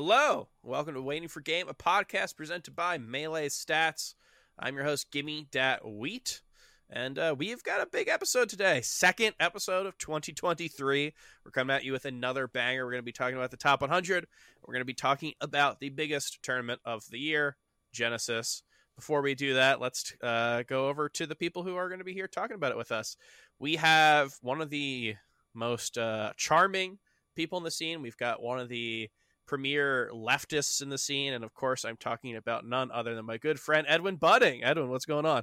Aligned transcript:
Hello, 0.00 0.46
welcome 0.62 0.94
to 0.94 1.02
Waiting 1.02 1.26
for 1.26 1.40
Game, 1.40 1.68
a 1.68 1.74
podcast 1.74 2.36
presented 2.36 2.76
by 2.76 2.98
Melee 2.98 3.48
Stats. 3.48 4.14
I'm 4.56 4.76
your 4.76 4.84
host, 4.84 5.10
Gimme 5.10 5.48
Dat 5.50 5.84
Wheat, 5.84 6.40
and 6.88 7.18
uh, 7.18 7.34
we've 7.36 7.64
got 7.64 7.80
a 7.80 7.86
big 7.86 8.06
episode 8.06 8.48
today. 8.48 8.80
Second 8.80 9.34
episode 9.40 9.86
of 9.86 9.98
2023. 9.98 11.12
We're 11.44 11.50
coming 11.50 11.74
at 11.74 11.82
you 11.82 11.90
with 11.90 12.04
another 12.04 12.46
banger. 12.46 12.84
We're 12.84 12.92
going 12.92 13.02
to 13.02 13.06
be 13.06 13.10
talking 13.10 13.36
about 13.36 13.50
the 13.50 13.56
top 13.56 13.80
100. 13.80 14.28
We're 14.64 14.72
going 14.72 14.82
to 14.82 14.84
be 14.84 14.94
talking 14.94 15.32
about 15.40 15.80
the 15.80 15.88
biggest 15.88 16.44
tournament 16.44 16.80
of 16.84 17.02
the 17.10 17.18
year, 17.18 17.56
Genesis. 17.92 18.62
Before 18.94 19.20
we 19.20 19.34
do 19.34 19.54
that, 19.54 19.80
let's 19.80 20.14
uh, 20.22 20.62
go 20.68 20.88
over 20.88 21.08
to 21.08 21.26
the 21.26 21.34
people 21.34 21.64
who 21.64 21.74
are 21.74 21.88
going 21.88 21.98
to 21.98 22.04
be 22.04 22.14
here 22.14 22.28
talking 22.28 22.54
about 22.54 22.70
it 22.70 22.78
with 22.78 22.92
us. 22.92 23.16
We 23.58 23.74
have 23.74 24.34
one 24.42 24.60
of 24.60 24.70
the 24.70 25.16
most 25.54 25.98
uh, 25.98 26.34
charming 26.36 27.00
people 27.34 27.58
in 27.58 27.64
the 27.64 27.72
scene. 27.72 28.00
We've 28.00 28.16
got 28.16 28.40
one 28.40 28.60
of 28.60 28.68
the 28.68 29.10
premier 29.48 30.10
leftists 30.14 30.82
in 30.82 30.90
the 30.90 30.98
scene, 30.98 31.32
and 31.32 31.42
of 31.42 31.54
course, 31.54 31.84
I'm 31.84 31.96
talking 31.96 32.36
about 32.36 32.64
none 32.64 32.90
other 32.92 33.14
than 33.14 33.24
my 33.24 33.38
good 33.38 33.58
friend 33.58 33.86
Edwin 33.88 34.16
Budding. 34.16 34.62
Edwin, 34.62 34.90
what's 34.90 35.06
going 35.06 35.26
on? 35.26 35.42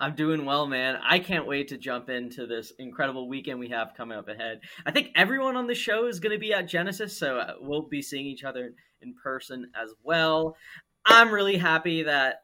I'm 0.00 0.14
doing 0.14 0.44
well, 0.44 0.66
man. 0.66 0.98
I 1.02 1.18
can't 1.18 1.46
wait 1.46 1.68
to 1.68 1.78
jump 1.78 2.10
into 2.10 2.46
this 2.46 2.72
incredible 2.78 3.28
weekend 3.28 3.58
we 3.58 3.68
have 3.70 3.94
coming 3.96 4.18
up 4.18 4.28
ahead. 4.28 4.60
I 4.86 4.90
think 4.90 5.10
everyone 5.14 5.56
on 5.56 5.66
the 5.66 5.74
show 5.74 6.06
is 6.06 6.20
going 6.20 6.34
to 6.34 6.38
be 6.38 6.52
at 6.52 6.68
Genesis, 6.68 7.18
so 7.18 7.38
uh, 7.38 7.54
we'll 7.60 7.82
be 7.82 8.02
seeing 8.02 8.26
each 8.26 8.44
other 8.44 8.72
in 9.00 9.14
person 9.14 9.70
as 9.74 9.94
well. 10.02 10.56
I'm 11.06 11.30
really 11.30 11.56
happy 11.56 12.02
that 12.02 12.36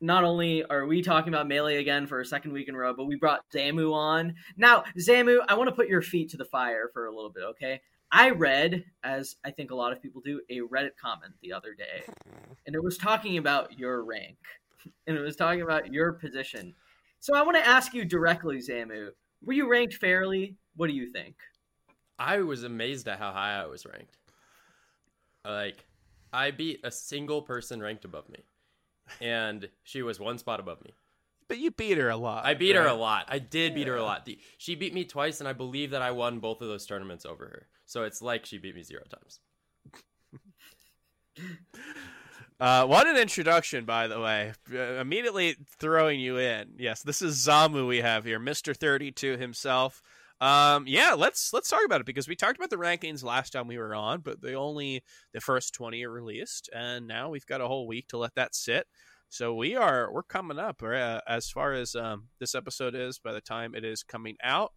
not 0.00 0.24
only 0.24 0.62
are 0.64 0.84
we 0.84 1.00
talking 1.00 1.32
about 1.32 1.48
Melee 1.48 1.76
again 1.76 2.06
for 2.06 2.20
a 2.20 2.26
second 2.26 2.52
week 2.52 2.68
in 2.68 2.74
a 2.74 2.78
row, 2.78 2.92
but 2.94 3.06
we 3.06 3.16
brought 3.16 3.40
Zamu 3.54 3.94
on. 3.94 4.34
Now, 4.56 4.84
Zamu, 4.98 5.38
I 5.48 5.54
want 5.54 5.68
to 5.68 5.74
put 5.74 5.88
your 5.88 6.02
feet 6.02 6.30
to 6.30 6.36
the 6.36 6.44
fire 6.44 6.90
for 6.92 7.06
a 7.06 7.14
little 7.14 7.30
bit, 7.30 7.44
okay? 7.44 7.80
I 8.14 8.30
read, 8.30 8.84
as 9.02 9.34
I 9.44 9.50
think 9.50 9.72
a 9.72 9.74
lot 9.74 9.90
of 9.90 10.00
people 10.00 10.22
do, 10.24 10.40
a 10.48 10.60
Reddit 10.60 10.92
comment 11.02 11.34
the 11.42 11.52
other 11.52 11.74
day, 11.74 12.04
and 12.66 12.76
it 12.76 12.82
was 12.82 12.96
talking 12.96 13.38
about 13.38 13.76
your 13.76 14.04
rank, 14.04 14.38
and 15.08 15.16
it 15.16 15.20
was 15.20 15.34
talking 15.34 15.62
about 15.62 15.92
your 15.92 16.12
position. 16.12 16.74
So 17.18 17.34
I 17.34 17.42
want 17.42 17.56
to 17.56 17.66
ask 17.66 17.92
you 17.92 18.04
directly, 18.04 18.58
Zamu, 18.58 19.08
were 19.42 19.52
you 19.52 19.68
ranked 19.68 19.94
fairly? 19.94 20.54
What 20.76 20.86
do 20.86 20.92
you 20.92 21.10
think? 21.10 21.34
I 22.16 22.38
was 22.42 22.62
amazed 22.62 23.08
at 23.08 23.18
how 23.18 23.32
high 23.32 23.60
I 23.60 23.66
was 23.66 23.84
ranked. 23.84 24.16
Like, 25.44 25.84
I 26.32 26.52
beat 26.52 26.80
a 26.84 26.92
single 26.92 27.42
person 27.42 27.82
ranked 27.82 28.04
above 28.04 28.28
me, 28.28 28.44
and 29.20 29.68
she 29.82 30.02
was 30.02 30.20
one 30.20 30.38
spot 30.38 30.60
above 30.60 30.84
me. 30.84 30.92
But 31.48 31.58
you 31.58 31.72
beat 31.72 31.98
her 31.98 32.10
a 32.10 32.16
lot. 32.16 32.46
I 32.46 32.54
beat 32.54 32.76
right? 32.76 32.82
her 32.82 32.88
a 32.88 32.94
lot. 32.94 33.26
I 33.28 33.40
did 33.40 33.74
beat 33.74 33.88
her 33.88 33.96
a 33.96 34.04
lot. 34.04 34.24
The, 34.24 34.38
she 34.56 34.76
beat 34.76 34.94
me 34.94 35.04
twice, 35.04 35.40
and 35.40 35.48
I 35.48 35.52
believe 35.52 35.90
that 35.90 36.00
I 36.00 36.12
won 36.12 36.38
both 36.38 36.62
of 36.62 36.68
those 36.68 36.86
tournaments 36.86 37.26
over 37.26 37.46
her. 37.46 37.66
So 37.86 38.04
it's 38.04 38.22
like 38.22 38.46
she 38.46 38.58
beat 38.58 38.74
me 38.74 38.82
zero 38.82 39.02
times. 39.10 39.40
Uh, 42.60 42.86
what 42.86 43.08
an 43.08 43.16
introduction, 43.16 43.84
by 43.84 44.06
the 44.06 44.20
way. 44.20 44.52
Uh, 44.72 45.00
immediately 45.00 45.56
throwing 45.80 46.20
you 46.20 46.38
in. 46.38 46.68
Yes, 46.78 47.02
this 47.02 47.20
is 47.20 47.36
Zamu 47.36 47.86
we 47.88 47.98
have 47.98 48.24
here, 48.24 48.38
Mister 48.38 48.72
Thirty 48.72 49.10
Two 49.10 49.36
himself. 49.36 50.00
Um, 50.40 50.84
yeah, 50.86 51.14
let's 51.16 51.52
let's 51.52 51.68
talk 51.68 51.84
about 51.84 52.00
it 52.00 52.06
because 52.06 52.28
we 52.28 52.36
talked 52.36 52.56
about 52.56 52.70
the 52.70 52.76
rankings 52.76 53.24
last 53.24 53.52
time 53.52 53.66
we 53.66 53.76
were 53.76 53.94
on, 53.94 54.20
but 54.20 54.40
the 54.40 54.54
only 54.54 55.02
the 55.32 55.40
first 55.40 55.74
twenty 55.74 56.04
are 56.04 56.10
released, 56.10 56.70
and 56.72 57.08
now 57.08 57.28
we've 57.28 57.46
got 57.46 57.60
a 57.60 57.66
whole 57.66 57.88
week 57.88 58.06
to 58.08 58.18
let 58.18 58.36
that 58.36 58.54
sit. 58.54 58.86
So 59.28 59.52
we 59.52 59.74
are 59.74 60.12
we're 60.12 60.22
coming 60.22 60.58
up 60.58 60.80
uh, 60.82 61.20
as 61.26 61.50
far 61.50 61.72
as 61.72 61.96
um, 61.96 62.28
this 62.38 62.54
episode 62.54 62.94
is. 62.94 63.18
By 63.18 63.32
the 63.32 63.40
time 63.40 63.74
it 63.74 63.84
is 63.84 64.04
coming 64.04 64.36
out 64.44 64.72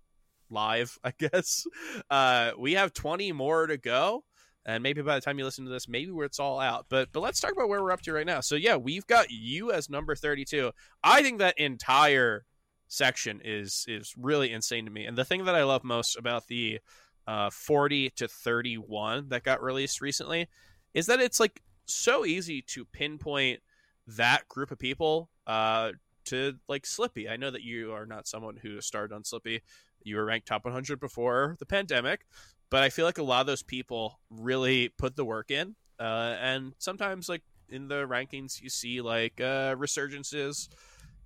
live, 0.49 0.97
I 1.03 1.13
guess. 1.17 1.65
Uh, 2.09 2.51
we 2.57 2.73
have 2.73 2.93
twenty 2.93 3.31
more 3.31 3.67
to 3.67 3.77
go 3.77 4.23
and 4.67 4.83
maybe 4.83 5.01
by 5.01 5.15
the 5.15 5.21
time 5.21 5.39
you 5.39 5.45
listen 5.45 5.63
to 5.63 5.71
this 5.71 5.87
maybe 5.87 6.11
where 6.11 6.25
it's 6.25 6.39
all 6.39 6.59
out. 6.59 6.85
But 6.89 7.09
but 7.13 7.21
let's 7.21 7.39
talk 7.39 7.53
about 7.53 7.69
where 7.69 7.81
we're 7.81 7.91
up 7.91 8.01
to 8.01 8.13
right 8.13 8.25
now. 8.25 8.41
So 8.41 8.55
yeah 8.55 8.75
we've 8.75 9.07
got 9.07 9.31
you 9.31 9.71
as 9.71 9.89
number 9.89 10.13
32 10.13 10.71
i 11.03 11.23
think 11.23 11.39
that 11.39 11.57
entire 11.57 12.45
section 12.89 13.41
is 13.43 13.85
is 13.87 14.13
really 14.17 14.51
insane 14.51 14.85
to 14.85 14.91
me. 14.91 15.05
And 15.05 15.17
the 15.17 15.25
thing 15.25 15.45
that 15.45 15.55
i 15.55 15.63
love 15.63 15.83
most 15.83 16.17
about 16.17 16.47
the 16.47 16.79
uh 17.25 17.49
40 17.49 18.11
to 18.11 18.27
31 18.27 19.29
that 19.29 19.43
got 19.43 19.63
released 19.63 20.01
recently 20.01 20.47
is 20.93 21.07
that 21.07 21.21
it's 21.21 21.39
like 21.39 21.61
so 21.85 22.25
easy 22.25 22.61
to 22.61 22.85
pinpoint 22.85 23.61
that 24.05 24.47
group 24.49 24.71
of 24.71 24.77
people 24.77 25.29
uh 25.47 25.91
to 26.25 26.55
like 26.67 26.85
slippy. 26.85 27.29
I 27.29 27.37
know 27.37 27.51
that 27.51 27.63
you 27.63 27.93
are 27.93 28.05
not 28.05 28.27
someone 28.27 28.57
who 28.57 28.81
started 28.81 29.15
on 29.15 29.23
slippy 29.23 29.61
you 30.07 30.15
were 30.15 30.25
ranked 30.25 30.47
top 30.47 30.65
100 30.65 30.99
before 30.99 31.55
the 31.59 31.65
pandemic 31.65 32.25
but 32.69 32.83
I 32.83 32.89
feel 32.89 33.05
like 33.05 33.17
a 33.17 33.23
lot 33.23 33.41
of 33.41 33.47
those 33.47 33.63
people 33.63 34.19
really 34.29 34.89
put 34.89 35.15
the 35.15 35.25
work 35.25 35.51
in. 35.51 35.75
Uh, 35.99 36.35
and 36.39 36.73
sometimes, 36.77 37.29
like 37.29 37.43
in 37.69 37.87
the 37.87 38.05
rankings, 38.07 38.61
you 38.61 38.69
see 38.69 39.01
like 39.01 39.39
uh, 39.39 39.75
resurgences. 39.75 40.69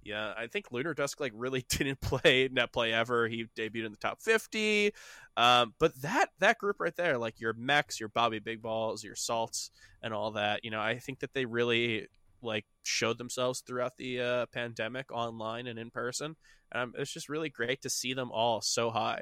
Yeah, 0.04 0.34
I 0.36 0.48
think 0.48 0.72
Lunar 0.72 0.94
Dusk 0.94 1.20
like 1.20 1.34
really 1.36 1.66
didn't 1.70 2.02
play 2.02 2.50
net 2.52 2.72
play 2.72 2.94
ever. 2.94 3.28
He 3.28 3.46
debuted 3.56 3.86
in 3.86 3.92
the 3.92 3.98
top 3.98 4.22
fifty. 4.22 4.94
Um, 5.36 5.74
but 5.80 6.00
that 6.02 6.30
that 6.40 6.58
group 6.58 6.80
right 6.80 6.96
there, 6.96 7.18
like 7.18 7.40
your 7.40 7.54
mechs, 7.54 8.00
your 8.00 8.10
Bobby 8.10 8.40
Big 8.40 8.62
Balls, 8.62 9.04
your 9.04 9.16
salts, 9.16 9.72
and 10.02 10.14
all 10.14 10.32
that, 10.32 10.64
you 10.64 10.72
know, 10.72 10.82
I 10.82 11.00
think 11.00 11.20
that 11.20 11.34
they 11.34 11.46
really 11.46 12.08
like 12.44 12.66
showed 12.84 13.18
themselves 13.18 13.60
throughout 13.62 13.98
the 13.98 14.20
uh, 14.20 14.46
pandemic 14.48 15.12
online 15.12 15.68
and 15.68 15.78
in 15.78 15.92
person. 15.92 16.36
And 16.72 16.94
it's 16.98 17.12
just 17.12 17.30
really 17.30 17.50
great 17.50 17.82
to 17.82 17.90
see 17.90 18.14
them 18.14 18.32
all 18.32 18.62
so 18.62 18.90
high. 18.90 19.22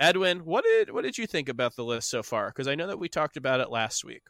Edwin, 0.00 0.44
what 0.44 0.64
did 0.64 0.90
what 0.90 1.02
did 1.02 1.18
you 1.18 1.26
think 1.26 1.48
about 1.48 1.74
the 1.74 1.84
list 1.84 2.10
so 2.10 2.22
far? 2.22 2.48
Because 2.48 2.68
I 2.68 2.74
know 2.74 2.86
that 2.86 2.98
we 2.98 3.08
talked 3.08 3.36
about 3.36 3.60
it 3.60 3.70
last 3.70 4.04
week. 4.04 4.22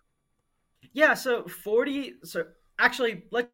Yeah, 0.93 1.15
so 1.15 1.45
forty. 1.45 2.15
So 2.25 2.45
actually, 2.79 3.25
like 3.31 3.51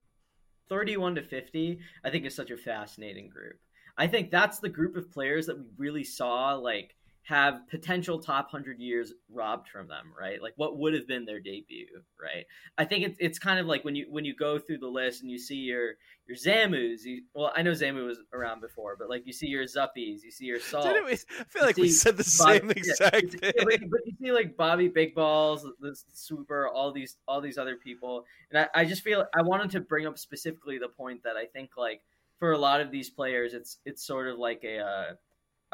thirty-one 0.69 1.17
to 1.17 1.23
fifty, 1.23 1.81
I 2.05 2.11
think 2.11 2.25
is 2.25 2.35
such 2.35 2.51
a 2.51 2.57
fascinating 2.57 3.29
group. 3.29 3.59
I 3.97 4.07
think 4.07 4.31
that's 4.31 4.59
the 4.59 4.69
group 4.69 4.97
of 4.97 5.11
players 5.11 5.47
that 5.47 5.59
we 5.59 5.65
really 5.77 6.05
saw 6.05 6.55
like 6.55 6.95
have 7.25 7.67
potential 7.69 8.19
top 8.19 8.53
100 8.53 8.79
years 8.79 9.13
robbed 9.33 9.69
from 9.69 9.89
them 9.89 10.13
right? 10.19 10.43
Like 10.43 10.55
what 10.57 10.79
would 10.79 10.95
have 10.95 11.09
been 11.09 11.25
their 11.25 11.41
debut 11.41 11.87
right? 12.21 12.45
I 12.79 12.85
think 12.85 13.05
it's, 13.05 13.17
it's 13.21 13.39
kind 13.39 13.59
of 13.59 13.67
like 13.67 13.85
when 13.85 13.95
you 13.95 14.07
when 14.11 14.25
you 14.25 14.35
go 14.35 14.59
through 14.59 14.79
the 14.79 14.89
list 14.89 15.23
and 15.23 15.31
you 15.31 15.39
see 15.39 15.57
your 15.57 15.95
your 16.27 16.37
zamus 16.37 17.05
you, 17.05 17.23
well 17.35 17.53
i 17.55 17.63
know 17.63 17.73
zamu 17.73 18.07
was 18.07 18.19
around 18.33 18.61
before 18.61 18.97
but 18.99 19.09
like 19.09 19.27
you 19.27 19.33
see 19.33 19.47
your 19.47 19.65
zuppies 19.65 20.23
you 20.23 20.31
see 20.31 20.47
your 20.47 20.61
salt 20.71 20.87
we, 21.05 21.13
i 21.13 21.45
feel 21.49 21.65
like 21.65 21.77
we 21.77 21.89
said 21.89 22.17
the 22.17 22.37
Bobby, 22.39 22.59
same 22.59 22.71
exact 22.71 23.35
yeah, 23.43 23.51
thing. 23.51 23.53
but, 23.59 23.81
but, 23.91 24.01
you 24.07 24.13
see 24.21 24.33
like 24.33 24.57
bobby 24.57 24.89
big 24.89 25.15
balls 25.15 25.67
the 25.81 25.97
swooper 26.13 26.69
all 26.69 26.93
these 26.93 27.17
all 27.29 27.41
these 27.41 27.59
other 27.59 27.77
people. 27.77 28.25
And 28.51 28.67
I, 28.75 28.83
I 28.83 28.85
just 28.85 29.03
feel 29.03 29.25
i 29.35 29.43
wanted 29.43 29.71
to 29.73 29.81
bring 29.81 30.07
up 30.07 30.19
specifically 30.19 30.79
the 30.79 30.89
point 30.89 31.23
that 31.25 31.37
i 31.37 31.47
think 31.47 31.71
like 31.77 32.01
for 32.39 32.53
a 32.53 32.59
lot 32.59 32.81
of 32.81 32.91
these 32.91 33.11
players 33.11 33.55
it's 33.55 33.79
it's 33.85 34.05
sort 34.05 34.29
of 34.29 34.39
like 34.39 34.65
a 34.65 34.79
uh, 34.79 35.13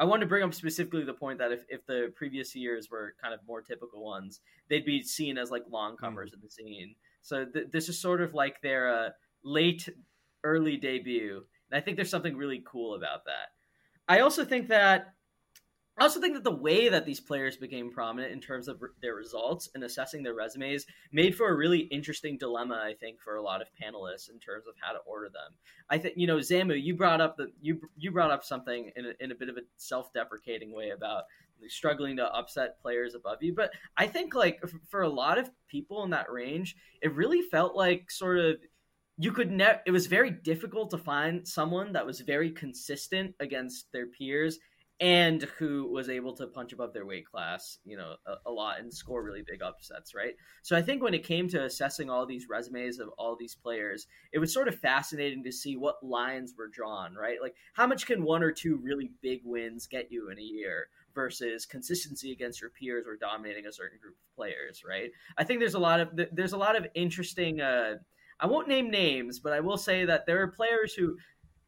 I 0.01 0.03
wanted 0.03 0.21
to 0.21 0.29
bring 0.29 0.41
up 0.41 0.51
specifically 0.55 1.03
the 1.03 1.13
point 1.13 1.37
that 1.37 1.51
if, 1.51 1.63
if 1.69 1.85
the 1.85 2.11
previous 2.15 2.55
years 2.55 2.89
were 2.89 3.13
kind 3.21 3.35
of 3.35 3.39
more 3.47 3.61
typical 3.61 4.03
ones, 4.03 4.39
they'd 4.67 4.83
be 4.83 5.03
seen 5.03 5.37
as 5.37 5.51
like 5.51 5.61
long 5.69 5.95
comers 5.95 6.31
mm. 6.31 6.33
in 6.33 6.39
the 6.41 6.49
scene. 6.49 6.95
So 7.21 7.45
th- 7.45 7.67
this 7.71 7.87
is 7.87 8.01
sort 8.01 8.19
of 8.19 8.33
like 8.33 8.59
their 8.63 8.91
uh, 8.91 9.09
late, 9.43 9.87
early 10.43 10.75
debut, 10.75 11.43
and 11.69 11.77
I 11.77 11.81
think 11.81 11.97
there's 11.97 12.09
something 12.09 12.35
really 12.35 12.63
cool 12.65 12.95
about 12.95 13.25
that. 13.25 13.49
I 14.07 14.21
also 14.21 14.43
think 14.43 14.69
that 14.69 15.13
I 16.01 16.05
also 16.05 16.19
think 16.19 16.33
that 16.33 16.43
the 16.43 16.49
way 16.49 16.89
that 16.89 17.05
these 17.05 17.19
players 17.19 17.57
became 17.57 17.91
prominent 17.91 18.33
in 18.33 18.41
terms 18.41 18.67
of 18.67 18.81
their 19.03 19.13
results 19.13 19.69
and 19.75 19.83
assessing 19.83 20.23
their 20.23 20.33
resumes 20.33 20.87
made 21.11 21.35
for 21.35 21.47
a 21.47 21.55
really 21.55 21.81
interesting 21.81 22.39
dilemma, 22.39 22.81
I 22.83 22.95
think, 22.95 23.21
for 23.21 23.35
a 23.35 23.43
lot 23.43 23.61
of 23.61 23.67
panelists 23.79 24.27
in 24.27 24.39
terms 24.39 24.65
of 24.65 24.73
how 24.81 24.93
to 24.93 24.99
order 25.05 25.29
them. 25.29 25.53
I 25.91 25.99
think, 25.99 26.15
you 26.17 26.25
know, 26.25 26.37
Zamu, 26.37 26.81
you 26.81 26.95
brought 26.95 27.21
up 27.21 27.37
the 27.37 27.51
you 27.61 27.81
you 27.95 28.09
brought 28.09 28.31
up 28.31 28.43
something 28.43 28.89
in 28.95 29.05
a, 29.05 29.11
in 29.23 29.31
a 29.31 29.35
bit 29.35 29.49
of 29.49 29.57
a 29.57 29.61
self-deprecating 29.77 30.73
way 30.73 30.89
about 30.89 31.25
struggling 31.67 32.17
to 32.17 32.25
upset 32.35 32.81
players 32.81 33.13
above 33.13 33.43
you, 33.43 33.53
but 33.53 33.69
I 33.95 34.07
think 34.07 34.33
like 34.33 34.59
for 34.89 35.03
a 35.03 35.09
lot 35.09 35.37
of 35.37 35.51
people 35.67 36.03
in 36.03 36.09
that 36.09 36.31
range, 36.31 36.77
it 37.03 37.13
really 37.13 37.43
felt 37.43 37.75
like 37.75 38.09
sort 38.09 38.39
of 38.39 38.55
you 39.19 39.31
could 39.31 39.51
never 39.51 39.79
it 39.85 39.91
was 39.91 40.07
very 40.07 40.31
difficult 40.31 40.89
to 40.89 40.97
find 40.97 41.47
someone 41.47 41.93
that 41.93 42.07
was 42.07 42.21
very 42.21 42.49
consistent 42.49 43.35
against 43.39 43.91
their 43.91 44.07
peers 44.07 44.57
and 45.01 45.41
who 45.57 45.91
was 45.91 46.09
able 46.09 46.31
to 46.31 46.45
punch 46.45 46.73
above 46.73 46.93
their 46.93 47.07
weight 47.07 47.25
class, 47.25 47.79
you 47.83 47.97
know, 47.97 48.15
a, 48.27 48.33
a, 48.45 48.51
lot 48.51 48.79
and 48.79 48.93
score 48.93 49.23
really 49.23 49.41
big 49.41 49.63
upsets, 49.63 50.13
right? 50.13 50.35
So 50.61 50.77
I 50.77 50.83
think 50.83 51.01
when 51.01 51.15
it 51.15 51.23
came 51.23 51.49
to 51.49 51.65
assessing 51.65 52.11
all 52.11 52.27
these 52.27 52.45
resumes 52.47 52.99
of 52.99 53.09
all 53.17 53.35
these 53.35 53.55
players, 53.55 54.05
it 54.31 54.37
was 54.37 54.53
sort 54.53 54.67
of 54.67 54.77
fascinating 54.77 55.43
to 55.43 55.51
see 55.51 55.75
what 55.75 56.03
lines 56.03 56.53
were 56.55 56.67
drawn, 56.67 57.15
right? 57.15 57.41
Like 57.41 57.55
how 57.73 57.87
much 57.87 58.05
can 58.05 58.23
one 58.23 58.43
or 58.43 58.51
two 58.51 58.79
really 58.83 59.09
big 59.23 59.41
wins 59.43 59.87
get 59.87 60.11
you 60.11 60.29
in 60.29 60.37
a 60.37 60.43
year 60.43 60.89
versus 61.15 61.65
consistency 61.65 62.31
against 62.31 62.61
your 62.61 62.69
peers 62.69 63.07
or 63.07 63.15
dominating 63.15 63.65
a 63.65 63.73
certain 63.73 63.97
group 63.99 64.13
of 64.13 64.35
players, 64.35 64.83
right? 64.87 65.09
I 65.35 65.43
think 65.43 65.59
there's 65.59 65.73
a 65.73 65.79
lot 65.79 65.99
of 65.99 66.09
there's 66.31 66.53
a 66.53 66.57
lot 66.57 66.75
of 66.75 66.85
interesting 66.93 67.59
uh 67.59 67.95
I 68.41 68.47
won't 68.47 68.67
name 68.67 68.89
names, 68.89 69.39
but 69.39 69.53
I 69.53 69.59
will 69.59 69.77
say 69.77 70.03
that 70.05 70.25
there 70.25 70.41
are 70.41 70.47
players 70.47 70.95
who 70.95 71.15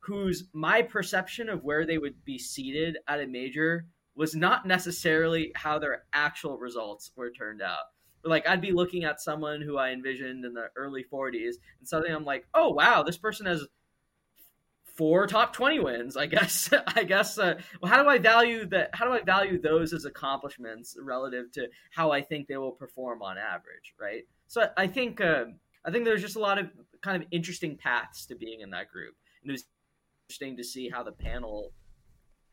whose 0.06 0.46
my 0.54 0.82
perception 0.82 1.50
of 1.50 1.64
where 1.64 1.86
they 1.86 1.98
would 1.98 2.24
be 2.26 2.38
seated 2.38 2.98
at 3.08 3.22
a 3.22 3.28
major 3.28 3.86
was 4.16 4.36
not 4.36 4.66
necessarily 4.68 5.52
how 5.56 5.80
their 5.80 6.04
actual 6.14 6.58
results 6.58 7.12
were 7.16 7.32
turned 7.32 7.62
out. 7.62 7.86
like 8.26 8.48
I'd 8.48 8.62
be 8.62 8.72
looking 8.72 9.04
at 9.04 9.22
someone 9.22 9.62
who 9.62 9.78
I 9.78 9.92
envisioned 9.92 10.46
in 10.46 10.54
the 10.54 10.68
early 10.76 11.04
40s, 11.12 11.56
and 11.80 11.88
suddenly 11.88 12.14
I'm 12.14 12.24
like, 12.24 12.46
oh 12.54 12.70
wow, 12.70 13.04
this 13.04 13.18
person 13.18 13.46
has 13.48 13.66
four 14.96 15.26
top 15.28 15.54
20 15.54 15.80
wins. 15.80 16.18
I 16.18 16.26
guess 16.36 16.70
I 16.88 17.04
guess 17.04 17.38
uh, 17.38 17.56
well, 17.82 17.92
how 17.92 18.02
do 18.02 18.10
I 18.10 18.18
value 18.18 18.66
that? 18.68 18.92
How 18.94 19.06
do 19.06 19.12
I 19.12 19.22
value 19.22 19.60
those 19.60 19.94
as 19.94 20.06
accomplishments 20.06 20.96
relative 21.02 21.52
to 21.54 21.68
how 21.92 22.12
I 22.12 22.22
think 22.22 22.48
they 22.48 22.58
will 22.58 22.72
perform 22.72 23.22
on 23.22 23.38
average, 23.38 23.94
right? 24.00 24.24
So 24.48 24.70
I 24.78 24.88
think 24.88 25.22
uh, 25.22 25.46
I 25.86 25.92
think 25.92 26.06
there's 26.06 26.22
just 26.22 26.36
a 26.36 26.40
lot 26.40 26.60
of 26.60 26.70
kind 27.02 27.22
of 27.22 27.28
interesting 27.32 27.78
paths 27.78 28.26
to 28.28 28.36
being 28.36 28.62
in 28.62 28.70
that 28.72 28.90
group, 28.90 29.16
and 29.42 29.50
it 29.50 29.54
was 29.54 29.66
interesting 30.30 30.58
to 30.58 30.64
see 30.64 30.90
how 30.90 31.04
the 31.04 31.12
panel 31.12 31.74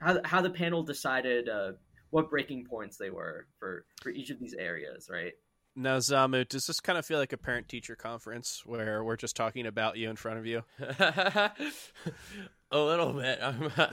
how 0.00 0.18
how 0.24 0.40
the 0.40 0.50
panel 0.50 0.82
decided 0.82 1.48
uh, 1.48 1.72
what 2.10 2.30
breaking 2.30 2.64
points 2.64 2.96
they 2.96 3.10
were 3.10 3.46
for 3.58 3.84
for 4.02 4.10
each 4.10 4.30
of 4.30 4.38
these 4.38 4.54
areas, 4.54 5.08
right? 5.10 5.32
Now, 5.76 5.98
Zamu, 5.98 6.48
does 6.48 6.66
this 6.66 6.80
kind 6.80 6.98
of 6.98 7.06
feel 7.06 7.18
like 7.18 7.32
a 7.32 7.38
parent 7.38 7.68
teacher 7.68 7.94
conference 7.94 8.62
where 8.66 9.04
we're 9.04 9.16
just 9.16 9.36
talking 9.36 9.66
about 9.66 9.96
you 9.96 10.10
in 10.10 10.16
front 10.16 10.38
of 10.38 10.46
you? 10.46 10.64
a 10.80 11.52
little 12.72 13.12
bit. 13.12 13.38
I'm, 13.40 13.70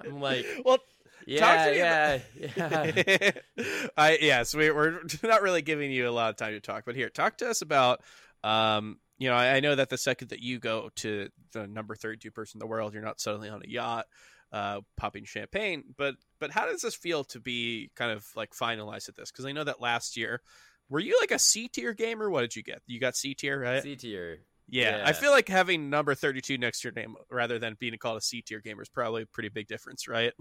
I'm 0.00 0.20
like, 0.20 0.46
well, 0.64 0.78
yeah, 1.26 1.70
yeah, 1.70 2.18
yeah. 2.56 3.30
I 3.96 4.18
yes, 4.20 4.54
we, 4.54 4.70
we're 4.70 5.00
not 5.22 5.42
really 5.42 5.62
giving 5.62 5.92
you 5.92 6.08
a 6.08 6.10
lot 6.10 6.30
of 6.30 6.36
time 6.36 6.54
to 6.54 6.60
talk, 6.60 6.84
but 6.86 6.96
here, 6.96 7.10
talk 7.10 7.36
to 7.38 7.50
us 7.50 7.60
about. 7.60 8.00
Um, 8.42 8.98
you 9.22 9.28
know, 9.28 9.36
I, 9.36 9.54
I 9.54 9.60
know 9.60 9.76
that 9.76 9.88
the 9.88 9.96
second 9.96 10.30
that 10.30 10.40
you 10.40 10.58
go 10.58 10.90
to 10.96 11.28
the 11.52 11.68
number 11.68 11.94
thirty-two 11.94 12.32
person 12.32 12.56
in 12.56 12.58
the 12.58 12.66
world, 12.66 12.92
you're 12.92 13.04
not 13.04 13.20
suddenly 13.20 13.48
on 13.48 13.62
a 13.64 13.68
yacht 13.68 14.06
uh, 14.50 14.80
popping 14.96 15.24
champagne. 15.24 15.84
But 15.96 16.16
but 16.40 16.50
how 16.50 16.66
does 16.66 16.82
this 16.82 16.96
feel 16.96 17.22
to 17.26 17.38
be 17.38 17.92
kind 17.94 18.10
of 18.10 18.26
like 18.34 18.50
finalized 18.50 19.08
at 19.08 19.14
this? 19.14 19.30
Because 19.30 19.46
I 19.46 19.52
know 19.52 19.62
that 19.62 19.80
last 19.80 20.16
year, 20.16 20.40
were 20.88 20.98
you 20.98 21.16
like 21.20 21.30
a 21.30 21.38
C 21.38 21.68
tier 21.68 21.92
gamer? 21.92 22.30
What 22.30 22.40
did 22.40 22.56
you 22.56 22.64
get? 22.64 22.82
You 22.88 22.98
got 22.98 23.14
C 23.14 23.32
tier, 23.34 23.60
right? 23.60 23.80
C 23.80 23.94
tier. 23.94 24.40
Yeah, 24.68 24.96
Yeah. 24.96 25.04
I 25.06 25.12
feel 25.12 25.30
like 25.30 25.46
having 25.46 25.88
number 25.88 26.16
thirty-two 26.16 26.58
next 26.58 26.80
to 26.80 26.88
your 26.88 26.94
name 26.94 27.14
rather 27.30 27.60
than 27.60 27.76
being 27.78 27.96
called 27.98 28.18
a 28.18 28.22
C 28.22 28.42
tier 28.42 28.58
gamer 28.58 28.82
is 28.82 28.88
probably 28.88 29.22
a 29.22 29.26
pretty 29.26 29.50
big 29.50 29.68
difference, 29.68 30.08
right? 30.08 30.32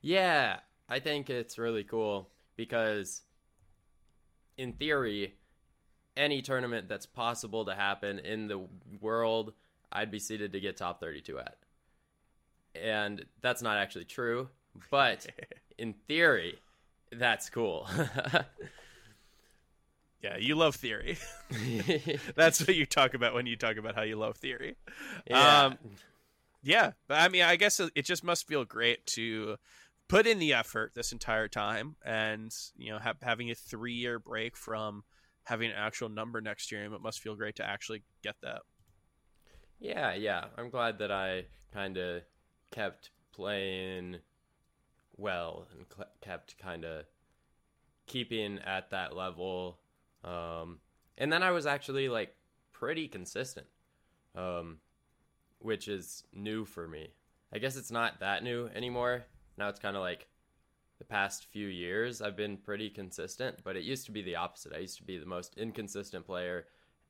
Yeah, 0.00 0.56
I 0.88 0.98
think 0.98 1.30
it's 1.30 1.56
really 1.56 1.84
cool 1.84 2.30
because, 2.56 3.22
in 4.56 4.72
theory, 4.72 5.36
any 6.16 6.42
tournament 6.42 6.88
that's 6.88 7.06
possible 7.06 7.64
to 7.64 7.74
happen 7.74 8.18
in 8.18 8.48
the 8.48 8.60
world, 9.00 9.52
I'd 9.90 10.10
be 10.10 10.18
seated 10.18 10.52
to 10.52 10.60
get 10.60 10.76
top 10.76 11.00
32 11.00 11.38
at. 11.38 11.56
And 12.74 13.24
that's 13.40 13.62
not 13.62 13.76
actually 13.76 14.04
true, 14.04 14.48
but 14.90 15.26
in 15.78 15.94
theory, 16.08 16.58
that's 17.10 17.50
cool. 17.50 17.88
Yeah, 20.22 20.36
you 20.36 20.54
love 20.54 20.76
theory. 20.76 21.18
That's 22.36 22.60
what 22.60 22.76
you 22.76 22.86
talk 22.86 23.14
about 23.14 23.34
when 23.34 23.46
you 23.46 23.56
talk 23.56 23.76
about 23.76 23.96
how 23.96 24.02
you 24.02 24.14
love 24.14 24.36
theory. 24.36 24.76
yeah. 25.28 25.64
Um, 25.64 25.78
Yeah, 26.62 26.92
but 27.08 27.18
I 27.20 27.28
mean, 27.28 27.42
I 27.42 27.56
guess 27.56 27.80
it 27.80 28.04
just 28.04 28.22
must 28.22 28.46
feel 28.46 28.64
great 28.64 29.04
to 29.06 29.56
put 30.06 30.28
in 30.28 30.38
the 30.38 30.52
effort 30.52 30.92
this 30.94 31.10
entire 31.10 31.48
time, 31.48 31.96
and 32.04 32.54
you 32.76 32.92
know, 32.92 33.00
have, 33.00 33.16
having 33.20 33.50
a 33.50 33.56
three-year 33.56 34.20
break 34.20 34.56
from 34.56 35.02
having 35.44 35.70
an 35.70 35.76
actual 35.76 36.08
number 36.08 36.40
next 36.40 36.68
to 36.68 36.76
year, 36.76 36.84
it 36.84 37.02
must 37.02 37.20
feel 37.20 37.34
great 37.34 37.56
to 37.56 37.64
actually 37.64 38.02
get 38.22 38.36
that. 38.42 38.62
Yeah, 39.80 40.14
yeah. 40.14 40.44
I'm 40.56 40.70
glad 40.70 40.98
that 40.98 41.10
I 41.10 41.46
kind 41.72 41.96
of 41.96 42.22
kept 42.70 43.10
playing 43.32 44.18
well 45.16 45.66
and 45.72 45.86
cl- 45.94 46.10
kept 46.20 46.56
kind 46.58 46.84
of 46.84 47.04
keeping 48.06 48.58
at 48.60 48.90
that 48.90 49.16
level. 49.16 49.78
Um, 50.24 50.78
and 51.18 51.32
then 51.32 51.42
I 51.42 51.50
was 51.50 51.66
actually 51.66 52.08
like 52.08 52.34
pretty 52.72 53.08
consistent, 53.08 53.66
um, 54.36 54.78
which 55.58 55.88
is 55.88 56.24
new 56.32 56.64
for 56.64 56.86
me. 56.86 57.08
I 57.52 57.58
guess 57.58 57.76
it's 57.76 57.90
not 57.90 58.20
that 58.20 58.42
new 58.42 58.68
anymore. 58.74 59.24
Now 59.58 59.68
it's 59.68 59.80
kind 59.80 59.96
of 59.96 60.02
like 60.02 60.26
the 61.02 61.08
past 61.08 61.46
few 61.50 61.66
years 61.66 62.22
I've 62.22 62.36
been 62.36 62.56
pretty 62.56 62.88
consistent, 62.88 63.56
but 63.64 63.74
it 63.74 63.82
used 63.82 64.06
to 64.06 64.12
be 64.12 64.22
the 64.22 64.36
opposite. 64.36 64.72
I 64.72 64.78
used 64.78 64.98
to 64.98 65.02
be 65.02 65.18
the 65.18 65.26
most 65.26 65.58
inconsistent 65.58 66.24
player 66.24 66.66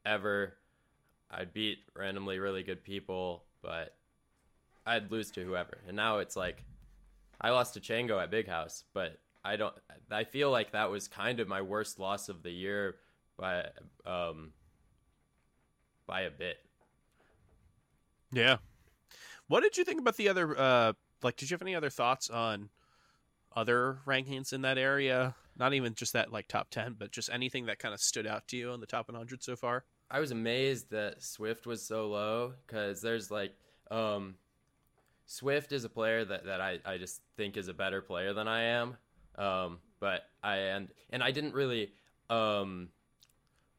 ever. 0.06 0.54
I'd 1.30 1.52
beat 1.52 1.80
randomly 1.94 2.38
really 2.38 2.62
good 2.62 2.82
people, 2.82 3.44
but 3.60 3.94
I'd 4.86 5.12
lose 5.12 5.30
to 5.32 5.44
whoever. 5.44 5.82
And 5.86 5.94
now 5.94 6.18
it's 6.18 6.36
like 6.36 6.64
I 7.38 7.50
lost 7.50 7.74
to 7.74 7.80
Chango 7.80 8.22
at 8.22 8.30
Big 8.30 8.48
House, 8.48 8.84
but 8.94 9.18
I 9.44 9.56
don't 9.56 9.74
I 10.10 10.24
feel 10.24 10.50
like 10.50 10.72
that 10.72 10.90
was 10.90 11.06
kind 11.06 11.38
of 11.38 11.46
my 11.46 11.60
worst 11.60 11.98
loss 11.98 12.30
of 12.30 12.42
the 12.42 12.50
year 12.50 12.96
by 13.36 13.66
um 14.06 14.52
by 16.06 16.22
a 16.22 16.30
bit. 16.30 16.56
Yeah. 18.32 18.56
What 19.48 19.62
did 19.62 19.76
you 19.76 19.84
think 19.84 20.00
about 20.00 20.16
the 20.16 20.30
other? 20.30 20.58
Uh, 20.58 20.92
like, 21.22 21.36
did 21.36 21.50
you 21.50 21.54
have 21.54 21.62
any 21.62 21.74
other 21.74 21.90
thoughts 21.90 22.30
on 22.30 22.70
other 23.56 23.98
rankings 24.06 24.52
in 24.52 24.62
that 24.62 24.78
area? 24.78 25.34
Not 25.56 25.74
even 25.74 25.94
just 25.94 26.14
that 26.14 26.32
like 26.32 26.48
top 26.48 26.70
ten, 26.70 26.96
but 26.98 27.12
just 27.12 27.30
anything 27.30 27.66
that 27.66 27.78
kind 27.78 27.94
of 27.94 28.00
stood 28.00 28.26
out 28.26 28.48
to 28.48 28.56
you 28.56 28.70
on 28.70 28.80
the 28.80 28.86
top 28.86 29.08
100 29.08 29.42
so 29.42 29.56
far. 29.56 29.84
I 30.10 30.20
was 30.20 30.30
amazed 30.30 30.90
that 30.90 31.22
Swift 31.22 31.66
was 31.66 31.82
so 31.86 32.08
low 32.08 32.54
because 32.66 33.00
there's 33.00 33.30
like 33.30 33.54
um, 33.90 34.34
Swift 35.26 35.72
is 35.72 35.84
a 35.84 35.88
player 35.88 36.24
that, 36.24 36.44
that 36.44 36.60
I, 36.60 36.78
I 36.84 36.98
just 36.98 37.20
think 37.36 37.56
is 37.56 37.68
a 37.68 37.74
better 37.74 38.02
player 38.02 38.34
than 38.34 38.48
I 38.48 38.62
am. 38.64 38.96
Um, 39.36 39.78
but 40.00 40.22
I 40.42 40.56
and 40.56 40.88
and 41.10 41.22
I 41.22 41.30
didn't 41.30 41.54
really 41.54 41.92
um, 42.28 42.88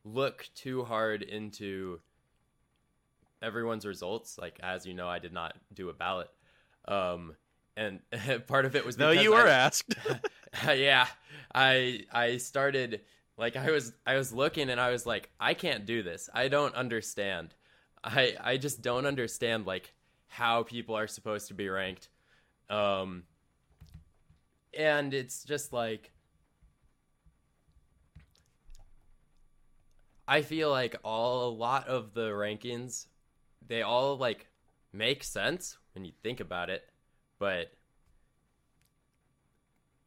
look 0.03 0.49
too 0.55 0.83
hard 0.83 1.21
into 1.21 1.99
everyone's 3.41 3.85
results. 3.85 4.37
Like 4.39 4.59
as 4.63 4.85
you 4.85 4.93
know, 4.93 5.07
I 5.07 5.19
did 5.19 5.33
not 5.33 5.55
do 5.73 5.89
a 5.89 5.93
ballot, 5.93 6.29
um, 6.87 7.35
and 7.75 7.99
part 8.47 8.65
of 8.65 8.75
it 8.75 8.85
was 8.85 8.95
because 8.97 9.23
you 9.23 9.31
were 9.31 9.47
I- 9.47 9.49
asked. 9.65 9.95
yeah 10.67 11.07
i 11.55 12.01
i 12.11 12.37
started 12.37 13.01
like 13.37 13.55
i 13.55 13.71
was 13.71 13.93
i 14.05 14.15
was 14.15 14.31
looking 14.31 14.69
and 14.69 14.79
i 14.79 14.91
was 14.91 15.05
like 15.05 15.29
i 15.39 15.53
can't 15.53 15.85
do 15.85 16.03
this. 16.03 16.29
I 16.33 16.47
don't 16.47 16.75
understand. 16.75 17.53
I 18.03 18.35
i 18.43 18.57
just 18.57 18.81
don't 18.81 19.05
understand 19.05 19.65
like 19.65 19.93
how 20.27 20.63
people 20.63 20.95
are 20.95 21.07
supposed 21.07 21.47
to 21.49 21.53
be 21.53 21.69
ranked. 21.69 22.09
Um 22.69 23.23
and 24.77 25.13
it's 25.13 25.43
just 25.43 25.71
like 25.73 26.11
i 30.27 30.41
feel 30.41 30.69
like 30.71 30.95
all 31.03 31.47
a 31.47 31.53
lot 31.53 31.87
of 31.87 32.13
the 32.13 32.29
rankings 32.29 33.07
they 33.67 33.81
all 33.81 34.17
like 34.17 34.47
make 34.91 35.23
sense 35.23 35.77
when 35.93 36.05
you 36.05 36.11
think 36.23 36.39
about 36.39 36.69
it 36.69 36.83
but 37.43 37.73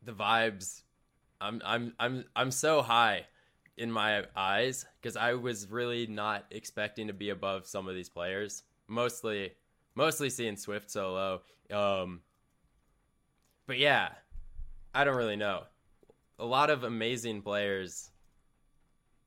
the 0.01 0.13
vibes 0.13 0.81
i'm 1.39 1.61
i'm 1.67 1.93
i'm 2.01 2.25
i'm 2.35 2.51
so 2.51 2.81
high 2.81 3.27
in 3.77 3.93
my 3.93 4.25
eyes 4.35 4.87
because 4.99 5.19
i 5.19 5.35
was 5.35 5.71
really 5.71 6.07
not 6.07 6.47
expecting 6.51 7.09
to 7.09 7.13
be 7.13 7.29
above 7.29 7.67
some 7.67 7.89
of 7.89 7.95
these 7.95 8.09
players 8.09 8.63
mostly 8.89 9.53
mostly 9.95 10.31
seeing 10.31 10.57
swift 10.57 10.91
solo. 10.91 11.43
um 11.71 12.23
but 13.67 13.77
yeah 13.77 14.09
i 14.95 15.05
don't 15.05 15.17
really 15.19 15.37
know 15.37 15.65
a 16.39 16.47
lot 16.47 16.71
of 16.71 16.85
amazing 16.85 17.43
players 17.43 18.13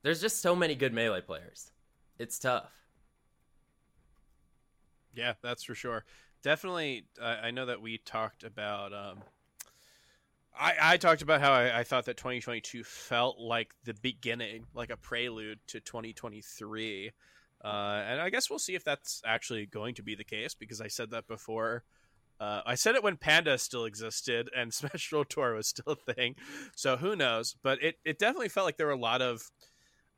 there's 0.01 0.19
just 0.19 0.41
so 0.41 0.55
many 0.55 0.73
good 0.73 0.95
melee 0.95 1.21
players 1.21 1.69
it's 2.17 2.39
tough 2.39 2.71
Yeah, 5.13 5.33
that's 5.41 5.63
for 5.63 5.75
sure. 5.75 6.05
Definitely, 6.41 7.05
I 7.21 7.47
I 7.47 7.51
know 7.51 7.65
that 7.65 7.81
we 7.81 7.97
talked 7.97 8.43
about. 8.43 8.93
Um, 8.93 9.19
I 10.57 10.75
I 10.81 10.97
talked 10.97 11.21
about 11.21 11.41
how 11.41 11.51
I, 11.51 11.79
I 11.79 11.83
thought 11.83 12.05
that 12.05 12.17
2022 12.17 12.83
felt 12.83 13.39
like 13.39 13.73
the 13.83 13.93
beginning, 13.93 14.65
like 14.73 14.89
a 14.89 14.97
prelude 14.97 15.59
to 15.67 15.79
2023, 15.79 17.11
uh, 17.63 17.67
and 17.67 18.21
I 18.21 18.29
guess 18.29 18.49
we'll 18.49 18.59
see 18.59 18.75
if 18.75 18.83
that's 18.83 19.21
actually 19.25 19.65
going 19.65 19.95
to 19.95 20.03
be 20.03 20.15
the 20.15 20.23
case 20.23 20.53
because 20.53 20.81
I 20.81 20.87
said 20.87 21.11
that 21.11 21.27
before. 21.27 21.83
Uh, 22.39 22.61
I 22.65 22.75
said 22.75 22.95
it 22.95 23.03
when 23.03 23.17
Panda 23.17 23.57
still 23.57 23.83
existed 23.83 24.49
and 24.55 24.73
Smash 24.73 25.11
Tour 25.27 25.55
was 25.55 25.67
still 25.67 25.97
a 26.07 26.13
thing, 26.13 26.35
so 26.75 26.95
who 26.95 27.15
knows? 27.17 27.55
But 27.61 27.83
it, 27.83 27.95
it 28.05 28.17
definitely 28.17 28.47
felt 28.47 28.65
like 28.65 28.77
there 28.77 28.87
were 28.87 28.93
a 28.93 28.97
lot 28.97 29.21
of 29.21 29.51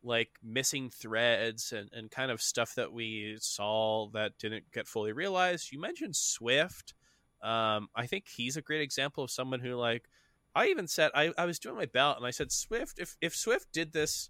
like 0.03 0.31
missing 0.43 0.89
threads 0.89 1.71
and, 1.71 1.89
and 1.93 2.09
kind 2.09 2.31
of 2.31 2.41
stuff 2.41 2.75
that 2.75 2.91
we 2.91 3.37
saw 3.39 4.09
that 4.13 4.37
didn't 4.39 4.71
get 4.73 4.87
fully 4.87 5.11
realized. 5.11 5.71
You 5.71 5.79
mentioned 5.79 6.15
Swift. 6.15 6.93
Um, 7.41 7.87
I 7.95 8.05
think 8.07 8.25
he's 8.27 8.57
a 8.57 8.61
great 8.61 8.81
example 8.81 9.23
of 9.23 9.31
someone 9.31 9.59
who 9.59 9.75
like 9.75 10.09
I 10.53 10.67
even 10.67 10.87
said 10.87 11.11
I, 11.15 11.31
I 11.37 11.45
was 11.45 11.59
doing 11.59 11.75
my 11.75 11.85
belt 11.85 12.17
and 12.17 12.25
I 12.25 12.31
said 12.31 12.51
Swift 12.51 12.99
if 12.99 13.15
if 13.21 13.35
Swift 13.35 13.71
did 13.71 13.93
this 13.93 14.29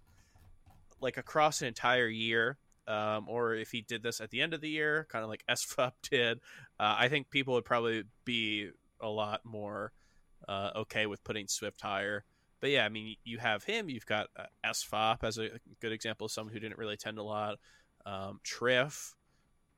like 1.00 1.16
across 1.16 1.60
an 1.60 1.68
entire 1.68 2.08
year, 2.08 2.58
um, 2.86 3.26
or 3.28 3.54
if 3.54 3.70
he 3.70 3.82
did 3.82 4.02
this 4.02 4.20
at 4.20 4.30
the 4.30 4.40
end 4.40 4.54
of 4.54 4.60
the 4.60 4.68
year, 4.68 5.06
kind 5.10 5.24
of 5.24 5.28
like 5.28 5.44
SFOP 5.50 5.92
did, 6.10 6.38
uh, 6.78 6.96
I 6.98 7.08
think 7.08 7.30
people 7.30 7.54
would 7.54 7.64
probably 7.64 8.04
be 8.24 8.70
a 9.00 9.08
lot 9.08 9.40
more 9.44 9.92
uh, 10.48 10.70
okay 10.76 11.06
with 11.06 11.24
putting 11.24 11.48
Swift 11.48 11.80
higher 11.80 12.24
but 12.62 12.70
yeah, 12.70 12.84
I 12.84 12.88
mean, 12.88 13.16
you 13.24 13.38
have 13.38 13.64
him. 13.64 13.90
You've 13.90 14.06
got 14.06 14.28
uh, 14.38 14.44
SFOP 14.64 15.24
as 15.24 15.36
a 15.36 15.50
good 15.80 15.90
example 15.90 16.26
of 16.26 16.30
someone 16.30 16.54
who 16.54 16.60
didn't 16.60 16.78
really 16.78 16.94
attend 16.94 17.18
a 17.18 17.22
lot. 17.24 17.58
Um, 18.06 18.38
Triff, 18.44 19.14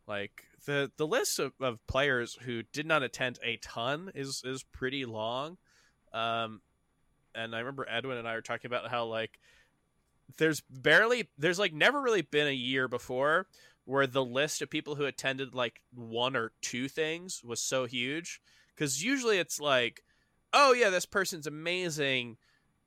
like 0.07 0.45
the 0.67 0.93
the 0.99 1.07
list 1.07 1.39
of, 1.39 1.55
of 1.63 1.85
players 1.87 2.39
who 2.43 2.63
did 2.75 2.87
not 2.87 3.03
attend 3.03 3.39
a 3.43 3.57
ton 3.57 4.13
is 4.15 4.43
is 4.45 4.63
pretty 4.63 5.07
long. 5.07 5.57
Um, 6.13 6.61
and 7.35 7.57
I 7.57 7.61
remember 7.61 7.87
Edwin 7.89 8.19
and 8.19 8.29
I 8.29 8.35
were 8.35 8.43
talking 8.43 8.69
about 8.69 8.91
how 8.91 9.07
like 9.07 9.41
there's 10.37 10.61
barely 10.69 11.31
there's 11.39 11.59
like 11.59 11.73
never 11.73 12.03
really 12.03 12.23
been 12.23 12.49
a 12.49 12.53
year 12.53 12.87
before 12.87 13.47
where 13.87 14.07
the 14.07 14.25
list 14.25 14.61
of 14.61 14.69
people 14.69 14.95
who 14.95 15.07
attended 15.07 15.55
like 15.55 15.81
one 15.95 16.37
or 16.37 16.53
two 16.61 16.89
things 16.89 17.41
was 17.43 17.61
so 17.61 17.87
huge 17.87 18.43
because 18.77 19.03
usually 19.03 19.39
it's 19.39 19.59
like 19.59 20.03
oh 20.53 20.73
yeah 20.73 20.91
this 20.91 21.07
person's 21.07 21.47
amazing 21.47 22.37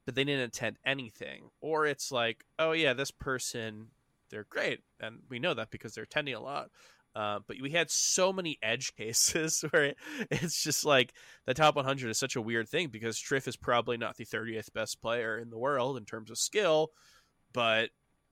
but 0.07 0.15
they 0.15 0.23
didn't 0.23 0.45
attend 0.45 0.79
anything. 0.85 1.49
Or 1.59 1.85
it's 1.85 2.11
like 2.11 2.45
oh 2.57 2.71
yeah 2.71 2.93
this 2.93 3.11
person 3.11 3.89
they're 4.29 4.47
great. 4.49 4.79
And 4.99 5.19
we 5.29 5.39
know 5.39 5.53
that 5.53 5.69
because 5.69 5.93
they're 5.93 6.05
attending 6.05 6.33
a 6.33 6.39
lot. 6.39 6.69
Uh, 7.15 7.39
but 7.47 7.57
we 7.61 7.71
had 7.71 7.89
so 7.89 8.31
many 8.31 8.57
edge 8.63 8.95
cases 8.95 9.63
where 9.71 9.93
it's 10.29 10.63
just 10.63 10.85
like 10.85 11.13
the 11.45 11.53
top 11.53 11.75
100 11.75 12.09
is 12.09 12.17
such 12.17 12.35
a 12.35 12.41
weird 12.41 12.69
thing 12.69 12.89
because 12.89 13.17
Triff 13.19 13.47
is 13.47 13.57
probably 13.57 13.97
not 13.97 14.17
the 14.17 14.25
30th 14.25 14.71
best 14.73 15.01
player 15.01 15.37
in 15.37 15.49
the 15.49 15.57
world 15.57 15.97
in 15.97 16.05
terms 16.05 16.29
of 16.29 16.37
skill, 16.37 16.91
but 17.53 17.89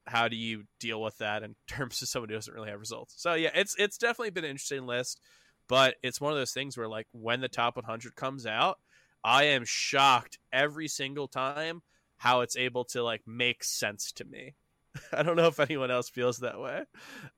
how 0.08 0.27
do 0.27 0.36
you 0.36 0.65
deal 0.79 1.01
with 1.01 1.17
that 1.17 1.41
in 1.41 1.55
terms 1.67 2.01
of 2.01 2.08
somebody 2.08 2.34
who 2.34 2.38
doesn't 2.38 2.53
really 2.53 2.70
have 2.70 2.79
results? 2.79 3.15
So 3.17 3.34
yeah, 3.34 3.51
it's 3.53 3.75
it's 3.77 3.98
definitely 3.98 4.29
been 4.32 4.46
an 4.46 4.51
interesting 4.51 4.86
list, 4.86 5.20
but 5.67 5.96
it's 6.03 6.22
one 6.22 6.32
of 6.32 6.38
those 6.38 6.53
things 6.53 6.77
where 6.77 6.88
like 6.88 7.08
when 7.12 7.41
the 7.41 7.48
top 7.48 7.75
100 7.75 8.15
comes 8.15 8.46
out, 8.46 8.77
I 9.25 9.46
am 9.46 9.65
shocked 9.65 10.38
every 10.53 10.88
single 10.88 11.27
time 11.27 11.82
how 12.17 12.41
it's 12.41 12.55
able 12.55 12.86
to 12.86 13.01
like 13.01 13.24
make 13.25 13.63
sense 13.63 14.12
to 14.13 14.24
me. 14.24 14.53
I 15.12 15.24
don't 15.24 15.36
know 15.36 15.48
if 15.48 15.60
anyone 15.60 15.89
else 15.89 16.10
feels 16.10 16.38
that 16.39 16.60
way. 16.60 16.84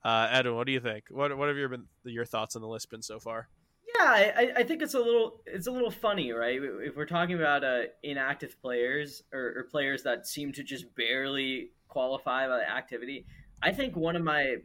Uh, 0.04 0.28
Edwin, 0.30 0.56
what 0.56 0.68
do 0.68 0.74
you 0.74 0.82
think? 0.82 1.06
What 1.10 1.36
what 1.38 1.48
have 1.48 1.56
your 1.56 1.70
been 1.70 1.86
your 2.04 2.26
thoughts 2.26 2.58
on 2.58 2.62
the 2.62 2.68
list 2.68 2.90
been 2.90 3.02
so 3.02 3.20
far? 3.20 3.48
Yeah, 3.96 4.04
I, 4.12 4.52
I 4.58 4.64
think 4.64 4.82
it's 4.82 4.96
a 4.96 5.00
little 5.00 5.42
it's 5.46 5.68
a 5.68 5.72
little 5.72 5.90
funny, 5.90 6.34
right? 6.34 6.60
If 6.62 6.98
we're 6.98 7.06
talking 7.06 7.36
about 7.36 7.64
uh, 7.64 7.84
inactive 8.04 8.62
players 8.62 9.24
or, 9.32 9.54
or 9.56 9.68
players 9.72 10.04
that 10.04 10.28
seem 10.28 10.52
to 10.54 10.64
just 10.64 10.94
barely 10.94 11.72
qualify 11.88 12.50
by 12.50 12.64
activity, 12.64 13.26
I 13.64 13.72
think 13.72 13.96
one 13.96 14.18
of 14.18 14.24
my 14.24 14.58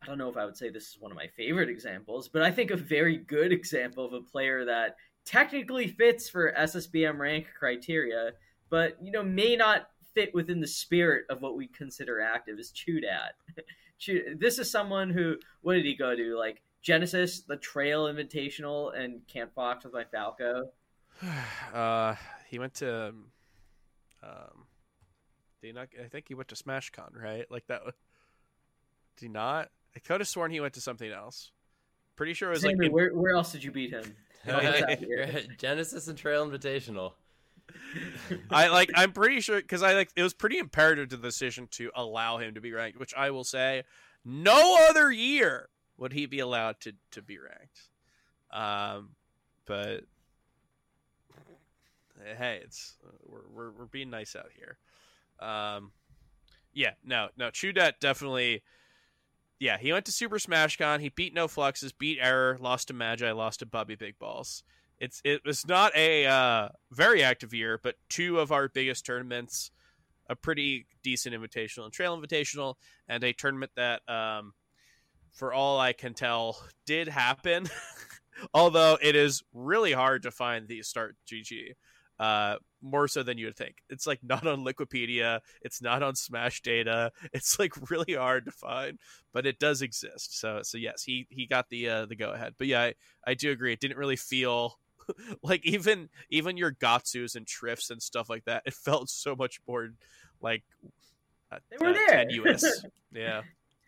I 0.00 0.06
don't 0.06 0.16
know 0.16 0.30
if 0.30 0.38
I 0.38 0.46
would 0.46 0.56
say 0.56 0.70
this 0.70 0.88
is 0.88 0.96
one 0.98 1.10
of 1.10 1.16
my 1.16 1.26
favorite 1.26 1.68
examples, 1.68 2.28
but 2.28 2.40
I 2.40 2.50
think 2.50 2.70
a 2.70 2.76
very 2.76 3.18
good 3.18 3.52
example 3.52 4.06
of 4.06 4.14
a 4.14 4.22
player 4.22 4.64
that 4.64 4.96
technically 5.24 5.88
fits 5.88 6.28
for 6.28 6.52
SSBM 6.52 7.18
rank 7.18 7.46
criteria, 7.58 8.32
but 8.70 8.96
you 9.02 9.12
know 9.12 9.22
may 9.22 9.56
not 9.56 9.88
fit 10.14 10.34
within 10.34 10.60
the 10.60 10.66
spirit 10.66 11.24
of 11.30 11.42
what 11.42 11.56
we 11.56 11.66
consider 11.68 12.20
active 12.20 12.58
is 12.58 12.72
Chudat. 12.72 13.32
this 14.38 14.58
is 14.58 14.70
someone 14.70 15.10
who 15.10 15.36
what 15.62 15.74
did 15.74 15.84
he 15.84 15.94
go 15.94 16.14
to 16.16 16.36
like 16.36 16.62
Genesis, 16.82 17.40
the 17.40 17.56
Trail 17.56 18.04
Invitational, 18.04 18.98
and 18.98 19.26
Camp 19.26 19.54
Fox 19.54 19.84
with 19.84 19.92
my 19.92 20.04
Falco. 20.04 20.70
Uh, 21.74 22.14
he 22.48 22.58
went 22.58 22.72
to. 22.74 23.12
Um, 24.22 24.66
did 25.60 25.66
he 25.66 25.72
not? 25.72 25.88
I 26.02 26.08
think 26.08 26.28
he 26.28 26.34
went 26.34 26.48
to 26.48 26.54
SmashCon, 26.54 27.20
right? 27.20 27.44
Like 27.50 27.66
that. 27.66 27.82
Did 29.16 29.26
he 29.26 29.28
not? 29.28 29.68
I 29.94 29.98
could 29.98 30.20
have 30.20 30.28
sworn 30.28 30.50
he 30.50 30.60
went 30.60 30.74
to 30.74 30.80
something 30.80 31.10
else. 31.10 31.50
Pretty 32.16 32.32
sure 32.34 32.50
it 32.50 32.54
was 32.54 32.64
like. 32.64 32.76
In... 32.80 32.92
Where, 32.92 33.10
where 33.10 33.34
else 33.34 33.52
did 33.52 33.64
you 33.64 33.70
beat 33.70 33.90
him? 33.90 34.16
Genesis 35.58 36.08
and 36.08 36.16
Trail 36.16 36.48
Invitational. 36.48 37.12
I 38.50 38.68
like. 38.68 38.90
I'm 38.94 39.12
pretty 39.12 39.40
sure 39.40 39.56
because 39.60 39.82
I 39.82 39.94
like. 39.94 40.10
It 40.16 40.22
was 40.22 40.34
pretty 40.34 40.58
imperative 40.58 41.08
to 41.10 41.16
the 41.16 41.28
decision 41.28 41.68
to 41.72 41.90
allow 41.94 42.38
him 42.38 42.54
to 42.54 42.60
be 42.60 42.72
ranked, 42.72 42.98
which 42.98 43.14
I 43.14 43.30
will 43.30 43.44
say, 43.44 43.84
no 44.24 44.86
other 44.88 45.10
year 45.10 45.68
would 45.96 46.12
he 46.12 46.26
be 46.26 46.38
allowed 46.38 46.80
to 46.80 46.92
to 47.12 47.22
be 47.22 47.38
ranked. 47.38 47.82
Um, 48.50 49.10
but 49.66 50.04
hey, 52.36 52.60
it's 52.62 52.96
we're 53.26 53.40
we're, 53.52 53.70
we're 53.72 53.86
being 53.86 54.10
nice 54.10 54.34
out 54.34 54.50
here. 54.56 54.78
Um, 55.40 55.92
yeah, 56.72 56.92
no, 57.04 57.28
no, 57.36 57.48
Chudat 57.48 57.94
definitely. 58.00 58.62
Yeah, 59.60 59.76
he 59.78 59.92
went 59.92 60.04
to 60.06 60.12
Super 60.12 60.38
Smash 60.38 60.76
Con. 60.76 61.00
He 61.00 61.08
beat 61.08 61.34
No 61.34 61.48
Fluxes, 61.48 61.92
beat 61.92 62.18
Error, 62.20 62.58
lost 62.60 62.88
to 62.88 62.94
Magi, 62.94 63.30
lost 63.32 63.58
to 63.60 63.66
Bobby 63.66 63.96
Big 63.96 64.18
Balls 64.18 64.62
it's 65.00 65.20
it 65.24 65.44
was 65.44 65.66
not 65.66 65.94
a 65.96 66.26
uh, 66.26 66.68
very 66.90 67.22
active 67.22 67.54
year, 67.54 67.78
but 67.82 67.96
two 68.08 68.38
of 68.38 68.52
our 68.52 68.68
biggest 68.68 69.06
tournaments, 69.06 69.70
a 70.28 70.36
pretty 70.36 70.86
decent 71.02 71.34
invitational 71.34 71.84
and 71.84 71.92
trail 71.92 72.20
invitational, 72.20 72.74
and 73.08 73.22
a 73.22 73.32
tournament 73.32 73.72
that, 73.76 74.02
um, 74.08 74.52
for 75.32 75.52
all 75.52 75.78
I 75.78 75.92
can 75.92 76.14
tell, 76.14 76.58
did 76.86 77.08
happen. 77.08 77.68
Although 78.54 78.98
it 79.02 79.16
is 79.16 79.42
really 79.52 79.92
hard 79.92 80.22
to 80.22 80.30
find 80.30 80.68
the 80.68 80.82
start 80.82 81.16
GG, 81.26 81.74
uh, 82.18 82.56
more 82.82 83.08
so 83.08 83.22
than 83.22 83.38
you 83.38 83.46
would 83.46 83.56
think. 83.56 83.76
It's 83.88 84.06
like 84.06 84.20
not 84.22 84.46
on 84.46 84.64
Liquipedia, 84.64 85.40
it's 85.62 85.82
not 85.82 86.02
on 86.02 86.14
Smash 86.14 86.62
Data. 86.62 87.12
It's 87.32 87.58
like 87.58 87.90
really 87.90 88.14
hard 88.14 88.46
to 88.46 88.50
find, 88.50 88.98
but 89.32 89.46
it 89.46 89.58
does 89.58 89.82
exist. 89.82 90.38
So 90.38 90.60
so 90.62 90.78
yes, 90.78 91.02
he 91.02 91.26
he 91.30 91.46
got 91.46 91.68
the 91.68 91.88
uh, 91.88 92.06
the 92.06 92.16
go 92.16 92.30
ahead. 92.30 92.54
But 92.58 92.66
yeah, 92.66 92.82
I, 92.82 92.94
I 93.26 93.34
do 93.34 93.50
agree. 93.50 93.72
It 93.72 93.80
didn't 93.80 93.98
really 93.98 94.16
feel 94.16 94.78
like 95.42 95.64
even 95.64 96.08
even 96.30 96.56
your 96.56 96.72
Gahtzus 96.72 97.36
and 97.36 97.46
Triffs 97.46 97.90
and 97.90 98.02
stuff 98.02 98.28
like 98.28 98.44
that, 98.44 98.62
it 98.66 98.74
felt 98.74 99.10
so 99.10 99.36
much 99.36 99.60
more 99.66 99.90
like 100.40 100.64
uh, 101.50 101.58
they 101.70 101.76
were 101.80 101.90
uh, 101.90 101.92
there. 101.92 102.26
yeah, 103.12 103.42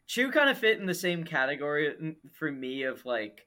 Chu 0.07 0.31
kind 0.31 0.51
of 0.51 0.59
fit 0.59 0.79
in 0.79 0.87
the 0.87 0.95
same 0.95 1.25
category 1.25 2.17
for 2.33 2.51
me 2.51 2.85
of 2.85 3.05
like 3.05 3.47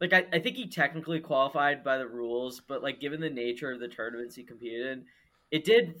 like 0.00 0.12
I, 0.12 0.26
I 0.32 0.38
think 0.38 0.56
he 0.56 0.68
technically 0.68 1.20
qualified 1.20 1.82
by 1.82 1.98
the 1.98 2.06
rules, 2.06 2.60
but 2.60 2.82
like 2.82 3.00
given 3.00 3.20
the 3.20 3.30
nature 3.30 3.70
of 3.70 3.80
the 3.80 3.88
tournaments 3.88 4.34
he 4.34 4.44
competed 4.44 4.86
in, 4.86 5.04
it 5.50 5.64
did 5.64 5.94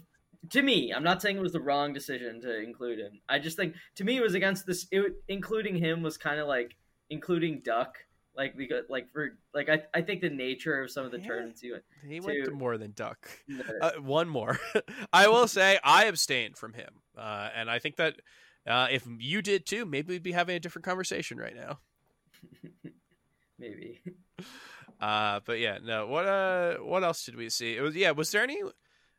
to 0.50 0.62
me. 0.62 0.92
I'm 0.92 1.04
not 1.04 1.22
saying 1.22 1.36
it 1.36 1.42
was 1.42 1.52
the 1.52 1.60
wrong 1.60 1.92
decision 1.92 2.40
to 2.42 2.62
include 2.62 2.98
him. 2.98 3.20
I 3.28 3.38
just 3.38 3.56
think 3.56 3.74
to 3.96 4.04
me 4.04 4.16
it 4.16 4.22
was 4.22 4.34
against 4.34 4.66
this. 4.66 4.86
It, 4.90 5.12
including 5.28 5.76
him 5.76 6.02
was 6.02 6.16
kind 6.16 6.40
of 6.40 6.46
like 6.46 6.76
including 7.10 7.62
Duck 7.64 7.96
like 8.36 8.54
we 8.56 8.66
because 8.66 8.84
like 8.88 9.10
for 9.10 9.38
like 9.54 9.68
I, 9.68 9.82
I 9.94 10.02
think 10.02 10.20
the 10.20 10.30
nature 10.30 10.82
of 10.82 10.90
some 10.90 11.04
of 11.04 11.12
the 11.12 11.18
yeah, 11.18 11.26
tournaments 11.26 11.60
he 11.60 11.72
went 11.72 11.84
he 12.06 12.20
to, 12.20 12.26
went 12.26 12.44
to 12.44 12.50
more 12.52 12.76
than 12.76 12.92
duck 12.92 13.28
uh, 13.80 13.92
one 13.98 14.28
more 14.28 14.58
i 15.12 15.28
will 15.28 15.48
say 15.48 15.78
i 15.82 16.04
abstained 16.04 16.56
from 16.56 16.74
him 16.74 17.00
uh, 17.16 17.48
and 17.54 17.70
i 17.70 17.78
think 17.78 17.96
that 17.96 18.16
uh, 18.66 18.88
if 18.90 19.06
you 19.18 19.42
did 19.42 19.64
too 19.64 19.84
maybe 19.84 20.14
we'd 20.14 20.22
be 20.22 20.32
having 20.32 20.56
a 20.56 20.60
different 20.60 20.84
conversation 20.84 21.38
right 21.38 21.56
now 21.56 21.78
maybe 23.58 24.00
uh 25.00 25.40
but 25.44 25.58
yeah 25.58 25.78
no 25.82 26.06
what 26.06 26.26
uh 26.26 26.76
what 26.76 27.04
else 27.04 27.24
did 27.24 27.36
we 27.36 27.48
see 27.48 27.76
it 27.76 27.80
was 27.80 27.94
yeah 27.94 28.10
was 28.10 28.30
there 28.30 28.42
any 28.42 28.60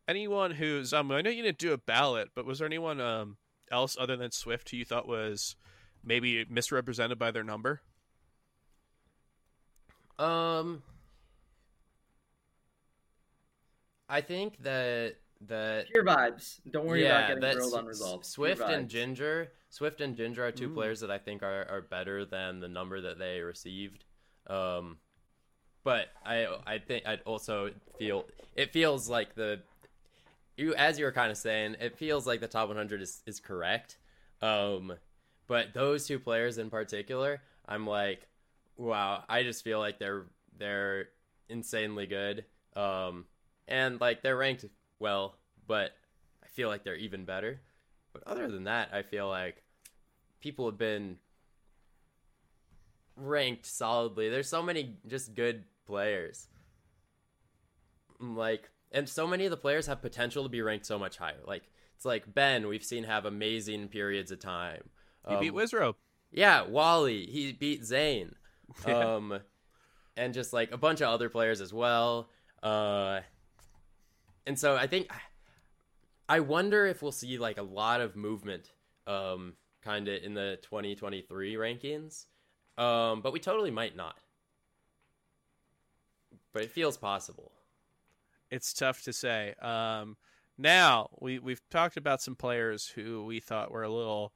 anyone 0.08 0.52
who's 0.52 0.94
um 0.94 1.12
i 1.12 1.22
know 1.22 1.30
you 1.30 1.44
didn't 1.44 1.58
do 1.58 1.74
a 1.74 1.78
ballot 1.78 2.30
but 2.36 2.46
was 2.46 2.60
there 2.60 2.66
anyone 2.66 3.00
um 3.02 3.38
else 3.72 3.98
other 4.00 4.16
than 4.16 4.32
swift 4.32 4.70
who 4.70 4.78
you 4.78 4.86
thought 4.86 5.08
was 5.08 5.56
maybe 6.04 6.46
misrepresented 6.50 7.20
by 7.20 7.32
their 7.32 7.44
number 7.44 7.82
um, 10.20 10.82
I 14.10 14.22
think 14.22 14.62
that 14.64 15.16
that 15.48 15.88
pure 15.92 16.04
vibes. 16.04 16.60
Don't 16.70 16.86
worry 16.86 17.04
yeah, 17.04 17.28
about 17.28 17.42
getting 17.42 17.58
grilled 17.58 17.74
on 17.76 17.86
results. 17.86 18.30
Swift 18.30 18.62
and 18.62 18.90
Ginger, 18.90 19.52
Swift 19.70 20.02
and 20.02 20.16
Ginger 20.16 20.46
are 20.46 20.52
two 20.52 20.72
Ooh. 20.72 20.74
players 20.74 21.00
that 21.02 21.12
I 21.12 21.18
think 21.18 21.44
are, 21.44 21.68
are 21.70 21.82
better 21.82 22.26
than 22.26 22.60
the 22.60 22.68
number 22.68 23.02
that 23.02 23.20
they 23.20 23.42
received. 23.42 24.06
Um, 24.50 24.98
but 25.84 26.08
I 26.26 26.48
I 26.66 26.80
think 26.80 27.06
I'd 27.06 27.22
also 27.22 27.72
feel 27.98 28.26
it 28.56 28.72
feels 28.72 29.10
like 29.10 29.36
the 29.36 29.62
you 30.56 30.74
as 30.76 30.98
you 31.00 31.06
were 31.06 31.12
kind 31.12 31.32
of 31.32 31.38
saying 31.38 31.76
it 31.80 31.98
feels 31.98 32.26
like 32.26 32.40
the 32.40 32.48
top 32.48 32.68
100 32.68 33.02
is 33.02 33.22
is 33.26 33.40
correct. 33.40 33.98
Um, 34.42 34.94
but 35.48 35.74
those 35.74 36.08
two 36.08 36.20
players 36.20 36.58
in 36.58 36.70
particular, 36.70 37.42
I'm 37.68 37.88
like 37.88 38.28
wow, 38.78 39.24
I 39.28 39.44
just 39.44 39.64
feel 39.64 39.80
like 39.80 40.00
they're 40.00 40.26
they're 40.58 41.10
insanely 41.50 42.06
good. 42.06 42.46
Um, 42.76 43.26
and 43.68 44.00
like 44.00 44.22
they're 44.22 44.38
ranked 44.38 44.66
well, 45.00 45.36
but 45.68 45.92
I 46.44 46.48
feel 46.48 46.70
like 46.70 46.84
they're 46.84 46.96
even 46.96 47.26
better. 47.26 47.60
But 48.14 48.24
other 48.26 48.48
than 48.48 48.66
that, 48.66 48.90
I 48.94 49.02
feel 49.02 49.28
like 49.28 49.64
people 50.40 50.66
have 50.66 50.78
been 50.78 51.18
ranked 53.18 53.66
solidly. 53.66 54.30
There's 54.30 54.50
so 54.50 54.62
many 54.62 54.98
just 55.08 55.34
good 55.36 55.64
players. 55.86 56.48
Like 58.20 58.70
and 58.92 59.08
so 59.08 59.28
many 59.28 59.46
of 59.46 59.52
the 59.52 59.58
players 59.58 59.88
have 59.88 60.02
potential 60.02 60.44
to 60.44 60.50
be 60.50 60.62
ranked 60.62 60.86
so 60.86 60.98
much 60.98 61.18
higher. 61.18 61.42
Like 61.46 61.64
it's 61.96 62.06
like 62.06 62.34
Ben, 62.34 62.68
we've 62.68 62.84
seen 62.84 63.04
have 63.04 63.26
amazing 63.26 63.90
periods 63.90 64.32
of 64.32 64.40
time. 64.40 64.90
He 65.28 65.36
um, 65.36 65.42
beat 65.42 65.54
Wizrobe. 65.54 65.96
Yeah, 66.32 66.64
Wally. 66.64 67.26
He 67.26 67.52
beat 67.54 67.84
Zane. 67.84 68.36
Um, 68.86 69.40
and 70.18 70.34
just 70.34 70.52
like 70.52 70.74
a 70.74 70.78
bunch 70.78 71.00
of 71.00 71.08
other 71.08 71.30
players 71.30 71.62
as 71.62 71.74
well. 71.74 72.30
Uh, 72.62 73.22
and 74.46 74.60
so 74.60 74.76
I 74.76 74.88
think 74.88 75.10
I 76.28 76.42
wonder 76.42 76.86
if 76.86 77.02
we'll 77.02 77.12
see 77.12 77.38
like 77.38 77.58
a 77.58 77.64
lot 77.64 78.02
of 78.02 78.16
movement, 78.16 78.72
um, 79.08 79.54
kind 79.82 80.08
of 80.08 80.22
in 80.22 80.34
the 80.34 80.60
2023 80.64 81.56
rankings, 81.56 82.26
um, 82.78 83.22
but 83.22 83.34
we 83.34 83.40
totally 83.40 83.72
might 83.72 83.96
not. 83.96 84.18
But 86.54 86.64
it 86.64 86.72
feels 86.72 86.98
possible. 86.98 87.52
It's 88.50 88.74
tough 88.74 89.04
to 89.04 89.14
say. 89.14 89.54
Um, 89.62 90.18
now 90.58 91.10
we 91.20 91.40
we've 91.40 91.62
talked 91.70 91.98
about 91.98 92.22
some 92.22 92.36
players 92.36 92.88
who 92.88 93.26
we 93.26 93.40
thought 93.40 93.72
were 93.72 93.84
a 93.84 93.90
little, 93.90 94.34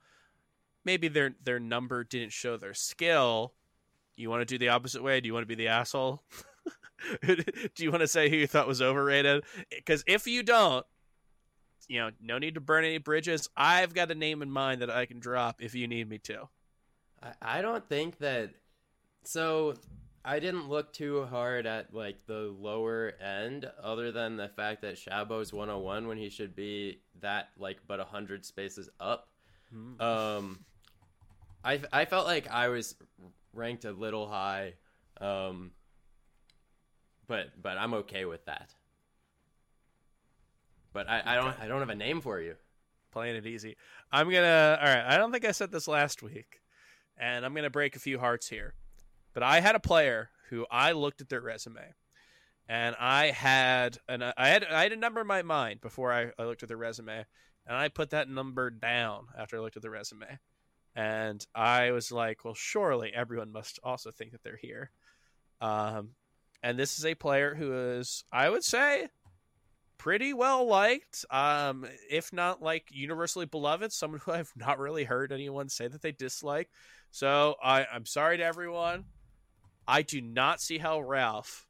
maybe 0.86 1.08
their 1.08 1.34
their 1.44 1.60
number 1.60 2.04
didn't 2.04 2.34
show 2.34 2.58
their 2.58 2.74
skill. 2.74 3.54
You 4.16 4.30
want 4.30 4.42
to 4.42 4.46
do 4.46 4.58
the 4.58 4.70
opposite 4.70 5.02
way? 5.02 5.20
Do 5.22 5.28
you 5.28 5.34
want 5.34 5.44
to 5.44 5.48
be 5.48 5.56
the 5.56 5.70
asshole? 5.70 6.22
do 7.26 7.44
you 7.78 7.90
want 7.90 8.02
to 8.02 8.08
say 8.08 8.30
who 8.30 8.36
you 8.36 8.48
thought 8.48 8.68
was 8.68 8.82
overrated? 8.82 9.44
Because 9.70 10.04
if 10.06 10.28
you 10.28 10.44
don't, 10.44 10.86
you 11.88 12.00
know, 12.00 12.12
no 12.22 12.38
need 12.38 12.56
to 12.56 12.62
burn 12.62 12.86
any 12.86 13.00
bridges. 13.00 13.50
I've 13.56 13.94
got 13.94 14.12
a 14.12 14.16
name 14.16 14.42
in 14.42 14.52
mind 14.52 14.82
that 14.82 14.90
I 14.90 15.06
can 15.06 15.20
drop 15.20 15.62
if 15.62 15.74
you 15.74 15.88
need 15.88 16.08
me 16.08 16.20
to. 16.20 16.50
I, 17.22 17.60
I 17.60 17.62
don't 17.62 17.88
think 17.88 18.20
that. 18.20 18.52
So 19.24 19.76
I 20.26 20.40
didn't 20.40 20.70
look 20.70 20.94
too 20.94 21.26
hard 21.26 21.66
at 21.66 21.94
like 21.94 22.26
the 22.26 22.54
lower 22.60 23.14
end, 23.22 23.70
other 23.82 24.12
than 24.12 24.38
the 24.38 24.50
fact 24.50 24.82
that 24.82 24.96
Shabo's 24.96 25.54
101 25.54 26.08
when 26.08 26.18
he 26.18 26.30
should 26.30 26.56
be 26.56 27.02
that 27.22 27.50
like 27.58 27.80
but 27.88 28.00
hundred 28.00 28.46
spaces 28.46 28.90
up. 29.00 29.30
Hmm. 29.72 30.02
Um, 30.02 30.60
I 31.64 31.82
I 31.92 32.06
felt 32.06 32.26
like 32.26 32.50
I 32.50 32.70
was 32.70 32.96
ranked 33.54 33.86
a 33.86 33.92
little 33.92 34.28
high. 34.28 34.74
Um, 35.20 35.72
but 37.28 37.62
but 37.62 37.78
I'm 37.78 37.94
okay 37.94 38.26
with 38.26 38.46
that. 38.46 38.74
But 40.94 41.10
I, 41.10 41.22
I 41.26 41.36
don't 41.36 41.60
I 41.60 41.68
don't 41.68 41.80
have 41.80 41.90
a 41.90 41.96
name 41.96 42.22
for 42.22 42.40
you. 42.42 42.56
Playing 43.12 43.36
it 43.36 43.46
easy. 43.46 43.78
I'm 44.12 44.30
gonna 44.30 44.78
all 44.82 44.88
right. 44.88 45.06
I 45.06 45.18
don't 45.18 45.32
think 45.32 45.46
I 45.46 45.52
said 45.52 45.72
this 45.72 45.88
last 45.88 46.24
week, 46.24 46.61
and 47.22 47.46
I'm 47.46 47.54
gonna 47.54 47.70
break 47.70 47.96
a 47.96 48.00
few 48.00 48.20
hearts 48.20 48.50
here. 48.50 48.74
But 49.34 49.44
I 49.44 49.62
had 49.62 49.76
a 49.76 49.80
player 49.80 50.32
who 50.50 50.66
I 50.70 50.92
looked 50.92 51.22
at 51.22 51.30
their 51.30 51.40
resume, 51.40 51.94
and 52.68 52.96
I 53.00 53.28
had 53.28 53.98
an 54.10 54.24
I 54.36 54.50
had 54.50 54.66
I 54.66 54.84
had 54.84 54.92
a 54.92 54.98
number 54.98 55.22
in 55.22 55.28
my 55.28 55.44
mind 55.44 55.80
before 55.80 56.12
I, 56.12 56.32
I 56.38 56.44
looked 56.44 56.64
at 56.64 56.68
their 56.68 56.78
resume, 56.78 57.26
and 57.66 57.78
I 57.78 57.88
put 57.88 58.10
that 58.10 58.28
number 58.28 58.70
down 58.70 59.28
after 59.38 59.58
I 59.58 59.60
looked 59.62 59.78
at 59.78 59.84
the 59.84 59.90
resume, 59.90 60.40
and 60.96 61.46
I 61.56 61.92
was 61.92 62.12
like, 62.12 62.44
well, 62.44 62.56
surely 62.56 63.14
everyone 63.14 63.52
must 63.52 63.80
also 63.84 64.12
think 64.12 64.32
that 64.32 64.44
they're 64.44 64.58
here. 64.58 64.92
Um, 65.62 66.16
and 66.64 66.78
this 66.78 66.98
is 66.98 67.06
a 67.06 67.16
player 67.16 67.56
who 67.56 67.74
is, 67.74 68.24
I 68.32 68.50
would 68.50 68.64
say, 68.64 69.08
pretty 70.02 70.34
well 70.34 70.66
liked, 70.66 71.26
um, 71.30 71.86
if 72.10 72.34
not 72.34 72.60
like 72.60 72.88
universally 72.92 73.46
beloved. 73.46 73.94
Someone 73.94 74.20
who 74.26 74.32
I've 74.32 74.52
not 74.56 74.80
really 74.80 75.04
heard 75.04 75.32
anyone 75.32 75.70
say 75.70 75.88
that 75.88 76.02
they 76.02 76.12
dislike. 76.12 76.70
So 77.12 77.56
I, 77.64 77.86
I'm 77.86 78.06
sorry 78.06 78.38
to 78.38 78.44
everyone. 78.44 79.06
I 79.88 80.02
do 80.02 80.20
not 80.20 80.60
see 80.60 80.80
how 80.80 81.02
Ralph 81.02 81.68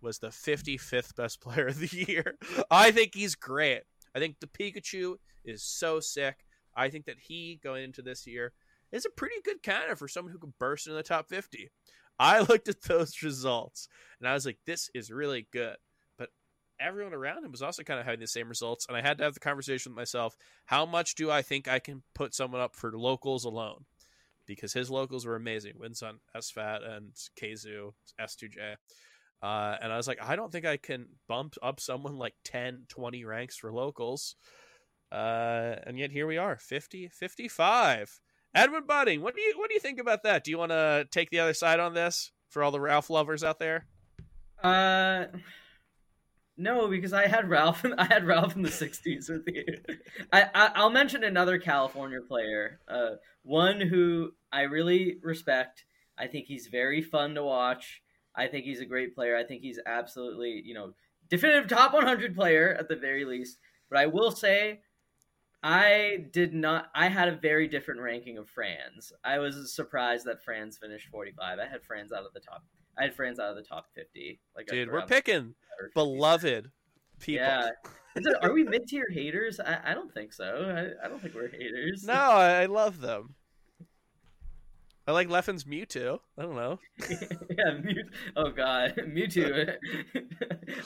was 0.00 0.18
the 0.18 0.28
55th 0.28 1.14
best 1.14 1.40
player 1.42 1.66
of 1.66 1.78
the 1.78 2.06
year. 2.08 2.36
I 2.70 2.90
think 2.90 3.14
he's 3.14 3.34
great. 3.34 3.82
I 4.14 4.18
think 4.18 4.36
the 4.40 4.46
Pikachu 4.46 5.16
is 5.44 5.62
so 5.62 6.00
sick. 6.00 6.38
I 6.74 6.88
think 6.88 7.04
that 7.04 7.18
he 7.20 7.60
going 7.62 7.84
into 7.84 8.00
this 8.00 8.26
year 8.26 8.52
is 8.92 9.04
a 9.04 9.10
pretty 9.10 9.36
good 9.44 9.62
candidate 9.62 9.98
for 9.98 10.08
someone 10.08 10.32
who 10.32 10.38
could 10.38 10.58
burst 10.58 10.86
into 10.86 10.96
the 10.96 11.02
top 11.02 11.28
50. 11.28 11.70
I 12.18 12.40
looked 12.40 12.68
at 12.68 12.82
those 12.82 13.22
results 13.22 13.88
and 14.20 14.28
I 14.28 14.32
was 14.32 14.46
like, 14.46 14.58
this 14.64 14.88
is 14.94 15.10
really 15.10 15.46
good. 15.52 15.76
Everyone 16.80 17.14
around 17.14 17.44
him 17.44 17.52
was 17.52 17.62
also 17.62 17.82
kind 17.82 18.00
of 18.00 18.06
having 18.06 18.20
the 18.20 18.26
same 18.26 18.48
results. 18.48 18.86
And 18.88 18.96
I 18.96 19.00
had 19.00 19.18
to 19.18 19.24
have 19.24 19.34
the 19.34 19.40
conversation 19.40 19.92
with 19.92 19.96
myself 19.96 20.36
how 20.66 20.84
much 20.84 21.14
do 21.14 21.30
I 21.30 21.42
think 21.42 21.68
I 21.68 21.78
can 21.78 22.02
put 22.14 22.34
someone 22.34 22.60
up 22.60 22.74
for 22.74 22.92
locals 22.92 23.44
alone? 23.44 23.84
Because 24.46 24.72
his 24.72 24.90
locals 24.90 25.24
were 25.24 25.36
amazing. 25.36 25.74
Wins 25.78 26.02
on 26.02 26.20
SFAT 26.36 26.86
and 26.86 27.12
KZoo, 27.40 27.92
S2J. 28.20 28.76
Uh, 29.42 29.76
and 29.80 29.92
I 29.92 29.96
was 29.96 30.08
like, 30.08 30.22
I 30.22 30.36
don't 30.36 30.50
think 30.50 30.64
I 30.64 30.76
can 30.76 31.06
bump 31.28 31.54
up 31.62 31.80
someone 31.80 32.18
like 32.18 32.34
10, 32.44 32.84
20 32.88 33.24
ranks 33.24 33.56
for 33.56 33.72
locals. 33.72 34.36
Uh, 35.12 35.76
and 35.86 35.98
yet 35.98 36.10
here 36.10 36.26
we 36.26 36.38
are, 36.38 36.56
50, 36.56 37.08
55. 37.08 38.20
Edwin 38.54 38.84
Budding, 38.86 39.20
what 39.20 39.34
do 39.34 39.40
you 39.40 39.54
what 39.56 39.68
do 39.68 39.74
you 39.74 39.80
think 39.80 39.98
about 39.98 40.22
that? 40.22 40.44
Do 40.44 40.50
you 40.50 40.58
want 40.58 40.70
to 40.70 41.06
take 41.10 41.30
the 41.30 41.40
other 41.40 41.54
side 41.54 41.80
on 41.80 41.92
this 41.92 42.30
for 42.48 42.62
all 42.62 42.70
the 42.70 42.80
Ralph 42.80 43.10
lovers 43.10 43.42
out 43.42 43.58
there? 43.58 43.86
Uh, 44.62 45.26
no, 46.56 46.88
because 46.88 47.12
I 47.12 47.26
had 47.26 47.48
Ralph. 47.48 47.84
I 47.98 48.04
had 48.04 48.26
Ralph 48.26 48.56
in 48.56 48.62
the 48.62 48.68
'60s 48.68 49.28
with 49.28 49.44
you. 49.46 49.64
I, 50.32 50.70
I 50.76 50.82
will 50.82 50.90
mention 50.90 51.24
another 51.24 51.58
California 51.58 52.20
player, 52.20 52.80
uh, 52.88 53.16
one 53.42 53.80
who 53.80 54.32
I 54.52 54.62
really 54.62 55.18
respect. 55.22 55.84
I 56.16 56.26
think 56.26 56.46
he's 56.46 56.68
very 56.68 57.02
fun 57.02 57.34
to 57.34 57.42
watch. 57.42 58.02
I 58.36 58.46
think 58.46 58.64
he's 58.64 58.80
a 58.80 58.86
great 58.86 59.14
player. 59.14 59.36
I 59.36 59.44
think 59.44 59.62
he's 59.62 59.80
absolutely, 59.84 60.62
you 60.64 60.74
know, 60.74 60.92
definitive 61.28 61.68
top 61.68 61.92
100 61.92 62.34
player 62.34 62.76
at 62.78 62.88
the 62.88 62.96
very 62.96 63.24
least. 63.24 63.58
But 63.90 63.98
I 63.98 64.06
will 64.06 64.30
say 64.30 64.80
I 65.62 66.26
did 66.30 66.52
not. 66.52 66.90
I 66.94 67.08
had 67.08 67.28
a 67.28 67.36
very 67.36 67.68
different 67.68 68.00
ranking 68.00 68.38
of 68.38 68.48
Franz. 68.48 69.12
I 69.24 69.38
was 69.38 69.72
surprised 69.74 70.26
that 70.26 70.44
Franz 70.44 70.78
finished 70.78 71.08
45. 71.08 71.58
I 71.58 71.66
had 71.66 71.82
Franz 71.82 72.12
out 72.12 72.26
of 72.26 72.32
the 72.34 72.40
top. 72.40 72.62
I 72.98 73.04
had 73.04 73.14
Franz 73.14 73.38
out 73.38 73.50
of 73.50 73.56
the 73.56 73.62
top 73.62 73.86
50. 73.94 74.40
Like 74.56 74.66
dude, 74.66 74.90
we're 74.90 75.06
picking 75.06 75.54
beloved 75.94 76.70
people. 77.18 77.44
Yeah. 77.44 77.70
It, 78.16 78.32
are 78.42 78.52
we 78.52 78.62
mid 78.62 78.86
tier 78.86 79.08
haters? 79.10 79.58
I, 79.58 79.80
I, 79.86 79.92
don't 79.92 80.14
think 80.14 80.32
so. 80.32 80.44
I, 80.44 81.04
I, 81.04 81.08
don't 81.08 81.20
think 81.20 81.34
we're 81.34 81.48
haters. 81.48 82.04
No, 82.04 82.12
I 82.14 82.66
love 82.66 83.00
them. 83.00 83.34
I 85.04 85.10
like 85.10 85.28
Leffen's 85.28 85.64
Mewtwo. 85.64 86.20
I 86.38 86.42
don't 86.42 86.54
know. 86.54 86.78
yeah, 87.10 87.78
Mew. 87.82 88.04
Oh 88.36 88.50
God, 88.50 88.94
Mewtwo. 88.98 89.76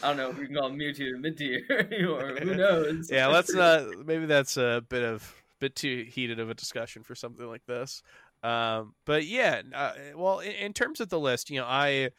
I 0.03 0.09
don't 0.09 0.17
know 0.17 0.31
if 0.31 0.39
we 0.39 0.47
can 0.47 0.57
call 0.57 0.71
Mewtwo 0.71 1.21
mid 1.21 1.37
tier 1.37 1.61
or 2.09 2.35
who 2.37 2.57
knows. 2.57 3.11
yeah, 3.13 3.27
let's 3.27 3.53
not. 3.53 4.07
Maybe 4.07 4.25
that's 4.25 4.57
a 4.57 4.83
bit 4.89 5.05
of 5.05 5.35
bit 5.61 5.77
too 5.77 6.07
heated 6.09 6.41
of 6.41 6.51
a 6.51 6.55
discussion 6.55 7.03
for 7.03 7.15
something 7.15 7.47
like 7.47 7.67
this. 7.67 8.03
Um, 8.43 8.95
but 9.05 9.27
yeah, 9.27 9.63
uh, 9.75 9.93
well, 10.15 10.39
in, 10.39 10.53
in, 10.53 10.73
terms 10.73 11.01
of 11.01 11.09
the 11.09 11.19
list, 11.19 11.51
you 11.51 11.59
know, 11.59 11.67
I 11.67 12.11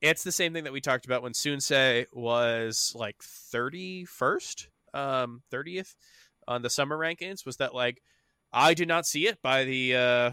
it's 0.00 0.22
the 0.22 0.32
same 0.32 0.52
thing 0.52 0.64
that 0.64 0.72
we 0.72 0.80
talked 0.80 1.06
about 1.06 1.22
when 1.22 1.32
Sunsei 1.32 2.06
was 2.12 2.92
like 2.94 3.16
thirty 3.22 4.04
first, 4.04 4.68
um, 4.92 5.42
thirtieth 5.50 5.96
on 6.46 6.62
the 6.62 6.70
summer 6.70 6.96
rankings. 6.96 7.44
Was 7.44 7.56
that 7.56 7.74
like 7.74 8.02
I 8.52 8.74
did 8.74 8.86
not 8.86 9.06
see 9.06 9.26
it 9.26 9.42
by 9.42 9.64
the 9.64 9.96
uh 9.96 10.30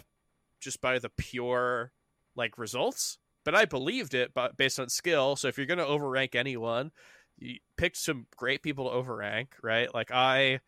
just 0.60 0.80
by 0.80 1.00
the 1.00 1.10
pure 1.10 1.92
like 2.36 2.58
results, 2.58 3.18
but 3.44 3.56
I 3.56 3.66
believed 3.66 4.14
it 4.14 4.34
but 4.34 4.58
based 4.58 4.80
on 4.80 4.90
skill. 4.90 5.36
So 5.36 5.48
if 5.48 5.58
you're 5.58 5.66
going 5.66 5.80
to 5.80 5.86
overrank 5.86 6.36
anyone, 6.36 6.92
you 7.40 7.58
picked 7.78 7.98
some 7.98 8.28
great 8.38 8.62
people 8.62 8.90
to 8.90 8.96
overrank, 8.96 9.48
right? 9.64 9.94
Like 9.94 10.12
I 10.12 10.60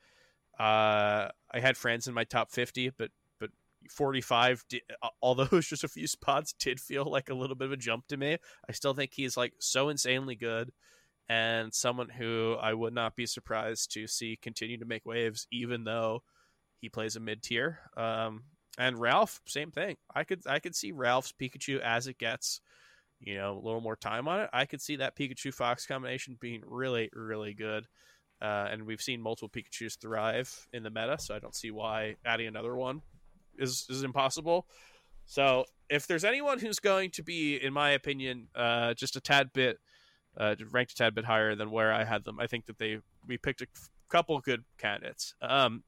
uh 0.60 1.30
I 1.52 1.60
had 1.60 1.78
Franz 1.78 2.08
in 2.08 2.16
my 2.16 2.24
top 2.24 2.52
50, 2.52 2.90
but 2.98 2.98
but 2.98 3.12
45 3.90 4.64
did, 4.70 4.82
although 5.22 5.44
it 5.52 5.52
was 5.52 5.68
just 5.68 5.84
a 5.84 5.90
few 5.90 6.08
spots 6.08 6.54
did 6.54 6.80
feel 6.80 7.06
like 7.06 7.30
a 7.30 7.36
little 7.36 7.56
bit 7.56 7.66
of 7.66 7.72
a 7.72 7.78
jump 7.78 8.08
to 8.08 8.18
me. 8.18 8.38
I 8.68 8.72
still 8.72 8.94
think 8.94 9.12
he's 9.14 9.38
like 9.38 9.54
so 9.60 9.90
insanely 9.90 10.36
good 10.36 10.72
and 11.30 11.74
someone 11.74 12.10
who 12.10 12.56
I 12.60 12.74
would 12.74 12.94
not 12.94 13.16
be 13.16 13.26
surprised 13.26 13.94
to 13.94 14.08
see 14.08 14.38
continue 14.42 14.78
to 14.78 14.86
make 14.86 15.06
waves 15.06 15.48
even 15.52 15.84
though 15.84 16.24
he 16.82 16.90
plays 16.90 17.16
a 17.16 17.20
mid 17.20 17.42
tier. 17.42 17.80
Um, 17.96 18.44
and 18.78 19.00
Ralph, 19.00 19.40
same 19.46 19.72
thing. 19.72 19.98
I 20.14 20.24
could 20.24 20.42
I 20.48 20.60
could 20.60 20.76
see 20.76 20.92
Ralph's 20.92 21.32
Pikachu 21.32 21.80
as 21.80 22.08
it 22.08 22.18
gets, 22.18 22.60
you 23.20 23.36
know, 23.36 23.54
a 23.54 23.64
little 23.64 23.82
more 23.82 23.96
time 23.96 24.28
on 24.28 24.42
it. 24.42 24.50
I 24.52 24.66
could 24.66 24.82
see 24.82 24.98
that 24.98 25.16
Pikachu 25.16 25.54
Fox 25.54 25.86
combination 25.86 26.38
being 26.40 26.64
really 26.66 27.10
really 27.14 27.54
good. 27.54 27.88
Uh, 28.42 28.68
and 28.70 28.84
we've 28.84 29.02
seen 29.02 29.22
multiple 29.22 29.48
Pikachu's 29.48 29.96
thrive 29.96 30.68
in 30.74 30.84
the 30.84 30.90
meta, 30.90 31.18
so 31.18 31.34
I 31.34 31.40
don't 31.40 31.56
see 31.56 31.72
why 31.72 32.16
adding 32.26 32.48
another 32.48 32.76
one 32.76 33.02
is 33.58 33.86
is 33.90 34.04
impossible. 34.04 34.68
So 35.26 35.66
if 35.90 36.08
there's 36.08 36.26
anyone 36.26 36.60
who's 36.60 36.80
going 36.80 37.12
to 37.12 37.24
be, 37.24 37.56
in 37.56 37.74
my 37.74 37.92
opinion, 37.92 38.48
uh, 38.56 38.94
just 38.94 39.16
a 39.16 39.22
tad 39.22 39.52
bit 39.54 39.80
uh, 40.38 40.56
ranked 40.72 40.94
a 40.94 40.96
tad 40.96 41.16
bit 41.16 41.26
higher 41.26 41.56
than 41.56 41.72
where 41.72 41.94
I 41.94 42.04
had 42.04 42.24
them, 42.24 42.40
I 42.40 42.48
think 42.48 42.66
that 42.66 42.78
they 42.78 43.00
we 43.28 43.38
picked 43.38 43.62
a 43.62 43.68
couple 44.10 44.40
good 44.40 44.64
candidates. 44.78 45.36
Um, 45.42 45.84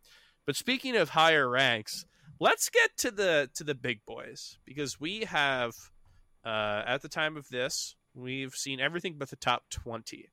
but 0.45 0.55
speaking 0.55 0.95
of 0.95 1.09
higher 1.09 1.49
ranks, 1.49 2.05
let's 2.39 2.69
get 2.69 2.91
to 2.97 3.11
the 3.11 3.49
to 3.55 3.63
the 3.63 3.75
big 3.75 4.05
boys 4.05 4.57
because 4.65 4.99
we 4.99 5.21
have 5.25 5.73
uh, 6.45 6.83
at 6.85 7.01
the 7.01 7.09
time 7.09 7.37
of 7.37 7.47
this 7.49 7.95
we've 8.13 8.53
seen 8.53 8.79
everything 8.79 9.15
but 9.17 9.29
the 9.29 9.35
top 9.35 9.63
20 9.69 10.29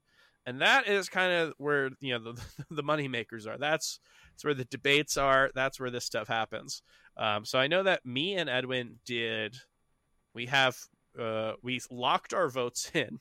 and 0.46 0.60
that 0.60 0.88
is 0.88 1.08
kind 1.08 1.32
of 1.32 1.54
where 1.58 1.90
you 2.00 2.12
know 2.12 2.32
the, 2.32 2.64
the 2.70 2.82
money 2.82 3.08
makers 3.08 3.46
are 3.46 3.58
that's 3.58 3.98
that's 4.32 4.44
where 4.44 4.54
the 4.54 4.64
debates 4.66 5.16
are 5.16 5.50
that's 5.54 5.78
where 5.78 5.90
this 5.90 6.04
stuff 6.04 6.28
happens 6.28 6.82
um, 7.16 7.44
so 7.44 7.58
i 7.58 7.66
know 7.66 7.82
that 7.82 8.04
me 8.04 8.34
and 8.34 8.48
edwin 8.50 8.98
did 9.04 9.56
we 10.34 10.46
have 10.46 10.76
uh, 11.20 11.52
we 11.62 11.78
locked 11.90 12.32
our 12.32 12.48
votes 12.48 12.90
in 12.94 13.20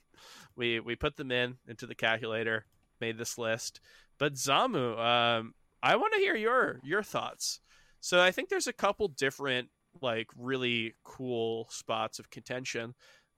we 0.56 0.80
we 0.80 0.96
put 0.96 1.18
them 1.18 1.32
in 1.32 1.58
into 1.68 1.86
the 1.86 1.96
calculator 1.96 2.66
made 3.02 3.18
this 3.18 3.38
list. 3.38 3.82
But 4.18 4.36
Zamu, 4.36 4.98
um, 4.98 5.56
I 5.84 5.96
want 5.98 6.14
to 6.14 6.20
hear 6.20 6.36
your 6.36 6.80
your 6.84 7.04
thoughts. 7.04 7.60
So 8.00 8.22
I 8.22 8.32
think 8.32 8.48
there's 8.48 8.68
a 8.68 8.74
couple 8.74 9.10
different 9.10 9.70
like 10.02 10.28
really 10.38 10.94
cool 11.04 11.68
spots 11.70 12.20
of 12.20 12.30
contention. 12.30 12.94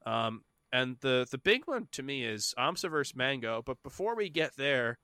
Um, 0.06 0.42
and 0.72 0.98
the 1.02 1.26
the 1.32 1.38
big 1.38 1.64
one 1.66 1.88
to 1.94 2.04
me 2.04 2.26
is 2.26 2.54
Amsa 2.60 2.92
versus 2.92 3.16
Mango. 3.16 3.64
But 3.66 3.82
before 3.82 4.16
we 4.16 4.30
get 4.30 4.58
there, 4.58 5.00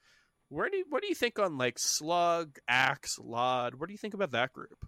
where 0.49 0.69
do 0.69 0.77
you, 0.77 0.85
what 0.89 1.01
do 1.01 1.07
you 1.07 1.15
think 1.15 1.39
on 1.39 1.57
like 1.57 1.79
Slug, 1.79 2.57
Axe, 2.67 3.17
Lod? 3.23 3.75
What 3.75 3.87
do 3.87 3.93
you 3.93 3.97
think 3.97 4.13
about 4.13 4.31
that 4.31 4.51
group? 4.53 4.85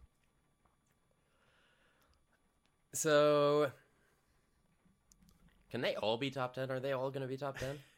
So, 2.93 3.71
can 5.71 5.81
they 5.81 5.95
all 5.95 6.17
be 6.17 6.29
top 6.29 6.53
ten? 6.53 6.69
Are 6.71 6.79
they 6.79 6.91
all 6.91 7.09
going 7.09 7.21
to 7.21 7.27
be 7.27 7.37
top 7.37 7.57
ten? 7.57 7.79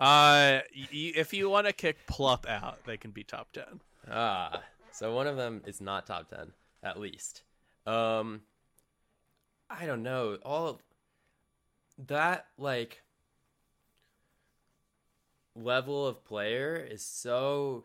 Uh, 0.00 0.60
y- 0.74 0.88
if 1.14 1.34
you 1.34 1.50
want 1.50 1.66
to 1.66 1.72
kick 1.72 1.98
Plup 2.06 2.46
out, 2.48 2.78
they 2.86 2.96
can 2.96 3.10
be 3.10 3.22
top 3.22 3.52
ten. 3.52 3.80
Ah, 4.10 4.62
so 4.92 5.14
one 5.14 5.26
of 5.26 5.36
them 5.36 5.60
is 5.66 5.78
not 5.78 6.06
top 6.06 6.30
ten, 6.30 6.52
at 6.82 6.98
least. 6.98 7.42
Um, 7.84 8.40
I 9.68 9.84
don't 9.84 10.02
know. 10.02 10.38
All 10.42 10.80
that 12.06 12.46
like 12.56 13.02
level 15.54 16.06
of 16.06 16.24
player 16.24 16.76
is 16.76 17.04
so 17.04 17.84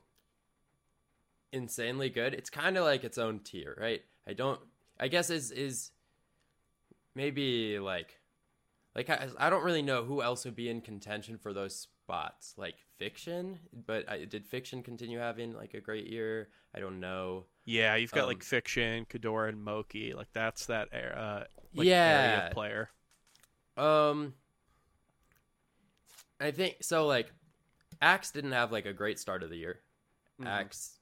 insanely 1.52 2.10
good. 2.10 2.34
It's 2.34 2.50
kind 2.50 2.78
of 2.78 2.84
like 2.84 3.04
its 3.04 3.18
own 3.18 3.40
tier, 3.40 3.76
right? 3.80 4.02
I 4.28 4.34
don't. 4.34 4.60
I 5.00 5.08
guess 5.08 5.30
is 5.30 5.52
is 5.52 5.92
maybe 7.16 7.80
like 7.80 8.20
like 8.96 9.10
I, 9.10 9.28
I 9.38 9.50
don't 9.50 9.64
really 9.64 9.82
know 9.82 10.04
who 10.04 10.22
else 10.22 10.46
would 10.46 10.56
be 10.56 10.70
in 10.70 10.82
contention 10.82 11.38
for 11.38 11.54
those 11.54 11.76
spots 11.76 12.54
like 12.58 12.76
fiction 12.98 13.60
but 13.86 14.10
I, 14.10 14.26
did 14.26 14.46
fiction 14.46 14.82
continue 14.84 15.20
having 15.20 15.54
like 15.54 15.74
a 15.74 15.80
great 15.80 16.08
year 16.08 16.50
i 16.76 16.80
don't 16.80 17.00
know 17.00 17.46
Yeah, 17.66 17.96
you've 17.96 18.12
got 18.12 18.22
Um, 18.24 18.28
like 18.30 18.44
Fiction, 18.44 19.06
Kadora, 19.06 19.50
and 19.50 19.64
Moki. 19.64 20.14
Like 20.14 20.30
that's 20.34 20.66
that 20.68 20.90
era, 20.92 21.46
like, 21.76 21.86
Yeah. 21.88 22.48
area 22.48 22.50
player. 22.54 22.90
um 23.78 24.34
i 26.40 26.52
think 26.52 26.78
so 26.82 27.06
like 27.06 27.32
axe 28.02 28.32
didn't 28.32 28.52
have 28.54 28.72
like 28.72 28.86
a 28.86 28.94
great 28.94 29.20
start 29.20 29.44
of 29.44 29.50
the 29.50 29.58
year. 29.58 29.82
Mhm. 30.40 30.48
axe 30.48 31.00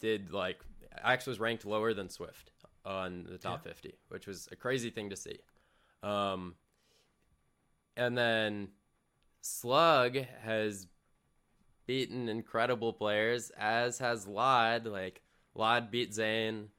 did 0.00 0.32
like 0.32 0.64
axe 1.02 1.26
was 1.26 1.38
ranked 1.38 1.64
lower 1.64 1.94
than 1.94 2.08
swift 2.08 2.50
on 2.84 3.24
the 3.24 3.38
top 3.38 3.62
50 3.62 3.94
which 4.08 4.26
was 4.26 4.48
a 4.50 4.56
crazy 4.56 4.90
thing 4.90 5.10
to 5.10 5.16
see. 5.16 5.38
Um 6.02 6.56
and 7.96 8.16
then 8.16 8.68
slug 9.42 10.16
has 10.42 10.86
beaten 11.86 12.28
incredible 12.28 12.92
players 12.92 13.50
as 13.50 13.98
has 13.98 14.26
lod 14.26 14.86
like 14.86 15.22
lod 15.54 15.90
beat 15.90 16.14
zane 16.14 16.70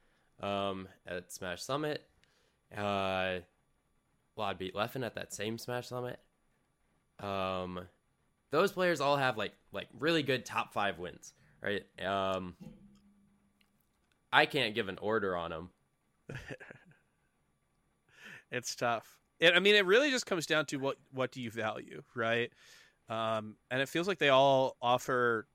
um 0.42 0.88
at 1.06 1.32
smash 1.32 1.62
summit. 1.62 2.04
Uh 2.76 3.40
lod 4.36 4.58
beat 4.58 4.74
leffen 4.74 5.06
at 5.06 5.16
that 5.16 5.34
same 5.34 5.58
smash 5.58 5.88
summit. 5.88 6.20
Um 7.20 7.88
those 8.54 8.72
players 8.72 9.02
all 9.02 9.18
have 9.18 9.38
like 9.38 9.54
like 9.74 9.88
really 10.00 10.24
good 10.24 10.46
top 10.46 10.74
five 10.74 10.98
wins 11.00 11.34
right 11.62 11.84
um 12.06 12.56
i 14.32 14.46
can't 14.46 14.76
give 14.76 14.88
an 14.88 14.98
order 15.02 15.36
on 15.36 15.52
them 15.52 15.70
It's 18.54 18.76
tough. 18.76 19.18
It, 19.40 19.54
I 19.56 19.60
mean, 19.60 19.76
it 19.76 19.86
really 19.86 20.12
just 20.12 20.28
comes 20.28 20.46
down 20.46 20.68
to 20.68 20.78
what 20.78 20.98
what 21.12 21.32
do 21.32 21.42
you 21.42 21.50
value, 21.50 22.04
right? 22.16 22.52
Um, 23.10 23.58
and 23.72 23.82
it 23.82 23.90
feels 23.90 24.08
like 24.08 24.20
they 24.20 24.30
all 24.30 24.78
offer. 24.82 25.48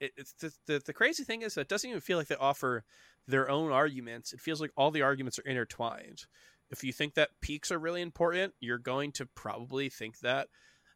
It, 0.00 0.12
it's 0.16 0.32
the, 0.32 0.52
the 0.66 0.82
the 0.84 0.92
crazy 0.94 1.24
thing 1.24 1.42
is 1.42 1.54
that 1.54 1.62
it 1.62 1.68
doesn't 1.68 1.88
even 1.88 2.00
feel 2.00 2.16
like 2.16 2.28
they 2.28 2.36
offer 2.36 2.84
their 3.28 3.50
own 3.50 3.70
arguments. 3.70 4.32
It 4.32 4.40
feels 4.40 4.60
like 4.62 4.72
all 4.76 4.90
the 4.90 5.02
arguments 5.02 5.38
are 5.38 5.42
intertwined. 5.42 6.24
If 6.70 6.82
you 6.82 6.92
think 6.92 7.14
that 7.14 7.38
peaks 7.42 7.70
are 7.70 7.78
really 7.78 8.00
important, 8.00 8.54
you're 8.60 8.78
going 8.78 9.12
to 9.12 9.26
probably 9.26 9.90
think 9.90 10.20
that 10.20 10.48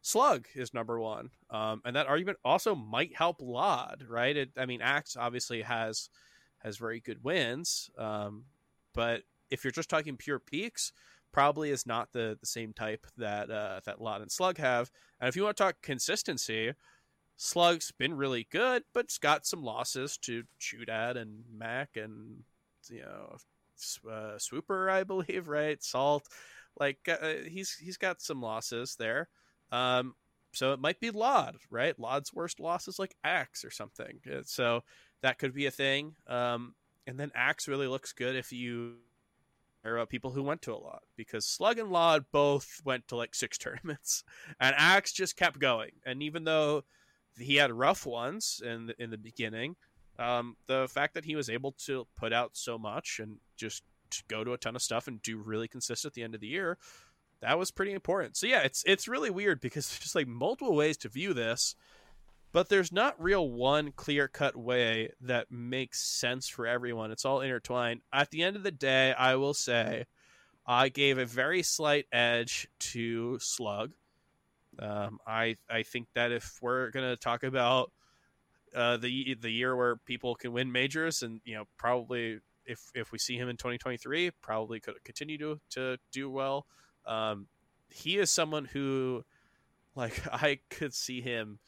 Slug 0.07 0.47
is 0.55 0.73
number 0.73 0.97
one, 1.01 1.31
um, 1.49 1.81
and 1.83 1.97
that 1.97 2.07
argument 2.07 2.37
also 2.45 2.73
might 2.73 3.13
help 3.13 3.41
Lod, 3.41 4.05
right? 4.07 4.37
It, 4.37 4.51
I 4.55 4.65
mean, 4.65 4.81
Axe 4.81 5.17
obviously 5.17 5.63
has 5.63 6.09
has 6.59 6.77
very 6.77 7.01
good 7.01 7.25
wins, 7.25 7.89
um, 7.97 8.45
but 8.93 9.23
if 9.49 9.65
you're 9.65 9.71
just 9.71 9.89
talking 9.89 10.15
pure 10.15 10.39
peaks, 10.39 10.93
probably 11.33 11.71
is 11.71 11.85
not 11.85 12.13
the 12.13 12.37
the 12.39 12.45
same 12.45 12.71
type 12.71 13.05
that 13.17 13.51
uh, 13.51 13.81
that 13.85 13.99
Lod 13.99 14.21
and 14.21 14.31
Slug 14.31 14.57
have. 14.59 14.89
And 15.19 15.27
if 15.27 15.35
you 15.35 15.43
want 15.43 15.57
to 15.57 15.63
talk 15.63 15.81
consistency, 15.81 16.71
Slug's 17.35 17.91
been 17.91 18.13
really 18.13 18.47
good, 18.49 18.83
but 18.93 19.05
it's 19.05 19.17
got 19.17 19.45
some 19.45 19.61
losses 19.61 20.17
to 20.19 20.43
Chudat 20.57 21.17
and 21.17 21.43
Mac 21.53 21.97
and 21.97 22.43
you 22.89 23.01
know 23.01 23.35
uh, 24.09 24.37
Swooper, 24.37 24.89
I 24.89 25.03
believe, 25.03 25.47
right? 25.49 25.83
Salt, 25.83 26.29
like 26.79 27.09
uh, 27.09 27.43
he's 27.45 27.73
he's 27.73 27.97
got 27.97 28.21
some 28.21 28.41
losses 28.41 28.95
there. 28.97 29.27
Um, 29.71 30.15
so 30.53 30.73
it 30.73 30.79
might 30.79 30.99
be 30.99 31.11
Lod, 31.11 31.57
right? 31.69 31.97
Lod's 31.99 32.33
worst 32.33 32.59
loss 32.59 32.87
is 32.87 32.99
like 32.99 33.15
Axe 33.23 33.63
or 33.63 33.71
something. 33.71 34.19
Uh, 34.29 34.41
So 34.43 34.83
that 35.21 35.37
could 35.37 35.53
be 35.53 35.65
a 35.65 35.71
thing. 35.71 36.15
Um, 36.27 36.73
and 37.05 37.19
then 37.19 37.31
Axe 37.35 37.67
really 37.67 37.87
looks 37.87 38.11
good 38.13 38.35
if 38.35 38.51
you 38.51 38.95
are 39.85 39.97
about 39.97 40.09
people 40.09 40.31
who 40.31 40.43
went 40.43 40.61
to 40.63 40.73
a 40.73 40.75
lot 40.75 41.03
because 41.15 41.45
Slug 41.45 41.79
and 41.79 41.91
Lod 41.91 42.25
both 42.31 42.81
went 42.83 43.07
to 43.07 43.15
like 43.15 43.35
six 43.35 43.57
tournaments, 43.57 44.23
and 44.59 44.75
Axe 44.77 45.13
just 45.13 45.35
kept 45.35 45.59
going. 45.59 45.91
And 46.05 46.21
even 46.23 46.43
though 46.43 46.83
he 47.37 47.55
had 47.55 47.71
rough 47.71 48.05
ones 48.05 48.61
in 48.65 48.87
the, 48.87 49.01
in 49.01 49.09
the 49.09 49.17
beginning, 49.17 49.75
um, 50.19 50.57
the 50.65 50.87
fact 50.89 51.13
that 51.13 51.25
he 51.25 51.35
was 51.35 51.49
able 51.49 51.73
to 51.85 52.07
put 52.17 52.33
out 52.33 52.51
so 52.53 52.77
much 52.77 53.19
and 53.21 53.37
just 53.55 53.83
go 54.27 54.43
to 54.43 54.53
a 54.53 54.57
ton 54.57 54.75
of 54.75 54.81
stuff 54.81 55.07
and 55.07 55.21
do 55.21 55.37
really 55.37 55.67
consistent 55.67 56.11
at 56.11 56.15
the 56.15 56.23
end 56.23 56.33
of 56.33 56.41
the 56.41 56.47
year, 56.47 56.77
that 57.41 57.57
was 57.59 57.71
pretty 57.71 57.93
important. 57.93 58.35
So 58.37 58.47
yeah, 58.47 58.61
it's 58.61 58.83
it's 58.85 59.07
really 59.07 59.29
weird 59.29 59.61
because 59.61 59.87
there's 59.89 59.99
just 59.99 60.15
like 60.15 60.27
multiple 60.27 60.75
ways 60.75 60.97
to 60.97 61.09
view 61.09 61.33
this, 61.33 61.75
but 62.51 62.69
there's 62.69 62.91
not 62.91 63.21
real 63.21 63.49
one 63.49 63.91
clear 63.91 64.27
cut 64.27 64.55
way 64.55 65.11
that 65.21 65.51
makes 65.51 65.99
sense 66.01 66.47
for 66.47 66.65
everyone. 66.65 67.11
It's 67.11 67.25
all 67.25 67.41
intertwined. 67.41 68.01
At 68.11 68.31
the 68.31 68.43
end 68.43 68.55
of 68.55 68.63
the 68.63 68.71
day, 68.71 69.13
I 69.13 69.35
will 69.35 69.53
say 69.53 70.05
I 70.65 70.89
gave 70.89 71.17
a 71.17 71.25
very 71.25 71.63
slight 71.63 72.07
edge 72.11 72.67
to 72.79 73.39
Slug. 73.39 73.91
Um, 74.79 75.19
I 75.25 75.55
I 75.69 75.83
think 75.83 76.07
that 76.13 76.31
if 76.31 76.59
we're 76.61 76.91
gonna 76.91 77.15
talk 77.15 77.43
about 77.43 77.91
uh, 78.75 78.97
the 78.97 79.35
the 79.35 79.51
year 79.51 79.75
where 79.75 79.95
people 79.95 80.35
can 80.35 80.51
win 80.51 80.71
majors, 80.71 81.23
and 81.23 81.41
you 81.45 81.55
know 81.55 81.65
probably 81.77 82.39
if 82.65 82.79
if 82.93 83.11
we 83.11 83.17
see 83.17 83.37
him 83.37 83.49
in 83.49 83.57
2023, 83.57 84.31
probably 84.41 84.79
could 84.79 85.03
continue 85.03 85.37
to 85.37 85.59
to 85.71 85.97
do 86.11 86.29
well. 86.29 86.65
Um, 87.07 87.47
he 87.89 88.17
is 88.17 88.29
someone 88.29 88.65
who, 88.65 89.23
like, 89.95 90.21
I 90.31 90.59
could 90.69 90.93
see 90.93 91.21
him 91.21 91.59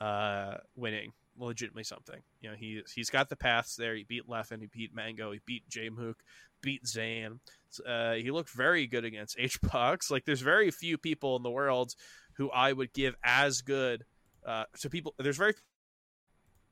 uh, 0.00 0.54
winning 0.76 1.12
legitimately 1.36 1.84
something. 1.84 2.20
You 2.40 2.50
know, 2.50 2.56
he 2.56 2.82
he's 2.94 3.10
got 3.10 3.28
the 3.28 3.36
paths 3.36 3.76
there. 3.76 3.94
He 3.94 4.04
beat 4.04 4.28
Leffen, 4.28 4.60
he 4.60 4.66
beat 4.66 4.94
Mango, 4.94 5.32
he 5.32 5.40
beat 5.44 5.68
Jmook, 5.68 6.16
beat 6.60 6.86
Zane. 6.86 7.40
Uh, 7.84 8.14
he 8.14 8.30
looked 8.30 8.50
very 8.50 8.86
good 8.86 9.04
against 9.04 9.36
HBox. 9.38 10.10
Like, 10.10 10.24
there's 10.24 10.42
very 10.42 10.70
few 10.70 10.98
people 10.98 11.36
in 11.36 11.42
the 11.42 11.50
world 11.50 11.94
who 12.34 12.50
I 12.50 12.72
would 12.72 12.92
give 12.92 13.16
as 13.24 13.62
good 13.62 14.04
uh, 14.46 14.64
to 14.80 14.90
people. 14.90 15.14
There's 15.18 15.36
very 15.36 15.54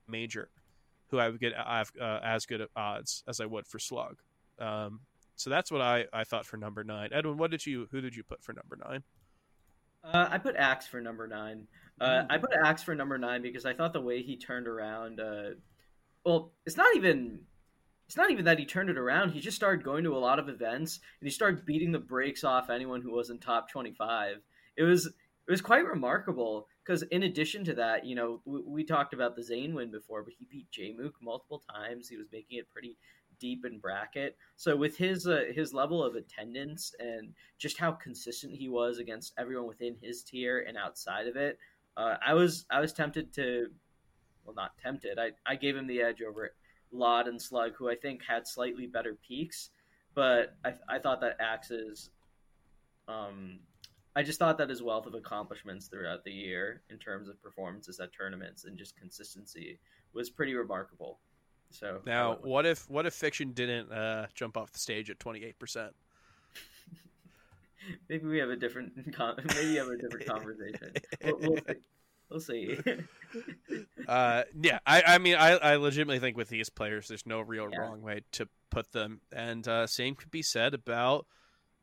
major 0.08 0.50
who 1.08 1.18
I 1.18 1.28
would 1.28 1.40
get 1.40 1.52
uh, 1.54 1.84
uh, 2.00 2.20
as 2.22 2.46
good 2.46 2.66
odds 2.74 3.22
as 3.28 3.40
I 3.40 3.46
would 3.46 3.66
for 3.66 3.78
Slug. 3.78 4.18
Um, 4.58 5.00
so 5.42 5.50
that's 5.50 5.70
what 5.70 5.80
I, 5.80 6.06
I 6.12 6.24
thought 6.24 6.46
for 6.46 6.56
number 6.56 6.84
nine. 6.84 7.10
Edwin, 7.12 7.36
what 7.36 7.50
did 7.50 7.66
you 7.66 7.88
who 7.90 8.00
did 8.00 8.14
you 8.14 8.22
put 8.22 8.42
for 8.42 8.52
number 8.52 8.78
nine? 8.88 9.02
Uh, 10.04 10.28
I 10.30 10.38
put 10.38 10.56
Axe 10.56 10.86
for 10.86 11.00
number 11.00 11.26
nine. 11.26 11.66
Uh, 12.00 12.24
I 12.30 12.38
put 12.38 12.50
Axe 12.64 12.82
for 12.82 12.94
number 12.94 13.18
nine 13.18 13.42
because 13.42 13.66
I 13.66 13.74
thought 13.74 13.92
the 13.92 14.00
way 14.00 14.22
he 14.22 14.36
turned 14.36 14.66
around. 14.66 15.20
Uh, 15.20 15.50
well, 16.24 16.52
it's 16.64 16.76
not 16.76 16.94
even. 16.96 17.40
It's 18.08 18.16
not 18.16 18.30
even 18.30 18.44
that 18.44 18.58
he 18.58 18.66
turned 18.66 18.90
it 18.90 18.98
around. 18.98 19.30
He 19.30 19.40
just 19.40 19.56
started 19.56 19.84
going 19.84 20.04
to 20.04 20.14
a 20.14 20.18
lot 20.18 20.38
of 20.38 20.48
events 20.48 21.00
and 21.20 21.26
he 21.26 21.32
started 21.32 21.64
beating 21.64 21.92
the 21.92 21.98
brakes 21.98 22.44
off 22.44 22.68
anyone 22.68 23.00
who 23.00 23.12
wasn't 23.12 23.40
top 23.40 23.70
twenty-five. 23.70 24.36
It 24.76 24.82
was 24.82 25.06
it 25.06 25.50
was 25.50 25.62
quite 25.62 25.86
remarkable 25.86 26.66
because 26.84 27.02
in 27.04 27.22
addition 27.22 27.64
to 27.64 27.74
that, 27.74 28.04
you 28.04 28.14
know, 28.14 28.42
we, 28.44 28.60
we 28.66 28.84
talked 28.84 29.14
about 29.14 29.34
the 29.34 29.42
Zane 29.42 29.74
win 29.74 29.90
before, 29.90 30.22
but 30.22 30.34
he 30.38 30.46
beat 30.50 30.68
Jmook 30.70 31.12
multiple 31.22 31.62
times. 31.74 32.08
He 32.08 32.16
was 32.16 32.26
making 32.30 32.58
it 32.58 32.70
pretty 32.70 32.96
deep 33.42 33.64
in 33.66 33.78
bracket. 33.78 34.36
So 34.56 34.76
with 34.76 34.96
his 34.96 35.26
uh, 35.26 35.46
his 35.52 35.74
level 35.74 36.02
of 36.02 36.14
attendance 36.14 36.94
and 37.00 37.34
just 37.58 37.76
how 37.76 37.90
consistent 37.90 38.54
he 38.54 38.68
was 38.68 38.98
against 38.98 39.34
everyone 39.36 39.66
within 39.66 39.96
his 40.00 40.22
tier 40.22 40.64
and 40.66 40.76
outside 40.78 41.26
of 41.26 41.34
it, 41.34 41.58
uh, 41.96 42.14
I 42.24 42.34
was 42.34 42.64
I 42.70 42.78
was 42.80 42.92
tempted 42.92 43.34
to, 43.34 43.66
well, 44.44 44.54
not 44.54 44.78
tempted. 44.78 45.18
I 45.18 45.32
I 45.44 45.56
gave 45.56 45.76
him 45.76 45.88
the 45.88 46.00
edge 46.00 46.22
over 46.22 46.54
Lod 46.92 47.26
and 47.26 47.42
Slug, 47.42 47.72
who 47.76 47.90
I 47.90 47.96
think 47.96 48.22
had 48.22 48.46
slightly 48.46 48.86
better 48.86 49.18
peaks, 49.26 49.70
but 50.14 50.54
I 50.64 50.74
I 50.88 50.98
thought 51.00 51.20
that 51.22 51.36
Axe's 51.40 52.10
um 53.08 53.58
I 54.14 54.22
just 54.22 54.38
thought 54.38 54.58
that 54.58 54.68
his 54.70 54.82
wealth 54.82 55.06
of 55.06 55.14
accomplishments 55.14 55.88
throughout 55.88 56.22
the 56.22 56.30
year 56.30 56.82
in 56.90 56.98
terms 56.98 57.28
of 57.28 57.42
performances 57.42 57.98
at 57.98 58.10
tournaments 58.12 58.66
and 58.66 58.78
just 58.78 58.96
consistency 58.96 59.80
was 60.14 60.30
pretty 60.30 60.54
remarkable. 60.54 61.18
So 61.72 62.00
now, 62.06 62.38
what 62.42 62.66
if 62.66 62.88
what 62.88 63.06
if 63.06 63.14
fiction 63.14 63.52
didn't 63.52 63.90
uh, 63.90 64.26
jump 64.34 64.56
off 64.56 64.70
the 64.72 64.78
stage 64.78 65.10
at 65.10 65.18
twenty 65.18 65.44
eight 65.44 65.58
percent? 65.58 65.92
Maybe 68.08 68.26
we 68.26 68.38
have 68.38 68.50
a 68.50 68.56
different 68.56 68.92
maybe 68.96 69.70
we 69.70 69.74
have 69.74 69.88
a 69.88 69.96
different 69.96 70.26
conversation. 70.26 70.92
We'll, 71.24 71.36
we'll 71.40 71.56
see. 71.56 71.74
We'll 72.30 72.40
see. 72.40 72.78
uh, 74.08 74.42
yeah, 74.60 74.78
I, 74.86 75.02
I 75.04 75.18
mean, 75.18 75.34
I, 75.34 75.56
I 75.56 75.76
legitimately 75.76 76.20
think 76.20 76.36
with 76.36 76.48
these 76.48 76.70
players, 76.70 77.08
there's 77.08 77.26
no 77.26 77.40
real 77.40 77.68
Yeah. 77.72 77.80
wrong 77.80 78.00
way 78.00 78.20
to 78.32 78.48
put 78.70 78.92
them, 78.92 79.20
and 79.32 79.66
uh, 79.66 79.88
same 79.88 80.14
could 80.14 80.30
be 80.30 80.42
said 80.42 80.74
about 80.74 81.26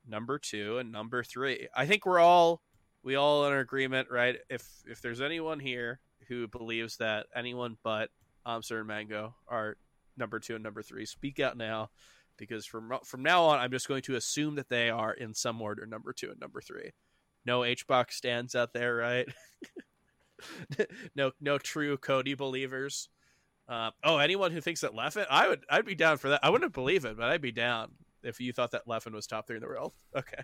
number 0.08 0.39
two 0.39 0.78
and 0.78 0.89
number 0.89 1.21
three. 1.21 1.67
I 1.75 1.86
think 1.86 2.06
we're 2.06 2.19
all 2.19 2.62
we 3.04 3.15
all 3.15 3.45
in 3.45 3.54
agreement, 3.54 4.08
right? 4.10 4.38
If 4.49 4.65
if 4.86 5.02
there's 5.02 5.19
anyone 5.19 5.60
here 5.60 5.99
who 6.30 6.47
believes 6.47 6.95
that 6.97 7.25
anyone 7.36 7.75
but 7.84 8.10
Amsa 8.49 8.79
and 8.79 8.88
Mango 8.88 9.35
are 9.47 9.77
number 10.17 10.39
two 10.39 10.55
and 10.55 10.63
number 10.63 10.81
three, 10.81 11.05
speak 11.05 11.39
out 11.39 11.57
now, 11.57 11.89
because 12.38 12.65
from 12.65 12.91
from 13.05 13.23
now 13.23 13.45
on, 13.45 13.59
I'm 13.59 13.71
just 13.71 13.88
going 13.88 14.01
to 14.03 14.15
assume 14.15 14.55
that 14.55 14.69
they 14.69 14.89
are 14.89 15.13
in 15.13 15.33
some 15.33 15.62
order 15.62 15.85
number 15.85 16.13
two 16.13 16.29
and 16.29 16.39
number 16.39 16.62
three. 16.62 16.91
No 17.45 17.63
H 17.63 17.88
box 17.88 18.15
stands 18.15 18.55
out 18.55 18.73
there, 18.73 18.95
right? 18.95 19.27
no 21.15 21.31
no 21.39 21.57
true 21.57 21.97
Cody 21.97 22.33
believers. 22.33 23.09
Uh, 23.67 23.91
oh, 24.03 24.17
anyone 24.17 24.51
who 24.51 24.62
thinks 24.62 24.81
that 24.81 24.93
Leffen, 24.93 25.27
I 25.29 25.47
would 25.47 25.63
I'd 25.69 25.85
be 25.85 25.95
down 25.95 26.17
for 26.17 26.29
that. 26.29 26.39
I 26.43 26.49
wouldn't 26.49 26.73
believe 26.73 27.05
it, 27.05 27.17
but 27.17 27.29
I'd 27.29 27.41
be 27.41 27.51
down 27.51 27.91
if 28.23 28.39
you 28.39 28.51
thought 28.51 28.71
that 28.71 28.88
Leffen 28.88 29.13
was 29.13 29.27
top 29.27 29.47
three 29.47 29.57
in 29.57 29.62
the 29.62 29.67
world. 29.67 29.93
Okay. 30.17 30.41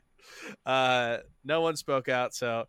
Uh, 0.65 1.17
no 1.43 1.61
one 1.61 1.75
spoke 1.75 2.07
out, 2.07 2.33
so 2.33 2.65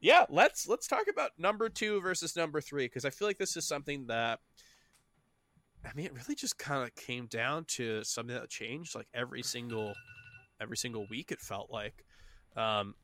yeah, 0.00 0.26
let's 0.28 0.66
let's 0.68 0.88
talk 0.88 1.04
about 1.08 1.30
number 1.38 1.68
two 1.68 2.00
versus 2.00 2.34
number 2.34 2.60
three 2.60 2.86
because 2.86 3.04
I 3.04 3.10
feel 3.10 3.28
like 3.28 3.38
this 3.38 3.56
is 3.56 3.66
something 3.66 4.06
that 4.08 4.40
I 5.84 5.94
mean 5.94 6.06
it 6.06 6.14
really 6.14 6.34
just 6.34 6.58
kind 6.58 6.82
of 6.82 6.94
came 6.94 7.26
down 7.26 7.64
to 7.68 8.04
something 8.04 8.34
that 8.34 8.48
changed 8.48 8.94
like 8.94 9.08
every 9.14 9.42
single 9.42 9.94
every 10.60 10.76
single 10.76 11.06
week. 11.10 11.32
It 11.32 11.40
felt 11.40 11.70
like. 11.70 12.04
Um, 12.56 12.94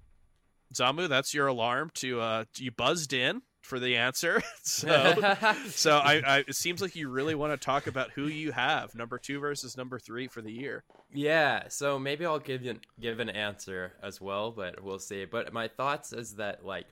Zamu, 0.74 1.08
that's 1.08 1.32
your 1.32 1.46
alarm 1.46 1.90
to 1.94 2.20
uh 2.20 2.44
you 2.56 2.70
buzzed 2.70 3.12
in 3.12 3.42
for 3.62 3.78
the 3.78 3.96
answer. 3.96 4.42
so 4.62 5.14
so 5.68 5.98
I, 5.98 6.22
I 6.26 6.38
it 6.46 6.54
seems 6.54 6.82
like 6.82 6.96
you 6.96 7.08
really 7.08 7.34
want 7.34 7.58
to 7.58 7.64
talk 7.64 7.86
about 7.86 8.10
who 8.10 8.26
you 8.26 8.52
have 8.52 8.94
number 8.94 9.18
two 9.18 9.40
versus 9.40 9.76
number 9.76 9.98
three 9.98 10.28
for 10.28 10.42
the 10.42 10.52
year. 10.52 10.84
Yeah, 11.12 11.68
so 11.68 11.98
maybe 11.98 12.26
I'll 12.26 12.38
give 12.38 12.62
you 12.62 12.78
give 13.00 13.20
an 13.20 13.30
answer 13.30 13.92
as 14.02 14.20
well, 14.20 14.50
but 14.50 14.82
we'll 14.82 14.98
see. 14.98 15.24
But 15.24 15.52
my 15.52 15.68
thoughts 15.68 16.12
is 16.12 16.36
that 16.36 16.64
like, 16.64 16.86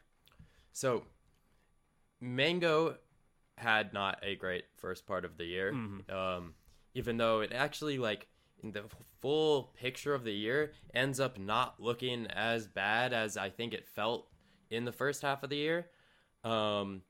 so 0.73 1.05
Mango 2.21 2.97
had 3.57 3.93
not 3.93 4.19
a 4.23 4.37
great 4.37 4.65
first 4.77 5.07
part 5.07 5.25
of 5.25 5.37
the 5.37 5.45
year. 5.45 5.73
Mhm. 5.73 6.11
Um, 6.11 6.55
even 6.95 7.17
though 7.17 7.41
it 7.41 7.53
actually 7.53 7.99
like 7.99 8.29
in 8.63 8.73
the 8.73 8.85
full 9.21 9.75
picture 9.75 10.15
of 10.15 10.25
the 10.25 10.33
year 10.33 10.73
ends 10.95 11.21
up 11.21 11.39
not 11.39 11.81
looking 11.81 12.27
as 12.29 12.67
bad 12.67 13.13
as 13.13 13.37
I 13.37 13.51
think 13.51 13.75
it 13.75 13.87
felt 13.87 14.31
in 14.71 14.85
the 14.85 14.93
first 14.93 15.23
half 15.23 15.43
of 15.43 15.51
the 15.51 15.57
year. 15.57 15.91
Um, 16.45 17.03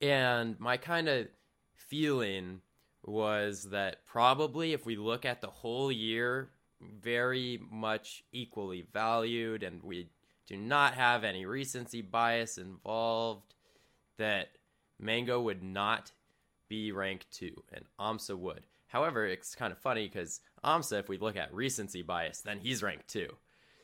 and 0.00 0.58
my 0.58 0.76
kind 0.76 1.08
of 1.08 1.28
feeling 1.74 2.62
was 3.02 3.70
that 3.70 4.04
probably 4.06 4.72
if 4.72 4.84
we 4.84 4.96
look 4.96 5.24
at 5.24 5.40
the 5.40 5.50
whole 5.50 5.90
year, 5.90 6.50
very 6.80 7.60
much 7.70 8.24
equally 8.32 8.82
valued, 8.92 9.62
and 9.62 9.82
we 9.82 10.08
do 10.46 10.56
not 10.56 10.94
have 10.94 11.24
any 11.24 11.44
recency 11.44 12.00
bias 12.02 12.58
involved, 12.58 13.54
that 14.16 14.48
Mango 15.00 15.40
would 15.40 15.62
not 15.62 16.12
be 16.68 16.92
ranked 16.92 17.30
two, 17.32 17.62
and 17.72 17.84
Amsa 17.98 18.36
would. 18.36 18.66
However, 18.88 19.24
it's 19.26 19.54
kind 19.54 19.72
of 19.72 19.78
funny 19.78 20.08
because 20.08 20.40
Amsa, 20.64 20.98
if 21.00 21.08
we 21.08 21.16
look 21.18 21.36
at 21.36 21.52
recency 21.54 22.02
bias, 22.02 22.40
then 22.40 22.58
he's 22.58 22.82
ranked 22.82 23.08
two. 23.08 23.28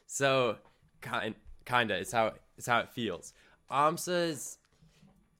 So, 0.07 0.57
kind 1.01 1.35
kinda, 1.65 1.95
it's 1.97 2.13
how 2.13 2.35
it's 2.57 2.67
how 2.67 2.81
it 2.81 2.91
feels. 2.91 3.33
Amsa's 3.71 4.59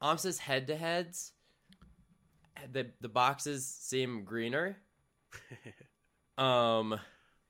Amsa's 0.03 0.39
head 0.39 0.67
to 0.69 0.77
heads, 0.77 1.33
the 2.73 2.87
the 3.01 3.09
boxes 3.09 3.67
seem 3.67 4.25
greener. 4.25 4.77
um, 6.39 6.99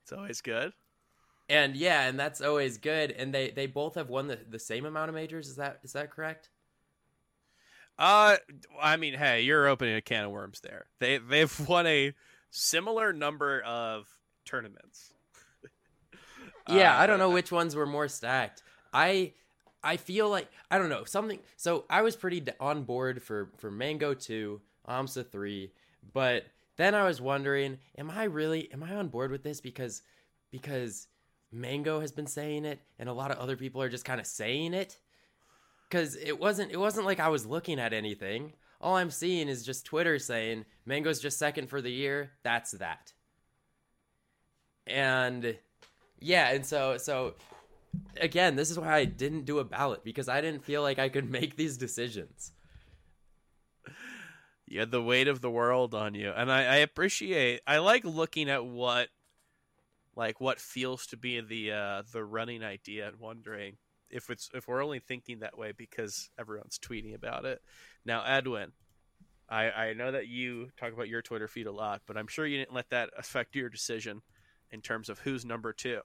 It's 0.03 0.11
always 0.13 0.41
good. 0.41 0.73
and 1.49 1.75
yeah, 1.75 2.07
and 2.07 2.19
that's 2.19 2.41
always 2.41 2.77
good. 2.77 3.11
And 3.11 3.33
they 3.33 3.51
they 3.51 3.65
both 3.67 3.95
have 3.95 4.09
won 4.09 4.27
the, 4.27 4.39
the 4.49 4.59
same 4.59 4.85
amount 4.85 5.09
of 5.09 5.15
majors. 5.15 5.47
Is 5.47 5.55
that 5.57 5.79
is 5.83 5.93
that 5.93 6.11
correct? 6.11 6.49
Uh, 7.97 8.37
I 8.81 8.97
mean, 8.97 9.13
hey, 9.15 9.41
you're 9.41 9.67
opening 9.67 9.95
a 9.95 10.01
can 10.01 10.25
of 10.25 10.31
worms 10.31 10.59
there. 10.61 10.85
They 10.99 11.17
they've 11.17 11.59
won 11.67 11.87
a 11.87 12.13
similar 12.51 13.13
number 13.13 13.61
of 13.61 14.07
tournaments. 14.45 15.13
Yeah, 16.69 16.97
Uh, 16.97 17.01
I 17.01 17.07
don't 17.07 17.19
know 17.19 17.29
which 17.29 17.51
ones 17.51 17.75
were 17.75 17.85
more 17.85 18.07
stacked. 18.09 18.61
I 18.93 19.33
I 19.83 19.97
feel 19.97 20.29
like 20.29 20.49
I 20.69 20.77
don't 20.77 20.89
know 20.89 21.05
something. 21.05 21.39
So 21.55 21.85
I 21.89 22.01
was 22.01 22.15
pretty 22.15 22.43
on 22.59 22.83
board 22.83 23.23
for 23.23 23.51
for 23.57 23.71
Mango 23.71 24.13
two, 24.13 24.61
Amsa 24.87 25.29
three, 25.29 25.71
but 26.13 26.45
then 26.75 26.93
I 26.93 27.03
was 27.03 27.21
wondering, 27.21 27.79
am 27.97 28.11
I 28.11 28.25
really 28.25 28.71
am 28.73 28.83
I 28.83 28.95
on 28.95 29.07
board 29.07 29.31
with 29.31 29.43
this 29.43 29.61
because 29.61 30.01
because 30.51 31.07
Mango 31.51 32.01
has 32.01 32.11
been 32.11 32.27
saying 32.27 32.65
it 32.65 32.79
and 32.99 33.07
a 33.07 33.13
lot 33.13 33.31
of 33.31 33.37
other 33.37 33.55
people 33.55 33.81
are 33.81 33.89
just 33.89 34.03
kind 34.05 34.19
of 34.19 34.27
saying 34.27 34.73
it 34.73 34.97
because 35.89 36.15
it 36.15 36.39
wasn't 36.39 36.71
it 36.71 36.77
wasn't 36.77 37.05
like 37.05 37.19
I 37.19 37.29
was 37.29 37.45
looking 37.45 37.79
at 37.79 37.93
anything. 37.93 38.53
All 38.79 38.95
I'm 38.95 39.11
seeing 39.11 39.47
is 39.47 39.65
just 39.65 39.85
Twitter 39.85 40.19
saying 40.19 40.65
Mango's 40.85 41.19
just 41.19 41.39
second 41.39 41.67
for 41.67 41.81
the 41.81 41.91
year. 41.91 42.31
That's 42.43 42.71
that. 42.71 43.13
And 44.85 45.57
yeah, 46.19 46.49
and 46.49 46.65
so 46.65 46.97
so 46.97 47.35
again, 48.19 48.55
this 48.55 48.69
is 48.69 48.79
why 48.79 48.93
I 48.93 49.05
didn't 49.05 49.45
do 49.45 49.59
a 49.59 49.63
ballot 49.63 50.03
because 50.03 50.29
I 50.29 50.41
didn't 50.41 50.63
feel 50.63 50.81
like 50.81 50.99
I 50.99 51.09
could 51.09 51.29
make 51.31 51.55
these 51.55 51.77
decisions. 51.77 52.51
You 54.65 54.81
had 54.81 54.91
the 54.91 55.01
weight 55.01 55.29
of 55.29 55.39
the 55.39 55.49
world 55.49 55.95
on 55.95 56.13
you, 56.13 56.29
and 56.35 56.51
I, 56.51 56.63
I 56.63 56.75
appreciate. 56.77 57.61
I 57.65 57.77
like 57.77 58.03
looking 58.03 58.49
at 58.49 58.65
what, 58.65 59.07
like, 60.13 60.41
what 60.41 60.59
feels 60.59 61.07
to 61.07 61.17
be 61.17 61.39
the 61.39 61.71
uh, 61.71 62.03
the 62.11 62.21
running 62.21 62.65
idea, 62.65 63.07
and 63.07 63.17
wondering 63.17 63.77
if 64.09 64.29
it's 64.29 64.49
if 64.53 64.67
we're 64.67 64.83
only 64.83 64.99
thinking 64.99 65.39
that 65.39 65.57
way 65.57 65.71
because 65.71 66.29
everyone's 66.39 66.79
tweeting 66.79 67.13
about 67.15 67.45
it. 67.45 67.61
Now, 68.05 68.23
Edwin, 68.25 68.71
I 69.49 69.69
I 69.69 69.93
know 69.93 70.11
that 70.11 70.27
you 70.27 70.69
talk 70.77 70.93
about 70.93 71.07
your 71.07 71.21
Twitter 71.21 71.47
feed 71.47 71.67
a 71.67 71.71
lot, 71.71 72.01
but 72.05 72.17
I'm 72.17 72.27
sure 72.27 72.45
you 72.45 72.57
didn't 72.57 72.73
let 72.73 72.89
that 72.89 73.09
affect 73.17 73.55
your 73.55 73.69
decision 73.69 74.21
in 74.71 74.81
terms 74.81 75.09
of 75.09 75.19
who's 75.19 75.45
number 75.45 75.73
two. 75.73 76.01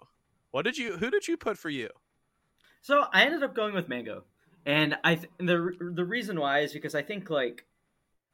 What 0.50 0.64
did 0.64 0.78
you? 0.78 0.96
Who 0.96 1.10
did 1.10 1.28
you 1.28 1.36
put 1.36 1.58
for 1.58 1.70
you? 1.70 1.88
So 2.82 3.06
I 3.12 3.24
ended 3.24 3.42
up 3.42 3.54
going 3.54 3.74
with 3.74 3.88
Mango, 3.88 4.24
and 4.66 4.96
I 5.04 5.16
th- 5.16 5.30
the 5.38 5.72
the 5.94 6.04
reason 6.04 6.38
why 6.38 6.60
is 6.60 6.72
because 6.72 6.94
I 6.94 7.02
think 7.02 7.30
like 7.30 7.64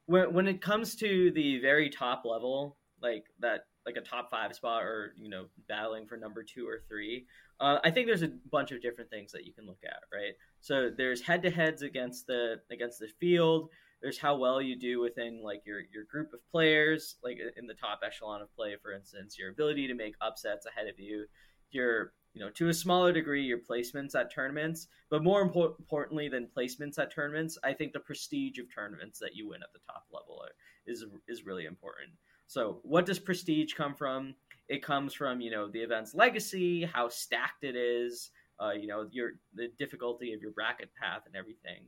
when 0.07 0.33
when 0.33 0.46
it 0.46 0.61
comes 0.61 0.96
to 0.96 1.31
the 1.31 1.61
very 1.61 1.90
top 1.90 2.24
level, 2.24 2.76
like 3.02 3.24
that 3.40 3.66
like 3.86 3.96
a 3.96 4.00
top 4.00 4.30
five 4.30 4.54
spot 4.54 4.82
or 4.82 5.14
you 5.16 5.28
know 5.28 5.46
battling 5.68 6.06
for 6.06 6.16
number 6.16 6.42
two 6.42 6.66
or 6.68 6.82
three, 6.88 7.26
uh, 7.60 7.78
I 7.82 7.90
think 7.90 8.06
there's 8.06 8.22
a 8.22 8.32
bunch 8.50 8.72
of 8.72 8.82
different 8.82 9.10
things 9.10 9.32
that 9.32 9.46
you 9.46 9.52
can 9.52 9.66
look 9.66 9.80
at, 9.84 10.00
right? 10.12 10.34
So 10.60 10.90
there's 10.96 11.20
head 11.22 11.42
to 11.42 11.50
heads 11.50 11.82
against 11.82 12.26
the 12.26 12.56
against 12.70 12.98
the 12.98 13.08
field. 13.20 13.70
There's 14.00 14.18
how 14.18 14.36
well 14.36 14.62
you 14.62 14.78
do 14.78 15.00
within 15.00 15.42
like 15.42 15.62
your 15.66 15.80
your 15.92 16.04
group 16.04 16.32
of 16.32 16.40
players, 16.50 17.16
like 17.22 17.38
in 17.56 17.66
the 17.66 17.74
top 17.74 18.00
echelon 18.04 18.42
of 18.42 18.54
play, 18.54 18.76
for 18.80 18.92
instance, 18.92 19.36
your 19.38 19.50
ability 19.50 19.88
to 19.88 19.94
make 19.94 20.14
upsets 20.20 20.66
ahead 20.66 20.88
of 20.88 20.98
you, 20.98 21.26
your 21.70 22.12
you 22.34 22.40
know 22.40 22.50
to 22.50 22.68
a 22.68 22.74
smaller 22.74 23.12
degree 23.12 23.42
your 23.42 23.58
placements 23.58 24.14
at 24.14 24.32
tournaments 24.32 24.88
but 25.10 25.22
more 25.22 25.48
impor- 25.48 25.78
importantly 25.78 26.28
than 26.28 26.48
placements 26.56 26.98
at 26.98 27.12
tournaments 27.12 27.58
i 27.64 27.72
think 27.72 27.92
the 27.92 28.00
prestige 28.00 28.58
of 28.58 28.66
tournaments 28.72 29.18
that 29.18 29.34
you 29.34 29.48
win 29.48 29.62
at 29.62 29.72
the 29.72 29.80
top 29.86 30.04
level 30.12 30.40
are, 30.42 30.52
is 30.86 31.04
is 31.26 31.46
really 31.46 31.64
important 31.64 32.10
so 32.48 32.80
what 32.82 33.06
does 33.06 33.20
prestige 33.20 33.74
come 33.74 33.94
from? 33.94 34.34
It 34.68 34.82
comes 34.82 35.14
from 35.14 35.40
you 35.40 35.50
know 35.50 35.68
the 35.68 35.80
event's 35.80 36.14
legacy 36.14 36.84
how 36.84 37.08
stacked 37.08 37.62
it 37.62 37.76
is 37.76 38.30
uh, 38.61 38.70
you 38.70 38.88
know 38.88 39.06
your 39.12 39.32
the 39.54 39.68
difficulty 39.78 40.32
of 40.32 40.42
your 40.42 40.50
bracket 40.50 40.90
path 41.00 41.22
and 41.26 41.37
everything. 41.37 41.84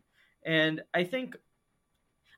And 0.46 0.80
i 0.94 1.04
think 1.04 1.36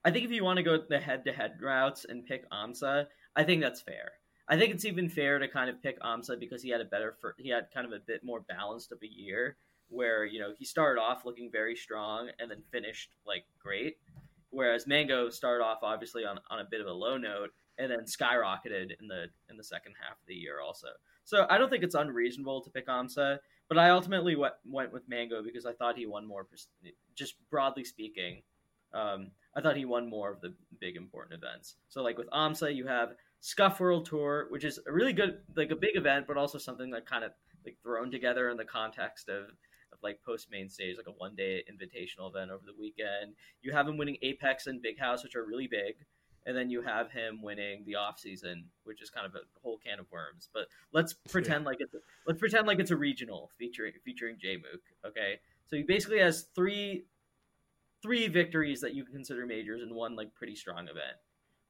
i 0.04 0.10
think 0.10 0.24
if 0.24 0.32
you 0.32 0.42
want 0.42 0.56
to 0.56 0.64
go 0.64 0.78
the 0.88 0.98
head-to-head 0.98 1.58
routes 1.60 2.04
and 2.08 2.26
pick 2.26 2.50
amsa 2.50 3.06
i 3.36 3.44
think 3.44 3.60
that's 3.60 3.80
fair. 3.80 4.12
I 4.48 4.58
think 4.58 4.74
it's 4.74 4.84
even 4.84 5.08
fair 5.08 5.38
to 5.38 5.48
kind 5.48 5.70
of 5.70 5.82
pick 5.82 6.00
Amsa 6.02 6.38
because 6.38 6.62
he 6.62 6.68
had 6.68 6.80
a 6.80 6.84
better, 6.84 7.16
he 7.38 7.48
had 7.48 7.68
kind 7.72 7.86
of 7.86 7.92
a 7.92 8.00
bit 8.00 8.24
more 8.24 8.40
balanced 8.40 8.92
of 8.92 8.98
a 9.02 9.06
year 9.06 9.56
where 9.88 10.24
you 10.24 10.40
know 10.40 10.52
he 10.58 10.64
started 10.64 11.00
off 11.00 11.24
looking 11.24 11.50
very 11.50 11.76
strong 11.76 12.28
and 12.38 12.50
then 12.50 12.62
finished 12.70 13.10
like 13.26 13.44
great, 13.62 13.98
whereas 14.52 14.86
Mango 14.86 15.30
started 15.30 15.64
off 15.64 15.78
obviously 15.82 16.24
on, 16.24 16.38
on 16.50 16.60
a 16.60 16.66
bit 16.70 16.80
of 16.80 16.86
a 16.86 16.92
low 16.92 17.16
note 17.16 17.50
and 17.78 17.90
then 17.90 18.00
skyrocketed 18.00 18.92
in 19.00 19.08
the 19.08 19.26
in 19.50 19.56
the 19.56 19.64
second 19.64 19.94
half 20.00 20.12
of 20.12 20.26
the 20.26 20.34
year 20.34 20.60
also. 20.60 20.88
So 21.24 21.46
I 21.48 21.58
don't 21.58 21.70
think 21.70 21.82
it's 21.82 21.94
unreasonable 21.94 22.62
to 22.62 22.70
pick 22.70 22.86
Amsa, 22.86 23.38
but 23.68 23.78
I 23.78 23.90
ultimately 23.90 24.36
went, 24.36 24.54
went 24.64 24.92
with 24.92 25.08
Mango 25.08 25.42
because 25.42 25.66
I 25.66 25.72
thought 25.72 25.96
he 25.96 26.06
won 26.06 26.26
more. 26.26 26.46
Just 27.14 27.34
broadly 27.50 27.84
speaking, 27.84 28.42
um, 28.92 29.30
I 29.56 29.60
thought 29.60 29.76
he 29.76 29.84
won 29.84 30.10
more 30.10 30.30
of 30.30 30.40
the 30.40 30.54
big 30.80 30.96
important 30.96 31.40
events. 31.42 31.76
So 31.88 32.02
like 32.02 32.18
with 32.18 32.28
Amsa, 32.30 32.74
you 32.74 32.86
have 32.86 33.14
Scuff 33.40 33.80
World 33.80 34.06
Tour, 34.06 34.46
which 34.50 34.64
is 34.64 34.78
a 34.86 34.92
really 34.92 35.12
good, 35.12 35.38
like 35.56 35.70
a 35.70 35.76
big 35.76 35.96
event, 35.96 36.26
but 36.26 36.36
also 36.36 36.58
something 36.58 36.90
that 36.90 37.06
kind 37.06 37.24
of 37.24 37.32
like 37.64 37.76
thrown 37.82 38.10
together 38.10 38.50
in 38.50 38.56
the 38.56 38.64
context 38.64 39.28
of 39.28 39.44
of 39.44 39.50
like 40.02 40.20
post 40.24 40.48
main 40.50 40.68
stage, 40.68 40.96
like 40.96 41.06
a 41.06 41.10
one 41.10 41.34
day 41.34 41.64
invitational 41.70 42.30
event 42.30 42.50
over 42.50 42.62
the 42.66 42.78
weekend. 42.78 43.34
You 43.62 43.72
have 43.72 43.88
him 43.88 43.96
winning 43.96 44.16
Apex 44.22 44.66
and 44.66 44.82
Big 44.82 44.98
House, 44.98 45.22
which 45.22 45.36
are 45.36 45.44
really 45.44 45.66
big 45.66 45.96
and 46.46 46.56
then 46.56 46.70
you 46.70 46.82
have 46.82 47.10
him 47.10 47.40
winning 47.42 47.84
the 47.86 47.94
off 47.94 48.18
season, 48.18 48.64
which 48.84 49.02
is 49.02 49.10
kind 49.10 49.26
of 49.26 49.34
a 49.34 49.40
whole 49.60 49.78
can 49.78 50.00
of 50.00 50.06
worms. 50.10 50.48
But 50.52 50.66
let's 50.92 51.12
pretend 51.12 51.62
yeah. 51.62 51.68
like 51.68 51.76
it's 51.80 51.94
a, 51.94 51.98
let's 52.26 52.40
pretend 52.40 52.66
like 52.66 52.78
it's 52.78 52.90
a 52.90 52.96
regional 52.96 53.50
featuring 53.58 53.92
featuring 54.04 54.36
Jmook. 54.36 54.82
Okay, 55.06 55.40
so 55.66 55.76
he 55.76 55.82
basically 55.82 56.18
has 56.18 56.46
three 56.54 57.04
three 58.02 58.28
victories 58.28 58.80
that 58.80 58.94
you 58.94 59.04
can 59.04 59.14
consider 59.14 59.46
majors 59.46 59.82
and 59.82 59.94
one 59.94 60.16
like 60.16 60.34
pretty 60.34 60.56
strong 60.56 60.84
event. 60.84 61.16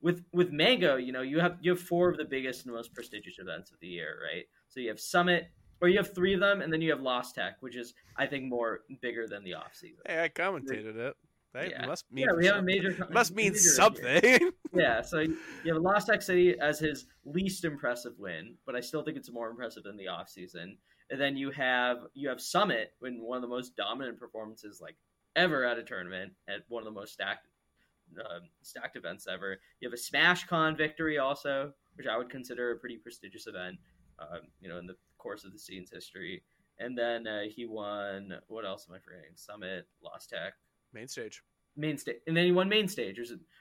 With 0.00 0.24
with 0.32 0.50
Mango, 0.50 0.96
you 0.96 1.12
know, 1.12 1.22
you 1.22 1.40
have 1.40 1.58
you 1.60 1.72
have 1.72 1.80
four 1.80 2.08
of 2.08 2.16
the 2.16 2.24
biggest 2.24 2.64
and 2.64 2.74
most 2.74 2.94
prestigious 2.94 3.38
events 3.38 3.70
of 3.70 3.78
the 3.80 3.88
year, 3.88 4.18
right? 4.22 4.44
So 4.68 4.80
you 4.80 4.88
have 4.88 5.00
Summit, 5.00 5.50
or 5.82 5.88
you 5.88 5.98
have 5.98 6.14
three 6.14 6.32
of 6.32 6.40
them, 6.40 6.62
and 6.62 6.72
then 6.72 6.80
you 6.80 6.90
have 6.90 7.02
Lost 7.02 7.34
Tech, 7.34 7.56
which 7.60 7.76
is 7.76 7.94
I 8.16 8.26
think 8.26 8.44
more 8.44 8.80
bigger 9.02 9.26
than 9.26 9.44
the 9.44 9.54
off 9.54 9.74
season. 9.74 10.02
Hey, 10.06 10.22
I 10.22 10.28
commentated 10.28 10.96
it. 10.96 11.16
That 11.52 11.70
yeah. 11.70 11.84
must 11.84 12.10
mean 12.10 12.26
yeah, 12.26 12.34
we 12.34 12.46
have 12.46 12.56
something. 12.56 12.78
a 12.78 12.82
major 12.82 13.08
must 13.10 13.34
mean 13.34 13.54
something. 13.54 14.52
yeah, 14.74 15.02
so 15.02 15.18
you 15.18 15.36
have 15.66 15.82
Lost 15.82 16.06
Tech 16.06 16.22
City 16.22 16.58
as 16.58 16.78
his 16.78 17.06
least 17.26 17.64
impressive 17.64 18.14
win, 18.18 18.54
but 18.64 18.74
I 18.74 18.80
still 18.80 19.02
think 19.02 19.18
it's 19.18 19.30
more 19.30 19.50
impressive 19.50 19.82
than 19.82 19.96
the 19.98 20.08
off 20.08 20.30
season. 20.30 20.78
And 21.10 21.20
then 21.20 21.36
you 21.36 21.50
have 21.50 21.98
you 22.14 22.30
have 22.30 22.40
Summit 22.40 22.94
when 23.00 23.20
one 23.20 23.36
of 23.36 23.42
the 23.42 23.48
most 23.48 23.76
dominant 23.76 24.18
performances 24.18 24.80
like 24.80 24.96
ever 25.36 25.64
at 25.64 25.78
a 25.78 25.82
tournament 25.82 26.32
at 26.48 26.60
one 26.68 26.80
of 26.80 26.86
the 26.86 26.98
most 26.98 27.12
stacked 27.12 27.48
uh, 28.18 28.40
stacked 28.62 28.96
events 28.96 29.26
ever. 29.30 29.58
You 29.80 29.88
have 29.88 29.94
a 29.94 30.00
Smash 30.00 30.44
Con 30.46 30.76
victory 30.76 31.18
also, 31.18 31.72
which 31.96 32.06
I 32.06 32.16
would 32.16 32.30
consider 32.30 32.70
a 32.70 32.76
pretty 32.76 32.96
prestigious 32.96 33.46
event. 33.46 33.76
Um, 34.18 34.40
you 34.60 34.68
know, 34.68 34.78
in 34.78 34.86
the 34.86 34.96
course 35.22 35.44
of 35.44 35.52
the 35.52 35.58
scene's 35.58 35.90
history. 35.90 36.42
And 36.78 36.98
then 36.98 37.26
uh, 37.26 37.42
he 37.54 37.64
won. 37.66 38.34
What 38.48 38.64
else 38.64 38.86
am 38.88 38.96
I 38.96 38.98
forgetting? 38.98 39.32
Summit, 39.36 39.86
Lost 40.02 40.30
Tech, 40.30 40.54
Main 40.92 41.08
stage. 41.08 41.42
Main 41.76 41.96
stage, 41.96 42.16
and 42.26 42.36
then 42.36 42.44
he 42.44 42.52
won 42.52 42.68
main 42.68 42.88
stage, 42.88 43.18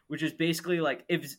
which 0.08 0.24
is 0.24 0.34
basically 0.34 0.82
like 0.82 1.06
if 1.08 1.36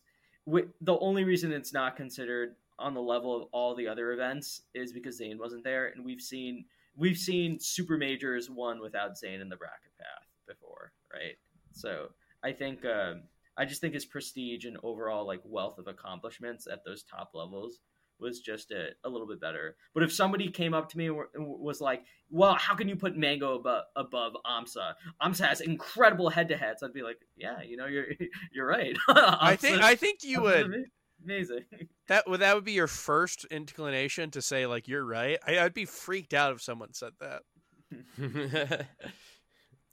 the 0.46 0.98
only 0.98 1.24
reason 1.24 1.52
it's 1.52 1.72
not 1.72 1.96
considered 1.96 2.56
on 2.78 2.94
the 2.94 3.00
level 3.00 3.36
of 3.36 3.48
all 3.52 3.74
the 3.74 3.86
other 3.86 4.12
events 4.12 4.62
is 4.74 4.92
because 4.92 5.18
Zain 5.18 5.38
wasn't 5.38 5.64
there, 5.64 5.88
and 5.88 6.04
we've 6.04 6.20
seen 6.20 6.64
we've 6.96 7.18
seen 7.18 7.58
super 7.60 7.98
majors 7.98 8.48
won 8.48 8.80
without 8.80 9.18
Zain 9.18 9.40
in 9.40 9.48
the 9.48 9.56
bracket 9.56 9.92
path 9.98 10.28
before, 10.46 10.92
right? 11.12 11.36
So 11.72 12.08
I 12.42 12.52
think 12.52 12.84
um, 12.86 13.24
I 13.56 13.66
just 13.66 13.80
think 13.80 13.92
his 13.94 14.06
prestige 14.06 14.64
and 14.64 14.78
overall 14.82 15.26
like 15.26 15.40
wealth 15.44 15.78
of 15.78 15.88
accomplishments 15.88 16.66
at 16.66 16.84
those 16.84 17.02
top 17.02 17.32
levels 17.34 17.80
was 18.22 18.40
just 18.40 18.70
a, 18.70 18.90
a 19.04 19.08
little 19.08 19.26
bit 19.26 19.40
better. 19.40 19.76
But 19.94 20.02
if 20.02 20.12
somebody 20.12 20.48
came 20.50 20.72
up 20.72 20.88
to 20.90 20.98
me 20.98 21.08
and 21.08 21.16
was 21.34 21.80
like, 21.80 22.04
"Well, 22.30 22.54
how 22.54 22.74
can 22.74 22.88
you 22.88 22.96
put 22.96 23.16
Mango 23.16 23.56
above, 23.56 23.84
above 23.96 24.32
Amsa? 24.46 24.94
Amsa 25.20 25.46
has 25.46 25.60
incredible 25.60 26.30
head-to-heads." 26.30 26.82
I'd 26.82 26.92
be 26.92 27.02
like, 27.02 27.18
"Yeah, 27.36 27.62
you 27.62 27.76
know, 27.76 27.86
you're 27.86 28.06
you're 28.52 28.66
right." 28.66 28.96
I 29.08 29.56
think 29.56 29.82
I 29.82 29.94
think 29.96 30.22
you 30.22 30.42
would. 30.42 30.86
Amazing. 31.24 31.64
That 32.08 32.28
would 32.28 32.40
that 32.40 32.54
would 32.54 32.64
be 32.64 32.72
your 32.72 32.88
first 32.88 33.44
inclination 33.46 34.30
to 34.32 34.42
say 34.42 34.66
like 34.66 34.88
you're 34.88 35.04
right. 35.04 35.38
I, 35.46 35.60
I'd 35.60 35.74
be 35.74 35.84
freaked 35.84 36.34
out 36.34 36.52
if 36.52 36.62
someone 36.62 36.94
said 36.94 37.12
that. 37.20 37.42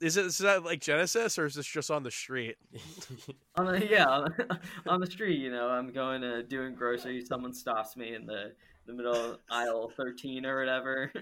Is 0.00 0.16
it 0.16 0.26
is 0.26 0.38
that 0.38 0.64
like 0.64 0.80
Genesis 0.80 1.38
or 1.38 1.44
is 1.44 1.54
this 1.54 1.66
just 1.66 1.90
on 1.90 2.02
the 2.02 2.10
street? 2.10 2.56
on 3.56 3.66
the, 3.66 3.86
yeah, 3.86 4.06
on 4.06 4.24
the, 4.36 4.58
on 4.86 5.00
the 5.00 5.06
street. 5.06 5.38
You 5.38 5.50
know, 5.50 5.68
I'm 5.68 5.92
going 5.92 6.22
to 6.22 6.42
doing 6.42 6.74
groceries. 6.74 7.28
Someone 7.28 7.52
stops 7.52 7.96
me 7.96 8.14
in 8.14 8.26
the 8.26 8.52
the 8.86 8.94
middle 8.94 9.14
of 9.14 9.38
aisle 9.50 9.92
13 9.96 10.46
or 10.46 10.58
whatever. 10.58 11.12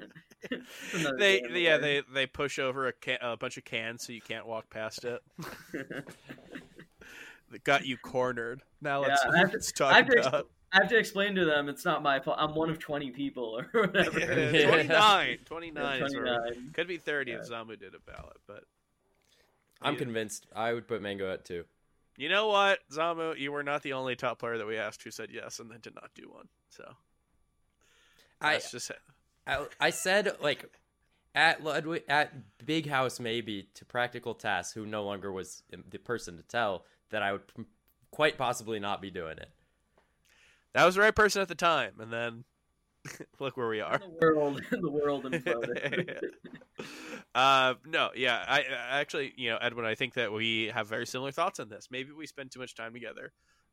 they 1.19 1.43
yeah 1.53 1.77
they 1.77 2.03
they 2.12 2.27
push 2.27 2.59
over 2.59 2.87
a, 2.87 2.93
can, 2.93 3.19
a 3.21 3.37
bunch 3.37 3.57
of 3.57 3.64
cans 3.64 4.07
so 4.07 4.12
you 4.12 4.21
can't 4.21 4.47
walk 4.47 4.71
past 4.71 5.05
it. 5.05 5.21
they 7.51 7.59
got 7.64 7.85
you 7.85 7.97
cornered. 7.97 8.62
Now 8.81 9.03
let's, 9.03 9.25
yeah, 9.25 9.43
let's 9.43 9.73
talk 9.73 10.09
about. 10.09 10.49
To, 10.72 10.76
I 10.76 10.81
have 10.81 10.88
to 10.90 10.98
explain 10.98 11.35
to 11.37 11.44
them 11.44 11.68
it's 11.68 11.85
not 11.85 12.02
my 12.02 12.20
fault. 12.20 12.37
I'm 12.38 12.54
one 12.54 12.70
of 12.70 12.78
20 12.78 13.11
people 13.11 13.61
or 13.61 13.81
whatever. 13.81 14.18
Yeah, 14.18 14.68
29. 14.68 15.38
29, 15.44 16.00
yeah, 16.00 16.07
29. 16.07 16.70
could 16.72 16.88
be 16.88 16.98
30 16.98 17.31
yeah. 17.31 17.38
if 17.38 17.48
Zamu 17.48 17.78
did 17.78 17.94
a 17.94 18.00
ballot, 18.00 18.37
but 18.46 18.64
I'm 19.81 19.96
convinced 19.96 20.46
I 20.54 20.72
would 20.72 20.88
put 20.88 21.02
Mango 21.02 21.33
at 21.33 21.44
2. 21.44 21.64
You 22.16 22.28
know 22.28 22.48
what, 22.48 22.81
Zamu, 22.92 23.38
you 23.38 23.52
were 23.52 23.62
not 23.62 23.83
the 23.83 23.92
only 23.92 24.16
top 24.16 24.40
player 24.40 24.59
that 24.59 24.66
we 24.66 24.76
asked 24.76 25.02
who 25.04 25.11
said 25.11 25.28
yes 25.33 25.61
and 25.61 25.70
then 25.70 25.78
did 25.81 25.94
not 25.94 26.11
do 26.14 26.28
one. 26.28 26.48
So 26.70 26.85
I 28.40 28.59
just 28.59 28.90
I, 29.46 29.66
I 29.81 29.90
said 29.90 30.33
like 30.40 30.68
at 31.35 31.62
Ludwig 31.62 32.02
at 32.09 32.33
Big 32.66 32.88
House 32.88 33.20
maybe 33.20 33.68
to 33.74 33.85
PracticalTAS, 33.85 34.74
who 34.74 34.85
no 34.85 35.04
longer 35.04 35.31
was 35.31 35.62
the 35.70 35.98
person 35.98 36.37
to 36.37 36.42
tell 36.42 36.85
that 37.11 37.22
I 37.22 37.33
would 37.33 37.42
quite 38.11 38.37
possibly 38.37 38.81
not 38.81 39.00
be 39.00 39.11
doing 39.11 39.38
it 39.38 39.50
that 40.79 40.85
was 40.85 40.95
the 40.95 41.01
right 41.01 41.14
person 41.14 41.43
at 41.43 41.49
the 41.49 41.57
time, 41.57 41.95
and 41.99 42.12
then 42.12 42.45
look 43.41 43.57
where 43.57 43.67
we 43.67 43.81
are. 43.81 43.99
The 43.99 44.27
world, 44.27 44.62
the 44.71 44.91
world 44.91 45.25
imploded. 45.25 46.21
uh, 47.35 47.75
no, 47.85 48.11
yeah, 48.14 48.45
I, 48.47 48.61
I, 48.61 49.01
actually, 49.01 49.33
you 49.37 49.51
know, 49.51 49.59
Edwin, 49.61 49.85
I 49.85 49.97
think 49.97 50.14
that 50.14 50.33
we 50.33 50.67
have 50.73 50.87
very 50.87 51.05
similar 51.05 51.33
thoughts 51.33 51.59
on 51.59 51.69
this. 51.69 51.88
Maybe 51.91 52.12
we 52.12 52.29
spend 52.29 52.53
too 52.53 52.61
much 52.61 52.77
time 52.77 52.93
together, 52.93 53.33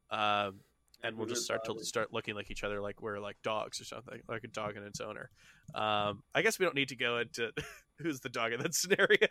um, 0.10 0.62
and 1.04 1.16
we'll 1.16 1.28
just 1.28 1.44
start 1.44 1.64
to 1.66 1.86
start 1.86 2.12
looking 2.12 2.34
like 2.34 2.50
each 2.50 2.64
other, 2.64 2.82
like 2.82 3.00
we're 3.04 3.20
like 3.20 3.38
dogs 3.44 3.80
or 3.80 3.86
something, 3.86 4.22
like 4.28 4.44
a 4.44 4.48
dog 4.48 4.76
and 4.76 4.84
its 4.88 5.00
owner. 5.00 5.30
Um, 5.76 6.24
I 6.34 6.42
guess 6.42 6.58
we 6.58 6.66
don't 6.66 6.76
need 6.76 6.90
to 6.90 6.96
go 6.96 7.20
into 7.20 7.52
who's 8.00 8.20
the 8.22 8.30
dog 8.30 8.52
in 8.52 8.62
that 8.62 8.74
scenario. 8.74 9.28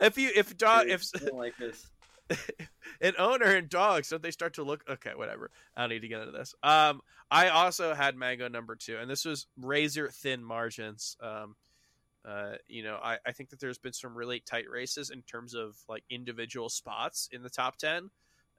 if 0.00 0.16
you 0.16 0.30
if 0.34 0.56
dog 0.56 0.88
if 0.88 1.04
like 1.30 1.58
this 1.58 1.90
an 3.00 3.14
owner 3.18 3.46
and 3.46 3.68
dogs 3.68 4.08
don't 4.08 4.22
they 4.22 4.30
start 4.30 4.54
to 4.54 4.62
look 4.62 4.84
okay 4.88 5.12
whatever 5.14 5.50
i 5.76 5.82
don't 5.82 5.90
need 5.90 6.00
to 6.00 6.08
get 6.08 6.20
into 6.20 6.32
this. 6.32 6.54
Um 6.62 7.00
i 7.30 7.48
also 7.48 7.94
had 7.94 8.16
mango 8.16 8.48
number 8.48 8.76
two 8.76 8.96
and 8.98 9.10
this 9.10 9.24
was 9.24 9.46
razor 9.60 10.08
thin 10.08 10.42
margins. 10.42 11.16
Um 11.20 11.56
uh 12.24 12.54
you 12.66 12.82
know 12.82 12.98
i 13.02 13.18
i 13.26 13.32
think 13.32 13.50
that 13.50 13.60
there's 13.60 13.78
been 13.78 13.92
some 13.92 14.14
really 14.14 14.40
tight 14.40 14.68
races 14.70 15.10
in 15.10 15.22
terms 15.22 15.54
of 15.54 15.76
like 15.88 16.04
individual 16.10 16.68
spots 16.68 17.28
in 17.32 17.42
the 17.42 17.50
top 17.50 17.76
10 17.76 18.10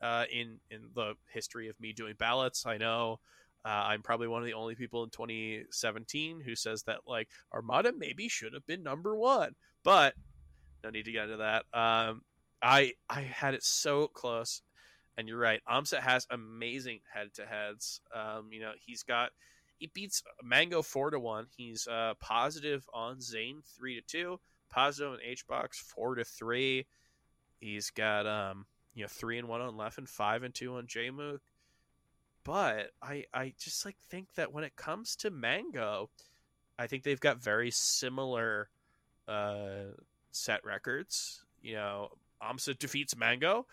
uh 0.02 0.26
in 0.32 0.60
in 0.72 0.82
the 0.96 1.14
history 1.32 1.68
of 1.70 1.80
me 1.80 1.94
doing 1.94 2.16
ballots. 2.18 2.66
I 2.66 2.78
know 2.78 3.20
uh, 3.66 3.84
I'm 3.88 4.02
probably 4.02 4.28
one 4.28 4.42
of 4.42 4.46
the 4.46 4.54
only 4.54 4.76
people 4.76 5.04
in 5.04 5.10
2017 5.10 6.40
who 6.40 6.56
says 6.56 6.84
that 6.84 7.00
like 7.06 7.28
Armada 7.54 7.92
maybe 7.96 8.30
should 8.30 8.54
have 8.54 8.66
been 8.66 8.84
number 8.84 9.16
one, 9.16 9.54
but 9.84 10.14
no 10.84 10.90
need 10.90 11.06
to 11.06 11.12
get 11.12 11.26
into 11.26 11.38
that. 11.38 11.66
Um, 11.74 12.22
I 12.62 12.94
I 13.10 13.22
had 13.22 13.54
it 13.54 13.64
so 13.64 14.08
close, 14.08 14.62
and 15.18 15.28
you're 15.28 15.38
right. 15.38 15.62
Amsa 15.70 16.00
has 16.00 16.28
amazing 16.30 17.00
head 17.14 17.34
to 17.36 17.46
heads. 17.46 18.02
Um, 18.14 18.50
you 18.52 18.60
know, 18.62 18.72
he's 18.86 19.04
got 19.04 19.32
he 19.78 19.88
beats 19.88 20.22
Mango 20.44 20.82
four 20.82 21.10
to 21.10 21.20
one. 21.20 21.48
He's 21.56 21.88
uh, 21.88 22.14
positive 22.20 22.86
on 22.94 23.22
Zain 23.22 23.62
three 23.78 23.96
to 23.96 24.02
two. 24.02 24.40
Positive 24.70 25.14
on 25.14 25.20
HBox 25.26 25.76
four 25.76 26.16
to 26.16 26.24
three. 26.24 26.86
He's 27.60 27.90
got 27.90 28.28
um 28.28 28.66
you 28.94 29.04
know 29.04 29.08
three 29.10 29.38
and 29.38 29.48
one 29.48 29.62
on 29.62 29.78
left 29.78 29.98
and 29.98 30.08
five 30.08 30.44
and 30.44 30.54
two 30.54 30.76
on 30.76 30.88
Jmook. 30.88 31.40
But 32.44 32.92
I 33.02 33.26
I 33.34 33.54
just 33.58 33.86
like 33.86 33.98
think 34.10 34.34
that 34.36 34.54
when 34.54 34.64
it 34.64 34.76
comes 34.76 35.16
to 35.18 35.30
Mango, 35.30 36.10
I 36.78 36.88
think 36.88 37.04
they've 37.04 37.20
got 37.20 37.42
very 37.42 37.72
similar 37.72 38.70
uh 39.28 39.94
set 40.32 40.64
records. 40.66 41.44
You 41.62 41.76
know, 41.76 42.10
Amsa 42.42 42.78
defeats 42.78 43.16
Mango. 43.16 43.66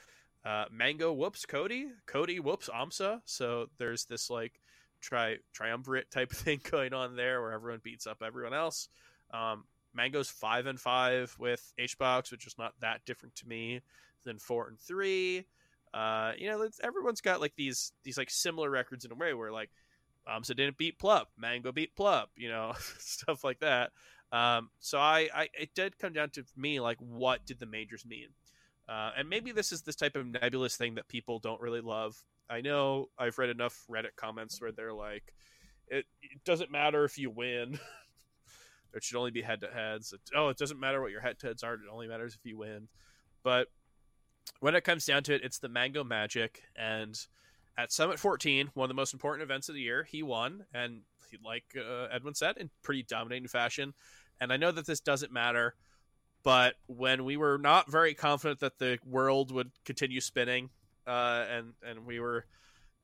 Uh, 0.45 0.65
Mango 0.71 1.13
whoops 1.13 1.45
Cody. 1.47 1.89
Cody 2.07 2.41
whoops 2.41 2.69
Amsa. 2.69 3.21
So 3.25 3.69
there's 3.79 4.05
this 4.05 4.31
like 4.31 4.61
tri 5.01 5.37
triumvirate 5.53 6.11
type 6.11 6.31
thing 6.33 6.61
going 6.71 6.93
on 6.93 7.17
there 7.17 7.41
where 7.41 7.53
everyone 7.53 7.81
beats 7.83 8.07
up 8.07 8.23
everyone 8.25 8.55
else. 8.55 8.89
Um, 9.33 9.65
Mango's 9.95 10.29
five 10.29 10.67
and 10.67 10.79
five 10.79 11.35
with 11.39 11.73
HBox, 11.79 12.31
which 12.31 12.47
is 12.47 12.59
not 12.59 12.75
that 12.81 13.05
different 13.07 13.35
to 13.37 13.49
me 13.49 13.81
than 14.25 14.39
four 14.39 14.69
and 14.69 14.79
three. 14.79 15.47
Uh, 15.95 16.33
you 16.37 16.49
know, 16.49 16.69
everyone's 16.83 17.23
got 17.23 17.41
like 17.41 17.55
these 17.57 17.93
these 18.05 18.19
like 18.19 18.31
similar 18.31 18.69
records 18.69 19.05
in 19.05 19.13
a 19.13 19.15
way 19.15 19.33
where 19.33 19.51
like 19.51 19.71
Amsa 20.29 20.55
didn't 20.55 20.77
beat 20.77 20.99
Plup, 20.99 21.27
Mango 21.39 21.73
beat 21.73 21.97
Plup, 21.97 22.27
you 22.37 22.49
know, 22.49 22.75
stuff 22.99 23.45
like 23.45 23.61
that. 23.61 23.93
Um, 24.33 24.71
so 24.81 24.99
I, 24.99 25.29
I, 25.35 25.49
it 25.59 25.75
did 25.75 25.99
come 25.99 26.13
down 26.13 26.31
to 26.31 26.45
me 26.57 26.81
like, 26.81 26.99
what 26.99 27.47
did 27.47 27.61
the 27.61 27.67
majors 27.67 28.05
mean? 28.05 28.29
Uh, 28.89 29.11
and 29.17 29.29
maybe 29.29 29.53
this 29.53 29.73
is 29.73 29.83
this 29.83 29.97
type 29.97 30.17
of 30.17 30.27
nebulous 30.27 30.77
thing 30.77 30.95
that 30.95 31.09
people 31.09 31.39
don't 31.39 31.61
really 31.61 31.81
love. 31.81 32.17
I 32.49 32.61
know 32.61 33.09
I've 33.19 33.39
read 33.39 33.51
enough 33.51 33.85
Reddit 33.91 34.15
comments 34.17 34.61
where 34.61 34.73
they're 34.73 34.93
like, 34.93 35.35
it, 35.89 36.05
it 36.23 36.45
doesn't 36.45 36.71
matter 36.71 37.05
if 37.05 37.19
you 37.19 37.31
win. 37.31 37.79
it 38.95 39.03
should 39.03 39.17
only 39.17 39.33
be 39.33 39.43
head 39.43 39.61
to 39.61 39.69
heads. 39.69 40.15
Oh, 40.35 40.49
it 40.49 40.57
doesn't 40.57 40.79
matter 40.79 41.01
what 41.01 41.11
your 41.11 41.21
head 41.21 41.39
to 41.41 41.49
heads 41.49 41.63
are. 41.63 41.75
It 41.75 41.81
only 41.91 42.07
matters 42.07 42.35
if 42.35 42.45
you 42.49 42.59
win. 42.59 42.89
But 43.43 43.69
when 44.61 44.75
it 44.75 44.85
comes 44.85 45.05
down 45.05 45.23
to 45.25 45.35
it, 45.35 45.43
it's 45.43 45.59
the 45.59 45.69
Mango 45.69 46.05
Magic. 46.05 46.63
And 46.77 47.19
at 47.77 47.93
Summit 47.93 48.19
14, 48.19 48.71
one 48.75 48.85
of 48.85 48.89
the 48.89 48.95
most 48.95 49.13
important 49.13 49.43
events 49.43 49.69
of 49.69 49.75
the 49.75 49.81
year, 49.81 50.05
he 50.05 50.23
won. 50.23 50.65
And 50.73 51.03
he, 51.31 51.39
like 51.45 51.65
uh, 51.77 52.07
Edwin 52.13 52.35
said, 52.35 52.57
in 52.59 52.71
pretty 52.83 53.03
dominating 53.03 53.49
fashion. 53.49 53.95
And 54.41 54.53
I 54.53 54.57
know 54.57 54.71
that 54.71 54.87
this 54.87 55.01
doesn't 55.01 55.33
matter. 55.33 55.75
But 56.47 56.77
when 56.87 57.25
we 57.25 57.37
were 57.37 57.59
not 57.59 57.91
very 57.91 58.15
confident 58.15 58.61
that 58.61 58.79
the 58.79 59.01
world 59.05 59.51
would 59.51 59.73
continue 59.85 60.21
spinning, 60.21 60.71
uh, 61.05 61.45
and 61.51 61.73
and 61.85 62.07
we 62.07 62.21
were 62.21 62.47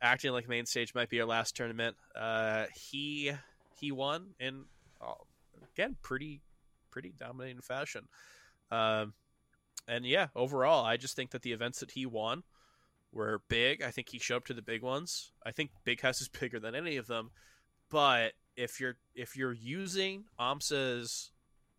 acting 0.00 0.30
like 0.30 0.48
main 0.48 0.64
stage 0.64 0.94
might 0.94 1.08
be 1.08 1.20
our 1.20 1.26
last 1.26 1.56
tournament, 1.56 1.96
uh, 2.14 2.66
he 2.72 3.32
he 3.80 3.90
won 3.90 4.34
in 4.38 4.66
uh, 5.00 5.14
again 5.74 5.96
pretty 6.02 6.40
pretty 6.92 7.12
dominating 7.18 7.60
fashion. 7.60 8.06
Um, 8.70 9.14
and 9.88 10.06
yeah, 10.06 10.28
overall, 10.36 10.84
I 10.84 10.96
just 10.96 11.16
think 11.16 11.32
that 11.32 11.42
the 11.42 11.50
events 11.50 11.80
that 11.80 11.90
he 11.90 12.06
won 12.06 12.44
were 13.10 13.42
big. 13.48 13.82
I 13.82 13.90
think 13.90 14.10
he 14.10 14.20
showed 14.20 14.36
up 14.36 14.44
to 14.46 14.54
the 14.54 14.62
big 14.62 14.82
ones. 14.82 15.32
I 15.44 15.50
think 15.50 15.72
Big 15.82 16.00
House 16.00 16.20
is 16.20 16.28
bigger 16.40 16.60
than 16.60 16.76
any 16.76 16.96
of 16.96 17.08
them. 17.08 17.32
But 17.90 18.34
if 18.54 18.78
you're 18.78 18.98
if 19.16 19.36
you're 19.36 19.52
using 19.52 20.26
AMSA's 20.38 21.32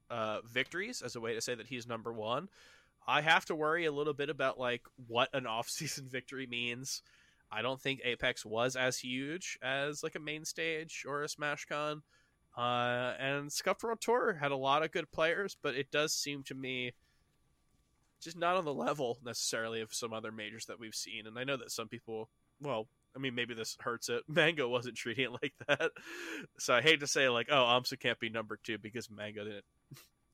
uh, 0.09 0.39
victories 0.45 1.01
as 1.01 1.15
a 1.15 1.21
way 1.21 1.33
to 1.33 1.41
say 1.41 1.55
that 1.55 1.67
he's 1.67 1.87
number 1.87 2.11
one, 2.11 2.49
I 3.07 3.21
have 3.21 3.45
to 3.45 3.55
worry 3.55 3.85
a 3.85 3.91
little 3.91 4.13
bit 4.13 4.29
about 4.29 4.59
like 4.59 4.83
what 5.07 5.29
an 5.33 5.47
off-season 5.47 6.07
victory 6.09 6.47
means. 6.47 7.01
I 7.51 7.61
don't 7.61 7.79
think 7.79 8.01
Apex 8.03 8.45
was 8.45 8.75
as 8.75 8.97
huge 8.97 9.59
as 9.61 10.01
like 10.01 10.15
a 10.15 10.19
main 10.19 10.45
stage 10.45 11.05
or 11.07 11.23
a 11.23 11.27
SmashCon. 11.27 12.01
Uh, 12.57 13.13
and 13.19 13.51
Scuffed 13.51 13.83
World 13.83 14.01
Tour 14.01 14.33
had 14.33 14.51
a 14.51 14.55
lot 14.55 14.83
of 14.83 14.91
good 14.91 15.11
players, 15.11 15.57
but 15.61 15.75
it 15.75 15.91
does 15.91 16.13
seem 16.13 16.43
to 16.43 16.55
me 16.55 16.93
just 18.21 18.37
not 18.37 18.55
on 18.55 18.65
the 18.65 18.73
level 18.73 19.19
necessarily 19.23 19.81
of 19.81 19.93
some 19.93 20.13
other 20.13 20.31
majors 20.31 20.65
that 20.65 20.79
we've 20.79 20.95
seen. 20.95 21.27
And 21.27 21.37
I 21.37 21.43
know 21.43 21.57
that 21.57 21.71
some 21.71 21.87
people, 21.87 22.29
well, 22.61 22.87
I 23.15 23.19
mean, 23.19 23.35
maybe 23.35 23.53
this 23.53 23.77
hurts 23.79 24.09
it. 24.09 24.23
Mango 24.27 24.67
wasn't 24.67 24.95
treating 24.95 25.25
it 25.25 25.31
like 25.31 25.53
that, 25.67 25.91
so 26.57 26.73
I 26.73 26.81
hate 26.81 27.01
to 27.01 27.07
say 27.07 27.29
like, 27.29 27.47
oh, 27.51 27.55
AMSA 27.55 27.99
can't 27.99 28.19
be 28.19 28.29
number 28.29 28.57
two 28.63 28.77
because 28.77 29.11
Mango 29.11 29.43
didn't 29.43 29.65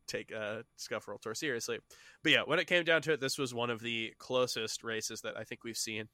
take 0.09 0.33
uh, 0.33 0.63
Scuff 0.75 1.07
World 1.07 1.21
Tour 1.21 1.35
seriously. 1.35 1.79
But 2.23 2.31
yeah, 2.31 2.41
when 2.45 2.59
it 2.59 2.67
came 2.67 2.83
down 2.83 3.01
to 3.03 3.13
it, 3.13 3.21
this 3.21 3.37
was 3.37 3.53
one 3.53 3.69
of 3.69 3.81
the 3.81 4.13
closest 4.17 4.83
races 4.83 5.21
that 5.21 5.37
I 5.37 5.43
think 5.43 5.63
we've 5.63 5.77
seen 5.77 6.09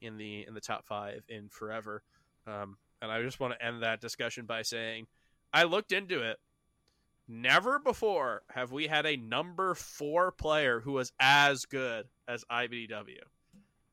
in 0.00 0.16
the 0.16 0.46
in 0.46 0.54
the 0.54 0.60
top 0.60 0.86
five 0.86 1.22
in 1.28 1.48
forever. 1.48 2.02
Um, 2.46 2.76
and 3.00 3.10
I 3.10 3.22
just 3.22 3.40
want 3.40 3.54
to 3.54 3.64
end 3.64 3.82
that 3.82 4.00
discussion 4.00 4.46
by 4.46 4.62
saying, 4.62 5.06
I 5.52 5.64
looked 5.64 5.92
into 5.92 6.22
it. 6.22 6.38
Never 7.28 7.78
before 7.78 8.42
have 8.50 8.72
we 8.72 8.88
had 8.88 9.06
a 9.06 9.16
number 9.16 9.74
four 9.74 10.32
player 10.32 10.80
who 10.80 10.92
was 10.92 11.12
as 11.20 11.66
good 11.66 12.06
as 12.26 12.44
IBDW. 12.50 13.20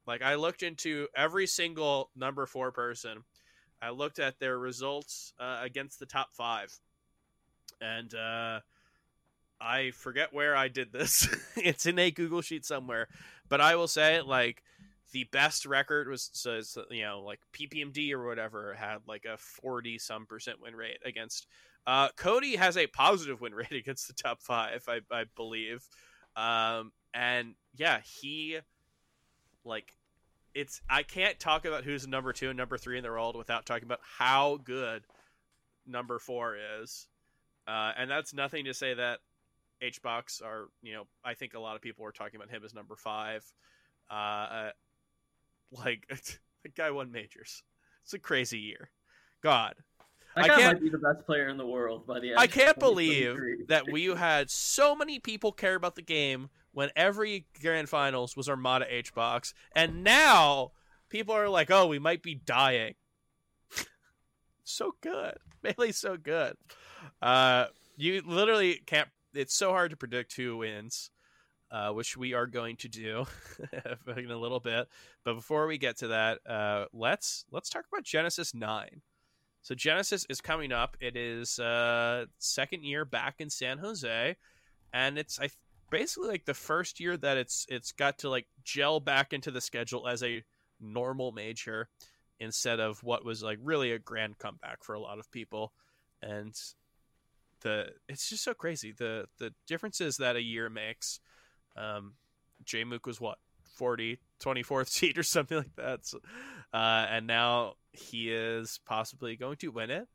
Like 0.08 0.24
I 0.24 0.36
looked 0.36 0.64
into 0.64 1.08
every 1.16 1.46
single 1.46 2.10
number 2.16 2.46
four 2.46 2.72
person. 2.72 3.24
I 3.82 3.92
looked 3.92 4.20
at 4.20 4.40
their 4.40 4.58
results 4.58 5.34
uh, 5.40 5.60
against 5.62 6.00
the 6.00 6.06
top 6.06 6.30
five, 6.34 6.76
and 7.80 8.14
uh, 8.14 8.60
I 9.62 9.92
forget 9.92 10.34
where 10.34 10.56
I 10.56 10.68
did 10.68 10.92
this. 10.92 11.28
it's 11.58 11.86
in 11.86 12.00
a 12.00 12.12
Google 12.12 12.42
sheet 12.42 12.66
somewhere, 12.66 13.08
but 13.48 13.62
I 13.62 13.76
will 13.76 13.88
say 13.88 14.22
like 14.22 14.64
the 15.12 15.26
best 15.26 15.66
record 15.66 16.08
was 16.08 16.30
so, 16.34 16.62
you 16.92 17.04
know 17.04 17.22
like 17.22 17.40
PPMD 17.54 18.12
or 18.14 18.26
whatever 18.26 18.74
had 18.74 19.00
like 19.08 19.26
a 19.26 19.38
forty 19.38 19.98
some 19.98 20.26
percent 20.26 20.62
win 20.62 20.76
rate 20.76 21.00
against. 21.04 21.48
Uh, 21.88 22.10
Cody 22.16 22.56
has 22.56 22.78
a 22.78 22.88
positive 22.88 23.42
win 23.42 23.54
rate 23.56 23.72
against 23.72 24.08
the 24.08 24.14
top 24.14 24.42
five, 24.42 24.84
I, 24.88 25.00
I 25.12 25.26
believe, 25.36 25.88
um, 26.36 26.92
and 27.14 27.56
yeah, 27.76 28.00
he 28.02 28.60
like 29.66 29.94
it's 30.54 30.82
I 30.90 31.04
can't 31.04 31.40
talk 31.40 31.66
about 31.66 31.84
who's 31.84 32.08
number 32.08 32.34
two 32.34 32.50
and 32.50 32.58
number 32.58 32.78
three 32.78 32.98
in 32.98 33.04
the 33.04 33.10
world 33.10 33.36
without 33.36 33.66
talking 33.66 33.86
about 33.86 34.02
how 34.18 34.60
good 34.64 35.04
number 35.86 36.20
four 36.20 36.56
is. 36.82 37.08
Uh, 37.68 37.92
and 37.98 38.10
that's 38.10 38.34
nothing 38.34 38.66
to 38.66 38.74
say 38.74 38.96
that 38.96 39.20
HBox 39.82 40.44
are, 40.44 40.70
you 40.82 40.94
know, 40.94 41.04
I 41.24 41.34
think 41.34 41.54
a 41.54 41.60
lot 41.60 41.76
of 41.76 41.82
people 41.82 42.04
were 42.04 42.12
talking 42.12 42.38
about 42.38 42.50
him 42.50 42.64
as 42.64 42.74
number 42.74 42.96
five. 42.96 43.46
Uh, 44.10 44.70
like, 45.72 46.06
the 46.64 46.70
guy 46.70 46.92
won 46.92 47.12
majors. 47.12 47.64
It's 48.04 48.14
a 48.14 48.20
crazy 48.20 48.60
year. 48.60 48.90
God. 49.42 49.76
I 50.36 50.48
can't, 50.48 50.74
might 50.74 50.84
be 50.84 50.90
the 50.90 50.98
best 50.98 51.26
player 51.26 51.48
in 51.48 51.58
the 51.58 51.66
world 51.66 52.06
by 52.06 52.20
the 52.20 52.30
end. 52.30 52.40
I 52.40 52.48
can't 52.48 52.80
believe 52.80 53.38
that 53.68 53.92
we 53.92 54.06
had 54.06 54.50
so 54.50 54.96
many 54.96 55.20
people 55.20 55.52
care 55.52 55.76
about 55.76 55.96
the 55.96 56.02
game 56.02 56.50
when 56.72 56.90
every 56.96 57.48
grand 57.62 57.90
finals 57.90 58.38
was 58.38 58.48
Armada 58.48 58.86
H 58.88 59.14
box, 59.14 59.54
and 59.76 60.04
now 60.04 60.72
people 61.10 61.34
are 61.34 61.50
like, 61.50 61.72
"Oh, 61.72 61.88
we 61.88 62.00
might 62.00 62.22
be 62.22 62.36
dying." 62.36 62.94
so 64.64 64.96
good, 65.02 65.38
Melee's 65.64 65.98
so 65.98 66.16
good. 66.16 66.56
Uh, 67.22 67.66
you 67.98 68.22
literally 68.26 68.82
can't. 68.86 69.10
It's 69.34 69.54
so 69.54 69.70
hard 69.72 69.92
to 69.92 69.98
predict 69.98 70.36
who 70.36 70.58
wins, 70.58 71.12
uh, 71.72 71.92
which 71.92 72.18
we 72.18 72.34
are 72.34 72.48
going 72.48 72.78
to 72.78 72.88
do 72.88 73.26
in 74.18 74.32
a 74.32 74.38
little 74.38 74.60
bit. 74.60 74.88
But 75.24 75.36
before 75.36 75.68
we 75.68 75.78
get 75.78 75.98
to 75.98 76.08
that, 76.10 76.40
uh, 76.48 76.86
let's 76.94 77.46
let's 77.52 77.70
talk 77.70 77.86
about 77.92 78.04
Genesis 78.04 78.54
Nine. 78.54 79.02
So 79.62 79.76
Genesis 79.76 80.26
is 80.30 80.42
coming 80.42 80.72
up. 80.72 80.98
It 81.02 81.16
is 81.16 81.60
uh, 81.60 82.26
second 82.38 82.84
year 82.84 83.06
back 83.06 83.36
in 83.40 83.50
San 83.50 83.78
Jose, 83.78 84.36
and 84.94 85.18
it's 85.18 85.40
I 85.40 85.50
basically 85.90 86.30
like 86.30 86.46
the 86.46 86.54
first 86.54 87.00
year 87.00 87.18
that 87.18 87.38
it's 87.38 87.66
it's 87.70 87.92
got 87.92 88.20
to 88.20 88.30
like 88.30 88.48
gel 88.64 89.00
back 89.00 89.34
into 89.34 89.52
the 89.52 89.62
schedule 89.62 90.08
as 90.08 90.24
a 90.24 90.44
normal 90.80 91.32
major 91.32 91.90
instead 92.40 92.80
of 92.80 93.04
what 93.04 93.26
was 93.26 93.44
like 93.44 93.60
really 93.62 93.92
a 93.92 94.00
grand 94.00 94.38
comeback 94.38 94.84
for 94.84 94.96
a 94.96 95.00
lot 95.00 95.20
of 95.20 95.30
people 95.32 95.74
and 96.22 96.56
the 97.62 97.90
it's 98.08 98.30
just 98.30 98.44
so 98.44 98.54
crazy 98.54 98.92
the 98.92 99.26
the 99.38 99.54
differences 99.68 100.18
that 100.18 100.36
a 100.36 100.42
year 100.42 100.70
makes 100.70 101.20
um 101.78 102.14
Jmook 102.64 103.06
was 103.06 103.20
what 103.22 103.38
40 103.76 104.20
24th 104.44 104.88
seed 104.90 105.18
or 105.18 105.24
something 105.24 105.58
like 105.58 105.76
that 105.76 106.06
so, 106.06 106.20
uh 106.74 107.06
and 107.10 107.28
now 107.28 107.74
he 107.92 108.32
is 108.32 108.80
possibly 108.86 109.36
going 109.36 109.58
to 109.58 109.70
win 109.70 109.90
it 109.90 110.08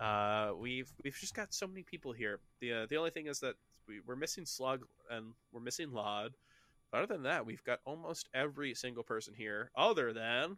uh 0.00 0.52
we've 0.58 0.90
we've 1.02 1.16
just 1.18 1.34
got 1.34 1.52
so 1.52 1.66
many 1.66 1.82
people 1.82 2.12
here 2.12 2.40
the 2.60 2.72
uh, 2.72 2.86
the 2.88 2.96
only 2.96 3.10
thing 3.10 3.26
is 3.26 3.40
that 3.40 3.54
we, 3.88 4.00
we're 4.06 4.16
missing 4.16 4.46
Slug 4.46 4.84
and 5.10 5.32
we're 5.52 5.60
missing 5.60 5.90
Lod. 5.92 6.34
But 6.92 6.98
other 6.98 7.14
than 7.14 7.24
that, 7.24 7.44
we've 7.44 7.64
got 7.64 7.80
almost 7.84 8.28
every 8.32 8.74
single 8.74 9.02
person 9.02 9.34
here, 9.36 9.70
other 9.76 10.12
than 10.12 10.56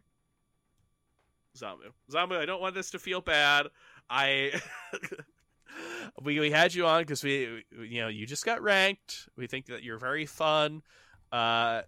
Zamu. 1.57 1.91
Zamu, 2.11 2.37
I 2.37 2.45
don't 2.45 2.61
want 2.61 2.75
this 2.75 2.91
to 2.91 2.99
feel 2.99 3.21
bad. 3.21 3.67
I 4.09 4.51
we 6.23 6.39
we 6.39 6.51
had 6.51 6.73
you 6.73 6.85
on 6.85 7.01
because 7.01 7.23
we 7.23 7.63
you 7.79 8.01
know 8.01 8.07
you 8.07 8.25
just 8.25 8.45
got 8.45 8.61
ranked. 8.61 9.29
We 9.35 9.47
think 9.47 9.67
that 9.67 9.83
you're 9.83 9.99
very 9.99 10.25
fun. 10.25 10.81
Uh, 11.31 11.81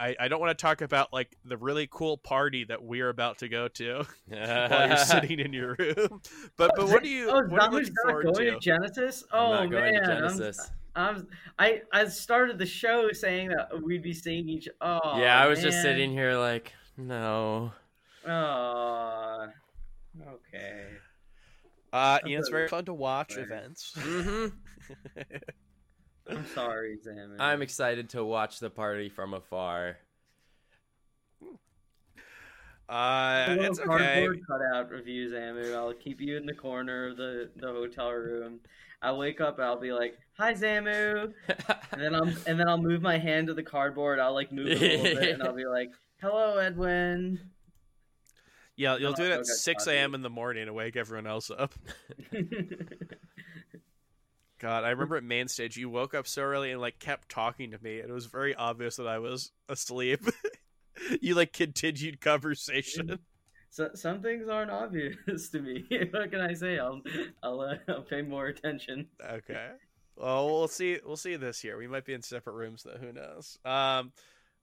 I, 0.00 0.14
I 0.20 0.28
don't 0.28 0.40
want 0.40 0.56
to 0.56 0.62
talk 0.62 0.80
about 0.80 1.12
like 1.12 1.36
the 1.44 1.56
really 1.56 1.88
cool 1.90 2.16
party 2.16 2.64
that 2.64 2.82
we're 2.82 3.08
about 3.08 3.38
to 3.38 3.48
go 3.48 3.68
to 3.68 4.06
while 4.28 4.88
you're 4.88 4.96
sitting 4.96 5.40
in 5.40 5.52
your 5.52 5.74
room. 5.78 6.20
But 6.56 6.72
but 6.76 6.88
what 6.88 7.02
do 7.02 7.08
you? 7.08 7.30
Oh, 7.30 7.42
what 7.48 7.72
Zamu's 7.72 7.90
not 8.04 8.22
going 8.22 8.34
to? 8.34 8.50
to 8.52 8.58
Genesis. 8.60 9.24
Oh 9.32 9.66
man, 9.66 10.04
Genesis. 10.04 10.70
I'm, 10.94 11.28
I 11.58 11.82
I 11.92 12.06
started 12.06 12.58
the 12.58 12.66
show 12.66 13.10
saying 13.12 13.50
that 13.50 13.82
we'd 13.82 14.02
be 14.02 14.12
seeing 14.12 14.48
each. 14.48 14.68
Oh 14.80 15.18
yeah, 15.18 15.40
I 15.42 15.46
was 15.46 15.58
man. 15.58 15.70
just 15.70 15.82
sitting 15.82 16.10
here 16.10 16.34
like 16.34 16.72
no. 16.96 17.72
Oh, 18.26 19.46
okay. 20.20 20.86
Uh, 21.92 22.18
Ian, 22.26 22.40
it's 22.40 22.48
very 22.48 22.68
fun 22.68 22.84
to 22.86 22.94
watch 22.94 23.36
events. 23.36 23.94
Mm-hmm. 23.98 24.54
I'm 26.30 26.46
sorry, 26.54 26.98
Sam. 27.02 27.36
I'm 27.38 27.62
excited 27.62 28.10
to 28.10 28.24
watch 28.24 28.58
the 28.58 28.68
party 28.68 29.08
from 29.08 29.32
afar. 29.32 29.96
Uh, 32.88 33.56
it's 33.60 33.80
okay. 33.80 34.26
Cutout 34.46 34.90
reviews, 34.90 35.32
Amu. 35.32 35.74
I'll 35.74 35.92
keep 35.92 36.20
you 36.20 36.36
in 36.36 36.46
the 36.46 36.54
corner 36.54 37.08
of 37.08 37.16
the, 37.16 37.50
the 37.56 37.68
hotel 37.68 38.10
room. 38.12 38.60
I 39.02 39.12
wake 39.12 39.40
up, 39.40 39.60
I'll 39.60 39.78
be 39.78 39.92
like, 39.92 40.18
"Hi, 40.38 40.54
Zamu," 40.54 41.32
and 41.92 42.00
then 42.00 42.14
I'll 42.14 42.32
and 42.46 42.58
then 42.58 42.68
I'll 42.68 42.82
move 42.82 43.02
my 43.02 43.18
hand 43.18 43.46
to 43.48 43.54
the 43.54 43.62
cardboard. 43.62 44.18
I'll 44.18 44.34
like 44.34 44.50
move 44.52 44.68
it 44.68 44.82
a 44.82 45.02
little 45.02 45.20
bit, 45.20 45.34
and 45.34 45.42
I'll 45.42 45.54
be 45.54 45.66
like, 45.66 45.90
"Hello, 46.20 46.56
Edwin." 46.56 47.38
Yeah, 48.78 48.96
you'll 48.96 49.12
do 49.12 49.24
it 49.24 49.32
at 49.32 49.44
six 49.44 49.88
a.m. 49.88 50.14
in 50.14 50.22
the 50.22 50.30
morning 50.30 50.66
to 50.66 50.72
wake 50.72 50.94
everyone 50.94 51.26
else 51.26 51.50
up. 51.50 51.74
God, 54.60 54.84
I 54.84 54.90
remember 54.90 55.16
at 55.16 55.24
main 55.24 55.48
stage 55.48 55.76
you 55.76 55.90
woke 55.90 56.14
up 56.14 56.28
so 56.28 56.42
early 56.42 56.70
and 56.70 56.80
like 56.80 57.00
kept 57.00 57.28
talking 57.28 57.72
to 57.72 57.82
me, 57.82 57.98
and 57.98 58.08
it 58.08 58.12
was 58.12 58.26
very 58.26 58.54
obvious 58.54 58.94
that 58.96 59.08
I 59.08 59.18
was 59.18 59.50
asleep. 59.68 60.20
you 61.20 61.34
like 61.34 61.52
continued 61.52 62.20
conversation. 62.20 63.18
So, 63.70 63.90
some 63.94 64.22
things 64.22 64.48
aren't 64.48 64.70
obvious 64.70 65.48
to 65.50 65.60
me. 65.60 65.84
what 66.12 66.30
can 66.30 66.40
I 66.40 66.54
say? 66.54 66.78
I'll 66.78 67.02
I'll, 67.42 67.60
uh, 67.60 67.74
I'll 67.88 68.02
pay 68.02 68.22
more 68.22 68.46
attention. 68.46 69.08
Okay. 69.28 69.70
Well, 70.14 70.46
we'll 70.46 70.68
see. 70.68 70.98
We'll 71.04 71.16
see 71.16 71.34
this 71.34 71.64
year. 71.64 71.76
We 71.76 71.88
might 71.88 72.04
be 72.04 72.14
in 72.14 72.22
separate 72.22 72.54
rooms, 72.54 72.84
though. 72.84 72.96
Who 72.98 73.12
knows? 73.12 73.58
Um, 73.64 74.12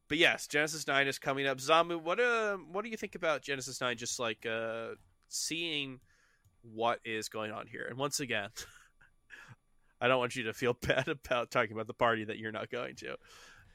but 0.07 0.17
yes, 0.17 0.47
Genesis 0.47 0.87
Nine 0.87 1.07
is 1.07 1.17
coming 1.17 1.47
up. 1.47 1.57
Zamu, 1.57 2.01
what 2.01 2.19
uh, 2.19 2.57
what 2.71 2.83
do 2.83 2.91
you 2.91 2.97
think 2.97 3.15
about 3.15 3.41
Genesis 3.41 3.81
Nine? 3.81 3.97
Just 3.97 4.19
like 4.19 4.45
uh, 4.45 4.89
seeing 5.29 5.99
what 6.61 6.99
is 7.03 7.29
going 7.29 7.51
on 7.51 7.67
here, 7.67 7.85
and 7.89 7.97
once 7.97 8.19
again, 8.19 8.49
I 10.01 10.07
don't 10.07 10.19
want 10.19 10.35
you 10.35 10.43
to 10.43 10.53
feel 10.53 10.73
bad 10.87 11.07
about 11.07 11.51
talking 11.51 11.73
about 11.73 11.87
the 11.87 11.93
party 11.93 12.23
that 12.25 12.37
you're 12.37 12.51
not 12.51 12.69
going 12.69 12.95
to. 12.97 13.17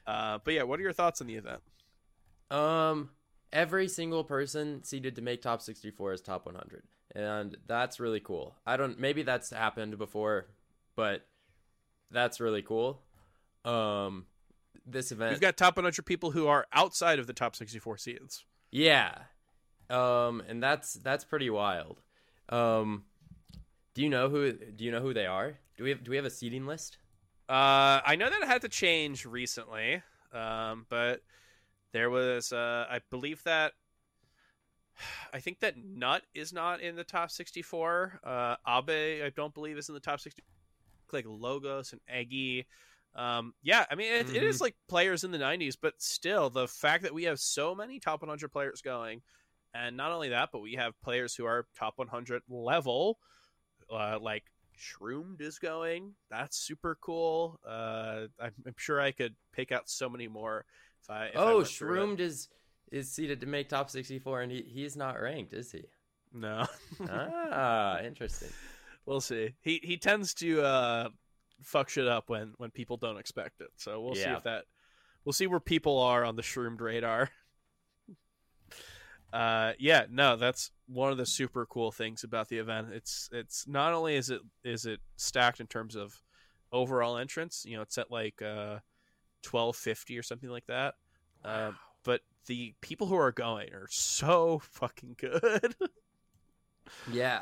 Uh, 0.07 0.39
but 0.43 0.53
yeah, 0.53 0.63
what 0.63 0.79
are 0.79 0.83
your 0.83 0.93
thoughts 0.93 1.21
on 1.21 1.27
the 1.27 1.35
event? 1.35 1.61
Um, 2.49 3.09
every 3.51 3.87
single 3.87 4.23
person 4.23 4.83
seeded 4.83 5.15
to 5.17 5.21
make 5.21 5.41
top 5.41 5.61
64 5.61 6.13
is 6.13 6.21
top 6.21 6.45
100, 6.45 6.83
and 7.13 7.57
that's 7.67 7.99
really 7.99 8.19
cool. 8.21 8.55
I 8.65 8.77
don't 8.77 8.99
maybe 8.99 9.23
that's 9.23 9.49
happened 9.49 9.97
before, 9.97 10.47
but 10.95 11.25
that's 12.09 12.39
really 12.39 12.61
cool. 12.61 13.01
Um, 13.65 14.25
this 14.85 15.11
event 15.11 15.31
You've 15.31 15.41
got 15.41 15.57
top 15.57 15.75
100 15.75 16.05
people 16.05 16.31
who 16.31 16.47
are 16.47 16.65
outside 16.73 17.19
of 17.19 17.27
the 17.27 17.33
top 17.33 17.55
64 17.55 17.97
seeds. 17.97 18.45
Yeah. 18.71 19.13
Um, 19.89 20.41
and 20.47 20.63
that's 20.63 20.93
that's 20.93 21.25
pretty 21.25 21.49
wild. 21.49 22.01
Um, 22.49 23.03
do 23.93 24.01
you 24.01 24.09
know 24.09 24.29
who 24.29 24.53
do 24.53 24.83
you 24.83 24.91
know 24.91 25.01
who 25.01 25.13
they 25.13 25.25
are? 25.25 25.57
Do 25.77 25.83
we 25.83 25.89
have, 25.89 26.03
do 26.03 26.11
we 26.11 26.17
have 26.17 26.25
a 26.25 26.29
seating 26.29 26.65
list? 26.65 26.97
Uh, 27.49 27.99
I 28.05 28.15
know 28.17 28.29
that 28.29 28.41
it 28.41 28.47
had 28.47 28.61
to 28.61 28.69
change 28.69 29.25
recently, 29.25 30.01
um, 30.33 30.85
but 30.89 31.21
there 31.91 32.09
was, 32.09 32.53
uh, 32.53 32.85
I 32.89 32.99
believe 33.09 33.43
that, 33.43 33.73
I 35.33 35.39
think 35.39 35.59
that 35.59 35.75
Nut 35.77 36.21
is 36.33 36.53
not 36.53 36.81
in 36.81 36.95
the 36.95 37.03
top 37.03 37.31
64. 37.31 38.21
Uh, 38.23 38.55
Abe, 38.65 39.23
I 39.25 39.31
don't 39.35 39.53
believe, 39.53 39.77
is 39.77 39.89
in 39.89 39.95
the 39.95 39.99
top 39.99 40.19
60. 40.19 40.41
Like 41.11 41.25
Logos 41.27 41.91
and 41.91 41.99
Eggy. 42.07 42.67
Um, 43.15 43.53
yeah, 43.61 43.85
I 43.91 43.95
mean, 43.95 44.13
it, 44.13 44.33
it 44.33 44.43
is 44.43 44.61
like 44.61 44.75
players 44.87 45.23
in 45.23 45.31
the 45.31 45.37
90s, 45.37 45.75
but 45.81 45.93
still, 45.97 46.49
the 46.49 46.67
fact 46.67 47.03
that 47.03 47.13
we 47.13 47.23
have 47.23 47.39
so 47.39 47.75
many 47.75 47.99
top 47.99 48.21
100 48.21 48.49
players 48.49 48.81
going, 48.81 49.21
and 49.73 49.97
not 49.97 50.11
only 50.11 50.29
that, 50.29 50.49
but 50.51 50.61
we 50.61 50.75
have 50.75 50.99
players 51.01 51.35
who 51.35 51.45
are 51.45 51.67
top 51.77 51.97
100 51.97 52.43
level, 52.49 53.17
uh, 53.91 54.17
like 54.21 54.43
Shroomed 54.75 55.41
is 55.41 55.59
going. 55.59 56.13
That's 56.29 56.57
super 56.57 56.97
cool. 57.01 57.59
Uh, 57.67 58.27
I'm, 58.39 58.53
I'm, 58.65 58.75
sure 58.77 58.99
I 58.99 59.11
could 59.11 59.35
pick 59.53 59.71
out 59.71 59.89
so 59.89 60.09
many 60.09 60.27
more 60.27 60.65
if 61.03 61.09
I. 61.09 61.25
If 61.27 61.31
oh, 61.35 61.61
I 61.61 61.63
Shroomed 61.63 62.19
is 62.19 62.47
is 62.91 63.11
seated 63.11 63.41
to 63.41 63.47
make 63.47 63.69
top 63.69 63.89
64, 63.89 64.41
and 64.41 64.51
he, 64.51 64.61
he's 64.67 64.97
not 64.97 65.21
ranked, 65.21 65.53
is 65.53 65.71
he? 65.71 65.83
No. 66.33 66.65
ah, 67.09 67.99
interesting. 68.01 68.49
We'll 69.05 69.21
see. 69.21 69.53
He 69.61 69.79
he 69.83 69.97
tends 69.97 70.33
to 70.35 70.61
uh, 70.61 71.09
fuck 71.63 71.89
shit 71.89 72.07
up 72.07 72.29
when 72.29 72.53
when 72.57 72.71
people 72.71 72.97
don't 72.97 73.17
expect 73.17 73.61
it. 73.61 73.69
So 73.77 74.01
we'll 74.01 74.17
yeah. 74.17 74.23
see 74.23 74.29
if 74.31 74.43
that. 74.43 74.65
We'll 75.23 75.33
see 75.33 75.47
where 75.47 75.59
people 75.59 75.99
are 75.99 76.23
on 76.25 76.35
the 76.35 76.43
shroomed 76.43 76.81
radar. 76.81 77.29
uh 79.33 79.71
yeah 79.79 80.05
no 80.09 80.35
that's 80.35 80.71
one 80.87 81.09
of 81.09 81.17
the 81.17 81.25
super 81.25 81.65
cool 81.65 81.89
things 81.89 82.25
about 82.25 82.49
the 82.49 82.57
event 82.57 82.87
it's 82.91 83.29
it's 83.31 83.65
not 83.65 83.93
only 83.93 84.15
is 84.15 84.29
it 84.29 84.41
is 84.65 84.85
it 84.85 84.99
stacked 85.15 85.61
in 85.61 85.67
terms 85.67 85.95
of 85.95 86.21
overall 86.73 87.17
entrance 87.17 87.63
you 87.65 87.77
know 87.77 87.81
it's 87.81 87.97
at 87.97 88.11
like 88.11 88.41
uh 88.41 88.79
1250 89.49 90.17
or 90.17 90.23
something 90.23 90.49
like 90.49 90.65
that 90.67 90.95
wow. 91.45 91.69
um, 91.69 91.77
but 92.03 92.21
the 92.47 92.73
people 92.81 93.07
who 93.07 93.15
are 93.15 93.31
going 93.31 93.73
are 93.73 93.87
so 93.89 94.59
fucking 94.71 95.15
good 95.17 95.75
yeah 97.11 97.41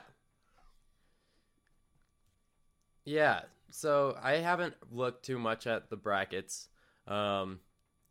yeah 3.05 3.41
so 3.69 4.17
i 4.21 4.33
haven't 4.33 4.73
looked 4.91 5.25
too 5.25 5.39
much 5.39 5.67
at 5.67 5.89
the 5.89 5.97
brackets 5.97 6.69
um 7.07 7.59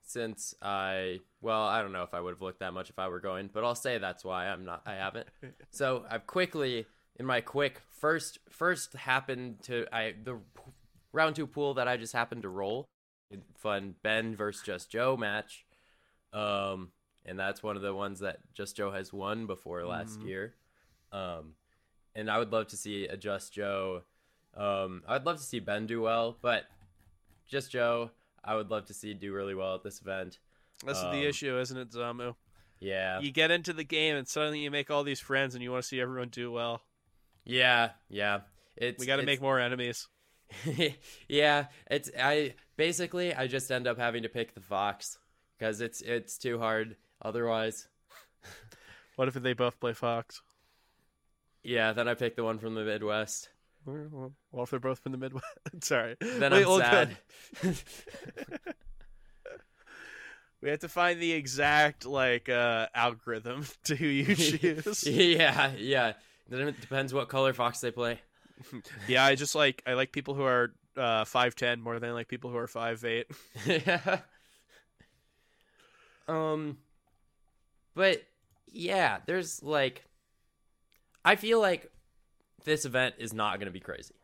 since 0.09 0.55
I 0.63 1.21
well, 1.41 1.63
I 1.63 1.83
don't 1.83 1.93
know 1.93 2.03
if 2.03 2.15
I 2.15 2.21
would 2.21 2.33
have 2.33 2.41
looked 2.41 2.61
that 2.61 2.73
much 2.73 2.91
if 2.91 2.99
I 2.99 3.09
were 3.09 3.21
going, 3.21 3.51
but 3.53 3.63
I'll 3.63 3.75
say 3.75 3.99
that's 3.99 4.25
why 4.25 4.49
I'm 4.49 4.65
not 4.65 4.83
I 4.87 4.95
haven't. 4.95 5.29
so 5.71 6.05
I've 6.11 6.27
quickly 6.27 6.87
in 7.17 7.27
my 7.27 7.41
quick 7.41 7.83
first 7.91 8.39
first 8.49 8.95
happened 8.95 9.63
to 9.65 9.87
I 9.93 10.15
the 10.23 10.41
round 11.13 11.37
2 11.37 11.47
pool 11.47 11.75
that 11.75 11.89
I 11.89 11.97
just 11.97 12.13
happened 12.15 12.43
to 12.43 12.49
roll 12.49 12.89
fun 13.57 13.95
Ben 14.03 14.35
versus 14.35 14.63
Just 14.65 14.91
Joe 14.91 15.17
match. 15.17 15.67
Um 16.33 16.91
and 17.27 17.39
that's 17.39 17.63
one 17.63 17.77
of 17.77 17.83
the 17.83 17.95
ones 17.95 18.21
that 18.21 18.39
Just 18.55 18.77
Joe 18.77 18.91
has 18.91 19.13
won 19.13 19.47
before 19.47 19.85
last 19.85 20.19
mm-hmm. 20.19 20.29
year. 20.29 20.55
Um 21.13 21.55
and 22.15 22.31
I 22.31 22.39
would 22.39 22.51
love 22.51 22.69
to 22.69 22.77
see 22.77 23.07
a 23.07 23.17
Just 23.17 23.53
Joe 23.53 24.03
um 24.57 25.03
I'd 25.07 25.25
love 25.25 25.39
to 25.39 25.43
see 25.43 25.61
Ben 25.61 25.87
do 25.87 26.01
well, 26.01 26.37
but 26.41 26.65
Just 27.47 27.71
Joe 27.71 28.11
I 28.45 28.55
would 28.55 28.71
love 28.71 28.87
to 28.87 28.95
see 28.95 29.15
do 29.15 29.33
really 29.33 29.55
well 29.55 29.75
at 29.75 29.83
this 29.83 30.01
event. 30.01 30.39
That's 30.87 31.03
um, 31.03 31.13
the 31.13 31.27
issue, 31.27 31.59
isn't 31.59 31.77
it, 31.77 31.91
Zamu? 31.91 32.35
Yeah. 32.81 33.21
You 33.21 33.31
get 33.31 33.51
into 33.51 33.73
the 33.73 33.85
game 33.85 34.17
and 34.17 34.27
suddenly 34.27 34.61
you 34.61 34.71
make 34.71 34.91
all 34.91 35.03
these 35.03 35.21
friends 35.21 35.55
and 35.55 35.63
you 35.63 35.71
want 35.73 35.83
to 35.83 35.89
see 35.89 36.01
everyone 36.01 36.29
do 36.29 36.53
well. 36.53 36.83
Yeah, 37.45 37.91
yeah. 38.09 38.41
It's 38.77 39.01
we 39.01 39.07
got 39.07 39.17
to 39.17 39.25
make 39.25 39.41
more 39.41 39.59
enemies. 39.59 40.07
yeah, 41.29 41.67
it's 41.91 42.11
I 42.19 42.55
basically 42.77 43.35
I 43.35 43.47
just 43.49 43.71
end 43.71 43.87
up 43.87 43.99
having 43.99 44.23
to 44.23 44.29
pick 44.29 44.55
the 44.55 44.61
fox 44.61 45.19
because 45.59 45.81
it's 45.81 46.01
it's 46.01 46.39
too 46.39 46.59
hard 46.59 46.97
otherwise. 47.21 47.89
what 49.17 49.29
if 49.29 49.35
they 49.35 49.53
both 49.53 49.81
play 49.81 49.93
fox? 49.93 50.41
Yeah, 51.63 51.93
then 51.93 52.09
I 52.09 52.15
pick 52.15 52.37
the 52.37 52.45
one 52.45 52.59
from 52.59 52.75
the 52.75 52.85
Midwest. 52.85 53.49
Well, 53.89 54.65
if 54.65 54.71
they're 54.71 54.81
both 54.81 55.01
from 55.01 55.13
the 55.13 55.19
Midwest, 55.19 55.47
sorry. 55.83 56.17
Then 56.21 56.53
Wait, 56.53 56.67
I'm 56.67 56.81
sad. 56.81 57.17
we 60.61 60.71
have 60.71 60.81
to 60.81 60.89
find 60.89 61.21
the 61.21 61.33
exact 61.33 62.05
like 62.07 62.49
uh, 62.49 62.87
algorithm 62.95 63.67
to 63.85 63.97
who 63.97 64.07
you 64.07 64.35
choose. 64.35 65.07
yeah, 65.07 65.73
yeah. 65.77 66.13
Then 66.49 66.69
it 66.69 66.81
depends 66.81 67.13
what 67.13 67.29
color 67.29 67.53
fox 67.53 67.81
they 67.81 67.91
play. 67.91 68.21
yeah, 69.07 69.25
I 69.25 69.35
just 69.35 69.55
like 69.55 69.83
I 69.87 69.95
like 69.95 70.13
people 70.13 70.35
who 70.35 70.43
are 70.45 70.73
uh, 70.97 71.25
five 71.25 71.55
ten 71.55 71.81
more 71.81 71.99
than 71.99 72.11
I 72.11 72.13
like 72.13 72.29
people 72.29 72.51
who 72.51 72.57
are 72.57 72.67
five 72.67 73.05
eight. 73.05 73.27
yeah. 73.67 74.21
Um, 76.29 76.77
but 77.95 78.23
yeah, 78.71 79.19
there's 79.27 79.63
like, 79.63 80.05
I 81.25 81.37
feel 81.37 81.61
like 81.61 81.91
this 82.69 82.85
event 82.85 83.17
is 83.19 83.33
not 83.33 83.59
going 83.59 83.67
to 83.67 83.73
be 83.73 83.81
crazy. 83.81 84.15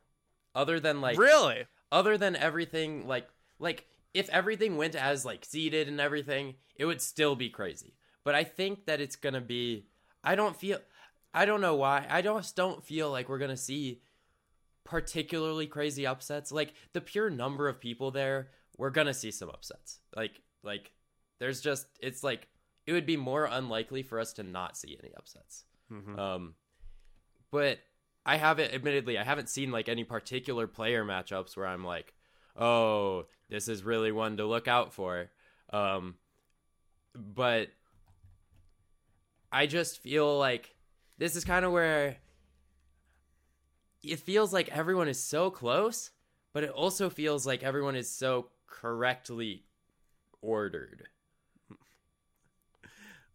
Other 0.54 0.78
than 0.78 1.00
like 1.00 1.18
Really? 1.18 1.66
Other 1.90 2.16
than 2.16 2.36
everything 2.36 3.06
like 3.06 3.28
like 3.58 3.86
if 4.12 4.28
everything 4.28 4.76
went 4.76 4.94
as 4.94 5.24
like 5.24 5.44
seeded 5.44 5.88
and 5.88 6.00
everything, 6.00 6.54
it 6.76 6.84
would 6.84 7.00
still 7.00 7.34
be 7.34 7.50
crazy. 7.50 7.94
But 8.22 8.34
I 8.34 8.44
think 8.44 8.86
that 8.86 9.00
it's 9.00 9.16
going 9.16 9.34
to 9.34 9.40
be 9.40 9.86
I 10.22 10.34
don't 10.34 10.56
feel 10.56 10.78
I 11.32 11.44
don't 11.44 11.60
know 11.60 11.74
why. 11.74 12.06
I 12.08 12.22
just 12.22 12.54
don't 12.54 12.84
feel 12.84 13.10
like 13.10 13.28
we're 13.28 13.38
going 13.38 13.50
to 13.50 13.56
see 13.56 14.00
particularly 14.84 15.66
crazy 15.66 16.06
upsets. 16.06 16.52
Like 16.52 16.74
the 16.92 17.00
pure 17.00 17.30
number 17.30 17.68
of 17.68 17.80
people 17.80 18.10
there, 18.10 18.50
we're 18.76 18.90
going 18.90 19.08
to 19.08 19.14
see 19.14 19.30
some 19.30 19.48
upsets. 19.48 19.98
Like 20.16 20.40
like 20.62 20.92
there's 21.40 21.60
just 21.60 21.86
it's 22.00 22.22
like 22.22 22.48
it 22.86 22.92
would 22.92 23.06
be 23.06 23.16
more 23.16 23.46
unlikely 23.46 24.02
for 24.02 24.20
us 24.20 24.32
to 24.34 24.42
not 24.42 24.76
see 24.76 24.96
any 25.02 25.12
upsets. 25.16 25.64
Mm-hmm. 25.92 26.18
Um 26.18 26.54
but 27.50 27.78
I 28.26 28.36
haven't 28.36 28.72
admittedly 28.72 29.18
I 29.18 29.24
haven't 29.24 29.48
seen 29.48 29.70
like 29.70 29.88
any 29.88 30.04
particular 30.04 30.66
player 30.66 31.04
matchups 31.04 31.56
where 31.56 31.66
I'm 31.66 31.84
like, 31.84 32.14
oh, 32.56 33.26
this 33.50 33.68
is 33.68 33.82
really 33.82 34.12
one 34.12 34.36
to 34.38 34.46
look 34.46 34.68
out 34.68 34.92
for. 34.92 35.30
Um, 35.72 36.16
but 37.14 37.68
I 39.52 39.66
just 39.66 39.98
feel 40.02 40.38
like 40.38 40.74
this 41.18 41.36
is 41.36 41.44
kind 41.44 41.64
of 41.64 41.72
where 41.72 42.16
it 44.02 44.18
feels 44.20 44.52
like 44.52 44.68
everyone 44.68 45.08
is 45.08 45.22
so 45.22 45.50
close, 45.50 46.10
but 46.52 46.64
it 46.64 46.70
also 46.70 47.10
feels 47.10 47.46
like 47.46 47.62
everyone 47.62 47.96
is 47.96 48.10
so 48.10 48.48
correctly 48.66 49.64
ordered. 50.40 51.08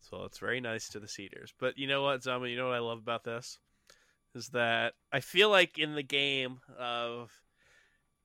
So 0.01 0.23
it's 0.23 0.39
very 0.39 0.59
nice 0.59 0.89
to 0.89 0.99
the 0.99 1.07
seeders. 1.07 1.53
But 1.59 1.77
you 1.77 1.87
know 1.87 2.01
what, 2.01 2.21
Zamu, 2.21 2.49
you 2.49 2.57
know 2.57 2.67
what 2.67 2.75
I 2.75 2.79
love 2.79 2.97
about 2.97 3.23
this? 3.23 3.59
Is 4.35 4.49
that 4.49 4.93
I 5.11 5.19
feel 5.19 5.49
like 5.49 5.77
in 5.77 5.95
the 5.95 6.03
game 6.03 6.59
of 6.77 7.31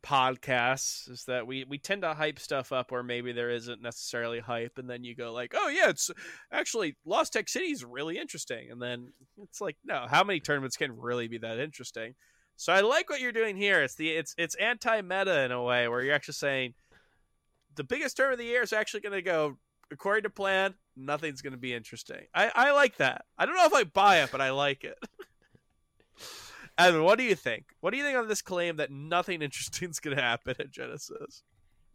podcasts 0.04 1.08
is 1.10 1.24
that 1.24 1.46
we 1.46 1.64
we 1.64 1.78
tend 1.78 2.02
to 2.02 2.12
hype 2.12 2.38
stuff 2.38 2.72
up 2.72 2.92
where 2.92 3.02
maybe 3.02 3.32
there 3.32 3.48
isn't 3.48 3.80
necessarily 3.80 4.38
hype 4.38 4.76
and 4.76 4.88
then 4.88 5.02
you 5.02 5.14
go 5.16 5.32
like 5.32 5.54
oh 5.56 5.68
yeah 5.68 5.88
it's 5.88 6.10
actually 6.52 6.94
lost 7.06 7.32
tech 7.32 7.48
city 7.48 7.72
is 7.72 7.82
really 7.82 8.18
interesting 8.18 8.70
and 8.70 8.82
then 8.82 9.14
it's 9.42 9.62
like 9.62 9.78
no 9.82 10.04
how 10.06 10.22
many 10.22 10.40
tournaments 10.40 10.76
can 10.76 10.94
really 10.94 11.26
be 11.26 11.38
that 11.38 11.58
interesting 11.58 12.14
So 12.56 12.72
I 12.72 12.80
like 12.80 13.10
what 13.10 13.20
you're 13.20 13.32
doing 13.32 13.56
here. 13.56 13.82
It's 13.82 13.94
the 13.94 14.10
it's 14.10 14.34
it's 14.38 14.54
anti 14.56 15.00
meta 15.02 15.44
in 15.44 15.52
a 15.52 15.62
way 15.62 15.88
where 15.88 16.02
you're 16.02 16.14
actually 16.14 16.34
saying 16.34 16.74
the 17.74 17.84
biggest 17.84 18.16
term 18.16 18.32
of 18.32 18.38
the 18.38 18.44
year 18.44 18.62
is 18.62 18.72
actually 18.72 19.00
going 19.00 19.12
to 19.12 19.22
go 19.22 19.56
according 19.90 20.22
to 20.24 20.30
plan. 20.30 20.74
Nothing's 20.96 21.42
going 21.42 21.52
to 21.52 21.58
be 21.58 21.74
interesting. 21.74 22.26
I 22.34 22.50
I 22.54 22.72
like 22.72 22.96
that. 22.98 23.24
I 23.38 23.46
don't 23.46 23.56
know 23.56 23.66
if 23.66 23.74
I 23.74 23.84
buy 23.84 24.22
it, 24.22 24.30
but 24.30 24.40
I 24.40 24.50
like 24.50 24.84
it. 24.84 24.98
Evan, 26.76 27.04
what 27.04 27.18
do 27.18 27.24
you 27.24 27.36
think? 27.36 27.66
What 27.80 27.90
do 27.92 27.96
you 27.96 28.04
think 28.04 28.18
on 28.18 28.28
this 28.28 28.42
claim 28.42 28.76
that 28.76 28.90
nothing 28.90 29.42
interesting 29.42 29.90
is 29.90 30.00
going 30.00 30.16
to 30.16 30.22
happen 30.22 30.54
at 30.58 30.70
Genesis? 30.70 31.42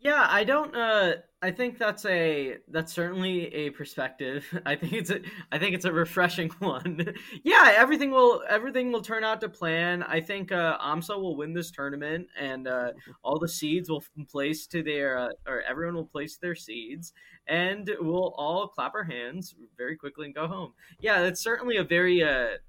Yeah, 0.02 0.26
I 0.30 0.46
don't. 0.46 0.74
Uh, 0.74 1.16
I 1.42 1.52
think 1.52 1.78
that's 1.78 2.06
a 2.06 2.56
that's 2.70 2.94
certainly 2.94 3.54
a 3.54 3.70
perspective. 3.72 4.46
I 4.66 4.76
think 4.78 4.94
it's 4.94 5.10
a 5.10 5.20
I 5.52 5.60
think 5.60 5.76
it's 5.76 5.84
a 5.84 5.92
refreshing 5.92 6.50
one. 6.60 7.14
yeah, 7.44 7.74
everything 7.76 8.12
will 8.12 8.42
everything 8.48 8.94
will 8.94 9.02
turn 9.02 9.26
out 9.26 9.42
to 9.42 9.50
plan. 9.50 10.02
I 10.04 10.22
think 10.22 10.54
uh, 10.54 10.78
AMSA 10.78 11.22
will 11.22 11.36
win 11.36 11.54
this 11.54 11.70
tournament, 11.70 12.28
and 12.40 12.66
uh, 12.66 12.92
all 13.24 13.40
the 13.40 13.50
seeds 13.50 13.90
will 13.90 14.04
place 14.30 14.68
to 14.68 14.82
their 14.82 15.18
uh, 15.18 15.30
or 15.46 15.64
everyone 15.64 15.96
will 15.96 16.06
place 16.06 16.38
their 16.38 16.56
seeds, 16.56 17.12
and 17.46 17.92
we'll 18.00 18.34
all 18.38 18.70
clap 18.70 18.96
our 18.96 19.04
hands 19.04 19.54
very 19.78 19.98
quickly 19.98 20.28
and 20.28 20.36
go 20.36 20.48
home. 20.48 20.72
Yeah, 21.02 21.24
it's 21.24 21.44
certainly 21.44 21.76
a 21.76 21.84
very 21.84 22.24
uh, 22.24 22.60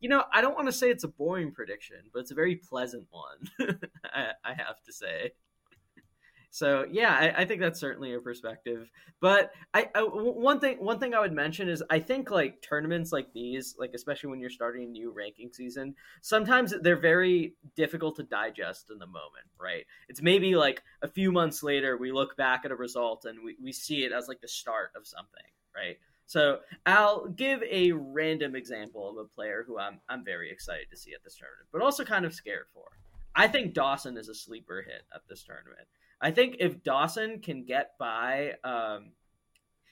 you 0.00 0.08
know, 0.08 0.24
I 0.32 0.40
don't 0.40 0.54
want 0.54 0.68
to 0.68 0.72
say 0.72 0.90
it's 0.90 1.04
a 1.04 1.08
boring 1.08 1.52
prediction, 1.52 1.98
but 2.12 2.20
it's 2.20 2.30
a 2.30 2.34
very 2.34 2.56
pleasant 2.56 3.06
one. 3.10 3.78
I, 4.04 4.28
I 4.44 4.54
have 4.54 4.82
to 4.86 4.92
say. 4.92 5.32
So 6.52 6.84
yeah, 6.90 7.12
I, 7.12 7.42
I, 7.42 7.44
think 7.44 7.60
that's 7.60 7.78
certainly 7.78 8.12
a 8.12 8.18
perspective. 8.18 8.90
But 9.20 9.52
I, 9.72 9.88
I, 9.94 10.00
one 10.02 10.58
thing 10.58 10.78
one 10.78 10.98
thing 10.98 11.14
I 11.14 11.20
would 11.20 11.32
mention 11.32 11.68
is 11.68 11.82
I 11.90 12.00
think 12.00 12.30
like 12.32 12.60
tournaments 12.60 13.12
like 13.12 13.32
these, 13.32 13.76
like 13.78 13.92
especially 13.94 14.30
when 14.30 14.40
you're 14.40 14.50
starting 14.50 14.82
a 14.82 14.86
new 14.86 15.12
ranking 15.12 15.50
season, 15.52 15.94
sometimes 16.22 16.74
they're 16.82 16.96
very 16.96 17.54
difficult 17.76 18.16
to 18.16 18.24
digest 18.24 18.90
in 18.90 18.98
the 18.98 19.06
moment, 19.06 19.46
right? 19.60 19.86
It's 20.08 20.22
maybe 20.22 20.56
like 20.56 20.82
a 21.02 21.08
few 21.08 21.30
months 21.30 21.62
later 21.62 21.96
we 21.96 22.10
look 22.10 22.36
back 22.36 22.64
at 22.64 22.72
a 22.72 22.76
result 22.76 23.26
and 23.26 23.38
we, 23.44 23.56
we 23.62 23.70
see 23.70 24.04
it 24.04 24.10
as 24.10 24.26
like 24.26 24.40
the 24.40 24.48
start 24.48 24.90
of 24.96 25.06
something, 25.06 25.46
right? 25.74 25.98
So 26.30 26.60
I'll 26.86 27.26
give 27.26 27.60
a 27.68 27.90
random 27.90 28.54
example 28.54 29.10
of 29.10 29.16
a 29.16 29.24
player 29.24 29.64
who 29.66 29.80
I'm 29.80 29.98
I'm 30.08 30.24
very 30.24 30.48
excited 30.48 30.88
to 30.92 30.96
see 30.96 31.12
at 31.12 31.24
this 31.24 31.34
tournament, 31.34 31.66
but 31.72 31.82
also 31.82 32.04
kind 32.04 32.24
of 32.24 32.32
scared 32.32 32.66
for. 32.72 32.84
I 33.34 33.48
think 33.48 33.74
Dawson 33.74 34.16
is 34.16 34.28
a 34.28 34.34
sleeper 34.36 34.80
hit 34.80 35.02
at 35.12 35.22
this 35.28 35.42
tournament. 35.42 35.88
I 36.20 36.30
think 36.30 36.58
if 36.60 36.84
Dawson 36.84 37.40
can 37.40 37.64
get 37.64 37.98
by, 37.98 38.52
um, 38.62 39.10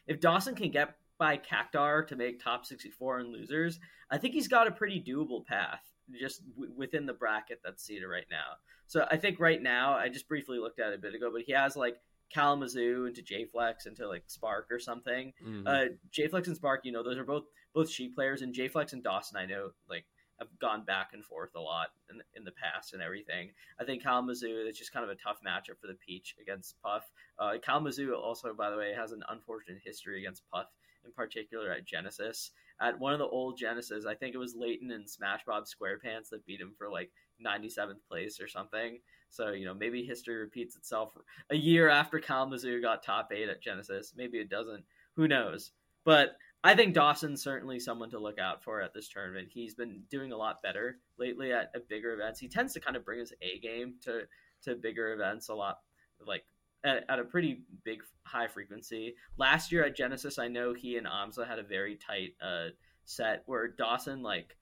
if 0.07 0.20
Dawson 0.20 0.55
can 0.55 0.70
get 0.70 0.95
by 1.18 1.39
Cactuar 1.39 2.07
to 2.07 2.14
make 2.14 2.39
top 2.39 2.64
64 2.64 3.18
and 3.18 3.32
losers, 3.32 3.80
I 4.09 4.18
think 4.18 4.32
he's 4.32 4.47
got 4.47 4.68
a 4.68 4.70
pretty 4.70 5.03
doable 5.03 5.45
path 5.45 5.82
just 6.20 6.43
w- 6.55 6.72
within 6.76 7.05
the 7.05 7.14
bracket 7.14 7.62
that's 7.64 7.82
seated 7.82 8.07
right 8.07 8.26
now. 8.30 8.59
So 8.86 9.09
I 9.11 9.16
think 9.16 9.41
right 9.41 9.61
now, 9.61 9.95
I 9.95 10.09
just 10.09 10.28
briefly 10.28 10.61
looked 10.61 10.78
at 10.78 10.93
it 10.93 11.01
a 11.01 11.03
bit 11.03 11.16
ago, 11.16 11.30
but 11.32 11.43
he 11.43 11.53
has 11.53 11.74
like 11.74 11.97
Kalamazoo 12.33 13.07
into 13.07 13.22
JFlex 13.22 13.87
into 13.87 14.09
like 14.09 14.24
Spark 14.26 14.68
or 14.70 14.79
something. 14.79 15.33
Mm-hmm. 15.45 15.66
Uh, 15.66 15.85
JFlex 16.12 16.47
and 16.47 16.57
Spark, 16.57 16.81
you 16.85 16.93
know, 16.93 17.03
those 17.03 17.18
are 17.18 17.24
both 17.24 17.45
both 17.74 17.91
sheep 17.91 18.14
players, 18.14 18.43
and 18.43 18.55
JFlex 18.55 18.93
and 18.93 19.03
Dawson, 19.03 19.39
I 19.39 19.47
know, 19.47 19.70
like 19.89 20.05
have 20.39 20.49
gone 20.61 20.85
back 20.85 21.11
and 21.12 21.24
forth 21.24 21.51
a 21.57 21.61
lot 21.61 21.89
in, 22.11 22.20
in 22.37 22.45
the 22.45 22.53
past 22.53 22.93
and 22.95 23.03
everything. 23.03 23.51
I 23.81 23.85
think 23.85 24.03
Kalamazoo 24.03 24.66
is 24.68 24.79
just 24.79 24.93
kind 24.93 25.05
of 25.05 25.11
a 25.11 25.16
tough 25.16 25.39
matchup 25.47 25.81
for 25.81 25.89
the 25.89 25.99
Peach 26.07 26.37
against 26.41 26.81
Puff. 26.83 27.05
Uh, 27.39 27.55
Kalamazoo 27.64 28.14
also, 28.14 28.55
by 28.55 28.70
the 28.70 28.76
way, 28.76 28.93
has 28.97 29.12
an 29.12 29.24
unfortunate 29.29 29.81
history 29.85 30.20
against 30.20 30.45
Puff, 30.53 30.66
in 31.05 31.12
particular 31.12 31.72
at 31.72 31.85
Genesis. 31.85 32.53
At 32.81 33.01
one 33.01 33.12
of 33.12 33.18
the 33.18 33.26
old 33.26 33.59
Genesis, 33.59 34.07
I 34.07 34.14
think 34.14 34.35
it 34.35 34.39
was 34.39 34.55
Layton 34.55 34.93
and 34.93 35.11
Smash 35.11 35.41
Bob 35.45 35.64
SquarePants 35.64 36.29
that 36.31 36.47
beat 36.47 36.61
him 36.61 36.74
for 36.79 36.89
like 36.89 37.11
97th 37.45 38.07
place 38.09 38.41
or 38.41 38.47
something. 38.47 39.01
So, 39.31 39.51
you 39.51 39.66
know, 39.66 39.74
maybe 39.74 40.05
history 40.05 40.37
repeats 40.37 40.76
itself 40.76 41.12
a 41.51 41.57
year 41.57 41.89
after 41.89 42.18
Kalamazoo 42.18 42.81
got 42.81 43.03
top 43.03 43.31
eight 43.33 43.49
at 43.49 43.62
Genesis. 43.62 44.14
Maybe 44.16 44.39
it 44.39 44.51
doesn't. 44.51 44.85
Who 45.16 45.29
knows? 45.29 45.72
But 46.05 46.37
I 46.64 46.74
think 46.74 46.95
Dawson's 46.95 47.43
certainly 47.43 47.79
someone 47.79 48.11
to 48.11 48.18
look 48.18 48.39
out 48.39 48.64
for 48.64 48.81
at 48.81 48.93
this 48.93 49.09
tournament. 49.09 49.49
He's 49.51 49.74
been 49.74 50.03
doing 50.11 50.33
a 50.33 50.37
lot 50.37 50.62
better 50.62 50.99
lately 51.18 51.53
at, 51.53 51.70
at 51.74 51.89
bigger 51.89 52.12
events. 52.14 52.41
He 52.41 52.49
tends 52.49 52.72
to 52.74 52.81
kind 52.81 52.97
of 52.97 53.05
bring 53.05 53.20
his 53.20 53.33
A 53.43 53.59
game 53.61 53.95
to 54.05 54.22
to 54.64 54.74
bigger 54.74 55.12
events 55.12 55.51
a 55.51 55.55
lot, 55.55 55.79
like 56.26 56.45
at, 56.83 57.05
at, 57.09 57.20
a 57.20 57.24
pretty 57.24 57.62
big 57.85 58.03
high 58.24 58.49
frequency. 58.49 59.14
Last 59.37 59.70
year 59.70 59.85
at 59.85 59.95
Genesis, 59.95 60.37
I 60.37 60.49
know 60.49 60.74
he 60.74 60.97
and 60.97 61.07
Amsa 61.07 61.47
had 61.47 61.61
a 61.61 61.62
very 61.62 61.97
tight 61.97 62.35
uh, 62.43 62.70
set 63.05 63.43
where 63.47 63.68
Dawson 63.68 64.22
like. 64.22 64.57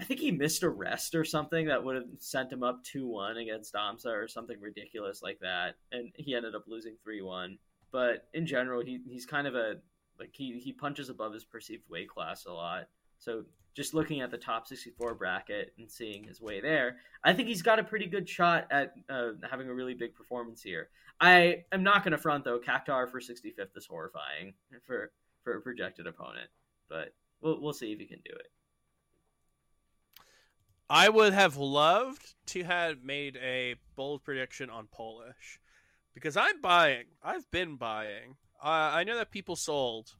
I 0.00 0.04
think 0.04 0.20
he 0.20 0.30
missed 0.30 0.62
a 0.62 0.68
rest 0.70 1.14
or 1.14 1.24
something 1.24 1.66
that 1.66 1.84
would 1.84 1.94
have 1.94 2.06
sent 2.18 2.50
him 2.50 2.62
up 2.62 2.82
2 2.84 3.06
1 3.06 3.36
against 3.36 3.74
Amsa 3.74 4.06
or 4.06 4.28
something 4.28 4.58
ridiculous 4.58 5.22
like 5.22 5.38
that. 5.40 5.74
And 5.92 6.10
he 6.14 6.34
ended 6.34 6.54
up 6.54 6.64
losing 6.66 6.96
3 7.04 7.20
1. 7.20 7.58
But 7.92 8.28
in 8.32 8.46
general, 8.46 8.82
he, 8.82 9.00
he's 9.06 9.26
kind 9.26 9.46
of 9.46 9.54
a 9.54 9.74
like 10.18 10.30
he 10.32 10.58
he 10.58 10.72
punches 10.72 11.10
above 11.10 11.34
his 11.34 11.44
perceived 11.44 11.82
weight 11.90 12.08
class 12.08 12.46
a 12.46 12.52
lot. 12.52 12.88
So 13.18 13.44
just 13.74 13.94
looking 13.94 14.20
at 14.20 14.30
the 14.30 14.38
top 14.38 14.66
64 14.66 15.14
bracket 15.14 15.72
and 15.78 15.90
seeing 15.90 16.24
his 16.24 16.40
way 16.40 16.60
there, 16.60 16.96
I 17.22 17.32
think 17.34 17.48
he's 17.48 17.62
got 17.62 17.78
a 17.78 17.84
pretty 17.84 18.06
good 18.06 18.28
shot 18.28 18.66
at 18.70 18.94
uh, 19.08 19.32
having 19.48 19.68
a 19.68 19.74
really 19.74 19.94
big 19.94 20.14
performance 20.14 20.62
here. 20.62 20.88
I 21.20 21.64
am 21.72 21.82
not 21.82 22.04
going 22.04 22.12
to 22.12 22.18
front 22.18 22.44
though. 22.44 22.58
Cactuar 22.58 23.10
for 23.10 23.20
65th 23.20 23.76
is 23.76 23.86
horrifying 23.86 24.54
for 24.86 25.12
for 25.44 25.56
a 25.56 25.60
projected 25.60 26.06
opponent, 26.06 26.48
but 26.88 27.14
we'll 27.42 27.60
we'll 27.60 27.74
see 27.74 27.92
if 27.92 27.98
he 27.98 28.06
can 28.06 28.20
do 28.24 28.32
it. 28.34 28.50
I 30.90 31.08
would 31.08 31.32
have 31.32 31.56
loved 31.56 32.34
to 32.46 32.64
have 32.64 33.02
made 33.02 33.36
a 33.36 33.76
bold 33.96 34.24
prediction 34.24 34.68
on 34.68 34.88
Polish 34.90 35.60
because 36.12 36.36
I'm 36.36 36.60
buying. 36.60 37.04
I've 37.22 37.50
been 37.50 37.76
buying 37.76 38.36
uh, 38.62 38.90
I 38.92 39.04
know 39.04 39.16
that 39.16 39.30
people 39.30 39.56
sold, 39.56 40.14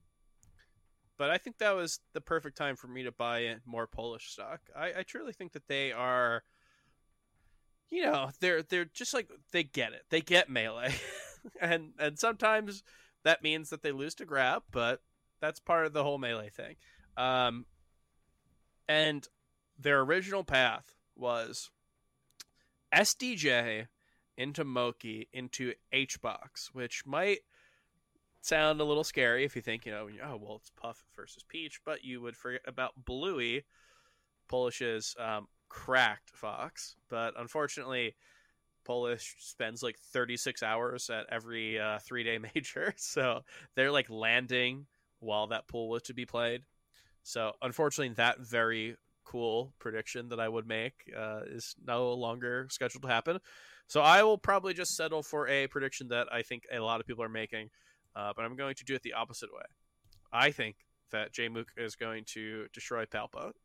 but 1.18 1.30
I 1.30 1.36
think 1.36 1.58
that 1.58 1.76
was 1.76 2.00
the 2.14 2.22
perfect 2.22 2.56
time 2.56 2.74
for 2.74 2.88
me 2.88 3.02
to 3.02 3.12
buy 3.12 3.56
more 3.66 3.86
Polish 3.86 4.30
stock. 4.30 4.60
I, 4.74 4.92
I 4.98 5.02
truly 5.02 5.32
think 5.32 5.52
that 5.52 5.68
they 5.68 5.92
are, 5.92 6.42
you 7.90 8.02
know, 8.02 8.30
they're 8.40 8.62
they're 8.62 8.86
just 8.86 9.12
like 9.12 9.28
they 9.52 9.62
get 9.62 9.92
it. 9.92 10.04
They 10.08 10.22
get 10.22 10.48
melee, 10.48 10.94
and 11.60 11.92
and 11.98 12.18
sometimes 12.18 12.82
that 13.24 13.42
means 13.42 13.68
that 13.68 13.82
they 13.82 13.92
lose 13.92 14.14
to 14.16 14.24
grab, 14.24 14.62
but 14.70 15.02
that's 15.40 15.60
part 15.60 15.84
of 15.84 15.92
the 15.92 16.02
whole 16.02 16.18
melee 16.18 16.48
thing. 16.48 16.76
Um, 17.18 17.66
and 18.88 19.28
their 19.80 20.00
original 20.00 20.44
path 20.44 20.94
was 21.16 21.70
SDJ 22.94 23.86
into 24.36 24.64
Moki 24.64 25.28
into 25.32 25.74
HBox, 25.92 26.68
which 26.72 27.04
might 27.06 27.40
sound 28.40 28.80
a 28.80 28.84
little 28.84 29.04
scary 29.04 29.44
if 29.44 29.54
you 29.54 29.62
think, 29.62 29.84
you 29.84 29.92
know, 29.92 30.08
oh, 30.24 30.38
well, 30.40 30.56
it's 30.56 30.70
Puff 30.70 31.04
versus 31.14 31.44
Peach, 31.46 31.80
but 31.84 32.04
you 32.04 32.20
would 32.20 32.36
forget 32.36 32.62
about 32.66 32.92
Bluey, 33.04 33.64
Polish's 34.48 35.14
um, 35.18 35.46
cracked 35.68 36.30
fox. 36.30 36.96
But 37.08 37.34
unfortunately, 37.38 38.14
Polish 38.84 39.36
spends 39.38 39.82
like 39.82 39.98
36 39.98 40.62
hours 40.62 41.10
at 41.10 41.26
every 41.30 41.78
uh, 41.78 41.98
three 41.98 42.24
day 42.24 42.38
major. 42.54 42.94
So 42.96 43.42
they're 43.74 43.92
like 43.92 44.08
landing 44.08 44.86
while 45.20 45.48
that 45.48 45.68
pool 45.68 45.88
was 45.88 46.02
to 46.02 46.14
be 46.14 46.24
played. 46.24 46.62
So 47.22 47.52
unfortunately, 47.60 48.14
that 48.14 48.40
very 48.40 48.96
cool 49.30 49.72
prediction 49.78 50.28
that 50.30 50.40
I 50.40 50.48
would 50.48 50.66
make 50.66 50.94
uh, 51.16 51.40
is 51.46 51.74
no 51.86 52.12
longer 52.14 52.66
scheduled 52.70 53.02
to 53.02 53.08
happen. 53.08 53.38
So 53.86 54.00
I 54.00 54.22
will 54.22 54.38
probably 54.38 54.74
just 54.74 54.96
settle 54.96 55.22
for 55.22 55.48
a 55.48 55.66
prediction 55.66 56.08
that 56.08 56.28
I 56.32 56.42
think 56.42 56.64
a 56.72 56.78
lot 56.78 57.00
of 57.00 57.06
people 57.06 57.24
are 57.24 57.28
making 57.28 57.70
uh, 58.14 58.32
but 58.34 58.44
I'm 58.44 58.56
going 58.56 58.74
to 58.76 58.84
do 58.84 58.94
it 58.94 59.02
the 59.02 59.14
opposite 59.14 59.52
way. 59.52 59.62
I 60.32 60.50
think 60.50 60.76
that 61.12 61.32
Jmook 61.32 61.66
is 61.76 61.96
going 61.96 62.24
to 62.34 62.66
destroy 62.72 63.04
Palpa. 63.04 63.52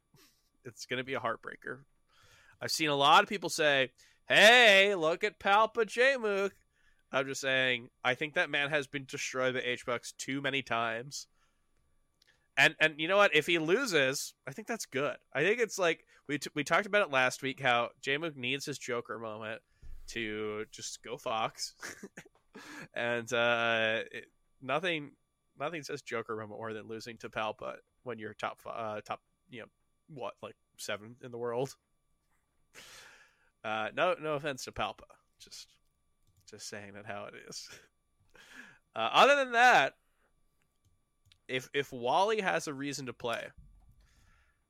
It's 0.68 0.88
going 0.88 0.97
to 0.97 1.03
be 1.03 1.13
a 1.13 1.20
heartbreaker. 1.20 1.82
I've 2.59 2.72
seen 2.72 2.89
a 2.89 2.95
lot 2.95 3.22
of 3.22 3.30
people 3.30 3.49
say, 3.49 3.91
"Hey, 4.28 4.95
look 4.95 5.24
at 5.24 5.38
Palpa 5.38 5.86
Jmook." 5.86 6.53
I'm 7.11 7.28
just 7.28 7.41
saying, 7.41 7.89
I 8.03 8.16
think 8.16 8.34
that 8.34 8.49
man 8.49 8.72
has 8.72 8.88
been 8.88 9.05
destroyed 9.07 9.53
by 9.53 9.61
HBox 9.61 10.18
too 10.18 10.41
many 10.41 10.63
times. 10.63 11.28
And 12.57 12.75
and 12.79 12.95
you 12.97 13.07
know 13.07 13.17
what? 13.17 13.35
If 13.35 13.47
he 13.47 13.59
loses, 13.59 14.33
I 14.47 14.51
think 14.51 14.67
that's 14.67 14.85
good. 14.85 15.17
I 15.33 15.43
think 15.43 15.59
it's 15.59 15.77
like 15.77 16.05
we 16.27 16.37
t- 16.37 16.49
we 16.55 16.63
talked 16.63 16.85
about 16.85 17.01
it 17.01 17.11
last 17.11 17.41
week 17.41 17.59
how 17.59 17.89
Jmook 18.01 18.35
needs 18.35 18.65
his 18.65 18.77
Joker 18.77 19.19
moment 19.19 19.61
to 20.07 20.65
just 20.71 21.03
go 21.03 21.17
Fox. 21.17 21.73
and 22.93 23.31
uh, 23.33 23.99
it, 24.11 24.25
nothing 24.61 25.11
nothing 25.59 25.83
says 25.83 26.01
Joker 26.01 26.35
moment 26.35 26.59
more 26.59 26.73
than 26.73 26.87
losing 26.87 27.17
to 27.17 27.29
Palpa 27.29 27.75
when 28.03 28.19
you're 28.19 28.33
top 28.33 28.59
uh, 28.65 29.01
top 29.01 29.19
you 29.49 29.61
know 29.61 29.67
what 30.07 30.33
like 30.41 30.55
seven 30.77 31.15
in 31.23 31.31
the 31.31 31.37
world. 31.37 31.75
Uh, 33.63 33.89
no 33.95 34.15
no 34.21 34.33
offense 34.35 34.63
to 34.65 34.71
Palpa, 34.71 35.09
just 35.39 35.67
just 36.49 36.69
saying 36.69 36.93
that 36.93 37.05
how 37.05 37.25
it 37.25 37.33
is. 37.49 37.69
Uh, 38.97 39.09
other 39.11 39.35
than 39.35 39.51
that, 39.51 39.95
if 41.47 41.69
if 41.73 41.91
Wally 41.91 42.41
has 42.41 42.67
a 42.67 42.73
reason 42.73 43.05
to 43.07 43.13
play, 43.13 43.47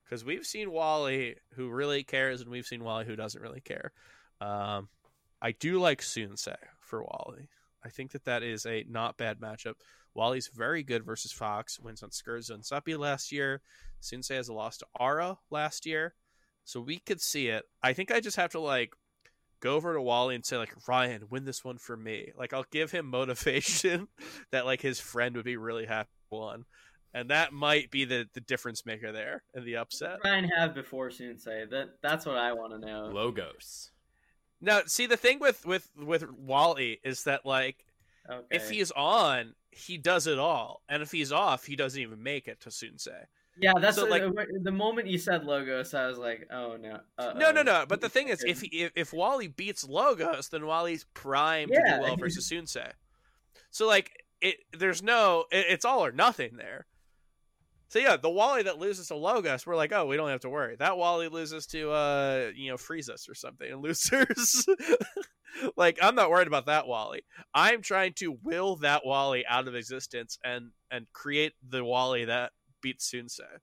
because 0.04 0.24
we've 0.24 0.46
seen 0.46 0.72
Wally 0.72 1.36
who 1.56 1.70
really 1.70 2.04
cares, 2.04 2.42
and 2.42 2.50
we've 2.50 2.66
seen 2.66 2.84
Wally 2.84 3.06
who 3.06 3.16
doesn't 3.16 3.42
really 3.42 3.62
care. 3.62 3.92
Um, 4.42 4.90
I 5.42 5.52
do 5.52 5.80
like 5.80 6.02
Sunsei 6.02 6.56
for 6.82 7.04
Wally. 7.04 7.50
I 7.84 7.90
think 7.90 8.12
that 8.12 8.26
that 8.26 8.44
is 8.44 8.66
a 8.66 8.86
not 8.90 9.18
bad 9.18 9.40
matchup. 9.40 9.76
Wally's 10.14 10.48
very 10.48 10.82
good 10.82 11.06
versus 11.06 11.32
Fox. 11.32 11.80
Wins 11.80 12.02
on 12.02 12.10
Skurza 12.10 12.52
and 12.52 12.64
Suppi 12.64 12.98
last 12.98 13.32
year. 13.32 13.62
Sunsei 14.02 14.36
has 14.36 14.48
a 14.48 14.54
loss 14.54 14.78
to 14.78 14.86
Ara 15.00 15.38
last 15.50 15.86
year, 15.86 16.16
so 16.64 16.80
we 16.80 17.00
could 17.00 17.22
see 17.22 17.48
it. 17.48 17.66
I 17.84 17.94
think 17.94 18.12
I 18.12 18.20
just 18.20 18.38
have 18.38 18.52
to 18.52 18.60
like 18.60 18.94
go 19.60 19.76
over 19.76 19.94
to 19.94 20.02
Wally 20.02 20.36
and 20.36 20.46
say 20.46 20.58
like 20.58 20.74
Ryan, 20.88 21.26
win 21.30 21.46
this 21.46 21.64
one 21.64 21.78
for 21.78 21.98
me. 21.98 22.32
Like 22.38 22.54
I'll 22.54 22.66
give 22.72 22.92
him 22.92 23.08
motivation 23.08 24.08
that 24.52 24.66
like 24.66 24.82
his 24.82 25.00
friend 25.00 25.36
would 25.36 25.46
be 25.46 25.58
really 25.58 25.86
happy 25.86 26.10
won. 26.38 26.66
And 27.14 27.30
that 27.30 27.54
might 27.54 27.92
be 27.92 28.04
the, 28.04 28.28
the 28.34 28.42
difference 28.42 28.86
maker 28.86 29.12
there 29.14 29.44
in 29.54 29.64
the 29.64 29.78
upset. 29.78 30.20
Ryan 30.26 30.50
have 30.58 30.74
before 30.76 31.10
Sunsei. 31.10 31.70
That 31.70 31.92
that's 32.02 32.26
what 32.26 32.36
I 32.38 32.52
want 32.54 32.74
to 32.74 32.80
know. 32.80 33.10
Logos. 33.14 33.92
Now, 34.60 34.82
see 34.86 35.06
the 35.06 35.16
thing 35.18 35.40
with 35.40 35.66
with 35.66 35.90
with 35.98 36.30
Wally 36.32 37.00
is 37.04 37.24
that 37.24 37.46
like 37.46 37.86
Okay. 38.28 38.56
if 38.56 38.70
he's 38.72 38.90
on, 38.92 39.54
he 39.70 39.98
does 40.00 40.26
it 40.26 40.40
all, 40.40 40.82
and 40.90 41.04
if 41.04 41.12
he's 41.12 41.32
off, 41.32 41.64
he 41.66 41.76
doesn't 41.76 42.02
even 42.02 42.24
make 42.24 42.48
it 42.48 42.60
to 42.62 42.70
Sunsei. 42.70 43.26
yeah, 43.62 43.74
that's 43.80 43.98
so, 43.98 44.06
like- 44.06 44.24
the, 44.24 44.60
the 44.64 44.72
moment 44.72 45.08
you 45.08 45.20
said 45.20 45.44
logos, 45.46 45.94
I 45.94 46.08
was 46.08 46.18
like, 46.18 46.48
oh 46.52 46.76
no. 46.76 47.00
uh-oh. 47.20 47.38
No, 47.38 47.52
no, 47.52 47.62
no. 47.62 47.86
But 47.88 48.02
the 48.02 48.10
thing 48.10 48.30
is, 48.30 48.44
if 48.44 48.62
he, 48.62 48.68
if, 48.82 48.92
if 48.96 49.14
Wally 49.14 49.48
beats 49.48 49.88
Logos, 49.88 50.50
then 50.50 50.66
Wally's 50.66 51.06
primed 51.14 51.72
to 51.72 51.78
do 51.80 52.02
well 52.02 52.18
versus 52.18 52.50
Sunsei. 52.50 52.92
So 53.70 53.86
like 53.86 54.25
it, 54.42 54.58
there's 54.78 55.02
no, 55.02 55.46
it, 55.52 55.66
it's 55.70 55.86
all 55.86 56.06
or 56.06 56.12
nothing 56.12 56.58
there. 56.58 56.86
So 57.88 58.00
yeah, 58.00 58.18
the 58.18 58.30
Wally 58.30 58.64
that 58.64 58.80
loses 58.80 59.08
to 59.08 59.16
Logos, 59.16 59.66
we're 59.66 59.76
like, 59.76 59.94
oh, 59.94 60.06
we 60.06 60.18
don't 60.18 60.30
have 60.30 60.42
to 60.42 60.50
worry. 60.50 60.76
That 60.78 60.98
Wally 60.98 61.28
loses 61.28 61.66
to, 61.68 61.92
uh, 61.92 62.52
you 62.56 62.72
know, 62.72 62.78
freeze 62.78 63.10
us 63.10 63.30
or 63.30 63.36
something 63.36 63.72
and 63.72 63.82
losers. 63.84 64.66
like 65.78 66.00
I'm 66.02 66.16
not 66.16 66.30
worried 66.30 66.48
about 66.48 66.66
that 66.66 66.88
Wally. 66.88 67.24
I'm 67.54 67.82
trying 67.82 68.14
to 68.16 68.38
will 68.44 68.78
that 68.78 69.06
Wally 69.06 69.46
out 69.48 69.68
of 69.68 69.76
existence 69.76 70.38
and 70.44 70.72
and 70.92 71.06
create 71.14 71.54
the 71.68 71.84
Wally 71.84 72.26
that 72.26 72.52
beats 72.82 73.12
Sunsei. 73.12 73.60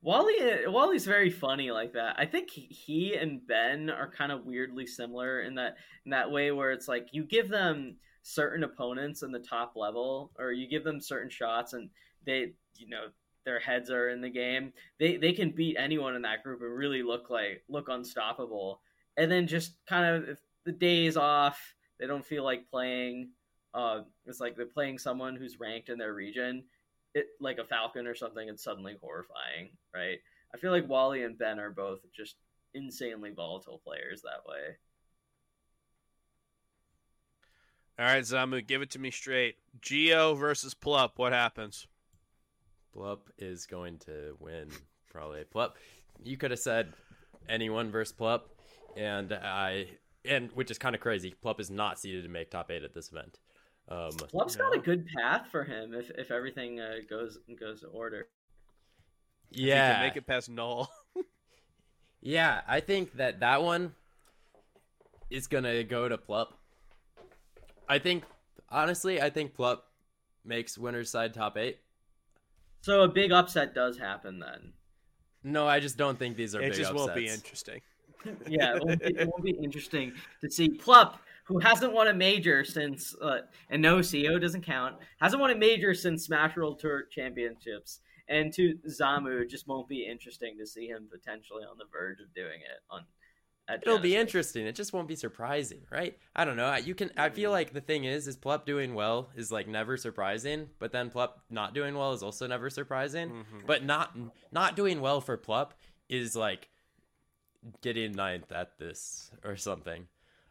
Wally 0.00 0.34
Wally's 0.66 1.04
very 1.04 1.30
funny 1.30 1.70
like 1.70 1.92
that. 1.92 2.16
I 2.18 2.26
think 2.26 2.50
he 2.50 3.14
and 3.14 3.46
Ben 3.46 3.90
are 3.90 4.10
kind 4.10 4.32
of 4.32 4.44
weirdly 4.44 4.86
similar 4.86 5.40
in 5.40 5.56
that 5.56 5.76
in 6.04 6.10
that 6.10 6.30
way 6.30 6.50
where 6.50 6.72
it's 6.72 6.88
like 6.88 7.08
you 7.12 7.24
give 7.24 7.48
them 7.48 7.96
certain 8.22 8.64
opponents 8.64 9.22
in 9.22 9.32
the 9.32 9.38
top 9.38 9.72
level 9.74 10.30
or 10.38 10.52
you 10.52 10.68
give 10.68 10.84
them 10.84 11.00
certain 11.00 11.30
shots 11.30 11.72
and 11.72 11.90
they 12.24 12.52
you 12.76 12.88
know 12.88 13.06
their 13.44 13.58
heads 13.58 13.90
are 13.90 14.10
in 14.10 14.20
the 14.20 14.30
game. 14.30 14.72
They 15.00 15.16
they 15.16 15.32
can 15.32 15.50
beat 15.50 15.76
anyone 15.76 16.14
in 16.14 16.22
that 16.22 16.44
group 16.44 16.60
and 16.62 16.72
really 16.72 17.02
look 17.02 17.28
like 17.30 17.64
look 17.68 17.88
unstoppable. 17.88 18.80
And 19.16 19.30
then 19.30 19.46
just 19.46 19.84
kind 19.86 20.06
of 20.06 20.28
if 20.28 20.38
the 20.64 20.72
day 20.72 21.06
is 21.06 21.16
off, 21.16 21.60
they 21.98 22.06
don't 22.06 22.24
feel 22.24 22.44
like 22.44 22.70
playing. 22.70 23.30
Uh, 23.74 24.02
it's 24.26 24.38
like 24.38 24.54
they're 24.54 24.66
playing 24.66 24.98
someone 24.98 25.34
who's 25.34 25.58
ranked 25.58 25.88
in 25.88 25.98
their 25.98 26.14
region 26.14 26.62
it 27.14 27.28
like 27.40 27.58
a 27.58 27.64
falcon 27.64 28.06
or 28.06 28.14
something 28.14 28.48
it's 28.48 28.64
suddenly 28.64 28.96
horrifying 29.00 29.70
right 29.94 30.18
i 30.54 30.58
feel 30.58 30.70
like 30.70 30.88
wally 30.88 31.24
and 31.24 31.38
ben 31.38 31.58
are 31.58 31.70
both 31.70 32.00
just 32.14 32.36
insanely 32.74 33.30
volatile 33.30 33.80
players 33.84 34.22
that 34.22 34.48
way 34.48 34.76
All 37.98 38.06
right, 38.06 38.22
Zamu, 38.22 38.66
give 38.66 38.82
it 38.82 38.90
to 38.92 38.98
me 38.98 39.10
straight. 39.10 39.56
Geo 39.80 40.34
versus 40.34 40.74
Plup. 40.74 41.12
What 41.16 41.32
happens? 41.32 41.86
Plup 42.96 43.20
is 43.38 43.66
going 43.66 43.98
to 44.00 44.36
win, 44.40 44.68
probably. 45.10 45.44
Plup, 45.54 45.72
you 46.22 46.36
could 46.36 46.50
have 46.50 46.60
said 46.60 46.92
anyone 47.48 47.90
versus 47.90 48.14
Plup, 48.18 48.42
and 48.96 49.32
I, 49.32 49.88
and 50.24 50.50
which 50.54 50.70
is 50.70 50.78
kind 50.78 50.94
of 50.94 51.00
crazy. 51.00 51.34
Plup 51.44 51.60
is 51.60 51.70
not 51.70 51.98
seeded 51.98 52.24
to 52.24 52.30
make 52.30 52.50
top 52.50 52.70
eight 52.70 52.82
at 52.82 52.94
this 52.94 53.10
event. 53.12 53.38
Um, 53.88 54.10
Plup's 54.32 54.56
got 54.56 54.74
a 54.74 54.78
good 54.78 55.06
path 55.06 55.46
for 55.50 55.64
him 55.64 55.92
if, 55.92 56.10
if 56.10 56.30
everything 56.30 56.80
uh, 56.80 56.96
goes 57.10 57.38
goes 57.58 57.80
to 57.80 57.88
order 57.88 58.28
If 59.50 59.58
he 59.58 59.68
yeah, 59.68 59.94
can 59.94 60.02
make 60.02 60.16
it 60.16 60.26
past 60.26 60.48
Null. 60.48 60.88
yeah. 62.20 62.62
I 62.66 62.80
think 62.80 63.14
that 63.14 63.40
that 63.40 63.62
one 63.62 63.94
is 65.30 65.46
gonna 65.46 65.82
go 65.84 66.08
to 66.08 66.16
Plup. 66.16 66.48
I 67.92 67.98
think, 67.98 68.24
honestly, 68.70 69.20
I 69.20 69.28
think 69.28 69.54
Plup 69.54 69.80
makes 70.46 70.78
winner's 70.78 71.10
side 71.10 71.34
top 71.34 71.58
eight. 71.58 71.78
so 72.80 73.02
a 73.02 73.08
big 73.08 73.32
upset 73.32 73.74
does 73.74 73.98
happen 73.98 74.40
then 74.40 74.72
No, 75.44 75.68
I 75.68 75.78
just 75.78 75.98
don't 75.98 76.18
think 76.18 76.36
these 76.36 76.54
are 76.54 76.62
it 76.62 76.70
big 76.70 76.78
just 76.78 76.94
won't 76.94 77.14
be 77.14 77.28
interesting. 77.28 77.80
yeah 78.48 78.76
it 78.76 78.82
won't, 78.82 79.00
be, 79.00 79.06
it 79.06 79.28
won't 79.28 79.44
be 79.44 79.58
interesting 79.62 80.12
to 80.40 80.50
see 80.50 80.70
plup 80.70 81.18
who 81.44 81.58
hasn't 81.58 81.92
won 81.92 82.08
a 82.08 82.14
major 82.14 82.64
since 82.64 83.14
uh, 83.20 83.40
and 83.68 83.82
no 83.82 84.00
co 84.00 84.38
doesn't 84.38 84.64
count 84.64 84.96
hasn't 85.20 85.40
won 85.40 85.50
a 85.50 85.54
major 85.54 85.92
since 85.92 86.24
smash 86.24 86.56
world 86.56 86.78
tour 86.78 87.04
championships 87.10 88.00
and 88.28 88.52
to 88.52 88.78
zamu 88.88 89.42
it 89.42 89.50
just 89.50 89.68
won't 89.68 89.88
be 89.88 90.06
interesting 90.06 90.56
to 90.58 90.66
see 90.66 90.86
him 90.86 91.08
potentially 91.10 91.64
on 91.64 91.76
the 91.78 91.84
verge 91.92 92.20
of 92.20 92.32
doing 92.34 92.60
it 92.60 92.80
on 92.90 93.00
at 93.00 93.06
It'll 93.70 93.98
be 93.98 94.16
interesting. 94.16 94.66
It 94.66 94.74
just 94.74 94.92
won't 94.92 95.08
be 95.08 95.14
surprising, 95.16 95.82
right? 95.90 96.18
I 96.34 96.44
don't 96.44 96.56
know. 96.56 96.74
You 96.76 96.94
can. 96.94 97.10
I 97.16 97.30
feel 97.30 97.50
like 97.50 97.72
the 97.72 97.80
thing 97.80 98.04
is, 98.04 98.26
is 98.26 98.36
Plup 98.36 98.64
doing 98.66 98.94
well 98.94 99.30
is 99.36 99.52
like 99.52 99.68
never 99.68 99.96
surprising, 99.96 100.68
but 100.78 100.92
then 100.92 101.10
Plup 101.10 101.30
not 101.48 101.72
doing 101.72 101.94
well 101.96 102.12
is 102.12 102.22
also 102.22 102.46
never 102.46 102.68
surprising. 102.70 103.30
Mhm. 103.30 103.66
But 103.66 103.84
not 103.84 104.16
not 104.50 104.76
doing 104.76 105.00
well 105.00 105.20
for 105.20 105.38
Plup 105.38 105.70
is 106.08 106.34
like 106.36 106.68
getting 107.80 108.12
ninth 108.12 108.50
at 108.52 108.78
this 108.78 109.30
or 109.44 109.56
something. 109.56 110.08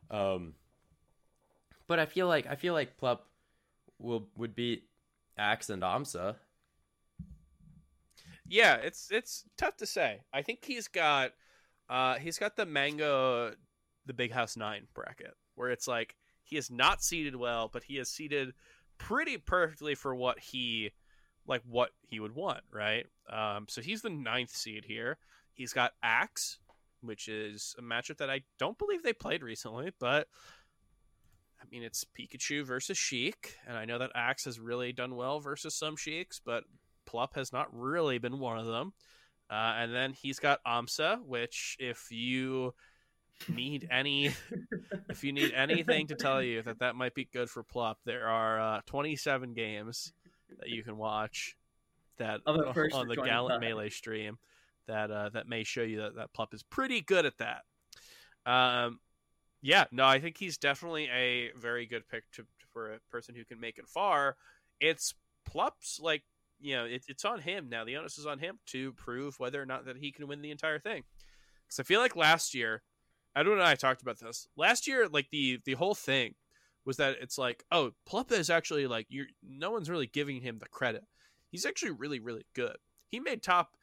Um, 0.09 0.55
but 1.87 1.99
I 1.99 2.05
feel 2.05 2.27
like 2.27 2.47
I 2.47 2.55
feel 2.55 2.73
like 2.73 2.97
Plup 2.97 3.19
will 3.99 4.29
would 4.37 4.55
beat 4.55 4.87
Axe 5.37 5.69
and 5.69 5.83
Amsa. 5.83 6.37
Yeah, 8.47 8.75
it's 8.75 9.11
it's 9.11 9.43
tough 9.57 9.77
to 9.77 9.85
say. 9.85 10.21
I 10.33 10.41
think 10.41 10.63
he's 10.65 10.87
got 10.87 11.31
uh 11.91 12.15
he's 12.15 12.39
got 12.39 12.55
the 12.55 12.65
Mango 12.65 13.53
the 14.05 14.13
Big 14.13 14.31
House 14.31 14.57
9 14.57 14.87
bracket 14.93 15.35
where 15.55 15.69
it's 15.69 15.87
like 15.87 16.15
he 16.43 16.57
is 16.57 16.71
not 16.71 17.03
seated 17.03 17.35
well, 17.35 17.69
but 17.71 17.83
he 17.83 17.97
is 17.97 18.09
seated 18.09 18.53
pretty 18.97 19.37
perfectly 19.37 19.93
for 19.93 20.15
what 20.15 20.39
he 20.39 20.91
like 21.45 21.61
what 21.67 21.91
he 22.01 22.19
would 22.19 22.33
want, 22.33 22.61
right? 22.71 23.05
Um 23.29 23.65
so 23.67 23.81
he's 23.81 24.01
the 24.01 24.09
ninth 24.09 24.55
seed 24.55 24.85
here. 24.85 25.17
He's 25.53 25.73
got 25.73 25.91
Axe, 26.01 26.59
which 27.01 27.27
is 27.27 27.75
a 27.77 27.81
matchup 27.81 28.17
that 28.17 28.29
I 28.29 28.41
don't 28.57 28.77
believe 28.77 29.03
they 29.03 29.13
played 29.13 29.43
recently, 29.43 29.91
but 29.99 30.27
I 31.61 31.65
mean 31.69 31.83
it's 31.83 32.05
Pikachu 32.05 32.65
versus 32.65 32.97
Sheik, 32.97 33.57
and 33.67 33.77
I 33.77 33.85
know 33.85 33.99
that 33.99 34.11
Axe 34.15 34.45
has 34.45 34.59
really 34.59 34.93
done 34.93 35.15
well 35.15 35.39
versus 35.39 35.75
some 35.75 35.95
Sheiks, 35.97 36.39
but 36.43 36.63
Plup 37.05 37.35
has 37.35 37.51
not 37.51 37.67
really 37.71 38.17
been 38.17 38.39
one 38.39 38.57
of 38.57 38.65
them. 38.65 38.93
Uh, 39.51 39.73
and 39.79 39.93
then 39.93 40.13
he's 40.13 40.39
got 40.39 40.63
Amsa, 40.65 41.21
which 41.25 41.75
if 41.77 42.07
you 42.09 42.73
need 43.49 43.85
any, 43.91 44.31
if 45.09 45.25
you 45.25 45.33
need 45.33 45.51
anything 45.53 46.07
to 46.07 46.15
tell 46.15 46.41
you 46.41 46.61
that 46.61 46.79
that 46.79 46.95
might 46.95 47.13
be 47.13 47.25
good 47.25 47.49
for 47.49 47.61
Plup, 47.61 47.95
there 48.05 48.27
are 48.27 48.77
uh, 48.77 48.81
27 48.85 49.53
games 49.53 50.13
that 50.59 50.69
you 50.69 50.83
can 50.83 50.95
watch 50.95 51.57
that 52.17 52.39
Of 52.45 52.55
a 52.55 52.73
first 52.73 52.95
on 52.95 53.09
the 53.09 53.15
Gallant 53.15 53.59
25. 53.59 53.61
Melee 53.61 53.89
stream 53.89 54.37
that 54.87 55.11
uh, 55.11 55.29
that 55.29 55.47
may 55.47 55.63
show 55.63 55.81
you 55.81 56.01
that 56.01 56.15
that 56.15 56.33
Plup 56.33 56.53
is 56.53 56.63
pretty 56.63 57.01
good 57.01 57.25
at 57.25 57.37
that. 57.39 57.63
Um, 58.45 58.99
yeah, 59.61 59.85
no, 59.91 60.05
I 60.05 60.19
think 60.19 60.37
he's 60.37 60.57
definitely 60.57 61.09
a 61.09 61.51
very 61.59 61.85
good 61.85 62.07
pick 62.07 62.23
to, 62.33 62.45
for 62.73 62.93
a 62.93 62.99
person 63.11 63.35
who 63.35 63.45
can 63.45 63.59
make 63.59 63.77
it 63.77 63.87
far. 63.87 64.37
It's 64.79 65.13
Plup's 65.49 65.99
like 66.01 66.23
you 66.61 66.75
know 66.75 66.85
it, 66.85 67.05
it's 67.07 67.25
on 67.25 67.41
him 67.41 67.69
now. 67.69 67.83
The 67.83 67.97
onus 67.97 68.17
is 68.17 68.25
on 68.25 68.39
him 68.39 68.59
to 68.67 68.93
prove 68.93 69.39
whether 69.39 69.61
or 69.61 69.65
not 69.65 69.85
that 69.85 69.97
he 69.97 70.11
can 70.11 70.27
win 70.27 70.41
the 70.41 70.51
entire 70.51 70.79
thing. 70.79 71.03
Because 71.65 71.79
I 71.79 71.83
feel 71.83 71.99
like 71.99 72.15
last 72.15 72.53
year, 72.53 72.83
Edwin 73.35 73.59
and 73.59 73.67
I 73.67 73.75
talked 73.75 74.01
about 74.01 74.19
this 74.19 74.47
last 74.55 74.87
year. 74.87 75.07
Like 75.07 75.29
the 75.31 75.59
the 75.65 75.73
whole 75.73 75.95
thing 75.95 76.35
was 76.85 76.97
that 76.97 77.17
it's 77.21 77.37
like, 77.37 77.63
oh, 77.71 77.91
Plup 78.09 78.31
is 78.31 78.49
actually 78.49 78.87
like 78.87 79.07
you. 79.09 79.25
No 79.43 79.71
one's 79.71 79.89
really 79.89 80.07
giving 80.07 80.41
him 80.41 80.59
the 80.59 80.69
credit. 80.69 81.03
He's 81.49 81.65
actually 81.65 81.91
really 81.91 82.19
really 82.19 82.45
good. 82.53 82.77
He 83.09 83.19
made 83.19 83.43
top 83.43 83.75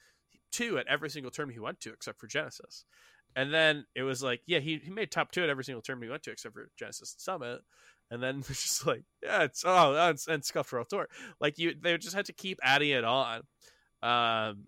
two 0.50 0.78
at 0.78 0.86
every 0.86 1.10
single 1.10 1.30
term 1.30 1.50
he 1.50 1.58
went 1.58 1.80
to 1.80 1.92
except 1.92 2.18
for 2.18 2.26
Genesis. 2.26 2.84
And 3.36 3.52
then 3.52 3.86
it 3.94 4.02
was 4.02 4.22
like, 4.22 4.40
yeah, 4.46 4.58
he, 4.58 4.80
he 4.82 4.90
made 4.90 5.10
top 5.10 5.30
two 5.30 5.42
at 5.42 5.48
every 5.48 5.64
single 5.64 5.82
term 5.82 6.02
he 6.02 6.08
went 6.08 6.22
to 6.24 6.30
except 6.30 6.54
for 6.54 6.70
Genesis 6.78 7.14
Summit. 7.18 7.60
And 8.10 8.22
then 8.22 8.42
just 8.46 8.86
like, 8.86 9.02
yeah, 9.22 9.44
it's 9.44 9.64
oh, 9.66 9.94
and, 9.94 10.18
and 10.28 10.44
Scuffed 10.44 10.72
World 10.72 10.88
Tour. 10.88 11.08
Like 11.40 11.58
you, 11.58 11.74
they 11.80 11.96
just 11.98 12.16
had 12.16 12.26
to 12.26 12.32
keep 12.32 12.58
adding 12.62 12.90
it 12.90 13.04
on, 13.04 13.42
um, 14.02 14.66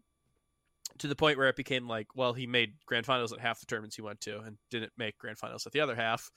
to 0.99 1.07
the 1.07 1.17
point 1.17 1.39
where 1.39 1.49
it 1.49 1.57
became 1.57 1.89
like, 1.89 2.09
well, 2.15 2.33
he 2.33 2.47
made 2.47 2.75
grand 2.87 3.07
finals 3.07 3.33
at 3.33 3.41
half 3.41 3.61
the 3.61 3.67
tournaments 3.67 3.97
he 3.97 4.03
went 4.03 4.21
to 4.23 4.41
and 4.41 4.59
didn't 4.71 4.93
make 4.99 5.19
grand 5.19 5.39
finals 5.39 5.67
at 5.67 5.73
the 5.73 5.81
other 5.81 5.95
half. 5.95 6.31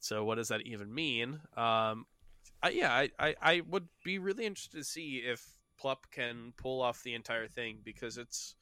So 0.00 0.24
what 0.24 0.34
does 0.34 0.48
that 0.48 0.66
even 0.66 0.94
mean? 0.94 1.40
Um, 1.56 2.04
I, 2.62 2.70
yeah, 2.70 2.92
I, 2.92 3.10
I, 3.18 3.34
I 3.40 3.62
would 3.68 3.88
be 4.04 4.18
really 4.18 4.44
interested 4.44 4.76
to 4.76 4.84
see 4.84 5.22
if 5.24 5.42
Plup 5.82 6.10
can 6.10 6.52
pull 6.56 6.82
off 6.82 7.02
the 7.02 7.14
entire 7.14 7.48
thing 7.48 7.78
because 7.84 8.18
it's 8.18 8.54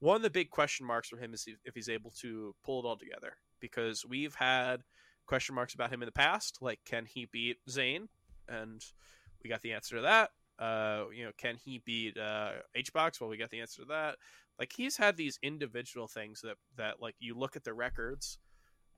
one 0.00 0.16
of 0.16 0.22
the 0.22 0.30
big 0.30 0.50
question 0.50 0.86
marks 0.86 1.08
for 1.08 1.16
him 1.16 1.32
is 1.32 1.48
if 1.64 1.74
he's 1.74 1.88
able 1.88 2.12
to 2.20 2.54
pull 2.64 2.80
it 2.80 2.86
all 2.86 2.96
together 2.96 3.34
because 3.60 4.04
we've 4.06 4.34
had 4.34 4.82
question 5.26 5.54
marks 5.54 5.74
about 5.74 5.92
him 5.92 6.02
in 6.02 6.06
the 6.06 6.12
past, 6.12 6.58
like 6.60 6.80
can 6.84 7.06
he 7.06 7.26
beat 7.30 7.58
Zain, 7.68 8.08
and 8.48 8.82
we 9.42 9.50
got 9.50 9.62
the 9.62 9.72
answer 9.72 9.96
to 9.96 10.02
that. 10.02 10.30
Uh, 10.58 11.04
you 11.14 11.24
know, 11.24 11.32
can 11.36 11.56
he 11.56 11.82
beat 11.84 12.16
uh, 12.16 12.52
HBox? 12.76 13.20
Well, 13.20 13.28
we 13.28 13.36
got 13.36 13.50
the 13.50 13.60
answer 13.60 13.82
to 13.82 13.88
that. 13.88 14.16
Like 14.58 14.72
he's 14.74 14.96
had 14.96 15.16
these 15.16 15.38
individual 15.42 16.06
things 16.06 16.40
that 16.40 16.56
that 16.76 17.00
like 17.00 17.14
you 17.18 17.34
look 17.34 17.56
at 17.56 17.64
the 17.64 17.74
records, 17.74 18.38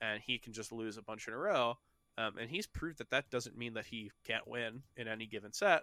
and 0.00 0.22
he 0.24 0.38
can 0.38 0.52
just 0.52 0.72
lose 0.72 0.96
a 0.96 1.02
bunch 1.02 1.26
in 1.26 1.34
a 1.34 1.38
row. 1.38 1.74
Um, 2.16 2.36
and 2.38 2.50
he's 2.50 2.66
proved 2.66 2.98
that 2.98 3.10
that 3.10 3.30
doesn't 3.30 3.56
mean 3.56 3.74
that 3.74 3.86
he 3.86 4.10
can't 4.24 4.48
win 4.48 4.82
in 4.96 5.06
any 5.06 5.26
given 5.26 5.52
set. 5.52 5.82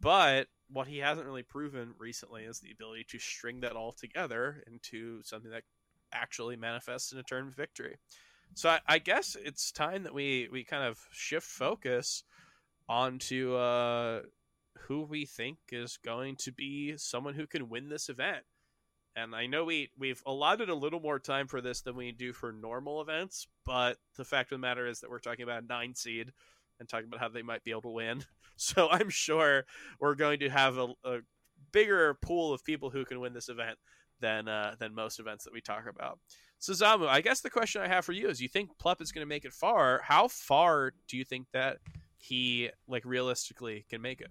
But 0.00 0.48
what 0.70 0.88
he 0.88 0.98
hasn't 0.98 1.26
really 1.26 1.42
proven 1.42 1.94
recently 1.98 2.44
is 2.44 2.60
the 2.60 2.72
ability 2.72 3.06
to 3.10 3.18
string 3.18 3.60
that 3.60 3.72
all 3.72 3.92
together 3.92 4.62
into 4.66 5.22
something 5.22 5.50
that 5.50 5.64
actually 6.12 6.56
manifests 6.56 7.12
in 7.12 7.18
a 7.18 7.22
turn 7.22 7.48
of 7.48 7.56
victory. 7.56 7.96
So 8.54 8.70
I, 8.70 8.80
I, 8.86 8.98
guess 8.98 9.36
it's 9.42 9.72
time 9.72 10.04
that 10.04 10.14
we 10.14 10.48
we 10.50 10.62
kind 10.64 10.84
of 10.84 10.98
shift 11.10 11.46
focus 11.46 12.22
onto 12.88 13.56
uh, 13.56 14.22
who 14.86 15.02
we 15.02 15.24
think 15.24 15.58
is 15.72 15.96
going 15.96 16.36
to 16.36 16.52
be 16.52 16.96
someone 16.96 17.34
who 17.34 17.46
can 17.46 17.68
win 17.68 17.88
this 17.88 18.08
event. 18.08 18.44
And 19.16 19.34
I 19.34 19.46
know 19.46 19.64
we 19.64 19.90
we've 19.98 20.22
allotted 20.26 20.68
a 20.68 20.74
little 20.74 21.00
more 21.00 21.18
time 21.18 21.46
for 21.46 21.60
this 21.60 21.80
than 21.80 21.96
we 21.96 22.12
do 22.12 22.32
for 22.32 22.52
normal 22.52 23.00
events, 23.00 23.46
but 23.64 23.98
the 24.16 24.24
fact 24.24 24.52
of 24.52 24.60
the 24.60 24.66
matter 24.66 24.86
is 24.86 25.00
that 25.00 25.10
we're 25.10 25.18
talking 25.18 25.42
about 25.42 25.62
a 25.62 25.66
nine 25.66 25.94
seed 25.94 26.32
and 26.78 26.88
talking 26.88 27.06
about 27.06 27.20
how 27.20 27.28
they 27.28 27.42
might 27.42 27.64
be 27.64 27.70
able 27.70 27.82
to 27.82 27.88
win. 27.88 28.24
So 28.56 28.88
I'm 28.88 29.10
sure 29.10 29.64
we're 29.98 30.14
going 30.14 30.38
to 30.38 30.48
have 30.48 30.78
a, 30.78 30.86
a 31.02 31.18
bigger 31.72 32.14
pool 32.14 32.52
of 32.52 32.64
people 32.64 32.88
who 32.88 33.04
can 33.04 33.18
win 33.18 33.32
this 33.32 33.48
event 33.48 33.78
than 34.20 34.46
uh, 34.46 34.76
than 34.78 34.94
most 34.94 35.18
events 35.18 35.42
that 35.42 35.52
we 35.52 35.60
talk 35.60 35.88
about. 35.88 36.20
So 36.64 36.72
Zamu, 36.72 37.06
I 37.06 37.20
guess 37.20 37.42
the 37.42 37.50
question 37.50 37.82
I 37.82 37.88
have 37.88 38.06
for 38.06 38.12
you 38.12 38.26
is: 38.30 38.40
You 38.40 38.48
think 38.48 38.70
Plup 38.82 39.02
is 39.02 39.12
going 39.12 39.20
to 39.20 39.28
make 39.28 39.44
it 39.44 39.52
far? 39.52 40.00
How 40.02 40.28
far 40.28 40.94
do 41.08 41.18
you 41.18 41.22
think 41.22 41.48
that 41.52 41.76
he 42.16 42.70
like 42.88 43.04
realistically 43.04 43.84
can 43.90 44.00
make 44.00 44.22
it? 44.22 44.30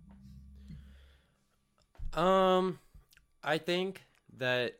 Um, 2.19 2.79
I 3.43 3.59
think 3.59 4.01
that 4.39 4.79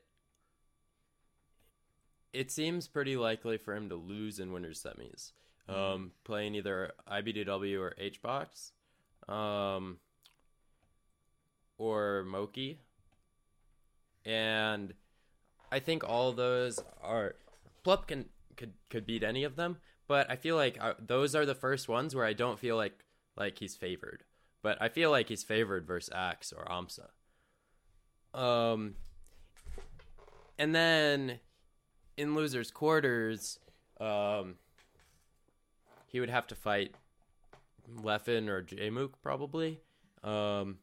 it 2.34 2.50
seems 2.50 2.88
pretty 2.88 3.18
likely 3.18 3.58
for 3.58 3.76
him 3.76 3.88
to 3.90 3.96
lose 3.96 4.40
in 4.40 4.52
winners 4.52 4.84
semis. 4.84 5.34
Um, 5.70 5.76
mm-hmm. 5.76 6.06
playing 6.24 6.56
either 6.56 6.94
IBDW 7.08 7.80
or 7.80 7.94
HBox, 8.02 8.72
um, 9.32 9.98
or 11.78 12.24
Moki, 12.26 12.80
and 14.26 14.92
I 15.72 15.78
think 15.80 16.04
all 16.04 16.32
those 16.32 16.80
are 17.04 17.36
Plup 17.86 18.08
can 18.08 18.26
could 18.56 18.74
could 18.90 19.06
beat 19.06 19.24
any 19.24 19.44
of 19.44 19.56
them, 19.56 19.78
but 20.08 20.30
I 20.30 20.36
feel 20.36 20.56
like 20.56 20.78
uh, 20.80 20.94
those 21.00 21.36
are 21.36 21.46
the 21.46 21.56
first 21.56 21.90
ones 21.90 22.16
where 22.16 22.26
I 22.26 22.34
don't 22.34 22.60
feel 22.60 22.78
like 22.78 23.04
like 23.36 23.60
he's 23.60 23.76
favored, 23.76 24.24
but 24.62 24.82
I 24.82 24.90
feel 24.90 25.12
like 25.12 25.30
he's 25.30 25.44
favored 25.44 25.86
versus 25.86 26.14
Axe 26.14 26.54
or 26.54 26.66
Amsa. 26.66 27.10
Um, 28.34 28.96
and 30.58 30.74
then 30.74 31.40
in 32.18 32.36
losers 32.36 32.72
quarters, 32.72 33.60
um, 34.00 34.56
he 36.08 36.20
would 36.20 36.30
have 36.30 36.48
to 36.48 36.56
fight 36.56 36.96
Leffen 37.92 38.48
or 38.48 38.64
Jmook 38.64 39.14
probably. 39.22 39.80
Um, 40.24 40.78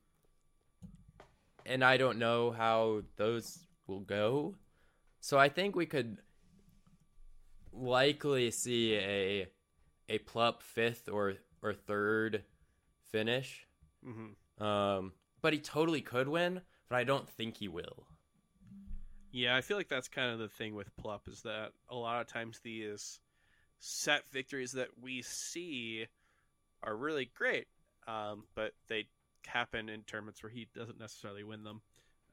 and 1.65 1.85
I 1.85 1.97
don't 1.97 2.19
know 2.19 2.51
how 2.51 3.03
those 3.17 3.61
will 3.87 4.01
go. 4.01 4.55
So 5.21 5.39
I 5.39 5.49
think 5.49 5.77
we 5.77 5.87
could 5.87 6.19
likely 7.81 8.51
see 8.51 8.95
a 8.95 9.47
a 10.09 10.19
plup 10.19 10.63
fifth 10.63 11.09
or 11.09 11.35
or 11.63 11.73
third 11.73 12.45
finish. 13.11 13.67
Mm-hmm. 14.07 14.63
Um, 14.63 15.13
but 15.43 15.53
he 15.53 15.59
totally 15.59 16.01
could 16.01 16.29
win 16.29 16.61
but 16.91 16.97
I 16.97 17.05
don't 17.05 17.29
think 17.29 17.57
he 17.57 17.69
will. 17.69 18.05
Yeah, 19.33 19.57
I 19.57 19.61
feel 19.61 19.77
like 19.77 19.89
that's 19.89 20.09
kind 20.09 20.33
of 20.33 20.41
the 20.41 20.49
thing 20.49 20.75
with 20.75 20.95
Plup 20.97 21.29
is 21.29 21.43
that 21.43 21.71
a 21.89 21.95
lot 21.95 22.21
of 22.21 22.27
times 22.27 22.59
these 22.59 23.21
set 23.79 24.29
victories 24.33 24.73
that 24.73 24.89
we 25.01 25.23
see 25.23 26.07
are 26.83 26.97
really 26.97 27.31
great, 27.35 27.69
um, 28.09 28.45
but 28.57 28.73
they 28.89 29.07
happen 29.47 29.89
in 29.89 30.03
tournaments 30.03 30.43
where 30.43 30.51
he 30.51 30.67
doesn't 30.75 30.99
necessarily 30.99 31.45
win 31.45 31.63
them. 31.63 31.81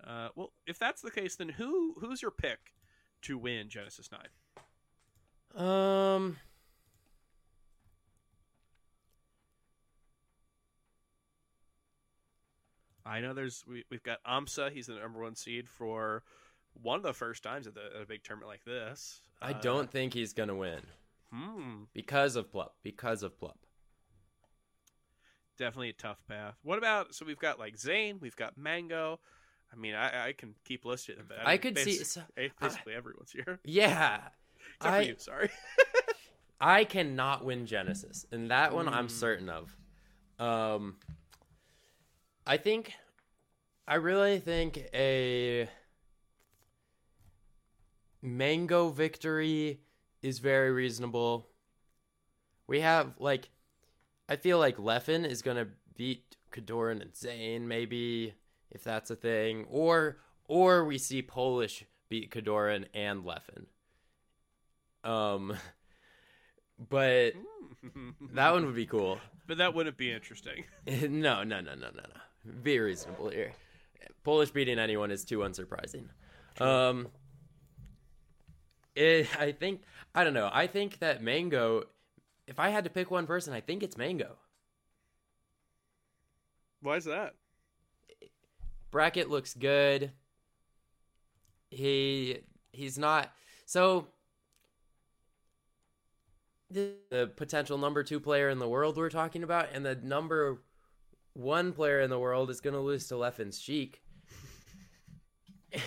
Uh, 0.05 0.29
well, 0.35 0.51
if 0.65 0.79
that's 0.79 1.01
the 1.01 1.11
case, 1.11 1.35
then 1.35 1.49
who 1.49 1.95
who's 1.99 2.21
your 2.21 2.31
pick 2.31 2.73
to 3.21 3.37
win 3.37 3.69
Genesis 3.69 4.11
Nine? 4.11 4.29
Um, 5.57 6.37
I 13.03 13.21
know 13.21 13.33
there's 13.33 13.63
we, 13.67 13.83
we've 13.89 14.03
got 14.03 14.19
Amsa. 14.23 14.71
He's 14.71 14.85
the 14.85 14.95
number 14.95 15.19
one 15.19 15.35
seed 15.35 15.67
for 15.67 16.21
one 16.81 16.97
of 16.97 17.03
the 17.03 17.13
first 17.13 17.41
times 17.41 17.65
at, 17.65 17.73
the, 17.73 17.81
at 17.95 18.03
a 18.03 18.05
big 18.05 18.23
tournament 18.23 18.49
like 18.49 18.63
this. 18.65 19.21
I 19.41 19.53
uh, 19.53 19.59
don't 19.59 19.89
think 19.89 20.13
he's 20.13 20.33
gonna 20.33 20.55
win. 20.55 20.81
Hmm. 21.33 21.83
Because 21.91 22.35
of 22.35 22.51
Plup. 22.51 22.69
Because 22.83 23.23
of 23.23 23.37
Plup. 23.39 23.57
Definitely 25.57 25.89
a 25.89 25.93
tough 25.93 26.19
path. 26.29 26.53
What 26.61 26.77
about 26.77 27.15
so 27.15 27.25
we've 27.25 27.39
got 27.39 27.57
like 27.57 27.77
Zain, 27.77 28.19
we've 28.21 28.35
got 28.35 28.59
Mango. 28.59 29.19
I 29.73 29.75
mean, 29.75 29.95
I, 29.95 30.27
I 30.27 30.33
can 30.33 30.53
keep 30.63 30.85
listing 30.85 31.15
them. 31.17 31.27
I, 31.43 31.53
I 31.53 31.57
could 31.57 31.77
see 31.79 31.95
so, 32.03 32.21
basically 32.35 32.93
uh, 32.93 32.97
everyone's 32.97 33.31
here. 33.31 33.59
Yeah, 33.65 34.19
Except 34.19 34.46
I, 34.81 35.01
you. 35.01 35.15
Sorry. 35.17 35.49
I 36.61 36.83
cannot 36.83 37.45
win 37.45 37.65
Genesis, 37.65 38.25
and 38.31 38.51
that 38.51 38.73
one 38.73 38.87
mm. 38.87 38.93
I'm 38.93 39.09
certain 39.09 39.49
of. 39.49 39.75
Um, 40.39 40.95
I 42.45 42.57
think, 42.57 42.93
I 43.87 43.95
really 43.95 44.39
think 44.39 44.79
a 44.93 45.67
mango 48.21 48.89
victory 48.89 49.81
is 50.21 50.39
very 50.39 50.71
reasonable. 50.71 51.47
We 52.67 52.81
have 52.81 53.13
like, 53.19 53.49
I 54.27 54.35
feel 54.35 54.59
like 54.59 54.77
Leffen 54.77 55.29
is 55.29 55.41
gonna 55.41 55.67
beat 55.95 56.37
Kodorin 56.51 57.01
and 57.01 57.15
Zain, 57.15 57.67
maybe 57.67 58.33
if 58.71 58.83
that's 58.83 59.11
a 59.11 59.15
thing, 59.15 59.65
or 59.69 60.17
or 60.47 60.85
we 60.85 60.97
see 60.97 61.21
Polish 61.21 61.85
beat 62.09 62.31
Kodorin 62.31 62.85
and 62.93 63.23
Leffen. 63.23 63.65
Um, 65.07 65.55
but 66.89 67.33
that 68.33 68.53
one 68.53 68.65
would 68.65 68.75
be 68.75 68.85
cool. 68.85 69.19
But 69.47 69.59
that 69.59 69.73
wouldn't 69.73 69.95
be 69.95 70.11
interesting. 70.11 70.65
no, 70.85 71.41
no, 71.45 71.61
no, 71.61 71.73
no, 71.73 71.73
no, 71.73 71.89
no 71.95 72.51
be 72.63 72.79
reasonable 72.79 73.29
here. 73.29 73.53
Polish 74.23 74.51
beating 74.51 74.79
anyone 74.79 75.11
is 75.11 75.23
too 75.23 75.39
unsurprising. 75.39 76.07
Um, 76.59 77.07
it, 78.95 79.27
I 79.39 79.51
think 79.51 79.81
I 80.13 80.23
don't 80.23 80.33
know. 80.33 80.49
I 80.51 80.67
think 80.67 80.99
that 80.99 81.21
Mango. 81.21 81.83
If 82.47 82.59
I 82.59 82.69
had 82.69 82.85
to 82.85 82.89
pick 82.89 83.11
one 83.11 83.27
person, 83.27 83.53
I 83.53 83.61
think 83.61 83.83
it's 83.83 83.97
Mango. 83.97 84.35
Why 86.81 86.95
is 86.95 87.05
that? 87.05 87.35
Bracket 88.91 89.29
looks 89.29 89.53
good. 89.53 90.11
He 91.69 92.39
he's 92.71 92.97
not 92.97 93.31
so 93.65 94.07
the, 96.69 96.93
the 97.09 97.27
potential 97.27 97.77
number 97.77 98.03
two 98.03 98.19
player 98.19 98.49
in 98.49 98.59
the 98.59 98.67
world 98.67 98.97
we're 98.97 99.09
talking 99.09 99.43
about, 99.43 99.69
and 99.73 99.85
the 99.85 99.95
number 99.95 100.61
one 101.33 101.71
player 101.71 102.01
in 102.01 102.09
the 102.09 102.19
world 102.19 102.49
is 102.49 102.61
going 102.61 102.73
to 102.73 102.79
lose 102.79 103.07
to 103.07 103.15
Leffen's 103.15 103.59
Sheik. 103.59 104.01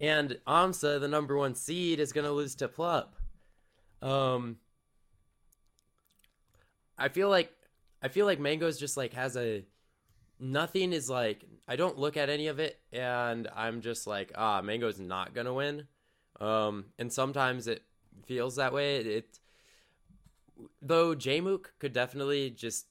and 0.00 0.38
Amsa, 0.46 1.00
the 1.00 1.08
number 1.08 1.36
one 1.36 1.54
seed, 1.54 2.00
is 2.00 2.12
going 2.12 2.26
to 2.26 2.32
lose 2.32 2.54
to 2.56 2.68
Plup. 2.68 3.08
Um, 4.00 4.58
I 6.98 7.08
feel 7.08 7.28
like 7.28 7.50
I 8.02 8.08
feel 8.08 8.26
like 8.26 8.38
Mango's 8.38 8.78
just 8.78 8.96
like 8.96 9.14
has 9.14 9.36
a 9.36 9.64
nothing 10.38 10.92
is 10.92 11.08
like 11.08 11.44
I 11.66 11.76
don't 11.76 11.98
look 11.98 12.16
at 12.16 12.28
any 12.28 12.48
of 12.48 12.58
it 12.58 12.78
and 12.92 13.48
I'm 13.54 13.80
just 13.80 14.06
like 14.06 14.32
ah 14.34 14.60
Mango's 14.62 15.00
not 15.00 15.34
gonna 15.34 15.54
win. 15.54 15.86
Um, 16.40 16.86
and 16.98 17.12
sometimes 17.12 17.66
it 17.66 17.82
feels 18.26 18.56
that 18.56 18.72
way. 18.72 18.96
It 18.96 19.38
though 20.80 21.14
Jmook 21.14 21.66
could 21.78 21.92
definitely 21.92 22.50
just 22.50 22.86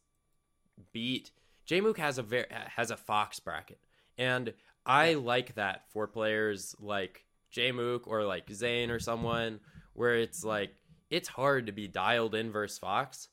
beat 0.91 1.32
Jmook 1.68 1.97
has 1.97 2.18
a 2.18 2.24
very 2.24 2.45
has 2.49 2.91
a 2.91 2.97
Fox 2.97 3.39
bracket, 3.39 3.80
and 4.18 4.53
I 4.86 5.14
like 5.14 5.55
that 5.55 5.84
for 5.91 6.07
players 6.07 6.76
like 6.80 7.26
Jmook 7.55 8.01
or 8.05 8.24
like 8.26 8.49
Zain 8.51 8.91
or 8.91 8.99
someone 8.99 9.59
where 9.93 10.16
it's 10.16 10.43
like 10.43 10.76
it's 11.09 11.30
hard 11.30 11.68
to 11.68 11.72
be 11.72 11.88
dialed 11.88 12.36
in 12.36 12.51
versus 12.51 12.80
Fox. 12.80 13.30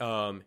Um, 0.00 0.42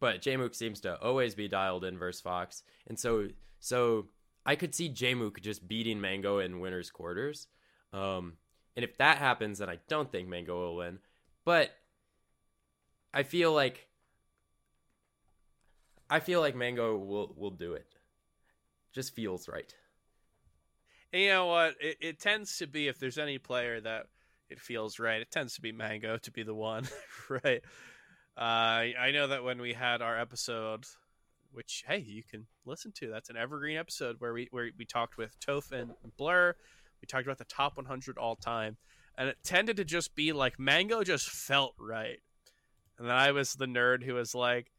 but 0.00 0.22
Jmook 0.22 0.54
seems 0.54 0.80
to 0.80 0.98
always 1.00 1.34
be 1.34 1.48
dialed 1.48 1.84
in 1.84 1.98
versus 1.98 2.22
Fox, 2.22 2.62
and 2.86 2.98
so 2.98 3.28
so 3.60 4.06
I 4.46 4.56
could 4.56 4.74
see 4.74 4.88
Jmook 4.88 5.40
just 5.40 5.68
beating 5.68 6.00
Mango 6.00 6.38
in 6.38 6.60
winners 6.60 6.90
quarters. 6.90 7.48
Um, 7.92 8.34
and 8.76 8.84
if 8.84 8.96
that 8.98 9.18
happens, 9.18 9.58
then 9.58 9.68
I 9.68 9.78
don't 9.88 10.10
think 10.10 10.28
Mango 10.28 10.58
will 10.58 10.76
win. 10.76 10.98
But 11.44 11.70
I 13.14 13.22
feel 13.22 13.52
like 13.52 13.86
I 16.10 16.20
feel 16.20 16.40
like 16.40 16.56
Mango 16.56 16.96
will 16.96 17.32
will 17.36 17.50
do 17.50 17.74
it. 17.74 17.86
Just 18.92 19.14
feels 19.14 19.48
right. 19.48 19.72
And 21.12 21.22
you 21.22 21.28
know 21.28 21.46
what? 21.46 21.74
It, 21.80 21.96
it 22.00 22.20
tends 22.20 22.58
to 22.58 22.66
be 22.66 22.88
if 22.88 22.98
there's 22.98 23.18
any 23.18 23.38
player 23.38 23.80
that 23.80 24.06
it 24.50 24.60
feels 24.60 24.98
right, 24.98 25.20
it 25.20 25.30
tends 25.30 25.54
to 25.54 25.60
be 25.60 25.70
Mango 25.70 26.18
to 26.18 26.30
be 26.32 26.42
the 26.42 26.54
one, 26.54 26.88
right? 27.28 27.62
Uh, 28.36 28.98
I 28.98 29.10
know 29.12 29.28
that 29.28 29.44
when 29.44 29.60
we 29.60 29.72
had 29.72 30.02
our 30.02 30.18
episode, 30.18 30.84
which 31.52 31.84
hey, 31.86 31.98
you 31.98 32.24
can 32.28 32.46
listen 32.66 32.92
to. 32.96 33.08
That's 33.08 33.30
an 33.30 33.36
evergreen 33.36 33.76
episode 33.76 34.16
where 34.18 34.32
we 34.32 34.48
where 34.50 34.70
we 34.76 34.84
talked 34.84 35.16
with 35.16 35.38
Toph 35.38 35.70
and 35.70 35.92
Blur. 36.18 36.54
We 37.00 37.06
talked 37.06 37.26
about 37.26 37.38
the 37.38 37.44
top 37.44 37.76
100 37.76 38.18
all 38.18 38.34
time, 38.34 38.76
and 39.16 39.28
it 39.28 39.36
tended 39.44 39.76
to 39.76 39.84
just 39.84 40.16
be 40.16 40.32
like 40.32 40.58
Mango 40.58 41.04
just 41.04 41.28
felt 41.28 41.74
right, 41.78 42.18
and 42.98 43.08
then 43.08 43.14
I 43.16 43.32
was 43.32 43.54
the 43.54 43.66
nerd 43.66 44.02
who 44.04 44.14
was 44.14 44.34
like, 44.34 44.70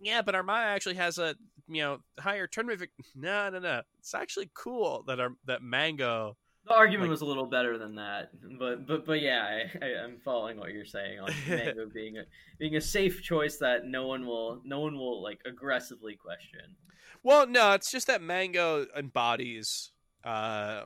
yeah, 0.00 0.22
but 0.22 0.34
Armada 0.34 0.66
actually 0.66 0.96
has 0.96 1.18
a 1.18 1.34
you 1.68 1.82
know 1.82 1.98
higher 2.18 2.46
turn 2.46 2.66
rate. 2.66 2.80
No, 3.14 3.48
no, 3.50 3.58
no. 3.58 3.82
It's 3.98 4.14
actually 4.14 4.50
cool 4.54 5.04
that 5.06 5.20
our 5.20 5.30
that 5.46 5.62
Mango. 5.62 6.36
The 6.64 6.74
argument 6.74 7.08
Like- 7.08 7.10
was 7.10 7.22
a 7.22 7.26
little 7.26 7.46
better 7.46 7.76
than 7.76 7.96
that, 7.96 8.30
but 8.58 8.86
but 8.86 9.04
but 9.04 9.20
yeah, 9.20 9.62
I, 9.80 9.84
I, 9.84 10.04
I'm 10.04 10.18
following 10.24 10.58
what 10.58 10.70
you're 10.72 10.84
saying 10.84 11.18
on 11.18 11.32
Mango 11.48 11.86
being 11.92 12.18
a 12.18 12.22
being 12.58 12.76
a 12.76 12.80
safe 12.80 13.20
choice 13.22 13.56
that 13.56 13.84
no 13.86 14.06
one 14.06 14.26
will 14.26 14.60
no 14.64 14.78
one 14.80 14.94
will 14.94 15.20
like 15.22 15.40
aggressively 15.44 16.14
question. 16.14 16.76
Well, 17.24 17.46
no, 17.48 17.72
it's 17.72 17.90
just 17.90 18.06
that 18.08 18.22
Mango 18.22 18.86
embodies 18.96 19.90
uh, 20.24 20.82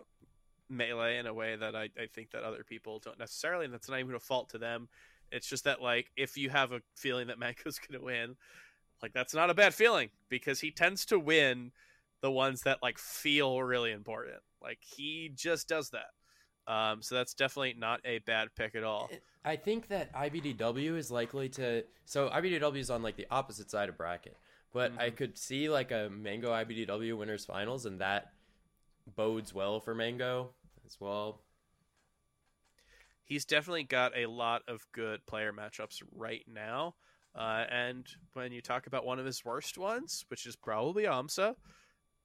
melee 0.68 1.18
in 1.18 1.26
a 1.26 1.32
way 1.34 1.56
that 1.56 1.74
I, 1.74 1.90
I 2.00 2.06
think 2.12 2.30
that 2.32 2.42
other 2.42 2.64
people 2.64 2.98
don't 2.98 3.18
necessarily, 3.18 3.64
and 3.64 3.72
that's 3.74 3.88
not 3.88 4.00
even 4.00 4.14
a 4.14 4.20
fault 4.20 4.50
to 4.50 4.58
them. 4.58 4.88
It's 5.32 5.48
just 5.48 5.64
that 5.64 5.82
like 5.82 6.10
if 6.16 6.36
you 6.36 6.50
have 6.50 6.72
a 6.72 6.80
feeling 6.94 7.28
that 7.28 7.38
Mango's 7.40 7.78
gonna 7.78 8.02
win, 8.02 8.36
like 9.02 9.12
that's 9.12 9.34
not 9.34 9.50
a 9.50 9.54
bad 9.54 9.74
feeling 9.74 10.10
because 10.28 10.60
he 10.60 10.70
tends 10.70 11.04
to 11.06 11.18
win 11.18 11.72
the 12.22 12.30
ones 12.30 12.62
that 12.62 12.82
like 12.82 12.98
feel 12.98 13.62
really 13.62 13.92
important. 13.92 14.38
Like 14.62 14.78
he 14.80 15.30
just 15.34 15.68
does 15.68 15.90
that. 15.90 16.10
Um, 16.72 17.00
so 17.00 17.14
that's 17.14 17.34
definitely 17.34 17.76
not 17.78 18.00
a 18.04 18.18
bad 18.18 18.48
pick 18.56 18.74
at 18.74 18.82
all. 18.82 19.08
I 19.44 19.54
think 19.54 19.88
that 19.88 20.12
IBDW 20.12 20.96
is 20.96 21.10
likely 21.10 21.48
to. 21.50 21.84
So 22.04 22.28
IBDW 22.28 22.78
is 22.78 22.90
on 22.90 23.02
like 23.02 23.16
the 23.16 23.26
opposite 23.30 23.70
side 23.70 23.88
of 23.88 23.96
bracket, 23.96 24.36
but 24.72 24.92
I 24.98 25.10
could 25.10 25.38
see 25.38 25.68
like 25.68 25.92
a 25.92 26.10
Mango 26.10 26.50
IBDW 26.50 27.16
winners 27.16 27.44
finals, 27.44 27.86
and 27.86 28.00
that 28.00 28.32
bodes 29.14 29.54
well 29.54 29.78
for 29.78 29.94
Mango 29.94 30.50
as 30.84 30.96
well. 31.00 31.40
He's 33.26 33.44
definitely 33.44 33.84
got 33.84 34.16
a 34.16 34.26
lot 34.26 34.62
of 34.68 34.86
good 34.92 35.24
player 35.26 35.52
matchups 35.52 36.02
right 36.14 36.44
now. 36.46 36.94
Uh, 37.34 37.64
and 37.70 38.06
when 38.32 38.50
you 38.52 38.62
talk 38.62 38.86
about 38.86 39.04
one 39.04 39.18
of 39.18 39.26
his 39.26 39.44
worst 39.44 39.76
ones, 39.76 40.24
which 40.28 40.46
is 40.46 40.56
probably 40.56 41.04
Amsa, 41.04 41.54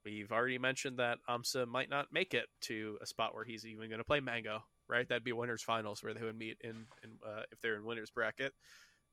we've 0.06 0.32
already 0.32 0.58
mentioned 0.58 1.00
that 1.00 1.18
Amsa 1.30 1.68
might 1.68 1.90
not 1.90 2.14
make 2.14 2.34
it 2.34 2.46
to 2.62 2.98
a 3.02 3.06
spot 3.06 3.36
where 3.36 3.44
he's 3.44 3.66
even 3.66 3.90
going 3.90 4.00
to 4.00 4.06
play 4.06 4.22
Mango, 4.22 4.64
right? 4.88 5.08
That'd 5.08 5.24
be 5.24 5.34
winners 5.34 5.64
finals 5.64 6.02
where 6.02 6.14
they 6.14 6.24
would 6.24 6.38
meet 6.38 6.58
in, 6.62 6.86
in 7.04 7.12
uh, 7.28 7.42
if 7.52 7.60
they're 7.62 7.76
in 7.76 7.84
winners 7.84 8.10
bracket, 8.10 8.54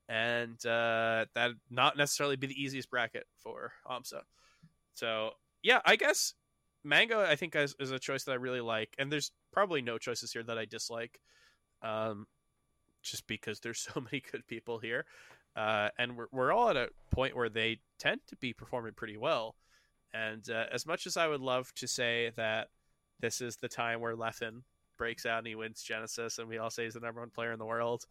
and 0.08 0.54
uh, 0.64 1.24
that 1.34 1.50
not 1.68 1.96
necessarily 1.96 2.36
be 2.36 2.46
the 2.46 2.62
easiest 2.62 2.90
bracket 2.90 3.26
for 3.42 3.72
Amsa. 3.90 4.20
So 4.94 5.30
yeah, 5.62 5.80
I 5.84 5.96
guess 5.96 6.34
Mango 6.84 7.20
I 7.20 7.34
think 7.34 7.56
is, 7.56 7.74
is 7.80 7.90
a 7.90 7.98
choice 7.98 8.24
that 8.24 8.32
I 8.32 8.36
really 8.36 8.60
like, 8.60 8.94
and 8.98 9.10
there's 9.10 9.32
probably 9.52 9.82
no 9.82 9.98
choices 9.98 10.32
here 10.32 10.44
that 10.44 10.58
I 10.58 10.64
dislike 10.64 11.18
um, 11.82 12.26
just 13.02 13.26
because 13.26 13.60
there's 13.60 13.78
so 13.94 14.00
many 14.00 14.22
good 14.30 14.46
people 14.46 14.78
here. 14.78 15.04
Uh, 15.56 15.88
and 15.98 16.16
we're, 16.16 16.28
we're 16.30 16.52
all 16.52 16.68
at 16.68 16.76
a 16.76 16.88
point 17.10 17.36
where 17.36 17.48
they 17.48 17.78
tend 17.98 18.20
to 18.28 18.36
be 18.36 18.52
performing 18.52 18.92
pretty 18.92 19.16
well. 19.16 19.56
And 20.14 20.48
uh, 20.50 20.64
as 20.72 20.86
much 20.86 21.06
as 21.06 21.16
I 21.16 21.26
would 21.26 21.40
love 21.40 21.72
to 21.76 21.88
say 21.88 22.32
that 22.36 22.68
this 23.20 23.40
is 23.40 23.56
the 23.56 23.68
time 23.68 24.00
where 24.00 24.14
Leffen 24.14 24.62
breaks 24.96 25.26
out 25.26 25.38
and 25.38 25.46
he 25.46 25.54
wins 25.54 25.82
Genesis, 25.82 26.38
and 26.38 26.48
we 26.48 26.58
all 26.58 26.70
say 26.70 26.84
he's 26.84 26.94
the 26.94 27.00
number 27.00 27.20
one 27.20 27.30
player 27.30 27.52
in 27.52 27.58
the 27.58 27.66
world, 27.66 28.06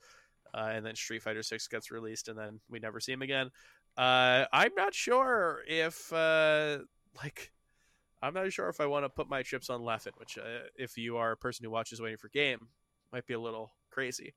uh, 0.54 0.70
and 0.72 0.86
then 0.86 0.96
Street 0.96 1.24
Fighter 1.24 1.44
Six 1.44 1.68
gets 1.68 1.92
released, 1.92 2.28
and 2.28 2.38
then 2.38 2.60
we 2.70 2.80
never 2.80 3.00
see 3.00 3.12
him 3.12 3.22
again. 3.22 3.50
Uh, 3.98 4.46
I'm 4.54 4.72
not 4.76 4.94
sure 4.94 5.62
if 5.68 6.12
uh, 6.14 6.80
like 7.16 7.52
I'm 8.22 8.34
not 8.34 8.52
sure 8.52 8.70
if 8.70 8.80
I 8.80 8.86
want 8.86 9.06
to 9.06 9.10
put 9.10 9.30
my 9.30 9.44
chips 9.44 9.70
on 9.70 9.82
Leffen, 9.82 10.12
which 10.18 10.38
uh, 10.38 10.68
if 10.76 10.98
you 10.98 11.18
are 11.18 11.32
a 11.32 11.38
person 11.38 11.64
who 11.64 11.72
watches 11.72 12.02
waiting 12.02 12.18
for 12.18 12.30
game, 12.30 12.68
might 13.12 13.26
be 13.26 13.34
a 13.34 13.40
little 13.40 13.72
crazy. 13.90 14.34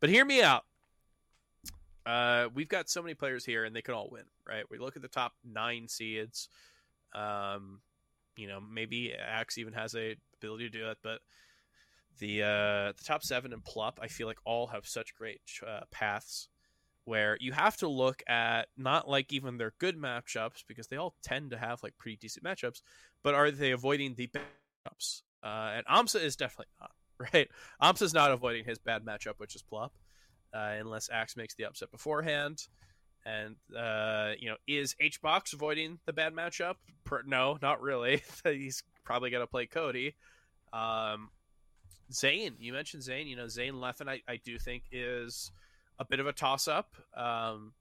But 0.00 0.10
hear 0.10 0.24
me 0.24 0.42
out. 0.42 0.64
Uh, 2.06 2.48
we've 2.54 2.68
got 2.68 2.88
so 2.88 3.02
many 3.02 3.14
players 3.14 3.44
here, 3.44 3.64
and 3.64 3.76
they 3.76 3.82
can 3.82 3.94
all 3.94 4.08
win, 4.10 4.24
right? 4.46 4.64
We 4.70 4.78
look 4.78 4.96
at 4.96 5.02
the 5.02 5.08
top 5.08 5.32
nine 5.44 5.88
seeds. 5.88 6.48
Um, 7.14 7.80
you 8.36 8.48
know, 8.48 8.60
maybe 8.60 9.12
Axe 9.12 9.58
even 9.58 9.72
has 9.74 9.94
a 9.94 10.16
ability 10.36 10.70
to 10.70 10.78
do 10.78 10.88
it, 10.90 10.98
but 11.02 11.20
the 12.18 12.42
uh, 12.42 12.92
the 12.96 13.04
top 13.04 13.22
seven 13.22 13.52
and 13.52 13.64
Plup, 13.64 13.98
I 14.00 14.08
feel 14.08 14.26
like 14.26 14.38
all 14.44 14.68
have 14.68 14.86
such 14.86 15.14
great 15.14 15.40
uh, 15.66 15.80
paths 15.90 16.48
where 17.04 17.38
you 17.40 17.52
have 17.52 17.76
to 17.78 17.88
look 17.88 18.22
at 18.28 18.68
not 18.76 19.08
like 19.08 19.32
even 19.32 19.56
their 19.56 19.72
good 19.78 19.96
matchups 19.96 20.62
because 20.66 20.88
they 20.88 20.96
all 20.96 21.14
tend 21.22 21.50
to 21.50 21.58
have 21.58 21.82
like 21.82 21.96
pretty 21.98 22.16
decent 22.16 22.44
matchups, 22.44 22.82
but 23.22 23.34
are 23.34 23.50
they 23.50 23.70
avoiding 23.70 24.14
the 24.14 24.28
matchups? 24.28 25.22
Uh, 25.42 25.72
and 25.76 25.86
Amsa 25.86 26.22
is 26.22 26.36
definitely 26.36 26.66
not 26.80 26.90
right. 27.34 27.48
Amsa's 27.82 28.14
not 28.14 28.30
avoiding 28.30 28.64
his 28.64 28.78
bad 28.78 29.04
matchup, 29.04 29.34
which 29.38 29.54
is 29.54 29.62
Plup, 29.62 29.90
uh, 30.54 30.74
unless 30.78 31.10
Axe 31.10 31.36
makes 31.36 31.54
the 31.54 31.64
upset 31.64 31.90
beforehand. 31.90 32.66
And 33.26 33.56
uh, 33.76 34.32
you 34.38 34.48
know, 34.48 34.56
is 34.66 34.94
HBox 35.02 35.52
avoiding 35.52 35.98
the 36.06 36.12
bad 36.12 36.34
matchup? 36.34 36.76
Per- 37.04 37.24
no, 37.26 37.58
not 37.60 37.82
really. 37.82 38.22
He's 38.44 38.82
probably 39.04 39.30
gonna 39.30 39.46
play 39.46 39.66
Cody. 39.66 40.14
Um, 40.72 41.30
Zain, 42.12 42.54
you 42.58 42.72
mentioned 42.72 43.02
Zain. 43.02 43.26
You 43.26 43.36
know, 43.36 43.48
Zain 43.48 43.74
Leffen, 43.74 44.08
I, 44.08 44.22
I 44.28 44.36
do 44.36 44.58
think 44.58 44.84
is 44.92 45.50
a 45.98 46.04
bit 46.04 46.20
of 46.20 46.26
a 46.26 46.32
toss 46.32 46.68
up. 46.68 46.94
Um, 47.16 47.72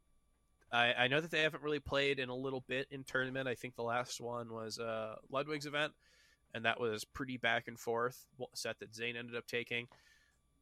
I, 0.72 0.94
I 0.94 1.08
know 1.08 1.22
that 1.22 1.32
they 1.32 1.42
haven't 1.42 1.64
really 1.64 1.80
played 1.80 2.20
in 2.20 2.30
a 2.30 2.36
little 2.36 2.64
bit 2.68 2.88
in 2.92 3.04
tournament. 3.04 3.48
I 3.48 3.56
think 3.56 3.76
the 3.76 3.84
last 3.84 4.20
one 4.20 4.52
was 4.52 4.80
uh, 4.80 5.16
Ludwig's 5.32 5.66
event, 5.66 5.94
and 6.58 6.66
that 6.66 6.80
was 6.80 7.06
pretty 7.06 7.38
back 7.38 7.68
and 7.68 7.80
forth 7.80 8.26
set 8.54 8.80
that 8.80 8.94
Zain 8.96 9.16
ended 9.16 9.36
up 9.36 9.48
taking. 9.48 9.88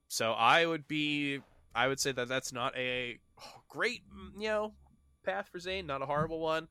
So 0.07 0.33
I 0.33 0.65
would 0.65 0.87
be, 0.87 1.39
I 1.73 1.87
would 1.87 1.99
say 1.99 2.11
that 2.11 2.27
that's 2.27 2.53
not 2.53 2.77
a 2.77 3.17
great, 3.69 4.01
you 4.37 4.49
know, 4.49 4.73
path 5.23 5.47
for 5.51 5.57
Zain, 5.57 5.87
not 5.87 6.01
a 6.01 6.05
horrible 6.05 6.39
one. 6.39 6.67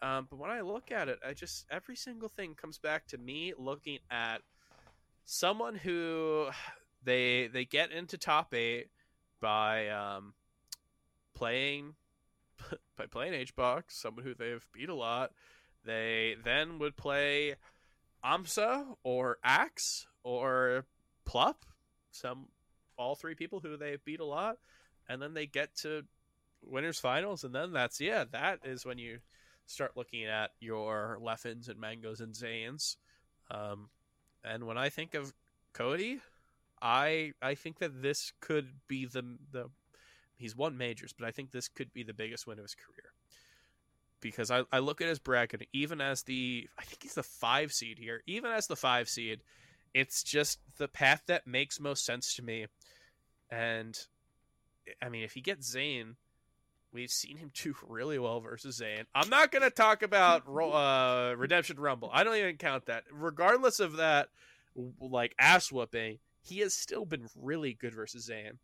Um, 0.00 0.26
but 0.28 0.38
when 0.38 0.50
I 0.50 0.62
look 0.62 0.90
at 0.90 1.08
it, 1.08 1.20
I 1.26 1.32
just 1.32 1.66
every 1.70 1.94
single 1.94 2.28
thing 2.28 2.54
comes 2.54 2.78
back 2.78 3.06
to 3.08 3.18
me 3.18 3.52
looking 3.56 3.98
at 4.10 4.38
someone 5.24 5.76
who 5.76 6.48
they 7.04 7.46
they 7.46 7.64
get 7.64 7.92
into 7.92 8.18
top 8.18 8.52
eight 8.52 8.88
by 9.40 9.88
um, 9.90 10.34
playing 11.34 11.94
by 12.96 13.06
playing 13.06 13.46
HBox, 13.46 13.84
someone 13.90 14.24
who 14.24 14.34
they've 14.34 14.66
beat 14.72 14.88
a 14.88 14.94
lot. 14.94 15.30
They 15.84 16.36
then 16.44 16.78
would 16.78 16.96
play 16.96 17.56
Amsa 18.24 18.84
or 19.02 19.38
Axe 19.42 20.06
or 20.22 20.84
Plup, 21.28 21.56
some 22.10 22.46
all 22.96 23.14
three 23.14 23.34
people 23.34 23.60
who 23.60 23.76
they 23.76 23.96
beat 24.04 24.20
a 24.20 24.24
lot, 24.24 24.58
and 25.08 25.20
then 25.20 25.34
they 25.34 25.46
get 25.46 25.74
to 25.76 26.04
winners 26.64 26.98
finals, 26.98 27.44
and 27.44 27.54
then 27.54 27.72
that's 27.72 28.00
yeah, 28.00 28.24
that 28.32 28.60
is 28.64 28.84
when 28.84 28.98
you 28.98 29.18
start 29.66 29.96
looking 29.96 30.24
at 30.24 30.50
your 30.60 31.18
Leffens 31.20 31.68
and 31.68 31.80
Mangoes 31.80 32.20
and 32.20 32.34
Zains. 32.34 32.96
Um, 33.50 33.88
and 34.44 34.66
when 34.66 34.78
I 34.78 34.88
think 34.88 35.14
of 35.14 35.32
Cody, 35.72 36.20
I 36.80 37.32
I 37.40 37.54
think 37.54 37.78
that 37.78 38.02
this 38.02 38.32
could 38.40 38.68
be 38.88 39.06
the 39.06 39.38
the 39.50 39.70
he's 40.36 40.56
won 40.56 40.76
majors, 40.76 41.12
but 41.12 41.26
I 41.26 41.30
think 41.30 41.50
this 41.50 41.68
could 41.68 41.92
be 41.92 42.02
the 42.02 42.14
biggest 42.14 42.46
win 42.46 42.58
of 42.58 42.64
his 42.64 42.74
career. 42.74 43.11
Because 44.22 44.50
I, 44.50 44.62
I 44.72 44.78
look 44.78 45.02
at 45.02 45.08
his 45.08 45.18
bracket, 45.18 45.68
even 45.74 46.00
as 46.00 46.22
the 46.22 46.68
I 46.78 46.84
think 46.84 47.02
he's 47.02 47.14
the 47.14 47.22
five 47.22 47.72
seed 47.72 47.98
here, 47.98 48.22
even 48.26 48.50
as 48.50 48.66
the 48.66 48.76
five 48.76 49.08
seed, 49.08 49.40
it's 49.92 50.22
just 50.22 50.60
the 50.78 50.88
path 50.88 51.22
that 51.26 51.46
makes 51.46 51.78
most 51.78 52.06
sense 52.06 52.34
to 52.36 52.42
me. 52.42 52.66
And 53.50 53.98
I 55.02 55.10
mean, 55.10 55.24
if 55.24 55.32
he 55.32 55.42
gets 55.42 55.70
Zain, 55.70 56.16
we've 56.92 57.10
seen 57.10 57.36
him 57.36 57.50
do 57.62 57.74
really 57.86 58.18
well 58.18 58.40
versus 58.40 58.76
Zain. 58.76 59.04
I'm 59.14 59.28
not 59.28 59.52
gonna 59.52 59.70
talk 59.70 60.02
about 60.02 60.42
uh, 60.48 61.34
Redemption 61.36 61.78
Rumble. 61.78 62.10
I 62.12 62.24
don't 62.24 62.36
even 62.36 62.56
count 62.56 62.86
that. 62.86 63.04
Regardless 63.12 63.80
of 63.80 63.96
that, 63.96 64.28
like 65.00 65.34
ass 65.38 65.70
whooping, 65.70 66.18
he 66.40 66.60
has 66.60 66.74
still 66.74 67.04
been 67.04 67.28
really 67.36 67.74
good 67.74 67.94
versus 67.94 68.24
Zain. 68.24 68.58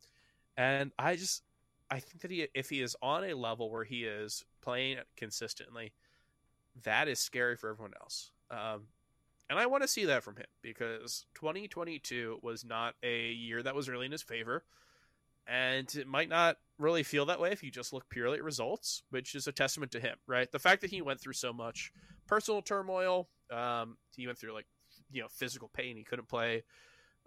And 0.56 0.92
I 0.98 1.16
just 1.16 1.42
I 1.90 2.00
think 2.00 2.20
that 2.22 2.30
he 2.30 2.48
if 2.54 2.68
he 2.70 2.82
is 2.82 2.96
on 3.02 3.24
a 3.24 3.34
level 3.34 3.70
where 3.70 3.84
he 3.84 4.04
is 4.04 4.44
playing 4.62 4.98
consistently, 5.16 5.92
that 6.84 7.08
is 7.08 7.18
scary 7.18 7.56
for 7.56 7.70
everyone 7.70 7.94
else. 8.00 8.30
Um, 8.50 8.88
And 9.50 9.58
I 9.58 9.66
want 9.66 9.82
to 9.82 9.88
see 9.88 10.04
that 10.06 10.22
from 10.22 10.36
him 10.36 10.46
because 10.62 11.24
2022 11.34 12.40
was 12.42 12.64
not 12.64 12.94
a 13.02 13.30
year 13.30 13.62
that 13.62 13.74
was 13.74 13.88
really 13.88 14.06
in 14.06 14.12
his 14.12 14.22
favor. 14.22 14.64
And 15.46 15.92
it 15.94 16.06
might 16.06 16.28
not 16.28 16.58
really 16.78 17.02
feel 17.02 17.24
that 17.26 17.40
way 17.40 17.50
if 17.52 17.62
you 17.62 17.70
just 17.70 17.94
look 17.94 18.10
purely 18.10 18.36
at 18.36 18.44
results, 18.44 19.02
which 19.08 19.34
is 19.34 19.46
a 19.46 19.52
testament 19.52 19.90
to 19.92 20.00
him, 20.00 20.16
right? 20.26 20.50
The 20.52 20.58
fact 20.58 20.82
that 20.82 20.90
he 20.90 21.00
went 21.00 21.20
through 21.20 21.32
so 21.32 21.54
much 21.54 21.90
personal 22.26 22.60
turmoil, 22.60 23.30
um, 23.50 23.96
he 24.14 24.26
went 24.26 24.38
through 24.38 24.52
like, 24.52 24.66
you 25.10 25.22
know, 25.22 25.28
physical 25.30 25.68
pain. 25.72 25.96
He 25.96 26.04
couldn't 26.04 26.28
play 26.28 26.64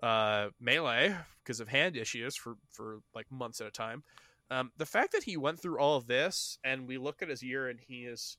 uh, 0.03 0.49
melee 0.59 1.15
because 1.43 1.59
of 1.59 1.67
hand 1.67 1.97
issues 1.97 2.35
for, 2.35 2.57
for 2.69 2.99
like 3.15 3.25
months 3.31 3.59
at 3.59 3.65
a 3.65 3.71
time. 3.71 4.03
Um, 4.51 4.71
the 4.75 4.85
fact 4.85 5.13
that 5.13 5.23
he 5.23 5.37
went 5.37 5.61
through 5.61 5.79
all 5.79 5.95
of 5.95 6.07
this 6.07 6.57
and 6.65 6.85
we 6.85 6.97
look 6.97 7.21
at 7.21 7.29
his 7.29 7.41
year 7.41 7.69
and 7.69 7.79
he 7.79 8.01
is 8.01 8.37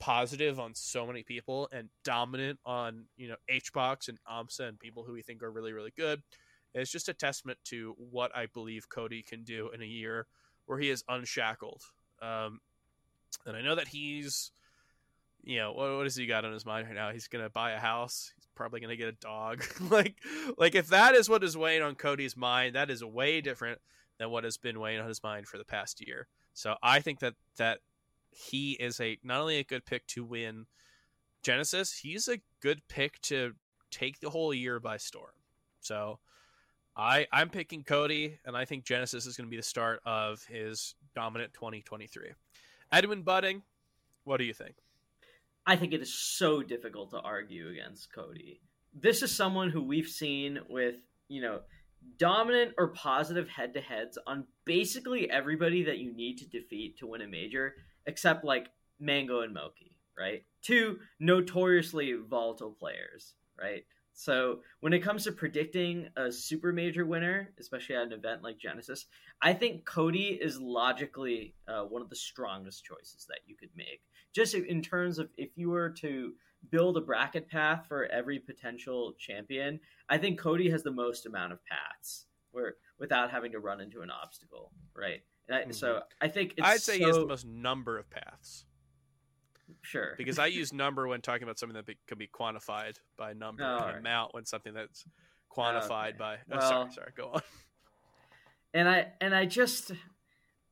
positive 0.00 0.58
on 0.58 0.74
so 0.74 1.06
many 1.06 1.22
people 1.22 1.68
and 1.72 1.88
dominant 2.04 2.58
on 2.66 3.04
you 3.16 3.28
know 3.28 3.36
HBox 3.48 4.08
and 4.08 4.18
AMSA 4.30 4.68
and 4.68 4.78
people 4.78 5.04
who 5.04 5.12
we 5.12 5.22
think 5.22 5.44
are 5.44 5.50
really 5.50 5.72
really 5.72 5.92
good. 5.96 6.20
It's 6.74 6.90
just 6.90 7.08
a 7.08 7.14
testament 7.14 7.58
to 7.66 7.94
what 7.96 8.36
I 8.36 8.46
believe 8.46 8.88
Cody 8.88 9.22
can 9.22 9.44
do 9.44 9.70
in 9.72 9.80
a 9.80 9.86
year 9.86 10.26
where 10.66 10.78
he 10.78 10.90
is 10.90 11.04
unshackled. 11.08 11.80
Um, 12.20 12.60
and 13.46 13.56
I 13.56 13.62
know 13.62 13.76
that 13.76 13.88
he's, 13.88 14.50
you 15.42 15.58
know, 15.58 15.72
what, 15.72 15.96
what 15.96 16.02
has 16.02 16.16
he 16.16 16.26
got 16.26 16.44
on 16.44 16.52
his 16.52 16.66
mind 16.66 16.88
right 16.88 16.94
now? 16.94 17.12
He's 17.12 17.28
gonna 17.28 17.48
buy 17.48 17.70
a 17.70 17.78
house. 17.78 18.32
He's 18.34 18.48
probably 18.56 18.80
gonna 18.80 18.96
get 18.96 19.08
a 19.08 19.12
dog. 19.12 19.64
like, 19.90 20.16
like 20.58 20.74
if 20.74 20.88
that 20.88 21.14
is 21.14 21.28
what 21.28 21.44
is 21.44 21.56
weighing 21.56 21.82
on 21.82 21.94
Cody's 21.94 22.36
mind, 22.36 22.74
that 22.74 22.90
is 22.90 23.04
way 23.04 23.40
different 23.40 23.80
than 24.18 24.30
what 24.30 24.44
has 24.44 24.56
been 24.56 24.80
weighing 24.80 25.00
on 25.00 25.08
his 25.08 25.22
mind 25.22 25.46
for 25.46 25.58
the 25.58 25.64
past 25.64 26.06
year. 26.06 26.28
So 26.54 26.76
I 26.82 27.00
think 27.00 27.20
that 27.20 27.34
that 27.58 27.80
he 28.30 28.72
is 28.72 29.00
a 29.00 29.18
not 29.22 29.40
only 29.40 29.58
a 29.58 29.64
good 29.64 29.84
pick 29.84 30.06
to 30.08 30.24
win 30.24 30.66
Genesis, 31.42 31.98
he's 31.98 32.28
a 32.28 32.40
good 32.60 32.82
pick 32.88 33.20
to 33.22 33.52
take 33.90 34.20
the 34.20 34.30
whole 34.30 34.52
year 34.52 34.80
by 34.80 34.96
storm. 34.96 35.32
So 35.80 36.18
I 36.96 37.26
I'm 37.32 37.50
picking 37.50 37.84
Cody, 37.84 38.38
and 38.44 38.56
I 38.56 38.64
think 38.64 38.84
Genesis 38.84 39.26
is 39.26 39.36
going 39.36 39.46
to 39.46 39.50
be 39.50 39.56
the 39.56 39.62
start 39.62 40.00
of 40.04 40.44
his 40.44 40.94
dominant 41.14 41.52
2023. 41.54 42.32
Edwin 42.92 43.22
Budding, 43.22 43.62
what 44.24 44.38
do 44.38 44.44
you 44.44 44.54
think? 44.54 44.76
I 45.66 45.76
think 45.76 45.92
it 45.92 46.00
is 46.00 46.14
so 46.14 46.62
difficult 46.62 47.10
to 47.10 47.20
argue 47.20 47.68
against 47.68 48.12
Cody. 48.12 48.60
This 48.94 49.22
is 49.22 49.34
someone 49.34 49.70
who 49.70 49.82
we've 49.82 50.08
seen 50.08 50.60
with 50.68 50.96
you 51.28 51.42
know 51.42 51.60
dominant 52.18 52.72
or 52.78 52.88
positive 52.88 53.48
head 53.48 53.74
to 53.74 53.80
heads 53.80 54.18
on 54.26 54.46
basically 54.64 55.30
everybody 55.30 55.84
that 55.84 55.98
you 55.98 56.14
need 56.14 56.38
to 56.38 56.48
defeat 56.48 56.98
to 56.98 57.06
win 57.06 57.22
a 57.22 57.26
major 57.26 57.74
except 58.06 58.44
like 58.44 58.68
Mango 59.00 59.40
and 59.40 59.52
Moky, 59.52 59.96
right? 60.18 60.44
Two 60.62 60.98
notoriously 61.20 62.14
volatile 62.28 62.72
players, 62.72 63.34
right? 63.60 63.84
So 64.18 64.60
when 64.80 64.94
it 64.94 65.00
comes 65.00 65.24
to 65.24 65.32
predicting 65.32 66.08
a 66.16 66.32
super 66.32 66.72
major 66.72 67.04
winner, 67.04 67.52
especially 67.60 67.96
at 67.96 68.06
an 68.06 68.12
event 68.12 68.42
like 68.42 68.58
Genesis, 68.58 69.06
I 69.42 69.52
think 69.52 69.84
Cody 69.84 70.38
is 70.40 70.58
logically 70.58 71.54
uh, 71.68 71.82
one 71.82 72.00
of 72.00 72.08
the 72.08 72.16
strongest 72.16 72.82
choices 72.82 73.26
that 73.28 73.40
you 73.46 73.56
could 73.56 73.68
make. 73.76 74.00
Just 74.34 74.54
in 74.54 74.80
terms 74.80 75.18
of 75.18 75.28
if 75.36 75.50
you 75.56 75.68
were 75.68 75.90
to 76.00 76.32
build 76.70 76.96
a 76.96 77.00
bracket 77.00 77.48
path 77.48 77.86
for 77.88 78.06
every 78.06 78.38
potential 78.38 79.14
champion, 79.18 79.80
I 80.08 80.18
think 80.18 80.38
Cody 80.38 80.70
has 80.70 80.82
the 80.82 80.90
most 80.90 81.26
amount 81.26 81.52
of 81.52 81.58
paths 81.64 82.26
where 82.52 82.74
without 82.98 83.30
having 83.30 83.52
to 83.52 83.58
run 83.58 83.80
into 83.80 84.00
an 84.00 84.10
obstacle, 84.10 84.72
right? 84.96 85.20
I, 85.50 85.52
mm-hmm. 85.52 85.72
So 85.72 86.00
I 86.20 86.28
think 86.28 86.54
I'd 86.60 86.80
say 86.80 86.94
so... 86.94 86.98
he 86.98 87.04
has 87.04 87.16
the 87.16 87.26
most 87.26 87.46
number 87.46 87.98
of 87.98 88.08
paths. 88.10 88.64
Sure. 89.82 90.14
Because 90.16 90.38
I 90.38 90.46
use 90.46 90.72
number 90.72 91.06
when 91.08 91.20
talking 91.20 91.42
about 91.42 91.58
something 91.58 91.74
that 91.74 91.86
be, 91.86 91.96
can 92.06 92.18
be 92.18 92.28
quantified 92.28 92.98
by 93.16 93.32
number, 93.32 93.64
oh, 93.64 93.78
right. 93.78 93.98
amount 93.98 94.32
when 94.32 94.44
something 94.44 94.72
that's 94.72 95.04
quantified 95.54 96.10
okay. 96.10 96.18
by. 96.18 96.34
Oh, 96.34 96.58
well, 96.58 96.60
sorry, 96.60 96.92
sorry. 96.92 97.12
Go 97.16 97.30
on. 97.34 97.42
And 98.74 98.88
I 98.88 99.12
and 99.20 99.34
I 99.34 99.46
just 99.46 99.92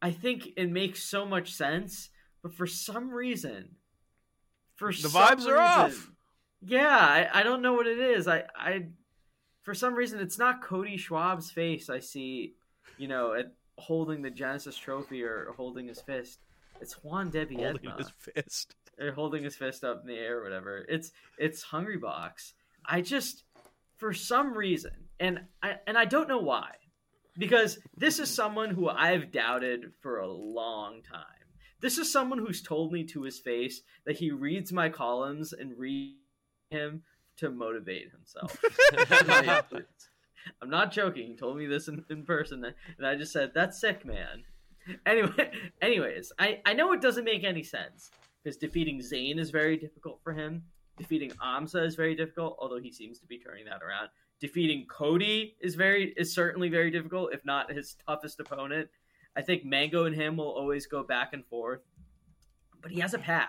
I 0.02 0.10
think 0.10 0.48
it 0.56 0.70
makes 0.70 1.02
so 1.02 1.24
much 1.24 1.52
sense, 1.52 2.10
but 2.42 2.52
for 2.52 2.66
some 2.66 3.10
reason, 3.10 3.76
for 4.76 4.92
the 4.92 5.08
vibes 5.08 5.36
reason, 5.36 5.52
are 5.52 5.60
off. 5.60 6.10
Yeah, 6.66 6.88
I, 6.88 7.40
I 7.40 7.42
don't 7.42 7.62
know 7.62 7.74
what 7.74 7.86
it 7.86 7.98
is. 7.98 8.26
I 8.28 8.44
I 8.56 8.86
for 9.62 9.74
some 9.74 9.94
reason 9.94 10.20
it's 10.20 10.38
not 10.38 10.62
Cody 10.62 10.96
Schwab's 10.96 11.50
face 11.50 11.88
I 11.88 12.00
see, 12.00 12.54
you 12.98 13.08
know, 13.08 13.34
at 13.34 13.52
holding 13.76 14.22
the 14.22 14.30
Genesis 14.30 14.76
trophy 14.76 15.22
or 15.22 15.52
holding 15.56 15.88
his 15.88 16.00
fist. 16.00 16.40
It's 16.80 16.94
Juan 17.02 17.30
Debbie 17.30 17.56
holding 17.56 17.90
his 17.96 18.10
fist. 18.18 18.74
Or 19.00 19.12
holding 19.12 19.42
his 19.42 19.56
fist 19.56 19.82
up 19.82 20.02
in 20.02 20.08
the 20.08 20.18
air 20.18 20.38
or 20.38 20.44
whatever. 20.44 20.84
It's 20.88 21.12
it's 21.38 21.62
Hungry 21.62 21.96
Box. 21.96 22.54
I 22.86 23.00
just 23.00 23.44
for 23.96 24.12
some 24.12 24.56
reason, 24.56 24.92
and 25.18 25.40
I 25.62 25.76
and 25.86 25.96
I 25.98 26.04
don't 26.04 26.28
know 26.28 26.38
why. 26.38 26.70
Because 27.36 27.78
this 27.96 28.20
is 28.20 28.30
someone 28.32 28.70
who 28.70 28.88
I've 28.88 29.32
doubted 29.32 29.92
for 30.00 30.18
a 30.18 30.28
long 30.28 31.02
time. 31.02 31.33
This 31.84 31.98
is 31.98 32.10
someone 32.10 32.38
who's 32.38 32.62
told 32.62 32.92
me 32.94 33.04
to 33.08 33.24
his 33.24 33.38
face 33.38 33.82
that 34.06 34.16
he 34.16 34.30
reads 34.30 34.72
my 34.72 34.88
columns 34.88 35.52
and 35.52 35.78
read 35.78 36.16
him 36.70 37.02
to 37.36 37.50
motivate 37.50 38.10
himself. 38.10 38.58
I'm 40.62 40.70
not 40.70 40.92
joking. 40.92 41.26
He 41.26 41.36
told 41.36 41.58
me 41.58 41.66
this 41.66 41.88
in, 41.88 42.02
in 42.08 42.24
person, 42.24 42.64
and 42.96 43.06
I 43.06 43.16
just 43.16 43.34
said, 43.34 43.52
"That's 43.54 43.78
sick, 43.78 44.02
man." 44.06 44.44
Anyway, 45.04 45.50
anyways, 45.82 46.32
I 46.38 46.62
I 46.64 46.72
know 46.72 46.94
it 46.94 47.02
doesn't 47.02 47.24
make 47.24 47.44
any 47.44 47.62
sense 47.62 48.10
because 48.42 48.56
defeating 48.56 49.02
Zain 49.02 49.38
is 49.38 49.50
very 49.50 49.76
difficult 49.76 50.20
for 50.24 50.32
him. 50.32 50.62
Defeating 50.96 51.32
Amsa 51.32 51.84
is 51.86 51.96
very 51.96 52.14
difficult, 52.14 52.56
although 52.60 52.80
he 52.80 52.92
seems 52.92 53.18
to 53.18 53.26
be 53.26 53.38
turning 53.38 53.66
that 53.66 53.82
around. 53.82 54.08
Defeating 54.40 54.86
Cody 54.86 55.54
is 55.60 55.74
very 55.74 56.14
is 56.16 56.34
certainly 56.34 56.70
very 56.70 56.90
difficult, 56.90 57.34
if 57.34 57.44
not 57.44 57.70
his 57.70 57.94
toughest 58.06 58.40
opponent. 58.40 58.88
I 59.36 59.42
think 59.42 59.64
Mango 59.64 60.04
and 60.04 60.14
him 60.14 60.36
will 60.36 60.50
always 60.50 60.86
go 60.86 61.02
back 61.02 61.32
and 61.32 61.44
forth, 61.46 61.80
but 62.80 62.90
he 62.90 63.00
has 63.00 63.14
a 63.14 63.18
path. 63.18 63.48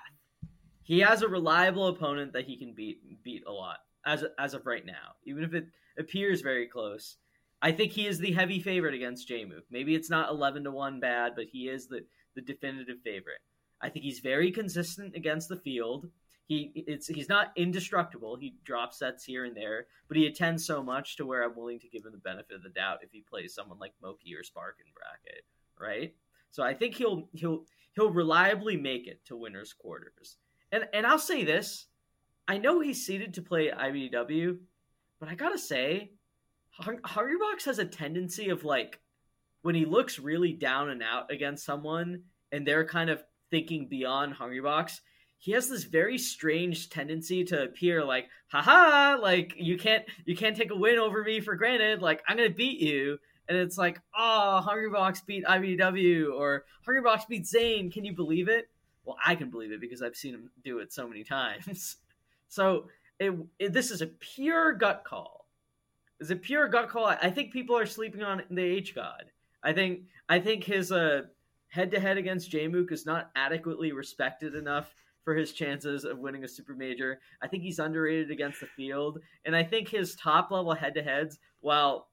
He 0.83 0.99
has 0.99 1.21
a 1.21 1.27
reliable 1.27 1.87
opponent 1.87 2.33
that 2.33 2.45
he 2.45 2.57
can 2.57 2.73
beat 2.73 3.23
beat 3.23 3.43
a 3.47 3.51
lot 3.51 3.79
as 4.05 4.23
as 4.39 4.53
of 4.53 4.65
right 4.65 4.85
now, 4.85 5.15
even 5.25 5.43
if 5.43 5.53
it 5.53 5.67
appears 5.97 6.41
very 6.41 6.67
close. 6.67 7.17
I 7.61 7.71
think 7.71 7.91
he 7.91 8.05
is 8.05 8.19
the 8.19 8.33
heavy 8.33 8.59
favorite 8.59 8.93
against 8.93 9.29
Jmook. 9.29 9.63
Maybe 9.71 9.95
it's 9.95 10.09
not 10.09 10.29
eleven 10.29 10.63
to 10.65 10.71
one 10.71 10.99
bad, 10.99 11.33
but 11.35 11.47
he 11.51 11.69
is 11.69 11.87
the 11.87 12.05
the 12.35 12.41
definitive 12.41 13.01
favorite. 13.03 13.41
I 13.81 13.89
think 13.89 14.05
he's 14.05 14.19
very 14.19 14.51
consistent 14.51 15.15
against 15.15 15.49
the 15.49 15.57
field. 15.57 16.09
He 16.47 16.71
it's 16.75 17.07
he's 17.07 17.29
not 17.29 17.51
indestructible. 17.55 18.35
He 18.35 18.55
drops 18.63 18.99
sets 18.99 19.23
here 19.23 19.45
and 19.45 19.57
there, 19.57 19.87
but 20.07 20.17
he 20.17 20.27
attends 20.27 20.65
so 20.65 20.83
much 20.83 21.17
to 21.17 21.25
where 21.25 21.43
I'm 21.43 21.55
willing 21.55 21.79
to 21.79 21.89
give 21.89 22.05
him 22.05 22.11
the 22.11 22.19
benefit 22.19 22.57
of 22.57 22.63
the 22.63 22.69
doubt 22.69 22.99
if 23.01 23.11
he 23.11 23.21
plays 23.27 23.55
someone 23.55 23.79
like 23.79 23.93
Moky 24.01 24.35
or 24.35 24.43
Spark 24.43 24.77
in 24.79 24.91
bracket, 24.93 25.43
right? 25.79 26.13
So 26.51 26.63
I 26.63 26.73
think 26.73 26.95
he'll 26.95 27.29
he'll 27.33 27.65
he'll 27.95 28.11
reliably 28.11 28.77
make 28.77 29.07
it 29.07 29.25
to 29.25 29.35
winners 29.35 29.73
quarters. 29.73 30.37
And 30.71 30.85
and 30.93 31.05
I'll 31.05 31.19
say 31.19 31.43
this, 31.43 31.87
I 32.47 32.57
know 32.57 32.79
he's 32.79 33.05
seated 33.05 33.33
to 33.35 33.41
play 33.41 33.71
IBW, 33.71 34.57
but 35.19 35.29
I 35.29 35.35
gotta 35.35 35.57
say, 35.57 36.11
Hungrybox 36.81 37.65
has 37.65 37.79
a 37.79 37.85
tendency 37.85 38.49
of 38.49 38.63
like 38.63 38.99
when 39.61 39.75
he 39.75 39.85
looks 39.85 40.19
really 40.19 40.53
down 40.53 40.89
and 40.89 41.01
out 41.01 41.31
against 41.31 41.65
someone, 41.65 42.23
and 42.51 42.67
they're 42.67 42.85
kind 42.85 43.09
of 43.09 43.23
thinking 43.49 43.87
beyond 43.87 44.35
Hungrybox. 44.35 44.99
He 45.37 45.51
has 45.51 45.67
this 45.69 45.83
very 45.83 46.17
strange 46.17 46.89
tendency 46.89 47.43
to 47.45 47.63
appear 47.63 48.03
like, 48.03 48.27
haha, 48.47 49.17
like 49.21 49.53
you 49.57 49.77
can't 49.77 50.05
you 50.25 50.35
can't 50.35 50.55
take 50.55 50.71
a 50.71 50.75
win 50.75 50.99
over 50.99 51.23
me 51.23 51.39
for 51.39 51.55
granted. 51.55 52.01
Like 52.01 52.21
I'm 52.27 52.37
gonna 52.37 52.49
beat 52.49 52.79
you, 52.79 53.17
and 53.47 53.57
it's 53.57 53.77
like, 53.77 54.01
oh, 54.17 54.65
Hungrybox 54.65 55.25
beat 55.25 55.45
IBW 55.45 56.33
or 56.33 56.65
Hungrybox 56.87 57.27
beat 57.27 57.45
Zain. 57.45 57.91
Can 57.91 58.05
you 58.05 58.13
believe 58.13 58.47
it? 58.49 58.69
Well, 59.03 59.17
I 59.23 59.35
can 59.35 59.49
believe 59.49 59.71
it 59.71 59.81
because 59.81 60.01
I've 60.01 60.15
seen 60.15 60.33
him 60.33 60.49
do 60.63 60.79
it 60.79 60.91
so 60.91 61.07
many 61.07 61.23
times. 61.23 61.97
so 62.47 62.87
it, 63.19 63.33
it, 63.59 63.73
this 63.73 63.91
is 63.91 64.01
a 64.01 64.07
pure 64.07 64.73
gut 64.73 65.03
call. 65.05 65.45
It's 66.19 66.31
a 66.31 66.35
pure 66.35 66.67
gut 66.67 66.89
call. 66.89 67.05
I, 67.05 67.17
I 67.23 67.29
think 67.29 67.51
people 67.51 67.77
are 67.77 67.85
sleeping 67.85 68.23
on 68.23 68.43
the 68.49 68.63
H 68.63 68.95
God. 68.95 69.25
I 69.63 69.73
think 69.73 70.01
I 70.29 70.39
think 70.39 70.63
his 70.63 70.91
uh, 70.91 71.23
head-to-head 71.69 72.17
against 72.17 72.51
Jmook 72.51 72.91
is 72.91 73.05
not 73.05 73.31
adequately 73.35 73.91
respected 73.91 74.55
enough 74.55 74.93
for 75.23 75.35
his 75.35 75.53
chances 75.53 76.05
of 76.05 76.19
winning 76.19 76.43
a 76.43 76.47
super 76.47 76.75
major. 76.75 77.19
I 77.41 77.47
think 77.47 77.63
he's 77.63 77.79
underrated 77.79 78.31
against 78.31 78.59
the 78.59 78.67
field, 78.67 79.19
and 79.43 79.55
I 79.55 79.63
think 79.63 79.89
his 79.89 80.15
top 80.15 80.51
level 80.51 80.73
head-to-heads, 80.73 81.39
while 81.61 82.07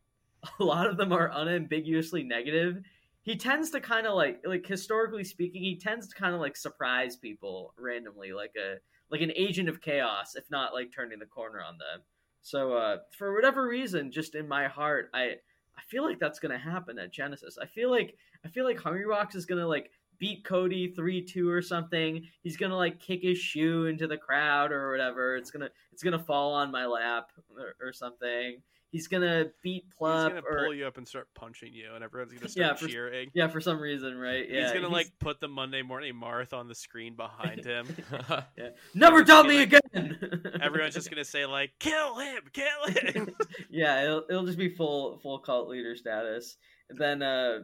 a 0.61 0.65
lot 0.65 0.87
of 0.87 0.97
them 0.97 1.13
are 1.13 1.31
unambiguously 1.33 2.23
negative, 2.23 2.83
he 3.23 3.37
tends 3.37 3.71
to 3.71 3.81
kind 3.81 4.07
of 4.07 4.15
like 4.15 4.41
like 4.45 4.67
historically 4.67 5.25
speaking, 5.25 5.63
he 5.63 5.77
tends 5.77 6.09
to 6.09 6.15
kind 6.15 6.35
of 6.35 6.41
like 6.41 6.57
surprise 6.57 7.17
people 7.17 7.75
randomly, 7.79 8.33
like 8.33 8.55
a 8.57 8.77
like 9.11 9.21
an 9.21 9.33
agent 9.37 9.69
of 9.69 9.81
chaos, 9.81 10.35
if 10.35 10.51
not 10.51 10.73
like 10.73 10.93
turning 10.93 11.19
the 11.19 11.27
corner 11.27 11.61
on 11.63 11.79
them. 11.79 12.03
So 12.41 12.73
uh, 12.73 12.97
for 13.17 13.35
whatever 13.35 13.69
reason, 13.69 14.11
just 14.11 14.35
in 14.35 14.49
my 14.49 14.67
heart, 14.67 15.11
I 15.15 15.37
I 15.77 15.83
feel 15.89 16.05
like 16.05 16.19
that's 16.19 16.41
gonna 16.41 16.59
happen 16.59 16.99
at 16.99 17.13
Genesis. 17.13 17.59
I 17.61 17.67
feel 17.67 17.91
like 17.91 18.17
I 18.45 18.49
feel 18.49 18.65
like 18.65 18.79
Hungrybox 18.79 19.37
is 19.37 19.47
gonna 19.47 19.69
like 19.69 19.91
beat 20.19 20.45
Cody 20.45 20.89
three 20.89 21.23
two 21.23 21.49
or 21.49 21.63
something. 21.63 22.25
He's 22.43 22.57
gonna 22.57 22.77
like 22.77 22.99
kick 22.99 23.23
his 23.23 23.39
shoe 23.39 23.87
into 23.87 24.09
the 24.09 24.17
crowd 24.17 24.73
or 24.73 24.91
whatever. 24.91 25.37
It's 25.37 25.53
gonna 25.53 25.71
it's 25.93 26.03
gonna 26.03 26.19
fall 26.19 26.55
on 26.55 26.73
my 26.73 26.87
lap 26.87 27.31
or, 27.57 27.77
or 27.81 27.93
something. 27.93 28.61
He's 28.93 29.09
gonna 29.09 29.47
beat 29.63 29.85
Plup 29.99 30.23
He's 30.25 30.29
gonna 30.35 30.43
or 30.49 30.65
pull 30.67 30.75
you 30.75 30.87
up 30.87 30.99
and 30.99 31.09
start 31.09 31.27
punching 31.35 31.73
you, 31.73 31.95
and 31.95 32.05
everyone's 32.05 32.33
gonna 32.35 32.47
start 32.49 32.67
Yeah, 32.67 32.75
for- 32.75 32.89
cheering. 32.89 33.31
yeah, 33.35 33.49
for 33.49 33.59
some 33.61 33.81
reason, 33.81 34.17
right? 34.19 34.47
Yeah, 34.49 34.63
he's 34.65 34.73
gonna 34.73 34.89
like 34.89 35.11
put 35.19 35.41
the 35.41 35.49
Monday 35.49 35.81
Morning 35.81 36.13
Marth 36.15 36.53
on 36.53 36.69
the 36.69 36.75
screen 36.75 37.17
behind 37.17 37.65
him. 37.65 37.87
yeah. 38.59 38.69
never 38.95 39.25
doubt 39.25 39.47
me 39.47 39.65
gonna- 39.67 39.81
again. 39.95 40.43
Everyone's 40.63 40.95
just 40.95 41.09
gonna 41.11 41.25
say 41.25 41.47
like, 41.47 41.71
"Kill 41.81 42.19
him! 42.19 42.43
Kill 42.53 42.87
him!" 42.89 43.31
yeah, 43.71 44.05
it'll, 44.05 44.25
it'll 44.29 44.45
just 44.47 44.59
be 44.59 44.69
full 44.69 45.19
full 45.21 45.39
cult 45.39 45.69
leader 45.71 45.97
status. 45.97 46.59
And 46.91 46.99
then 46.99 47.23
uh 47.23 47.61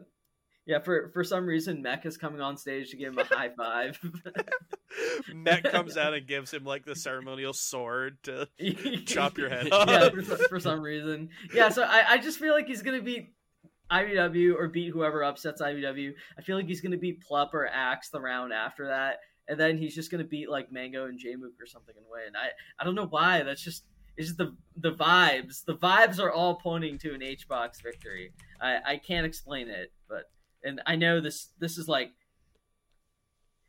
yeah, 0.69 0.81
for 0.81 1.09
for 1.15 1.24
some 1.24 1.47
reason 1.47 1.81
Mech 1.81 2.05
is 2.05 2.19
coming 2.19 2.43
on 2.43 2.59
stage 2.59 2.90
to 2.90 2.99
give 2.99 3.15
him 3.15 3.19
a 3.19 3.24
high 3.24 3.49
five. 3.57 3.99
Met 5.35 5.65
comes 5.65 5.97
out 5.97 6.12
and 6.12 6.27
gives 6.27 6.53
him 6.53 6.65
like 6.65 6.85
the 6.85 6.95
ceremonial 6.95 7.55
sword 7.55 8.19
to 8.24 8.47
chop 9.07 9.39
your 9.39 9.49
head 9.49 9.69
yeah, 9.70 9.77
off. 9.77 10.12
for, 10.12 10.23
some- 10.23 10.49
for 10.51 10.61
some 10.61 10.81
reason. 10.82 11.31
Yeah, 11.55 11.70
so 11.70 11.85
I, 11.85 12.05
I 12.11 12.19
just 12.19 12.39
feel 12.39 12.53
like 12.53 12.66
he's 12.66 12.82
gonna 12.82 13.01
beat 13.01 13.32
IBW 13.90 14.57
or 14.57 14.69
beat 14.69 14.93
whoever 14.93 15.24
upsets 15.24 15.62
IBW. 15.62 16.12
I 16.39 16.43
feel 16.43 16.59
like 16.59 16.66
he's 16.66 16.82
gonna 16.82 16.99
beat 16.99 17.24
Plup 17.24 17.55
or 17.55 17.66
Axe 17.66 18.11
the 18.11 18.20
round 18.20 18.53
after 18.53 18.89
that, 18.89 19.20
and 19.49 19.59
then 19.59 19.78
he's 19.78 19.95
just 19.95 20.11
gonna 20.11 20.24
beat 20.24 20.51
like 20.51 20.70
Mango 20.70 21.07
and 21.07 21.19
Jmook 21.19 21.59
or 21.59 21.66
something 21.66 21.95
and 21.97 22.05
win. 22.11 22.36
I 22.36 22.51
I 22.78 22.85
don't 22.85 22.95
know 22.95 23.07
why. 23.07 23.43
That's 23.43 23.62
just 23.65 23.85
it's 24.19 24.28
just 24.28 24.39
the 24.39 24.55
the 24.77 24.93
vibes. 24.93 25.65
The 25.65 25.77
vibes 25.77 26.20
are 26.20 26.31
all 26.31 26.57
pointing 26.57 26.99
to 26.99 27.15
an 27.15 27.23
H 27.23 27.49
box 27.49 27.81
victory. 27.81 28.35
I 28.61 28.77
I 28.85 28.97
can't 28.99 29.24
explain 29.24 29.69
it, 29.70 29.93
and 30.65 30.81
I 30.87 30.97
know 30.97 31.21
this 31.21 31.49
this 31.59 31.79
is 31.79 31.89
like 31.89 32.13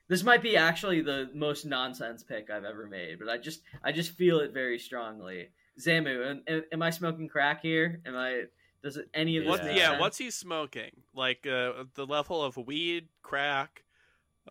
this 0.08 0.24
might 0.24 0.42
be 0.42 0.58
actually 0.58 1.02
the 1.02 1.30
most 1.34 1.66
nonsense 1.66 2.24
pick 2.24 2.50
I've 2.50 2.66
ever 2.66 2.88
made, 2.88 3.20
but 3.20 3.30
I 3.30 3.38
just 3.38 3.62
I 3.84 3.92
just 3.92 4.12
feel 4.12 4.40
it 4.40 4.54
very 4.54 4.80
strongly. 4.80 5.50
Zamu, 5.80 6.32
am, 6.32 6.44
am- 6.48 6.64
am 6.74 6.82
I 6.82 6.90
smoking 6.90 7.28
crack 7.30 7.62
here? 7.62 8.02
Am 8.06 8.16
I? 8.16 8.44
Does 8.84 8.98
it 8.98 9.08
any 9.14 9.38
of 9.38 9.44
this? 9.44 9.50
What? 9.50 9.66
Yeah. 9.66 9.74
Yeah, 9.76 10.00
what's 10.00 10.18
he 10.18 10.32
smoking? 10.32 10.92
Like 11.14 11.46
uh, 11.46 11.84
the 11.96 12.06
level 12.06 12.44
of 12.44 12.58
weed, 12.58 13.08
crack, 13.22 13.84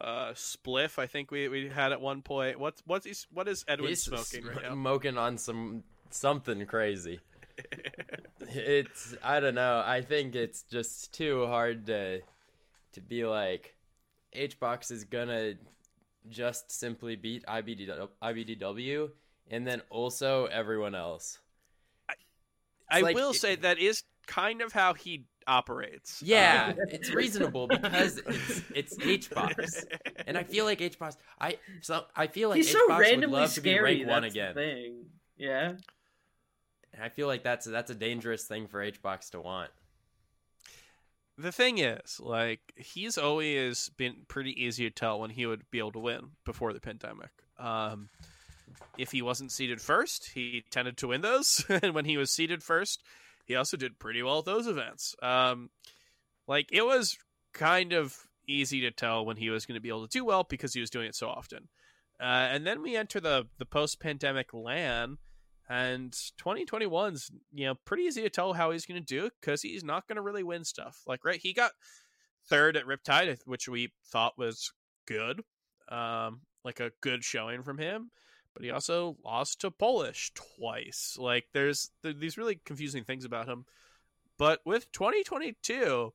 uh, 0.00 0.32
spliff. 0.32 0.98
I 0.98 1.06
think 1.06 1.30
we, 1.30 1.48
we 1.48 1.68
had 1.68 1.92
at 1.92 2.00
one 2.00 2.22
point. 2.22 2.60
What's 2.60 2.82
what's 2.86 3.06
he? 3.06 3.14
What 3.32 3.48
is 3.48 3.64
Edwin 3.66 3.88
He's 3.90 4.02
smoking 4.02 4.46
right 4.46 4.62
now? 4.62 4.74
smoking 4.74 5.18
on 5.18 5.38
some 5.38 5.82
something 6.10 6.64
crazy. 6.66 7.20
It's 8.50 9.14
I 9.22 9.40
don't 9.40 9.54
know. 9.54 9.82
I 9.84 10.00
think 10.00 10.34
it's 10.34 10.62
just 10.62 11.12
too 11.12 11.46
hard 11.46 11.86
to 11.86 12.20
to 12.92 13.00
be 13.00 13.24
like 13.26 13.74
HBox 14.34 14.90
is 14.90 15.04
gonna 15.04 15.54
just 16.30 16.70
simply 16.70 17.16
beat 17.16 17.44
IBDW, 17.46 18.08
IBDW 18.22 19.10
and 19.50 19.66
then 19.66 19.82
also 19.90 20.46
everyone 20.46 20.94
else. 20.94 21.38
I 22.90 23.00
like- 23.00 23.14
will 23.16 23.34
say 23.34 23.56
that 23.56 23.78
is 23.78 24.02
kind 24.26 24.62
of 24.62 24.72
how 24.72 24.94
he 24.94 25.24
operates. 25.46 26.22
Yeah, 26.22 26.72
Um, 26.72 26.78
it's 26.90 27.10
reasonable 27.10 27.66
because 27.66 28.18
it's 28.18 28.62
it's 28.74 28.96
HBox. 28.98 29.84
And 30.26 30.36
I 30.36 30.42
feel 30.42 30.64
like 30.66 30.80
HBox 30.80 31.16
I 31.40 31.58
so 31.80 32.04
I 32.14 32.26
feel 32.26 32.48
like 32.50 32.56
He's 32.58 32.68
HBox 32.68 32.72
so 32.72 32.86
would 32.88 32.98
randomly 32.98 33.40
love 33.40 33.52
to 33.54 33.60
be 33.62 33.70
scary. 33.70 33.96
rank 33.98 34.08
one 34.08 34.22
that's 34.22 34.34
again. 34.34 34.54
the 34.54 34.60
thing. 34.60 35.04
Yeah. 35.38 35.72
And 36.94 37.02
I 37.02 37.08
feel 37.08 37.26
like 37.26 37.42
that's 37.42 37.66
that's 37.66 37.90
a 37.90 37.94
dangerous 37.94 38.44
thing 38.44 38.66
for 38.66 38.80
HBox 38.80 39.30
to 39.30 39.40
want. 39.40 39.70
the 41.36 41.52
thing 41.52 41.78
is, 41.78 42.18
like, 42.20 42.60
he's 42.76 43.16
always 43.16 43.90
been 43.96 44.16
pretty 44.26 44.60
easy 44.62 44.84
to 44.84 44.90
tell 44.90 45.20
when 45.20 45.30
he 45.30 45.46
would 45.46 45.70
be 45.70 45.78
able 45.78 45.92
to 45.92 46.00
win 46.00 46.30
before 46.44 46.72
the 46.72 46.80
pandemic. 46.80 47.30
Um, 47.58 48.08
if 48.96 49.12
he 49.12 49.22
wasn't 49.22 49.52
seated 49.52 49.80
first, 49.80 50.30
he 50.34 50.64
tended 50.70 50.96
to 50.98 51.08
win 51.08 51.20
those, 51.20 51.64
and 51.68 51.94
when 51.94 52.04
he 52.04 52.16
was 52.16 52.30
seated 52.30 52.62
first, 52.62 53.02
he 53.44 53.54
also 53.54 53.76
did 53.76 53.98
pretty 53.98 54.22
well 54.22 54.40
at 54.40 54.44
those 54.46 54.66
events. 54.66 55.14
Um, 55.22 55.70
like, 56.48 56.70
it 56.72 56.84
was 56.84 57.16
kind 57.52 57.92
of 57.92 58.16
easy 58.48 58.80
to 58.80 58.90
tell 58.90 59.24
when 59.24 59.36
he 59.36 59.50
was 59.50 59.66
going 59.66 59.76
to 59.76 59.80
be 59.80 59.90
able 59.90 60.06
to 60.06 60.18
do 60.18 60.24
well 60.24 60.42
because 60.42 60.74
he 60.74 60.80
was 60.80 60.90
doing 60.90 61.06
it 61.06 61.14
so 61.14 61.28
often. 61.28 61.68
Uh, 62.20 62.48
and 62.50 62.66
then 62.66 62.82
we 62.82 62.96
enter 62.96 63.20
the 63.20 63.46
the 63.58 63.64
post 63.64 64.00
pandemic 64.00 64.52
LAN, 64.52 65.18
and 65.68 66.12
2021's 66.12 67.30
you 67.52 67.66
know 67.66 67.74
pretty 67.84 68.04
easy 68.04 68.22
to 68.22 68.30
tell 68.30 68.54
how 68.54 68.70
he's 68.70 68.86
going 68.86 69.00
to 69.00 69.06
do 69.06 69.30
because 69.40 69.62
he's 69.62 69.84
not 69.84 70.06
going 70.08 70.16
to 70.16 70.22
really 70.22 70.42
win 70.42 70.64
stuff. 70.64 71.02
Like 71.06 71.24
right, 71.24 71.40
he 71.40 71.52
got 71.52 71.72
third 72.48 72.76
at 72.76 72.86
Riptide, 72.86 73.38
which 73.44 73.68
we 73.68 73.92
thought 74.06 74.38
was 74.38 74.72
good, 75.06 75.42
um, 75.88 76.40
like 76.64 76.80
a 76.80 76.92
good 77.00 77.22
showing 77.24 77.62
from 77.62 77.78
him. 77.78 78.10
But 78.54 78.64
he 78.64 78.70
also 78.70 79.16
lost 79.24 79.60
to 79.60 79.70
Polish 79.70 80.32
twice. 80.34 81.16
Like 81.18 81.46
there's 81.52 81.90
th- 82.02 82.16
these 82.18 82.38
really 82.38 82.60
confusing 82.64 83.04
things 83.04 83.24
about 83.24 83.48
him. 83.48 83.66
But 84.38 84.60
with 84.64 84.90
2022, 84.92 86.12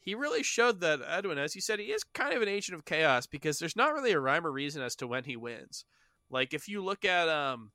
he 0.00 0.14
really 0.14 0.42
showed 0.42 0.80
that 0.80 1.00
Edwin, 1.06 1.38
as 1.38 1.54
you 1.54 1.60
said, 1.60 1.78
he 1.78 1.86
is 1.86 2.04
kind 2.04 2.32
of 2.32 2.42
an 2.42 2.48
agent 2.48 2.76
of 2.76 2.84
chaos 2.84 3.26
because 3.26 3.58
there's 3.58 3.76
not 3.76 3.92
really 3.92 4.12
a 4.12 4.20
rhyme 4.20 4.46
or 4.46 4.52
reason 4.52 4.82
as 4.82 4.96
to 4.96 5.06
when 5.06 5.24
he 5.24 5.36
wins. 5.36 5.84
Like 6.30 6.54
if 6.54 6.68
you 6.68 6.82
look 6.82 7.04
at 7.04 7.28
um 7.28 7.72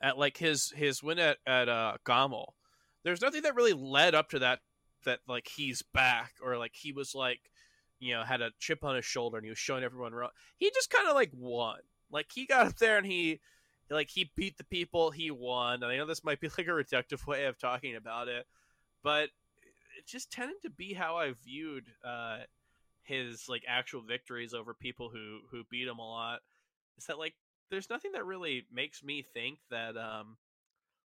at 0.00 0.18
like 0.18 0.36
his 0.36 0.72
his 0.76 1.02
win 1.02 1.18
at 1.18 1.38
at 1.46 1.68
uh 1.68 1.94
GOML, 2.04 2.54
there's 3.04 3.22
nothing 3.22 3.42
that 3.42 3.54
really 3.54 3.72
led 3.72 4.14
up 4.14 4.30
to 4.30 4.38
that 4.40 4.60
that 5.04 5.20
like 5.28 5.48
he's 5.48 5.82
back 5.82 6.34
or 6.42 6.58
like 6.58 6.74
he 6.74 6.92
was 6.92 7.14
like 7.14 7.40
you 8.00 8.14
know 8.14 8.22
had 8.22 8.40
a 8.40 8.50
chip 8.58 8.84
on 8.84 8.96
his 8.96 9.04
shoulder 9.04 9.36
and 9.36 9.44
he 9.44 9.50
was 9.50 9.58
showing 9.58 9.84
everyone 9.84 10.12
wrong. 10.12 10.30
He 10.56 10.70
just 10.70 10.90
kind 10.90 11.08
of 11.08 11.14
like 11.14 11.30
won. 11.34 11.78
Like 12.10 12.26
he 12.32 12.46
got 12.46 12.66
up 12.66 12.76
there 12.76 12.98
and 12.98 13.06
he 13.06 13.40
like 13.90 14.08
he 14.08 14.30
beat 14.36 14.58
the 14.58 14.64
people 14.64 15.10
he 15.10 15.30
won. 15.30 15.82
And 15.82 15.86
I 15.86 15.96
know 15.96 16.06
this 16.06 16.24
might 16.24 16.40
be 16.40 16.48
like 16.58 16.66
a 16.66 16.70
reductive 16.70 17.26
way 17.26 17.44
of 17.46 17.58
talking 17.58 17.96
about 17.96 18.28
it, 18.28 18.46
but 19.02 19.30
it 19.98 20.06
just 20.06 20.30
tended 20.30 20.62
to 20.62 20.70
be 20.70 20.94
how 20.94 21.16
I 21.16 21.32
viewed 21.44 21.86
uh 22.04 22.38
his 23.02 23.48
like 23.48 23.64
actual 23.66 24.02
victories 24.02 24.52
over 24.54 24.74
people 24.74 25.08
who 25.08 25.40
who 25.50 25.64
beat 25.70 25.88
him 25.88 25.98
a 25.98 26.08
lot. 26.08 26.40
Is 26.98 27.06
that 27.06 27.18
like 27.18 27.34
there's 27.70 27.90
nothing 27.90 28.12
that 28.12 28.24
really 28.24 28.66
makes 28.72 29.02
me 29.02 29.24
think 29.34 29.58
that 29.70 29.96
um 29.96 30.36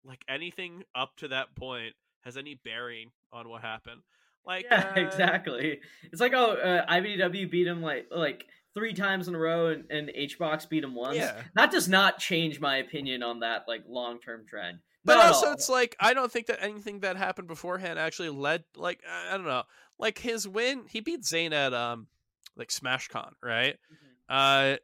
like 0.04 0.22
anything 0.28 0.84
up 0.94 1.16
to 1.16 1.28
that 1.28 1.54
point 1.54 1.94
has 2.22 2.36
any 2.36 2.54
bearing 2.54 3.10
on 3.32 3.48
what 3.48 3.62
happened. 3.62 4.02
Like 4.46 4.66
yeah, 4.70 4.92
uh, 4.96 5.00
exactly. 5.00 5.80
It's 6.12 6.20
like 6.20 6.34
oh, 6.34 6.52
uh, 6.52 6.86
IBW 6.90 7.50
beat 7.50 7.66
him 7.66 7.82
like 7.82 8.08
like 8.10 8.46
three 8.74 8.92
times 8.92 9.28
in 9.28 9.34
a 9.34 9.38
row, 9.38 9.68
and, 9.68 9.84
and 9.90 10.08
HBox 10.08 10.68
beat 10.68 10.84
him 10.84 10.94
once. 10.94 11.16
Yeah. 11.16 11.42
That 11.54 11.70
does 11.70 11.88
not 11.88 12.18
change 12.18 12.60
my 12.60 12.78
opinion 12.78 13.22
on 13.22 13.40
that 13.40 13.64
like 13.68 13.84
long 13.88 14.20
term 14.20 14.44
trend. 14.46 14.78
But 15.04 15.16
Not 15.16 15.26
also, 15.26 15.52
it's 15.52 15.68
like 15.68 15.96
I 16.00 16.14
don't 16.14 16.32
think 16.32 16.46
that 16.46 16.62
anything 16.62 17.00
that 17.00 17.16
happened 17.16 17.46
beforehand 17.48 17.98
actually 17.98 18.30
led. 18.30 18.64
Like 18.76 19.00
I 19.08 19.36
don't 19.36 19.46
know, 19.46 19.64
like 19.98 20.18
his 20.18 20.48
win, 20.48 20.84
he 20.88 21.00
beat 21.00 21.24
Zain 21.24 21.52
at 21.52 21.74
um 21.74 22.06
like 22.56 22.68
SmashCon, 22.68 23.32
right? 23.42 23.76
Uh, 24.28 24.76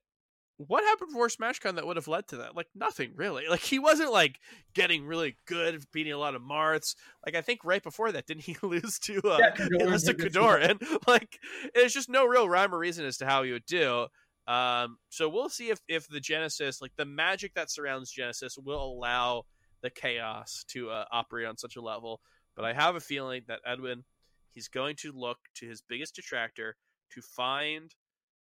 what 0.67 0.85
happened 0.85 1.09
before 1.09 1.29
SmashCon 1.29 1.77
that 1.77 1.87
would 1.87 1.97
have 1.97 2.09
led 2.09 2.29
to 2.29 2.37
that? 2.39 2.55
Like 2.55 2.69
nothing 2.75 3.13
really. 3.17 3.45
Like 3.51 3.61
he 3.61 3.79
wasn't 3.79 4.13
like 4.13 4.39
getting 4.75 5.07
really 5.07 5.37
good, 5.47 5.85
beating 5.93 6.13
a 6.13 6.19
lot 6.19 6.35
of 6.35 6.43
Marths. 6.43 6.95
Like 7.25 7.35
I 7.35 7.41
think 7.41 7.65
right 7.65 7.83
before 7.83 8.13
that, 8.13 8.27
didn't 8.27 8.45
he 8.45 8.57
lose 8.63 8.99
to 9.01 9.21
uh, 9.25 9.39
Yeah, 9.39 9.67
he 9.79 9.85
lost 9.85 10.07
to. 10.07 10.15
KoDoRiN? 10.15 10.99
Like 11.07 11.39
there's 11.75 11.95
just 11.95 12.09
no 12.09 12.27
real 12.27 12.49
rhyme 12.49 12.75
or 12.75 12.79
reason 12.79 13.05
as 13.07 13.17
to 13.19 13.27
how 13.27 13.43
he 13.43 13.53
would 13.53 13.65
do. 13.65 14.07
Um, 14.47 14.99
so 15.09 15.29
we'll 15.29 15.49
see 15.49 15.71
if 15.71 15.81
if 15.89 16.09
the 16.09 16.21
Genesis, 16.21 16.83
like 16.83 16.93
the 16.97 17.05
magic 17.05 17.55
that 17.55 17.71
surrounds 17.71 18.11
Genesis, 18.11 18.59
will 18.59 18.85
allow 18.85 19.45
the 19.83 19.91
chaos 19.91 20.65
to 20.69 20.91
uh, 20.91 21.05
operate 21.11 21.47
on 21.47 21.57
such 21.57 21.77
a 21.77 21.81
level. 21.81 22.21
But 22.55 22.65
I 22.65 22.75
have 22.75 22.97
a 22.97 23.01
feeling 23.01 23.43
that 23.49 23.61
Edwin, 23.67 24.05
he's 24.51 24.69
going 24.69 24.97
to 24.97 25.13
look 25.13 25.39
to 25.57 25.67
his 25.67 25.81
biggest 25.81 26.15
detractor 26.15 26.77
to 27.15 27.23
find 27.23 27.95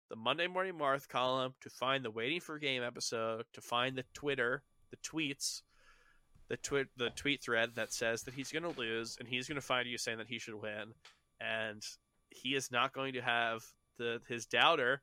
the 0.10 0.16
Monday 0.16 0.48
Morning 0.48 0.74
Marth 0.74 1.08
column, 1.08 1.54
to 1.62 1.70
find 1.70 2.04
the 2.04 2.12
Waiting 2.12 2.40
for 2.40 2.58
Game 2.60 2.84
episode, 2.84 3.46
to 3.54 3.62
find 3.62 3.96
the 3.96 4.06
Twitter, 4.14 4.64
the 4.92 4.98
tweets, 4.98 5.62
the 6.48 6.58
tweet, 6.58 6.88
the 6.98 7.10
tweet 7.12 7.44
thread 7.44 7.72
that 7.76 7.94
says 7.94 8.24
that 8.24 8.34
he's 8.34 8.52
going 8.52 8.64
to 8.64 8.80
lose, 8.80 9.18
and 9.20 9.28
he's 9.28 9.48
going 9.48 9.56
to 9.56 9.62
find 9.66 9.88
you 9.88 9.98
saying 9.98 10.18
that 10.18 10.28
he 10.28 10.40
should 10.40 10.56
win, 10.56 10.94
and 11.40 11.84
he 12.30 12.56
is 12.56 12.72
not 12.72 12.94
going 12.94 13.14
to 13.14 13.22
have 13.22 13.62
the 13.98 14.20
his 14.28 14.46
doubter. 14.46 15.02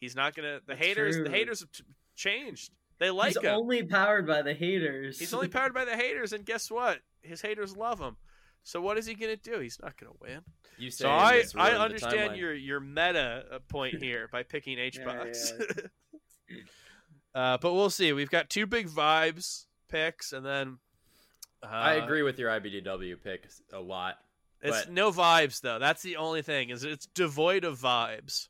He's 0.00 0.16
not 0.16 0.34
going 0.34 0.48
to. 0.48 0.60
The 0.66 0.74
That's 0.74 0.80
haters, 0.80 1.16
the 1.16 1.30
haters 1.30 1.60
have 1.60 1.72
t- 1.72 1.84
changed. 2.16 2.70
They 2.98 3.10
like 3.10 3.34
He's 3.34 3.38
him. 3.38 3.54
only 3.54 3.82
powered 3.82 4.26
by 4.26 4.42
the 4.42 4.52
haters. 4.52 5.18
He's 5.18 5.32
only 5.32 5.48
powered 5.48 5.72
by 5.72 5.84
the 5.84 5.96
haters, 5.96 6.32
and 6.32 6.44
guess 6.44 6.70
what? 6.70 6.98
His 7.22 7.40
haters 7.40 7.76
love 7.76 7.98
him. 7.98 8.16
So 8.62 8.80
what 8.80 8.98
is 8.98 9.06
he 9.06 9.14
gonna 9.14 9.36
do? 9.36 9.58
He's 9.60 9.78
not 9.82 9.98
gonna 9.98 10.12
win. 10.20 10.40
You 10.78 10.90
say 10.90 11.04
So 11.04 11.10
I 11.10 11.44
I 11.56 11.72
understand 11.72 12.36
your 12.36 12.54
your 12.54 12.80
meta 12.80 13.44
uh, 13.52 13.58
point 13.68 13.96
here 14.02 14.28
by 14.30 14.42
picking 14.42 14.78
H 14.78 14.98
Yeah, 14.98 15.04
box. 15.04 15.52
uh, 17.34 17.58
but 17.58 17.74
we'll 17.74 17.90
see. 17.90 18.12
We've 18.12 18.30
got 18.30 18.50
two 18.50 18.66
big 18.66 18.88
vibes 18.88 19.66
picks, 19.88 20.32
and 20.32 20.44
then 20.44 20.78
uh, 21.62 21.66
I 21.66 21.94
agree 21.94 22.22
with 22.22 22.38
your 22.38 22.50
IBDW 22.50 23.22
pick 23.22 23.48
a 23.72 23.80
lot. 23.80 24.18
It's 24.62 24.84
But- 24.84 24.92
no 24.92 25.10
vibes 25.10 25.60
though. 25.60 25.78
That's 25.78 26.02
the 26.02 26.16
only 26.16 26.42
thing. 26.42 26.70
Is 26.70 26.84
it's 26.84 27.06
devoid 27.06 27.64
of 27.64 27.78
vibes. 27.78 28.48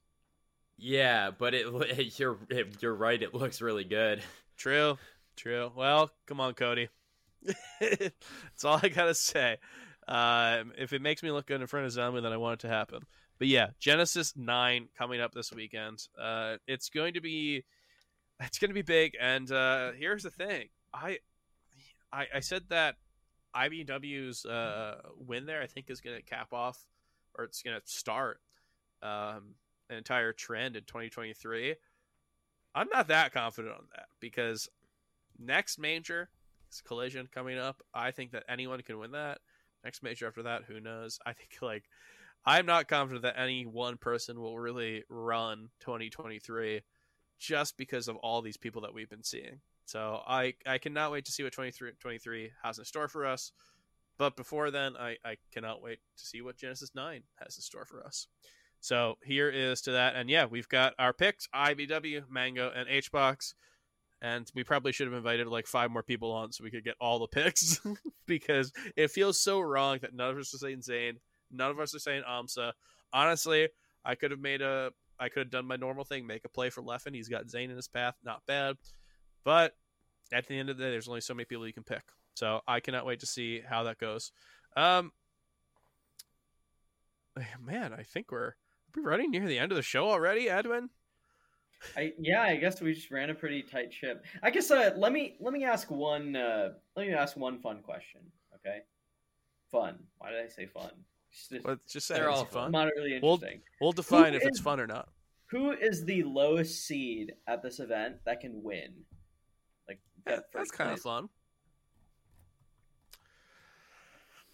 Yeah, 0.76 1.30
but 1.36 1.54
it 1.54 1.66
you're 2.18 2.38
you're 2.80 2.94
right. 2.94 3.22
It 3.22 3.34
looks 3.34 3.60
really 3.60 3.84
good. 3.84 4.22
True. 4.56 4.98
True. 5.36 5.70
Well, 5.74 6.10
come 6.26 6.40
on, 6.40 6.54
Cody. 6.54 6.88
That's 7.80 8.64
all 8.64 8.78
I 8.82 8.88
gotta 8.88 9.14
say. 9.14 9.58
Uh, 10.08 10.64
if 10.78 10.92
it 10.92 11.02
makes 11.02 11.22
me 11.22 11.30
look 11.30 11.46
good 11.46 11.60
in 11.60 11.66
front 11.66 11.86
of 11.86 11.92
Zamu, 11.92 12.22
then 12.22 12.32
I 12.32 12.36
want 12.36 12.54
it 12.54 12.66
to 12.66 12.72
happen. 12.72 13.00
But 13.38 13.48
yeah, 13.48 13.68
Genesis 13.78 14.34
Nine 14.36 14.88
coming 14.96 15.20
up 15.20 15.32
this 15.32 15.52
weekend. 15.52 16.06
Uh, 16.20 16.56
it's 16.66 16.90
going 16.90 17.14
to 17.14 17.20
be, 17.20 17.64
it's 18.40 18.58
going 18.58 18.70
to 18.70 18.74
be 18.74 18.82
big. 18.82 19.16
And 19.20 19.50
uh, 19.50 19.92
here's 19.92 20.22
the 20.22 20.30
thing, 20.30 20.68
I, 20.92 21.18
I, 22.12 22.26
I 22.36 22.40
said 22.40 22.64
that 22.68 22.96
IBW's 23.54 24.44
uh, 24.44 24.96
win 25.18 25.46
there, 25.46 25.62
I 25.62 25.66
think, 25.66 25.90
is 25.90 26.00
going 26.00 26.16
to 26.16 26.22
cap 26.22 26.52
off, 26.52 26.84
or 27.36 27.44
it's 27.44 27.62
going 27.62 27.78
to 27.78 27.82
start 27.86 28.40
um, 29.02 29.54
an 29.88 29.96
entire 29.96 30.32
trend 30.32 30.76
in 30.76 30.84
2023. 30.84 31.74
I'm 32.74 32.88
not 32.92 33.08
that 33.08 33.32
confident 33.32 33.74
on 33.74 33.84
that 33.96 34.06
because 34.20 34.68
next 35.38 35.78
major 35.78 36.28
is 36.70 36.80
Collision 36.80 37.28
coming 37.32 37.58
up. 37.58 37.82
I 37.92 38.10
think 38.12 38.32
that 38.32 38.44
anyone 38.48 38.80
can 38.82 38.98
win 38.98 39.12
that. 39.12 39.38
Next 39.84 40.02
major 40.02 40.26
after 40.26 40.42
that, 40.44 40.64
who 40.66 40.80
knows? 40.80 41.18
I 41.24 41.32
think 41.32 41.50
like 41.62 41.84
I'm 42.44 42.66
not 42.66 42.88
confident 42.88 43.22
that 43.22 43.38
any 43.38 43.66
one 43.66 43.96
person 43.96 44.40
will 44.40 44.58
really 44.58 45.04
run 45.08 45.68
2023 45.80 46.80
just 47.38 47.76
because 47.76 48.08
of 48.08 48.16
all 48.16 48.42
these 48.42 48.56
people 48.56 48.82
that 48.82 48.94
we've 48.94 49.10
been 49.10 49.24
seeing. 49.24 49.60
So 49.86 50.22
I 50.26 50.54
I 50.66 50.78
cannot 50.78 51.12
wait 51.12 51.24
to 51.26 51.32
see 51.32 51.42
what 51.42 51.52
23 51.52 51.92
23 51.98 52.50
has 52.62 52.78
in 52.78 52.84
store 52.84 53.08
for 53.08 53.26
us. 53.26 53.52
But 54.18 54.36
before 54.36 54.70
then, 54.70 54.96
I, 54.98 55.16
I 55.24 55.36
cannot 55.50 55.80
wait 55.80 55.98
to 56.18 56.26
see 56.26 56.42
what 56.42 56.58
Genesis 56.58 56.90
9 56.94 57.22
has 57.42 57.56
in 57.56 57.62
store 57.62 57.86
for 57.86 58.04
us. 58.04 58.26
So 58.80 59.16
here 59.24 59.48
is 59.48 59.80
to 59.82 59.92
that. 59.92 60.14
And 60.14 60.28
yeah, 60.28 60.44
we've 60.44 60.68
got 60.68 60.92
our 60.98 61.14
picks 61.14 61.48
IBW, 61.54 62.24
Mango, 62.28 62.70
and 62.70 62.86
HBox. 62.86 63.54
And 64.22 64.50
we 64.54 64.64
probably 64.64 64.92
should 64.92 65.06
have 65.06 65.16
invited 65.16 65.46
like 65.46 65.66
five 65.66 65.90
more 65.90 66.02
people 66.02 66.30
on 66.30 66.52
so 66.52 66.62
we 66.62 66.70
could 66.70 66.84
get 66.84 66.96
all 67.00 67.18
the 67.18 67.26
picks 67.26 67.80
because 68.26 68.72
it 68.96 69.10
feels 69.10 69.40
so 69.40 69.60
wrong 69.60 69.98
that 70.02 70.14
none 70.14 70.30
of 70.30 70.38
us 70.38 70.54
are 70.54 70.58
saying 70.58 70.82
Zain, 70.82 71.18
none 71.50 71.70
of 71.70 71.80
us 71.80 71.94
are 71.94 71.98
saying 72.00 72.22
Amsa. 72.28 72.72
Honestly, 73.12 73.68
I 74.04 74.14
could 74.14 74.30
have 74.30 74.40
made 74.40 74.60
a, 74.60 74.90
I 75.18 75.28
could 75.28 75.40
have 75.40 75.50
done 75.50 75.66
my 75.66 75.76
normal 75.76 76.04
thing, 76.04 76.26
make 76.26 76.44
a 76.44 76.50
play 76.50 76.70
for 76.70 76.82
Leffen. 76.82 77.14
He's 77.14 77.28
got 77.28 77.48
Zain 77.48 77.70
in 77.70 77.76
his 77.76 77.88
path, 77.88 78.14
not 78.22 78.42
bad. 78.46 78.76
But 79.42 79.74
at 80.32 80.46
the 80.46 80.58
end 80.58 80.68
of 80.68 80.76
the 80.76 80.84
day, 80.84 80.90
there's 80.90 81.08
only 81.08 81.22
so 81.22 81.34
many 81.34 81.46
people 81.46 81.66
you 81.66 81.72
can 81.72 81.82
pick. 81.82 82.02
So 82.34 82.60
I 82.68 82.80
cannot 82.80 83.06
wait 83.06 83.20
to 83.20 83.26
see 83.26 83.60
how 83.60 83.84
that 83.84 83.98
goes. 83.98 84.32
Um, 84.76 85.12
man, 87.60 87.92
I 87.92 88.02
think 88.02 88.30
we're 88.30 88.54
we're 88.94 89.02
running 89.02 89.30
near 89.30 89.46
the 89.46 89.58
end 89.58 89.72
of 89.72 89.76
the 89.76 89.82
show 89.82 90.08
already, 90.10 90.48
Edwin. 90.48 90.90
I, 91.96 92.12
yeah, 92.18 92.42
I 92.42 92.56
guess 92.56 92.80
we 92.80 92.92
just 92.92 93.10
ran 93.10 93.30
a 93.30 93.34
pretty 93.34 93.62
tight 93.62 93.92
ship. 93.92 94.24
I 94.42 94.50
guess 94.50 94.70
uh, 94.70 94.92
let 94.96 95.12
me 95.12 95.36
let 95.40 95.52
me 95.52 95.64
ask 95.64 95.90
one 95.90 96.36
uh, 96.36 96.70
let 96.96 97.06
me 97.06 97.14
ask 97.14 97.36
one 97.36 97.58
fun 97.58 97.80
question. 97.82 98.20
Okay, 98.56 98.80
fun. 99.70 99.98
Why 100.18 100.30
did 100.30 100.44
I 100.44 100.48
say 100.48 100.66
fun? 100.66 100.90
Just, 101.32 101.50
just 101.50 101.64
Let's 101.66 101.92
just 101.92 102.06
say 102.06 102.14
They're 102.14 102.28
all 102.30 102.44
fun. 102.44 102.70
moderately 102.72 103.18
We'll- 103.22 103.34
interesting. 103.34 103.60
We'll 103.80 103.92
define 103.92 104.32
Who 104.32 104.38
if 104.40 104.46
it's 104.46 104.60
fun 104.60 104.80
or 104.80 104.86
not. 104.86 105.08
Who 105.46 105.72
is 105.72 106.04
the 106.04 106.22
lowest 106.24 106.86
seed 106.86 107.32
at 107.46 107.62
this 107.62 107.80
event 107.80 108.16
that 108.26 108.40
can 108.40 108.62
win? 108.62 108.92
Like 109.88 110.00
Yeah, 110.26 110.36
get 110.36 110.52
that's 110.52 110.70
kind 110.70 110.90
of 110.90 111.00
fun. 111.00 111.28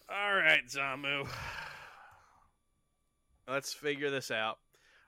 All 0.09 0.35
right, 0.35 0.65
Zamu. 0.67 1.27
Let's 3.47 3.73
figure 3.73 4.09
this 4.09 4.31
out. 4.31 4.59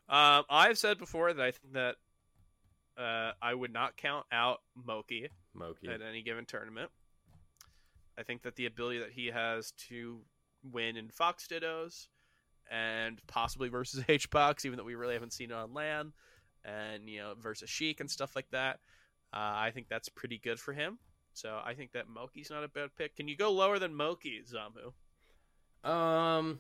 Um, 0.10 0.44
I've 0.50 0.78
said 0.78 0.98
before 0.98 1.34
that 1.34 1.42
I 1.46 1.52
think 1.52 1.74
that 1.74 1.96
uh, 3.00 3.32
I 3.42 3.54
would 3.54 3.72
not 3.72 3.98
count 3.98 4.26
out 4.32 4.62
Moki 4.76 5.30
Moki. 5.54 5.88
at 5.88 6.02
any 6.02 6.22
given 6.22 6.46
tournament. 6.46 6.92
I 8.18 8.24
think 8.24 8.42
that 8.42 8.56
the 8.56 8.66
ability 8.66 9.00
that 9.00 9.12
he 9.12 9.28
has 9.28 9.72
to 9.90 10.20
win 10.70 10.98
in 10.98 11.10
Fox 11.10 11.48
Dittos 11.48 12.08
and 12.70 13.22
possibly 13.28 13.70
versus 13.70 14.04
HBox, 14.08 14.66
even 14.66 14.78
though 14.78 14.84
we 14.84 14.96
really 14.96 15.14
haven't 15.14 15.34
seen 15.34 15.52
it 15.52 15.56
on 15.56 15.74
LAN, 15.74 16.12
and 16.66 17.08
you 17.08 17.20
know 17.20 17.34
versus 17.40 17.70
Sheik 17.70 18.02
and 18.02 18.12
stuff 18.12 18.36
like 18.36 18.50
that, 18.52 18.80
uh, 19.34 19.38
I 19.38 19.72
think 19.74 19.88
that's 19.90 20.10
pretty 20.10 20.38
good 20.38 20.60
for 20.60 20.74
him. 20.74 21.00
So 21.34 21.60
I 21.64 21.74
think 21.74 21.94
that 21.94 22.10
Moki's 22.10 22.50
not 22.50 22.64
a 22.64 22.68
bad 22.68 22.90
pick. 22.98 23.16
Can 23.16 23.28
you 23.28 23.38
go 23.38 23.52
lower 23.52 23.80
than 23.80 23.96
Moki, 23.96 24.42
Zamu? 24.44 24.92
Um, 25.90 26.60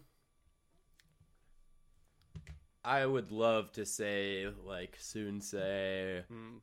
I 2.90 3.06
would 3.06 3.32
love 3.32 3.72
to 3.74 3.86
say 3.86 4.48
like 4.66 4.98
Soonsay 4.99 6.24
Hmm. 6.26 6.57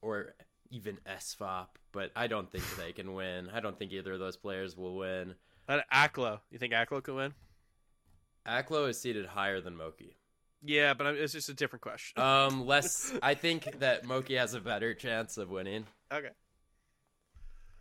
or 0.00 0.34
even 0.70 0.98
SFOP, 1.06 1.66
but 1.92 2.10
I 2.14 2.26
don't 2.28 2.50
think 2.50 2.64
they 2.76 2.92
can 2.92 3.12
win. 3.14 3.48
I 3.52 3.60
don't 3.60 3.78
think 3.78 3.92
either 3.92 4.12
of 4.12 4.20
those 4.20 4.36
players 4.36 4.76
will 4.76 4.96
win. 4.96 5.34
Uh, 5.68 5.80
Aklo, 5.92 6.40
you 6.50 6.58
think 6.58 6.72
Aklo 6.72 7.02
can 7.02 7.14
win? 7.16 7.34
Aklo 8.46 8.88
is 8.88 9.00
seated 9.00 9.26
higher 9.26 9.60
than 9.60 9.76
Moki. 9.76 10.16
Yeah, 10.62 10.94
but 10.94 11.06
it's 11.16 11.32
just 11.32 11.48
a 11.48 11.54
different 11.54 11.82
question. 11.82 12.22
Um, 12.22 12.66
less. 12.66 13.12
I 13.22 13.34
think 13.34 13.80
that 13.80 14.04
Moki 14.04 14.34
has 14.34 14.54
a 14.54 14.60
better 14.60 14.94
chance 14.94 15.36
of 15.38 15.50
winning. 15.50 15.86
okay. 16.12 16.30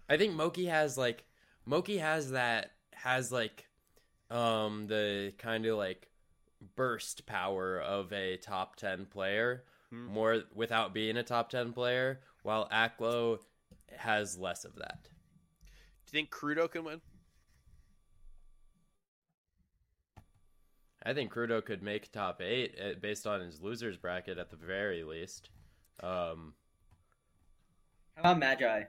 I 0.10 0.18
think 0.18 0.34
Moki 0.34 0.65
has 0.65 0.98
like 0.98 1.24
Moki 1.65 1.98
has 1.98 2.32
that 2.32 2.72
has 2.94 3.32
like 3.32 3.65
um 4.30 4.88
the 4.88 5.34
kind 5.38 5.65
of 5.65 5.78
like 5.78 6.10
burst 6.76 7.26
power 7.26 7.80
of 7.80 8.11
a 8.14 8.38
top 8.38 8.76
10 8.76 9.06
player 9.07 9.64
Hmm. 9.90 10.06
more 10.07 10.44
without 10.56 10.94
being 10.94 11.18
a 11.18 11.23
top 11.23 11.49
10 11.52 11.72
player 11.73 12.22
while 12.41 12.68
Aklo 12.69 13.40
has 13.95 14.38
less 14.40 14.65
of 14.65 14.76
that. 14.76 15.03
Do 15.03 15.10
you 16.07 16.11
think 16.11 16.31
Crudo 16.31 16.69
can 16.69 16.84
win? 16.84 17.02
I 21.06 21.14
think 21.14 21.31
Crudo 21.34 21.64
could 21.64 21.84
make 21.84 22.11
top 22.11 22.41
8 22.41 22.76
uh, 22.80 22.94
based 22.99 23.27
on 23.27 23.41
his 23.41 23.61
losers 23.61 23.98
bracket 23.98 24.38
at 24.38 24.49
the 24.49 24.56
very 24.56 25.03
least. 25.03 25.49
Um 26.02 26.53
How 28.15 28.22
about 28.31 28.40
Magi? 28.40 28.84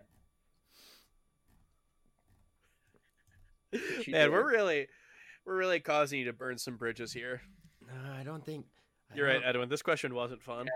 Man, 4.09 4.31
we're 4.31 4.49
really, 4.49 4.87
we're 5.45 5.57
really 5.57 5.81
causing 5.81 6.21
you 6.21 6.27
to 6.27 6.33
burn 6.33 6.57
some 6.59 6.77
bridges 6.77 7.13
here. 7.13 7.43
No, 8.03 8.13
I 8.19 8.23
don't 8.25 8.45
think 8.45 8.67
I 9.13 9.17
You're 9.17 9.27
right, 9.27 9.35
don't- 9.35 9.45
Edwin. 9.45 9.69
This 9.69 9.83
question 9.83 10.15
wasn't 10.15 10.43
fun. 10.43 10.67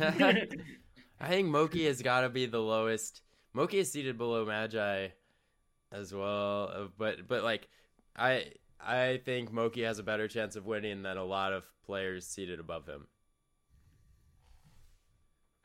Uh, 0.00 0.32
I 1.20 1.28
think 1.28 1.48
Moki 1.48 1.86
has 1.86 2.02
got 2.02 2.22
to 2.22 2.28
be 2.28 2.46
the 2.46 2.60
lowest. 2.60 3.22
Moki 3.54 3.78
is 3.78 3.90
seated 3.90 4.18
below 4.18 4.44
Magi 4.44 5.08
as 5.92 6.12
well, 6.12 6.70
uh, 6.74 6.86
but 6.98 7.26
but 7.28 7.42
like 7.42 7.68
I 8.14 8.52
I 8.80 9.20
think 9.24 9.52
Moki 9.52 9.82
has 9.82 9.98
a 9.98 10.02
better 10.02 10.28
chance 10.28 10.56
of 10.56 10.66
winning 10.66 11.02
than 11.02 11.16
a 11.16 11.24
lot 11.24 11.52
of 11.52 11.64
players 11.86 12.26
seated 12.26 12.60
above 12.60 12.86
him. 12.86 13.06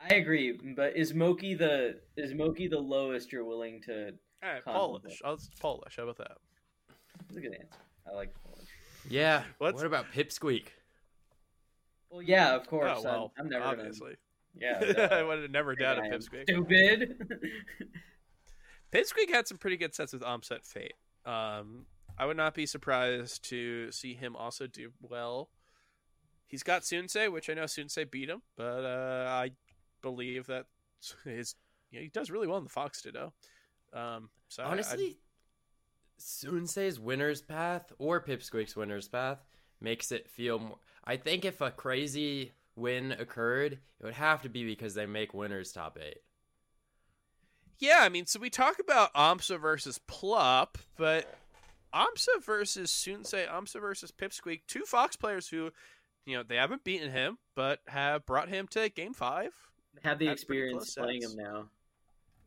I 0.00 0.14
agree, 0.14 0.58
but 0.76 0.96
is 0.96 1.14
Moki 1.14 1.54
the 1.54 2.00
is 2.16 2.34
Moki 2.34 2.66
the 2.66 2.78
lowest 2.80 3.30
you're 3.32 3.44
willing 3.44 3.80
to? 3.82 4.12
All 4.42 4.52
right, 4.52 4.64
Polish. 4.64 5.20
I'll 5.24 5.38
Polish. 5.60 5.96
How 5.96 6.02
about 6.04 6.16
that? 6.18 6.38
That's 7.28 7.36
a 7.36 7.40
good 7.40 7.52
answer. 7.54 7.78
I 8.10 8.14
like 8.14 8.34
Polish. 8.44 8.68
Yeah. 9.08 9.44
What's- 9.58 9.76
What 9.76 9.86
about 9.86 10.06
Pipsqueak? 10.12 10.66
Well, 12.12 12.22
yeah, 12.22 12.54
of 12.54 12.66
course. 12.68 12.92
oh 12.98 13.02
well, 13.02 13.32
I'm, 13.38 13.44
I'm 13.46 13.50
never 13.50 13.64
obviously. 13.64 14.16
Gonna, 14.60 15.08
I 15.12 15.22
would 15.22 15.40
have 15.42 15.50
never 15.50 15.74
doubted 15.74 16.04
I 16.04 16.10
Pipsqueak. 16.10 16.42
Stupid. 16.42 17.16
Pipsqueak 18.92 19.30
had 19.30 19.48
some 19.48 19.56
pretty 19.56 19.78
good 19.78 19.94
sets 19.94 20.12
with 20.12 20.22
Omset 20.22 20.64
Fate. 20.64 20.94
Um, 21.24 21.86
I 22.18 22.26
would 22.26 22.36
not 22.36 22.54
be 22.54 22.66
surprised 22.66 23.48
to 23.48 23.90
see 23.90 24.14
him 24.14 24.36
also 24.36 24.66
do 24.66 24.92
well. 25.00 25.48
He's 26.46 26.62
got 26.62 26.82
Soonsay, 26.82 27.32
which 27.32 27.48
I 27.48 27.54
know 27.54 27.64
Soonsay 27.64 28.10
beat 28.10 28.28
him, 28.28 28.42
but 28.56 28.84
uh, 28.84 29.26
I 29.30 29.52
believe 30.02 30.46
that 30.48 30.66
his 31.24 31.54
yeah, 31.90 32.00
he 32.00 32.08
does 32.08 32.30
really 32.30 32.46
well 32.46 32.58
in 32.58 32.64
the 32.64 32.70
Fox 32.70 33.00
Ditto. 33.00 33.32
Um, 33.94 34.28
so 34.48 34.62
I- 34.62 34.66
I- 34.66 34.70
Honestly, 34.72 35.16
Soonsay's 36.20 37.00
winner's 37.00 37.40
path 37.40 37.90
or 37.98 38.20
Pipsqueak's 38.22 38.76
winner's 38.76 39.08
path 39.08 39.38
makes 39.80 40.12
it 40.12 40.28
feel 40.28 40.58
more. 40.58 40.76
I 41.04 41.16
think 41.16 41.44
if 41.44 41.60
a 41.60 41.70
crazy 41.70 42.52
win 42.76 43.12
occurred, 43.12 43.72
it 43.72 44.04
would 44.04 44.14
have 44.14 44.42
to 44.42 44.48
be 44.48 44.64
because 44.64 44.94
they 44.94 45.06
make 45.06 45.34
winners 45.34 45.72
top 45.72 45.98
eight. 46.00 46.18
Yeah, 47.78 47.98
I 48.00 48.08
mean, 48.08 48.26
so 48.26 48.38
we 48.38 48.50
talk 48.50 48.78
about 48.78 49.12
Amsa 49.14 49.60
versus 49.60 49.98
Plup, 50.08 50.76
but 50.96 51.34
Amsa 51.92 52.42
versus 52.44 52.90
Soonsay, 52.92 53.48
Amsa 53.48 53.80
versus 53.80 54.12
Pipsqueak, 54.12 54.60
two 54.68 54.84
Fox 54.84 55.16
players 55.16 55.48
who, 55.48 55.72
you 56.24 56.36
know, 56.36 56.44
they 56.44 56.56
haven't 56.56 56.84
beaten 56.84 57.10
him, 57.10 57.38
but 57.56 57.80
have 57.88 58.24
brought 58.24 58.48
him 58.48 58.68
to 58.68 58.88
game 58.88 59.14
five. 59.14 59.52
Have 60.04 60.20
the 60.20 60.26
That's 60.26 60.42
experience 60.42 60.94
playing 60.94 61.22
sets. 61.22 61.34
him 61.34 61.40
now. 61.42 61.68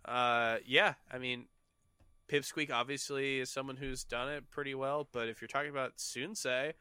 Uh, 0.06 0.58
yeah, 0.66 0.94
I 1.12 1.18
mean, 1.18 1.48
Pipsqueak 2.30 2.72
obviously 2.72 3.40
is 3.40 3.50
someone 3.52 3.76
who's 3.76 4.04
done 4.06 4.30
it 4.30 4.50
pretty 4.50 4.74
well, 4.74 5.08
but 5.12 5.28
if 5.28 5.42
you're 5.42 5.48
talking 5.50 5.70
about 5.70 5.98
Soonsay, 5.98 6.74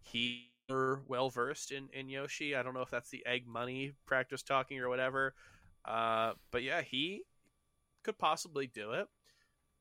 he 0.00 0.50
well 0.68 1.30
versed 1.30 1.72
in, 1.72 1.88
in 1.92 2.08
Yoshi. 2.08 2.54
I 2.54 2.62
don't 2.62 2.74
know 2.74 2.82
if 2.82 2.90
that's 2.90 3.10
the 3.10 3.24
egg 3.26 3.46
money 3.46 3.92
practice 4.06 4.42
talking 4.42 4.78
or 4.78 4.88
whatever. 4.88 5.34
Uh, 5.84 6.32
but 6.50 6.62
yeah, 6.62 6.82
he 6.82 7.22
could 8.02 8.18
possibly 8.18 8.66
do 8.66 8.92
it. 8.92 9.08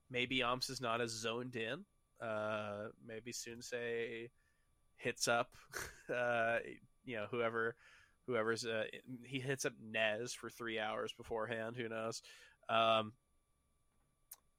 Maybe 0.09 0.39
Omps 0.39 0.69
is 0.69 0.81
not 0.81 1.01
as 1.01 1.11
zoned 1.11 1.55
in. 1.55 1.83
Uh, 2.25 2.87
maybe 3.05 3.31
Soonsay 3.31 4.29
hits 4.95 5.27
up, 5.27 5.51
uh, 6.15 6.57
you 7.05 7.17
know, 7.17 7.25
whoever, 7.29 7.75
whoever's, 8.25 8.65
uh, 8.65 8.85
he 9.23 9.39
hits 9.39 9.65
up 9.65 9.73
Nez 9.81 10.33
for 10.33 10.49
three 10.49 10.79
hours 10.79 11.13
beforehand. 11.13 11.75
Who 11.77 11.89
knows? 11.89 12.21
Um, 12.69 13.13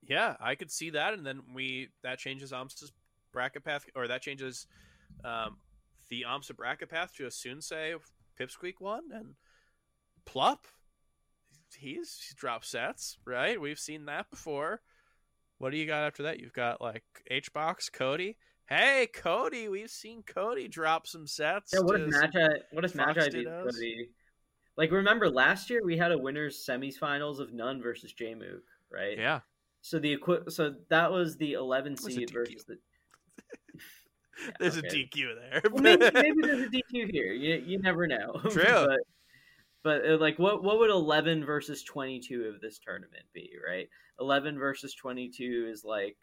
yeah, 0.07 0.37
I 0.41 0.55
could 0.55 0.71
see 0.71 0.91
that, 0.91 1.15
and 1.15 1.27
then 1.27 1.41
we 1.55 1.89
that 2.03 2.19
changes 2.19 2.53
Omps' 2.53 2.93
bracket 3.33 3.65
path, 3.65 3.85
or 3.95 4.09
that 4.09 4.23
changes 4.23 4.67
um, 5.25 5.57
the 6.09 6.25
bracket 6.57 6.91
path 6.91 7.15
to 7.17 7.27
a 7.27 7.31
Soonsay 7.31 7.95
Pipsqueak 8.39 8.75
one, 8.79 9.05
and 9.13 9.35
Plup, 10.27 10.59
he's 11.77 12.21
he 12.29 12.35
dropped 12.35 12.67
sets, 12.67 13.19
right? 13.25 13.61
We've 13.61 13.79
seen 13.79 14.07
that 14.07 14.31
before. 14.31 14.81
What 15.59 15.71
do 15.71 15.77
you 15.77 15.87
got 15.87 16.07
after 16.07 16.25
that? 16.25 16.41
You've 16.41 16.53
got 16.53 16.81
like 16.81 17.05
HBox, 17.31 17.93
Cody. 17.93 18.37
Hey, 18.69 19.09
Cody, 19.13 19.69
we've 19.69 19.91
seen 19.91 20.23
Cody 20.23 20.69
drop 20.69 21.07
some 21.07 21.27
sets. 21.27 21.73
Yeah, 21.73 21.81
what 21.81 22.01
if 22.01 22.09
Magi? 22.09 22.49
What 22.73 22.85
if 22.85 22.95
Magi 22.95 23.31
Cody? 23.31 24.11
Like, 24.77 24.93
remember 24.93 25.29
last 25.29 25.71
year 25.71 25.81
we 25.85 25.97
had 25.97 26.13
a 26.13 26.19
winners 26.19 26.65
semifinals 26.69 27.41
of 27.41 27.53
None 27.53 27.83
versus 27.83 28.15
Jmook, 28.15 28.61
right? 28.93 29.19
Yeah. 29.19 29.41
So 29.81 29.99
the 29.99 30.13
equi- 30.13 30.51
so 30.51 30.75
that 30.91 31.11
was 31.11 31.37
the 31.37 31.55
11 31.55 31.97
seed 31.97 32.31
versus 32.31 32.65
the 32.65 32.79
there's 34.59 34.79
okay. 34.79 34.89
a 34.89 34.91
DQ 34.91 35.35
there. 35.41 35.63
well, 35.71 35.83
maybe, 35.83 36.11
maybe, 36.15 36.43
there's 36.43 36.63
a 36.63 36.71
DQ 36.71 37.11
here. 37.11 37.33
You, 37.33 37.63
you 37.65 37.79
never 37.79 38.07
know. 38.07 38.41
True. 38.51 38.65
but, 38.65 39.01
but 39.83 40.09
uh, 40.09 40.19
like, 40.19 40.39
what 40.39 40.63
what 40.63 40.79
would 40.79 40.91
11 40.91 41.45
versus 41.45 41.83
22 41.83 42.45
of 42.55 42.61
this 42.61 42.79
tournament 42.79 43.25
be? 43.33 43.51
Right. 43.67 43.89
11 44.21 44.59
versus 44.59 44.95
22 44.95 45.69
is 45.71 45.85
like 45.85 46.17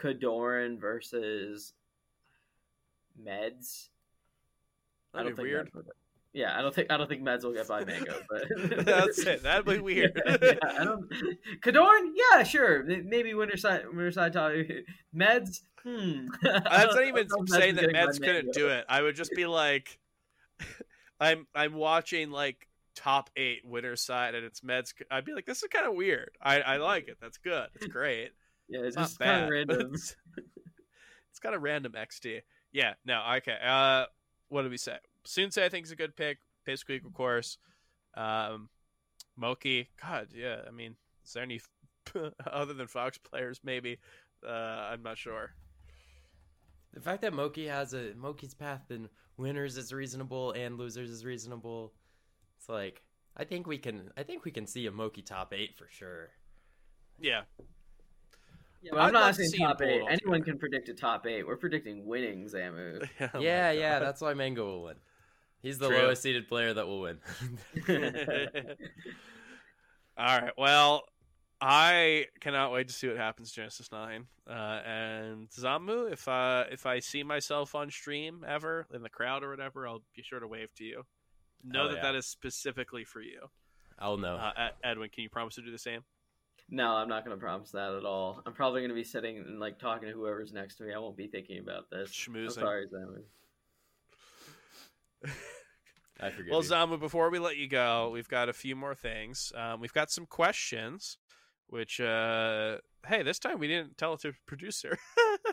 KoDoRiN 0.00 0.80
versus 0.80 1.72
Meds. 3.20 3.88
That'd 5.12 5.14
I 5.14 5.22
don't 5.22 5.36
think 5.36 5.38
weird. 5.38 5.70
Yeah, 6.36 6.54
I 6.54 6.60
don't 6.60 6.74
think 6.74 6.90
I 6.90 6.98
don't 6.98 7.08
think 7.08 7.22
Meds 7.22 7.44
will 7.44 7.54
get 7.54 7.66
by 7.66 7.82
Mango, 7.82 8.20
but 8.28 8.44
that's 8.84 9.20
it. 9.20 9.42
That'd 9.42 9.64
be 9.64 9.78
weird. 9.80 10.20
yeah, 10.26 10.52
I 10.62 10.84
don't. 10.84 11.10
KoDoRiN, 11.62 12.10
yeah, 12.14 12.42
sure, 12.42 12.84
maybe 12.84 13.32
winter 13.32 13.56
side 13.56 13.86
winter 13.86 14.12
side 14.12 14.34
top. 14.34 14.52
Meds, 15.16 15.62
hmm. 15.82 16.26
That's 16.42 16.94
not 16.94 17.04
even 17.06 17.26
saying 17.46 17.76
that 17.76 17.88
Meds 17.88 18.22
couldn't 18.22 18.52
do 18.52 18.68
it. 18.68 18.84
I 18.86 19.00
would 19.00 19.16
just 19.16 19.30
be 19.34 19.46
like, 19.46 19.98
I'm 21.18 21.46
I'm 21.54 21.72
watching 21.72 22.30
like 22.30 22.68
top 22.94 23.30
eight 23.34 23.62
winter 23.64 23.96
side, 23.96 24.34
and 24.34 24.44
it's 24.44 24.60
Meds. 24.60 24.92
I'd 25.10 25.24
be 25.24 25.32
like, 25.32 25.46
this 25.46 25.62
is 25.62 25.70
kind 25.70 25.86
of 25.86 25.94
weird. 25.94 26.32
I 26.42 26.60
I 26.60 26.76
like 26.76 27.08
it. 27.08 27.16
That's 27.18 27.38
good. 27.38 27.68
It's 27.76 27.86
great. 27.86 28.32
Yeah, 28.68 28.80
it's, 28.80 28.88
it's 28.88 28.96
just 28.96 29.18
kind 29.20 29.44
of 29.44 29.48
random. 29.48 29.94
It's, 29.94 30.14
it's 31.30 31.38
kind 31.38 31.54
of 31.54 31.62
random 31.62 31.92
XD. 31.92 32.42
Yeah, 32.72 32.92
no, 33.06 33.22
okay. 33.38 33.56
Uh, 33.64 34.04
what 34.50 34.62
did 34.62 34.70
we 34.70 34.76
say? 34.76 34.98
Soonsay, 35.26 35.62
I 35.62 35.68
think, 35.68 35.86
is 35.86 35.92
a 35.92 35.96
good 35.96 36.16
pick. 36.16 36.38
Pipsqueak, 36.66 37.04
of 37.04 37.14
course. 37.14 37.58
Um, 38.14 38.68
Moki, 39.36 39.88
God, 40.02 40.28
yeah. 40.34 40.60
I 40.66 40.70
mean, 40.70 40.96
is 41.24 41.32
there 41.32 41.42
any 41.42 41.60
other 42.50 42.74
than 42.74 42.86
Fox 42.86 43.18
players? 43.18 43.60
Maybe. 43.62 43.98
Uh, 44.46 44.50
I'm 44.90 45.02
not 45.02 45.18
sure. 45.18 45.52
The 46.94 47.00
fact 47.00 47.22
that 47.22 47.34
Moki 47.34 47.66
has 47.66 47.92
a 47.92 48.14
Moki's 48.16 48.54
path 48.54 48.90
in 48.90 49.08
winners 49.36 49.76
is 49.76 49.92
reasonable 49.92 50.52
and 50.52 50.78
losers 50.78 51.10
is 51.10 51.24
reasonable. 51.24 51.92
It's 52.58 52.68
like 52.68 53.02
I 53.36 53.44
think 53.44 53.66
we 53.66 53.76
can. 53.76 54.10
I 54.16 54.22
think 54.22 54.44
we 54.44 54.50
can 54.50 54.66
see 54.66 54.86
a 54.86 54.92
Moki 54.92 55.20
top 55.20 55.52
eight 55.52 55.76
for 55.76 55.88
sure. 55.90 56.30
Yeah. 57.20 57.42
Yeah, 58.82 58.92
but 58.92 59.00
I'm 59.00 59.12
not 59.12 59.28
asking 59.30 59.50
top 59.52 59.82
eight. 59.82 60.02
Anyone 60.08 60.42
can 60.42 60.58
predict 60.58 60.88
a 60.88 60.94
top 60.94 61.26
eight. 61.26 61.46
We're 61.46 61.56
predicting 61.56 62.06
winning, 62.06 62.44
Zamu. 62.44 63.06
oh 63.34 63.40
yeah, 63.40 63.72
yeah. 63.72 63.98
That's 63.98 64.20
why 64.20 64.32
Mango 64.34 64.64
will 64.64 64.82
win. 64.84 64.96
He's 65.66 65.78
the 65.78 65.88
True. 65.88 65.98
lowest 65.98 66.22
seeded 66.22 66.46
player 66.46 66.72
that 66.72 66.86
will 66.86 67.00
win. 67.00 67.18
All 70.16 70.38
right. 70.38 70.52
Well, 70.56 71.02
I 71.60 72.26
cannot 72.38 72.70
wait 72.70 72.86
to 72.86 72.94
see 72.94 73.08
what 73.08 73.16
happens 73.16 73.50
Genesis 73.50 73.90
Nine. 73.90 74.26
Uh, 74.48 74.80
and 74.86 75.48
Zamu, 75.50 76.12
if 76.12 76.28
uh, 76.28 76.66
if 76.70 76.86
I 76.86 77.00
see 77.00 77.24
myself 77.24 77.74
on 77.74 77.90
stream 77.90 78.44
ever 78.46 78.86
in 78.94 79.02
the 79.02 79.08
crowd 79.08 79.42
or 79.42 79.50
whatever, 79.50 79.88
I'll 79.88 80.04
be 80.14 80.22
sure 80.22 80.38
to 80.38 80.46
wave 80.46 80.72
to 80.76 80.84
you. 80.84 81.02
Know 81.64 81.88
that 81.88 81.96
yeah. 81.96 82.02
that 82.02 82.14
is 82.14 82.26
specifically 82.26 83.02
for 83.02 83.20
you. 83.20 83.40
I'll 83.98 84.18
know. 84.18 84.36
Uh, 84.36 84.68
Edwin, 84.84 85.10
can 85.12 85.24
you 85.24 85.30
promise 85.30 85.56
to 85.56 85.62
do 85.62 85.72
the 85.72 85.78
same? 85.78 86.04
No, 86.70 86.92
I'm 86.92 87.08
not 87.08 87.24
going 87.24 87.36
to 87.36 87.40
promise 87.40 87.72
that 87.72 87.92
at 87.92 88.04
all. 88.04 88.40
I'm 88.46 88.52
probably 88.52 88.82
going 88.82 88.90
to 88.90 88.94
be 88.94 89.02
sitting 89.02 89.38
and 89.38 89.58
like 89.58 89.80
talking 89.80 90.08
to 90.08 90.14
whoever's 90.14 90.52
next 90.52 90.76
to 90.76 90.84
me. 90.84 90.94
I 90.94 90.98
won't 90.98 91.16
be 91.16 91.26
thinking 91.26 91.58
about 91.58 91.90
this. 91.90 92.12
Schmoozing. 92.12 92.44
I'm 92.44 92.50
sorry, 92.52 92.86
Zamu. 92.86 93.22
I 96.20 96.30
forget. 96.30 96.50
Well, 96.50 96.62
you. 96.62 96.70
Zamu, 96.70 96.98
before 96.98 97.30
we 97.30 97.38
let 97.38 97.56
you 97.56 97.68
go, 97.68 98.10
we've 98.10 98.28
got 98.28 98.48
a 98.48 98.52
few 98.52 98.76
more 98.76 98.94
things. 98.94 99.52
Um, 99.54 99.80
we've 99.80 99.92
got 99.92 100.10
some 100.10 100.26
questions, 100.26 101.18
which, 101.66 102.00
uh, 102.00 102.78
hey, 103.06 103.22
this 103.22 103.38
time 103.38 103.58
we 103.58 103.68
didn't 103.68 103.98
tell 103.98 104.14
it 104.14 104.20
to 104.20 104.32
producer. 104.46 104.98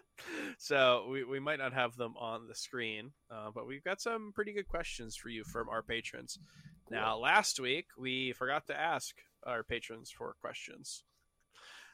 so 0.58 1.08
we, 1.12 1.24
we 1.24 1.40
might 1.40 1.60
not 1.60 1.74
have 1.74 1.98
them 1.98 2.16
on 2.18 2.48
the 2.48 2.56
screen, 2.56 3.12
uh, 3.30 3.50
but 3.54 3.68
we've 3.68 3.84
got 3.84 4.02
some 4.02 4.32
pretty 4.34 4.54
good 4.54 4.68
questions 4.68 5.16
for 5.16 5.30
you 5.30 5.44
from 5.44 5.68
our 5.70 5.82
patrons. 5.82 6.40
Cool. 6.88 6.98
Now, 6.98 7.18
last 7.18 7.60
week 7.60 7.88
we 7.98 8.34
forgot 8.34 8.68
to 8.68 8.80
ask 8.80 9.16
our 9.46 9.64
patrons 9.64 10.12
for 10.12 10.36
questions. 10.42 11.04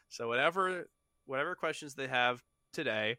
So 0.10 0.28
whatever 0.28 0.88
whatever 1.26 1.54
questions 1.54 1.94
they 1.94 2.08
have 2.08 2.41
today, 2.74 3.18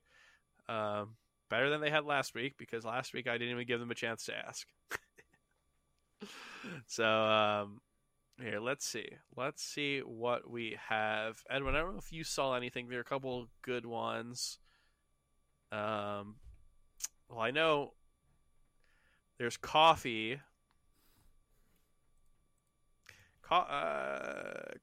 um, 0.68 1.16
better 1.48 1.70
than 1.70 1.80
they 1.80 1.90
had 1.90 2.04
last 2.04 2.34
week 2.34 2.54
because 2.58 2.84
last 2.84 3.14
week 3.14 3.28
I 3.28 3.32
didn't 3.38 3.52
even 3.52 3.66
give 3.66 3.80
them 3.80 3.90
a 3.90 3.94
chance 3.94 4.24
to 4.26 4.36
ask. 4.36 4.66
so 6.86 7.04
um, 7.04 7.80
here, 8.40 8.60
let's 8.60 8.86
see. 8.86 9.08
Let's 9.36 9.62
see 9.62 10.00
what 10.00 10.50
we 10.50 10.76
have. 10.88 11.42
Edwin, 11.50 11.74
I 11.74 11.80
don't 11.80 11.92
know 11.92 11.98
if 11.98 12.12
you 12.12 12.24
saw 12.24 12.54
anything. 12.54 12.88
There 12.88 12.98
are 12.98 13.02
a 13.02 13.04
couple 13.04 13.48
good 13.62 13.84
ones. 13.84 14.58
Um, 15.72 16.36
well, 17.28 17.40
I 17.40 17.50
know 17.50 17.92
there's 19.38 19.56
coffee. 19.56 20.40
Co- 23.42 23.56
uh, 23.56 24.74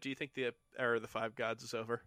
do 0.00 0.08
you 0.08 0.14
think 0.14 0.34
the 0.34 0.52
era 0.78 0.96
of 0.96 1.02
the 1.02 1.08
five 1.08 1.34
gods 1.34 1.62
is 1.62 1.74
over? 1.74 2.02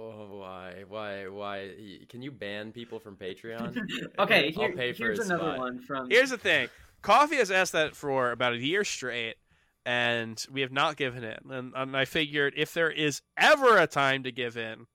Oh, 0.00 0.38
why, 0.38 0.84
why, 0.88 1.28
why? 1.28 1.70
Can 2.08 2.22
you 2.22 2.30
ban 2.30 2.72
people 2.72 2.98
from 2.98 3.16
Patreon? 3.16 3.76
okay, 4.18 4.50
here, 4.50 4.72
here's 4.92 5.18
another 5.18 5.52
spot. 5.52 5.58
one 5.58 5.80
from. 5.80 6.08
Here's 6.08 6.30
the 6.30 6.38
thing: 6.38 6.68
Coffee 7.02 7.36
has 7.36 7.50
asked 7.50 7.72
that 7.72 7.94
for 7.94 8.32
about 8.32 8.54
a 8.54 8.58
year 8.58 8.82
straight, 8.82 9.36
and 9.84 10.42
we 10.50 10.62
have 10.62 10.72
not 10.72 10.96
given 10.96 11.22
in. 11.22 11.50
And, 11.50 11.72
and 11.76 11.96
I 11.96 12.06
figured 12.06 12.54
if 12.56 12.72
there 12.72 12.90
is 12.90 13.20
ever 13.36 13.76
a 13.76 13.86
time 13.86 14.22
to 14.22 14.32
give 14.32 14.56
in, 14.56 14.86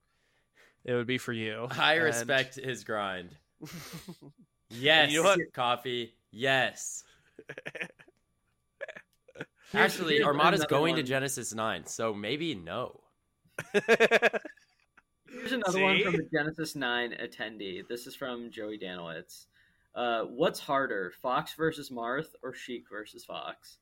it 0.83 0.93
would 0.93 1.07
be 1.07 1.19
for 1.19 1.33
you. 1.33 1.67
I 1.71 1.95
and... 1.95 2.03
respect 2.03 2.55
his 2.55 2.83
grind. 2.83 3.35
yes, 4.69 5.11
you 5.11 5.21
know? 5.21 5.35
Coffee. 5.53 6.15
Yes. 6.31 7.03
Actually, 9.73 10.23
Armada's 10.23 10.65
going 10.65 10.93
one. 10.93 10.97
to 10.97 11.03
Genesis 11.03 11.53
Nine, 11.53 11.85
so 11.85 12.11
maybe 12.11 12.55
no. 12.55 13.01
Here's 15.35 15.51
another 15.51 15.73
See? 15.73 15.83
one 15.83 16.01
from 16.01 16.13
the 16.13 16.27
Genesis 16.33 16.75
9 16.75 17.17
attendee. 17.21 17.87
This 17.87 18.07
is 18.07 18.15
from 18.15 18.49
Joey 18.51 18.79
Danowitz. 18.79 19.45
Uh, 19.93 20.23
what's 20.23 20.59
harder, 20.59 21.11
Fox 21.21 21.53
versus 21.53 21.89
Marth 21.89 22.29
or 22.41 22.53
Sheik 22.53 22.85
versus 22.89 23.25
Fox? 23.25 23.77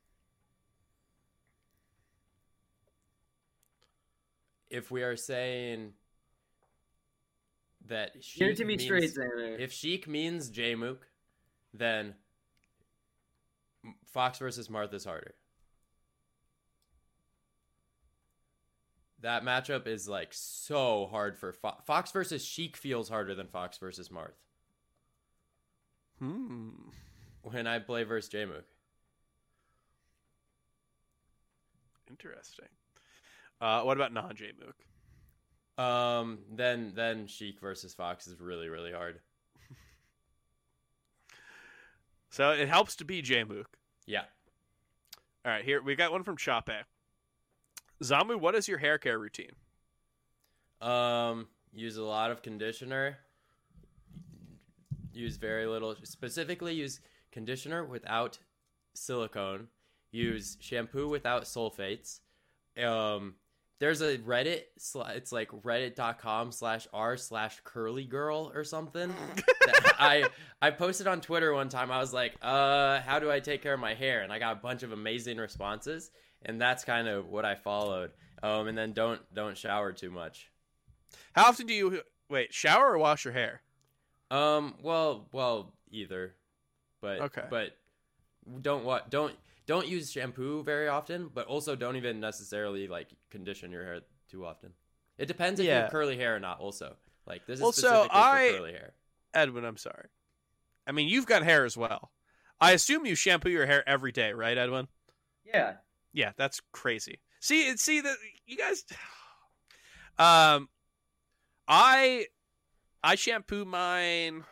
If 4.69 4.89
we 4.89 5.03
are 5.03 5.15
saying 5.15 5.93
that 7.87 8.23
Sheik 8.23 8.39
Give 8.39 8.49
it 8.49 8.57
to 8.57 8.65
me 8.65 8.69
means, 8.69 8.83
straight, 8.83 9.13
Xander. 9.13 9.59
If 9.59 9.71
Sheik 9.71 10.07
means 10.07 10.49
J 10.49 10.73
Mook, 10.73 11.07
then 11.73 12.15
Fox 14.07 14.39
versus 14.39 14.69
Marth 14.69 14.93
is 14.93 15.05
harder. 15.05 15.35
That 19.23 19.43
matchup 19.43 19.87
is 19.87 20.07
like 20.07 20.29
so 20.31 21.07
hard 21.09 21.37
for 21.37 21.53
Fo- 21.53 21.81
Fox 21.85 22.11
versus 22.11 22.45
Sheik 22.45 22.75
feels 22.77 23.07
harder 23.07 23.33
than 23.33 23.47
Fox 23.47 23.77
versus 23.77 24.09
Marth. 24.09 24.35
Hmm. 26.19 26.69
when 27.41 27.65
I 27.65 27.79
play 27.79 28.03
versus 28.03 28.31
Jmook. 28.31 28.63
Interesting. 32.09 32.67
Uh, 33.59 33.81
what 33.81 33.97
about 33.97 34.13
non 34.13 34.35
Jmook? 34.35 35.81
Um, 35.81 36.39
then 36.51 36.91
then 36.95 37.25
Sheik 37.27 37.59
versus 37.59 37.93
Fox 37.93 38.27
is 38.27 38.39
really 38.39 38.69
really 38.69 38.91
hard. 38.91 39.19
So 42.29 42.49
it 42.49 42.67
helps 42.67 42.95
to 42.95 43.05
be 43.05 43.21
Jmook. 43.21 43.65
Yeah. 44.07 44.23
All 45.45 45.51
right, 45.51 45.63
here 45.63 45.83
we 45.83 45.95
got 45.95 46.11
one 46.11 46.23
from 46.23 46.35
Chape. 46.35 46.83
Zamu, 48.03 48.39
what 48.39 48.55
is 48.55 48.67
your 48.67 48.77
hair 48.77 48.97
care 48.97 49.17
routine? 49.17 49.51
Um, 50.81 51.47
use 51.73 51.97
a 51.97 52.03
lot 52.03 52.31
of 52.31 52.41
conditioner. 52.41 53.17
Use 55.13 55.37
very 55.37 55.65
little. 55.65 55.95
Specifically, 56.03 56.73
use 56.73 56.99
conditioner 57.31 57.85
without 57.85 58.39
silicone. 58.93 59.67
Use 60.11 60.57
shampoo 60.59 61.07
without 61.07 61.43
sulfates. 61.43 62.19
Um, 62.81 63.35
there's 63.79 64.01
a 64.01 64.17
Reddit. 64.19 64.63
It's 64.77 65.31
like 65.31 65.49
reddit.com 65.49 66.51
slash 66.51 66.87
r 66.93 67.17
slash 67.17 67.59
curly 67.63 68.05
girl 68.05 68.51
or 68.53 68.63
something. 68.63 69.13
I 69.99 70.29
I 70.61 70.71
posted 70.71 71.07
on 71.07 71.21
Twitter 71.21 71.53
one 71.53 71.69
time. 71.69 71.91
I 71.91 71.99
was 71.99 72.13
like, 72.13 72.35
uh, 72.41 73.01
how 73.01 73.19
do 73.19 73.31
I 73.31 73.39
take 73.39 73.61
care 73.61 73.73
of 73.73 73.79
my 73.79 73.93
hair? 73.93 74.21
And 74.21 74.31
I 74.31 74.39
got 74.39 74.53
a 74.53 74.59
bunch 74.59 74.83
of 74.83 74.91
amazing 74.91 75.37
responses. 75.37 76.11
And 76.45 76.59
that's 76.59 76.83
kind 76.83 77.07
of 77.07 77.29
what 77.29 77.45
I 77.45 77.55
followed. 77.55 78.11
Um, 78.41 78.67
and 78.67 78.77
then 78.77 78.93
don't 78.93 79.21
don't 79.33 79.57
shower 79.57 79.91
too 79.93 80.11
much. 80.11 80.49
How 81.33 81.45
often 81.45 81.65
do 81.67 81.73
you 81.73 82.01
wait, 82.29 82.53
shower 82.53 82.91
or 82.93 82.97
wash 82.97 83.25
your 83.25 83.33
hair? 83.33 83.61
Um. 84.31 84.75
Well. 84.81 85.27
Well. 85.31 85.73
Either. 85.91 86.35
But. 87.01 87.21
Okay. 87.21 87.43
But 87.49 87.77
don't 88.61 88.83
what 88.83 89.09
don't 89.09 89.33
don't 89.65 89.87
use 89.87 90.11
shampoo 90.11 90.63
very 90.63 90.87
often. 90.87 91.29
But 91.33 91.47
also 91.47 91.75
don't 91.75 91.95
even 91.95 92.19
necessarily 92.19 92.87
like 92.87 93.09
condition 93.29 93.71
your 93.71 93.83
hair 93.85 94.01
too 94.29 94.45
often. 94.45 94.71
It 95.17 95.27
depends 95.27 95.59
if 95.59 95.67
you 95.67 95.71
have 95.71 95.91
curly 95.91 96.17
hair 96.17 96.35
or 96.35 96.39
not. 96.39 96.59
Also, 96.59 96.95
like 97.25 97.45
this 97.45 97.59
is 97.59 97.61
Well, 97.61 97.71
so 97.71 97.87
specifically 97.87 98.09
I- 98.19 98.49
for 98.51 98.57
curly 98.57 98.71
hair. 98.73 98.93
Edwin, 99.35 99.65
I'm 99.65 99.77
sorry. 99.77 100.09
I 100.85 100.91
mean, 100.91 101.07
you've 101.07 101.25
got 101.25 101.43
hair 101.43 101.65
as 101.65 101.77
well. 101.77 102.11
I 102.59 102.71
assume 102.73 103.05
you 103.05 103.15
shampoo 103.15 103.49
your 103.49 103.65
hair 103.65 103.87
every 103.87 104.11
day, 104.11 104.31
right, 104.33 104.57
Edwin? 104.57 104.87
Yeah. 105.45 105.75
Yeah, 106.13 106.31
that's 106.37 106.61
crazy. 106.71 107.19
See, 107.39 107.75
see 107.77 108.01
that 108.01 108.15
you 108.45 108.57
guys. 108.57 108.85
Um, 110.19 110.69
I 111.67 112.27
I 113.03 113.15
shampoo 113.15 113.65
mine. 113.65 114.43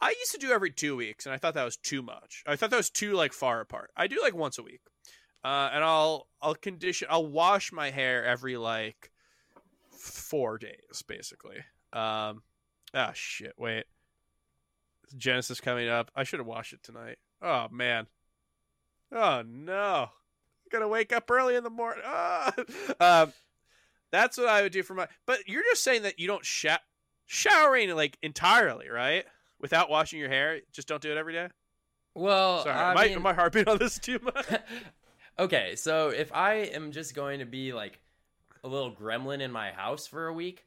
I 0.00 0.14
used 0.18 0.32
to 0.32 0.38
do 0.38 0.50
every 0.50 0.70
two 0.70 0.96
weeks, 0.96 1.26
and 1.26 1.34
I 1.34 1.36
thought 1.36 1.52
that 1.54 1.64
was 1.64 1.76
too 1.76 2.00
much. 2.00 2.42
I 2.46 2.56
thought 2.56 2.70
that 2.70 2.76
was 2.76 2.88
too 2.88 3.12
like 3.12 3.34
far 3.34 3.60
apart. 3.60 3.90
I 3.96 4.06
do 4.06 4.18
like 4.22 4.34
once 4.34 4.56
a 4.56 4.62
week, 4.62 4.80
uh, 5.44 5.70
and 5.72 5.84
I'll 5.84 6.26
I'll 6.40 6.54
condition. 6.54 7.06
I'll 7.10 7.26
wash 7.26 7.70
my 7.70 7.90
hair 7.90 8.24
every 8.24 8.56
like 8.56 9.12
four 9.90 10.56
days, 10.56 11.02
basically. 11.06 11.58
Um, 11.92 12.42
ah 12.94 13.12
shit. 13.14 13.52
Wait, 13.58 13.84
Genesis 15.16 15.60
coming 15.60 15.88
up. 15.88 16.10
I 16.16 16.24
should 16.24 16.40
have 16.40 16.46
washed 16.46 16.72
it 16.72 16.82
tonight. 16.82 17.18
Oh 17.42 17.68
man. 17.70 18.06
Oh 19.12 19.42
no. 19.46 20.08
Gonna 20.70 20.88
wake 20.88 21.12
up 21.12 21.30
early 21.30 21.54
in 21.54 21.64
the 21.64 21.70
morning. 21.70 22.02
Ah. 22.06 22.52
Um, 23.00 23.32
that's 24.10 24.36
what 24.36 24.48
I 24.48 24.62
would 24.62 24.72
do 24.72 24.82
for 24.82 24.94
my. 24.94 25.08
But 25.26 25.48
you're 25.48 25.62
just 25.62 25.82
saying 25.82 26.02
that 26.02 26.18
you 26.18 26.26
don't 26.26 26.44
sha- 26.44 26.78
showering 27.26 27.94
like 27.94 28.18
entirely, 28.22 28.88
right? 28.88 29.24
Without 29.60 29.88
washing 29.90 30.18
your 30.18 30.28
hair, 30.28 30.60
just 30.72 30.88
don't 30.88 31.00
do 31.00 31.10
it 31.10 31.16
every 31.16 31.32
day. 31.32 31.48
Well, 32.14 32.64
Sorry, 32.64 32.74
I 32.76 32.90
am, 32.90 32.98
I, 32.98 33.04
mean- 33.06 33.14
am 33.16 33.26
I 33.26 33.32
harping 33.32 33.68
on 33.68 33.78
this 33.78 33.98
too 33.98 34.18
much? 34.22 34.46
okay, 35.38 35.76
so 35.76 36.10
if 36.10 36.32
I 36.32 36.54
am 36.54 36.92
just 36.92 37.14
going 37.14 37.38
to 37.38 37.46
be 37.46 37.72
like 37.72 37.98
a 38.64 38.68
little 38.68 38.92
gremlin 38.94 39.40
in 39.40 39.50
my 39.50 39.70
house 39.72 40.06
for 40.06 40.26
a 40.26 40.32
week, 40.32 40.64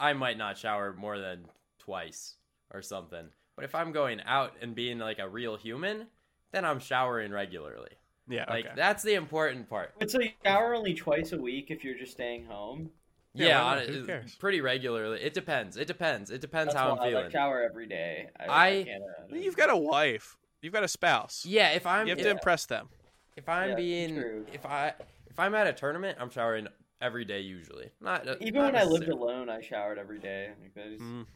I 0.00 0.12
might 0.12 0.38
not 0.38 0.58
shower 0.58 0.92
more 0.92 1.18
than 1.18 1.44
twice 1.78 2.34
or 2.72 2.82
something. 2.82 3.28
But 3.54 3.64
if 3.64 3.74
I'm 3.74 3.92
going 3.92 4.20
out 4.22 4.54
and 4.60 4.74
being 4.74 4.98
like 4.98 5.18
a 5.20 5.28
real 5.28 5.56
human, 5.56 6.06
then 6.52 6.64
I'm 6.64 6.80
showering 6.80 7.30
regularly. 7.32 7.90
yeah, 8.28 8.44
Like 8.48 8.66
okay. 8.66 8.74
that's 8.76 9.02
the 9.02 9.14
important 9.14 9.68
part. 9.68 9.94
But 9.98 10.10
so 10.10 10.20
you 10.20 10.30
shower 10.44 10.74
only 10.74 10.94
twice 10.94 11.32
a 11.32 11.38
week 11.38 11.70
if 11.70 11.84
you're 11.84 11.96
just 11.98 12.12
staying 12.12 12.44
home. 12.46 12.90
Yeah, 13.34 13.46
Yeah, 13.48 13.62
on- 13.64 13.76
not? 13.78 13.86
Who 13.86 14.06
cares? 14.06 14.34
pretty 14.34 14.60
regularly. 14.60 15.20
It 15.20 15.34
depends. 15.34 15.76
It 15.76 15.86
depends. 15.86 16.30
It 16.30 16.40
depends 16.40 16.72
That's 16.74 16.82
how 16.82 16.92
I'm 16.92 16.98
wild. 16.98 17.10
feeling. 17.10 17.26
I 17.26 17.30
shower 17.30 17.62
every 17.62 17.86
day. 17.86 18.28
I, 18.38 18.44
I- 18.46 18.68
I 18.78 18.84
can't, 18.84 19.02
uh, 19.32 19.34
You've 19.36 19.56
got 19.56 19.70
a 19.70 19.76
wife. 19.76 20.36
You've 20.62 20.72
got 20.72 20.82
a 20.84 20.88
spouse. 20.88 21.44
Yeah, 21.46 21.70
if 21.70 21.86
I'm 21.86 22.06
you 22.06 22.10
have 22.12 22.18
if, 22.18 22.24
to 22.24 22.30
impress 22.30 22.66
them. 22.66 22.88
if 23.36 23.48
I'm 23.48 23.70
Yeah, 23.70 23.76
being 23.76 24.14
true. 24.16 24.46
if 24.52 24.66
I 24.66 24.94
if 25.30 25.38
I'm 25.38 25.54
at 25.54 25.66
a 25.68 25.72
tournament, 25.72 26.18
I'm 26.20 26.30
showering 26.30 26.66
every 27.00 27.24
day 27.24 27.40
usually. 27.42 27.90
Not 28.00 28.26
uh, 28.26 28.34
Even 28.40 28.62
not 28.62 28.72
when 28.72 28.82
I 28.82 28.84
lived 28.84 29.08
alone, 29.08 29.48
I 29.48 29.60
showered 29.60 29.98
every 29.98 30.18
day. 30.18 30.50
Like, 30.60 30.74
that 30.74 30.86
is, 30.88 31.00
Mm. 31.00 31.26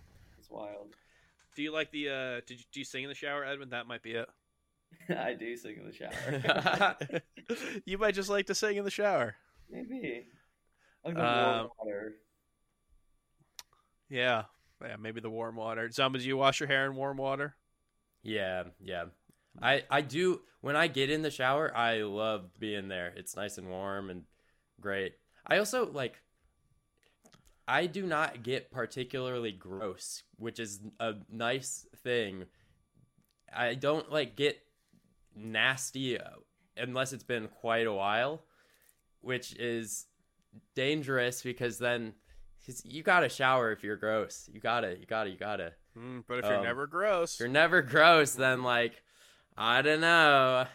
It's 0.40 0.51
wild. 0.51 0.89
Do 1.55 1.62
you 1.62 1.70
like 1.72 1.93
the? 1.93 2.09
uh 2.09 2.40
Did 2.47 2.59
you 2.59 2.64
do 2.72 2.80
you 2.80 2.84
sing 2.84 3.05
in 3.05 3.09
the 3.10 3.14
shower, 3.14 3.44
Edwin? 3.44 3.68
That 3.70 3.86
might 3.86 4.02
be 4.02 4.12
it. 4.14 4.28
I 5.09 5.35
do 5.35 5.56
sing 5.56 5.77
in 5.78 5.86
the 5.86 5.93
shower. 5.93 7.20
you 7.85 7.98
might 7.98 8.14
just 8.14 8.31
like 8.31 8.47
to 8.47 8.55
sing 8.55 8.77
in 8.77 8.85
the 8.85 8.90
shower. 8.90 9.36
Maybe. 9.70 10.27
Like 11.05 11.14
the 11.14 11.20
Um, 11.24 11.55
warm 11.56 11.69
water. 11.78 12.14
Yeah, 14.09 14.44
yeah. 14.85 14.97
Maybe 14.97 15.20
the 15.20 15.31
warm 15.31 15.56
water. 15.56 15.89
Zamu, 15.89 16.19
do 16.19 16.24
you 16.24 16.36
wash 16.36 16.60
your 16.60 16.66
hair 16.69 16.86
in 16.86 16.94
warm 16.94 17.16
water? 17.16 17.56
Yeah, 18.23 18.64
yeah. 18.81 19.06
I 19.60 19.82
I 19.90 20.01
do 20.01 20.40
when 20.60 20.77
I 20.77 20.86
get 20.86 21.10
in 21.10 21.23
the 21.23 21.31
shower, 21.31 21.77
I 21.77 22.02
love 22.02 22.59
being 22.59 22.89
there. 22.89 23.12
It's 23.16 23.36
nice 23.36 23.59
and 23.59 23.69
warm 23.69 24.10
and 24.10 24.24
great. 24.81 25.14
I 25.47 25.59
also 25.59 25.90
like 25.90 26.20
I 27.66 27.86
do 27.86 28.06
not 28.06 28.43
get 28.43 28.70
particularly 28.70 29.52
gross, 29.52 30.23
which 30.36 30.59
is 30.59 30.81
a 31.01 31.14
nice 31.31 31.86
thing. 32.02 32.44
I 33.55 33.74
don't 33.74 34.10
like 34.10 34.36
get 34.36 34.59
nasty 35.36 36.18
uh, 36.18 36.24
unless 36.76 37.12
it's 37.12 37.24
been 37.24 37.48
quite 37.48 37.86
a 37.86 37.92
while, 37.92 38.42
which 39.20 39.54
is 39.56 40.06
dangerous 40.74 41.42
because 41.42 41.78
then 41.78 42.14
you 42.84 43.02
got 43.02 43.20
to 43.20 43.28
shower 43.28 43.72
if 43.72 43.82
you're 43.82 43.96
gross. 43.96 44.48
You 44.52 44.60
got 44.60 44.80
to 44.80 44.98
you 44.98 45.06
got 45.06 45.24
to 45.24 45.30
you 45.30 45.36
got 45.36 45.56
to 45.56 45.72
Mm, 45.98 46.24
but 46.26 46.38
if 46.38 46.46
you're 46.46 46.56
Um, 46.56 46.64
never 46.64 46.86
gross, 46.86 47.34
if 47.34 47.40
you're 47.40 47.48
never 47.50 47.82
gross, 47.82 48.32
then 48.32 48.62
like 48.62 49.02
I 49.56 49.82
don't 49.82 50.00
know. 50.00 50.66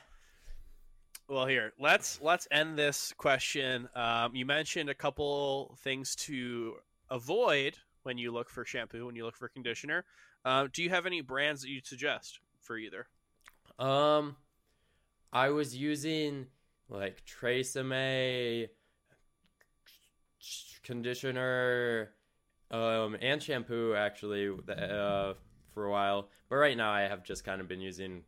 Well, 1.28 1.48
here 1.48 1.74
let's 1.80 2.22
let's 2.22 2.48
end 2.52 2.78
this 2.78 3.14
question. 3.18 3.90
Um, 3.96 4.36
you 4.36 4.46
mentioned 4.46 4.90
a 4.90 4.94
couple 4.94 5.76
things 5.82 6.16
to 6.28 6.76
avoid 7.10 7.78
when 8.04 8.18
you 8.18 8.32
look 8.32 8.50
for 8.50 8.64
shampoo, 8.64 9.06
when 9.08 9.16
you 9.16 9.26
look 9.26 9.36
for 9.36 9.50
conditioner. 9.50 10.06
Uh, 10.46 10.68
do 10.72 10.84
you 10.84 10.90
have 10.90 11.06
any 11.06 11.22
brands 11.22 11.62
that 11.64 11.70
you'd 11.70 11.86
suggest 11.88 12.40
for 12.62 12.78
either? 12.78 13.08
Um, 13.80 14.36
I 15.32 15.50
was 15.50 15.76
using 15.76 16.48
like 16.90 17.24
Tresemme 17.26 18.68
conditioner, 20.84 22.12
um, 22.72 23.18
and 23.22 23.42
shampoo 23.42 23.94
actually 23.96 24.50
uh, 24.50 25.34
for 25.74 25.86
a 25.86 25.92
while. 25.92 26.30
But 26.50 26.56
right 26.58 26.78
now, 26.78 26.92
I 26.92 27.02
have 27.02 27.24
just 27.24 27.44
kind 27.44 27.62
of 27.62 27.68
been 27.68 27.82
using 27.82 28.24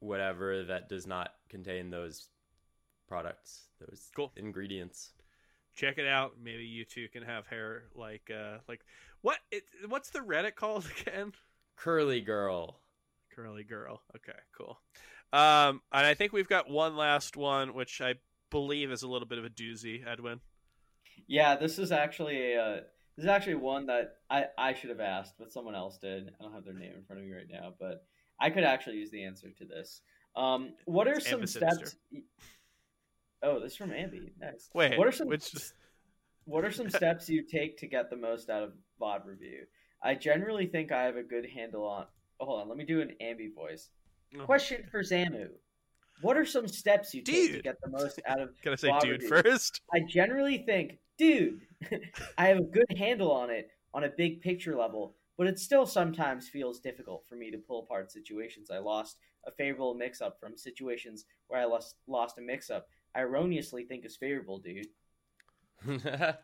whatever 0.00 0.64
that 0.64 0.88
does 0.88 1.06
not 1.06 1.34
contain 1.48 1.90
those 1.90 2.28
products, 3.08 3.68
those 3.80 4.10
Cool. 4.14 4.32
ingredients. 4.36 5.12
Check 5.74 5.98
it 5.98 6.06
out. 6.06 6.32
Maybe 6.42 6.64
you 6.64 6.84
two 6.84 7.08
can 7.08 7.22
have 7.22 7.46
hair 7.46 7.84
like 7.94 8.30
uh, 8.30 8.58
like 8.68 8.80
what? 9.22 9.38
It, 9.50 9.62
what's 9.88 10.10
the 10.10 10.18
Reddit 10.20 10.56
called 10.56 10.86
again? 11.00 11.32
Curly 11.76 12.20
girl. 12.20 12.80
Curly 13.34 13.62
girl. 13.62 14.02
Okay, 14.16 14.38
cool. 14.56 14.80
Um, 15.32 15.82
and 15.92 16.06
I 16.06 16.14
think 16.14 16.32
we've 16.32 16.48
got 16.48 16.68
one 16.68 16.96
last 16.96 17.36
one, 17.36 17.74
which 17.74 18.00
I 18.00 18.14
believe 18.50 18.90
is 18.90 19.02
a 19.02 19.08
little 19.08 19.28
bit 19.28 19.38
of 19.38 19.44
a 19.44 19.50
doozy, 19.50 20.06
Edwin. 20.06 20.40
Yeah, 21.26 21.56
this 21.56 21.78
is 21.78 21.92
actually 21.92 22.54
a. 22.54 22.62
Uh, 22.62 22.80
this 23.16 23.24
is 23.24 23.28
actually 23.28 23.56
one 23.56 23.86
that 23.86 24.16
I, 24.30 24.46
I 24.56 24.72
should 24.72 24.88
have 24.90 25.00
asked, 25.00 25.34
but 25.38 25.52
someone 25.52 25.74
else 25.74 25.98
did. 25.98 26.28
I 26.28 26.42
don't 26.42 26.54
have 26.54 26.64
their 26.64 26.74
name 26.74 26.92
in 26.96 27.04
front 27.04 27.20
of 27.20 27.26
me 27.28 27.34
right 27.34 27.48
now, 27.50 27.74
but 27.78 28.04
I 28.40 28.50
could 28.50 28.64
actually 28.64 28.96
use 28.96 29.10
the 29.10 29.24
answer 29.24 29.50
to 29.58 29.64
this. 29.64 30.00
Um, 30.34 30.70
what 30.86 31.06
are 31.06 31.14
It's 31.14 31.28
some 31.28 31.46
steps? 31.46 31.96
Oh, 33.42 33.60
this 33.60 33.72
is 33.72 33.76
from 33.76 33.90
Ambi. 33.90 34.30
Nice. 34.40 34.70
Wait, 34.74 34.96
what 34.96 35.06
are 35.06 35.12
some 35.12 35.28
which? 35.28 35.54
What 36.44 36.64
are 36.64 36.70
some 36.70 36.88
steps 36.90 37.28
you 37.28 37.42
take 37.42 37.78
to 37.78 37.86
get 37.86 38.10
the 38.10 38.16
most 38.16 38.48
out 38.48 38.62
of 38.62 38.72
VOD 39.00 39.26
review? 39.26 39.64
I 40.02 40.14
generally 40.14 40.66
think 40.66 40.92
I 40.92 41.04
have 41.04 41.16
a 41.16 41.22
good 41.22 41.46
handle 41.54 41.84
on. 41.84 42.06
Oh, 42.40 42.46
hold 42.46 42.62
on, 42.62 42.68
let 42.68 42.78
me 42.78 42.84
do 42.84 43.02
an 43.02 43.14
Ambi 43.22 43.54
voice. 43.54 43.90
Oh. 44.38 44.44
Question 44.44 44.84
for 44.90 45.02
Zamu: 45.02 45.48
What 46.20 46.36
are 46.36 46.44
some 46.44 46.68
steps 46.68 47.14
you 47.14 47.22
take 47.22 47.52
to 47.52 47.62
get 47.62 47.80
the 47.82 47.90
most 47.90 48.20
out 48.26 48.40
of? 48.40 48.50
Can 48.62 48.72
I 48.72 48.76
say 48.76 48.92
dude 49.00 49.24
first? 49.24 49.80
I 49.92 50.00
generally 50.08 50.58
think, 50.58 50.98
dude, 51.18 51.60
I 52.38 52.46
have 52.46 52.58
a 52.58 52.62
good 52.62 52.86
handle 52.96 53.32
on 53.32 53.50
it 53.50 53.70
on 53.92 54.04
a 54.04 54.08
big 54.08 54.40
picture 54.40 54.76
level. 54.76 55.14
but 55.36 55.46
it 55.46 55.58
still 55.58 55.86
sometimes 55.86 56.48
feels 56.48 56.80
difficult 56.80 57.24
for 57.26 57.34
me 57.34 57.50
to 57.50 57.58
pull 57.58 57.80
apart 57.80 58.12
situations. 58.12 58.70
I 58.70 58.78
lost 58.78 59.16
a 59.46 59.50
favorable 59.50 59.94
mix 59.94 60.20
up 60.20 60.38
from 60.38 60.56
situations 60.56 61.24
where 61.48 61.60
I 61.60 61.64
lost 61.64 61.96
lost 62.06 62.38
a 62.38 62.42
mix 62.42 62.70
up. 62.70 62.86
I 63.14 63.20
erroneously 63.22 63.84
think 63.84 64.04
is 64.04 64.16
favorable, 64.16 64.58
dude. 64.58 64.86
I 65.88 66.34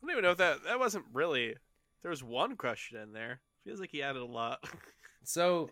don't 0.00 0.10
even 0.10 0.22
know 0.22 0.30
if 0.30 0.38
that 0.38 0.64
that 0.64 0.78
wasn't 0.78 1.04
really. 1.12 1.54
There 2.02 2.10
was 2.10 2.22
one 2.22 2.56
question 2.56 2.98
in 2.98 3.12
there. 3.12 3.40
Feels 3.64 3.80
like 3.80 3.90
he 3.90 4.02
added 4.02 4.22
a 4.22 4.26
lot. 4.26 4.62
so 5.24 5.70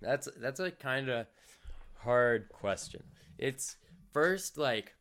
that's 0.00 0.28
that's 0.40 0.60
a 0.60 0.70
kind 0.70 1.08
of 1.08 1.26
hard 1.98 2.48
question. 2.50 3.02
It's 3.38 3.76
first 4.12 4.58
like 4.58 4.94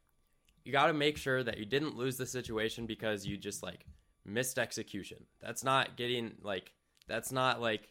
you 0.63 0.71
got 0.71 0.87
to 0.87 0.93
make 0.93 1.17
sure 1.17 1.43
that 1.43 1.57
you 1.57 1.65
didn't 1.65 1.97
lose 1.97 2.17
the 2.17 2.25
situation 2.25 2.85
because 2.85 3.25
you 3.25 3.37
just 3.37 3.63
like 3.63 3.85
missed 4.25 4.59
execution. 4.59 5.25
That's 5.41 5.63
not 5.63 5.97
getting 5.97 6.33
like 6.41 6.71
that's 7.07 7.31
not 7.31 7.61
like 7.61 7.89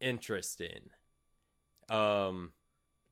interesting. 0.00 0.90
Um 1.88 2.52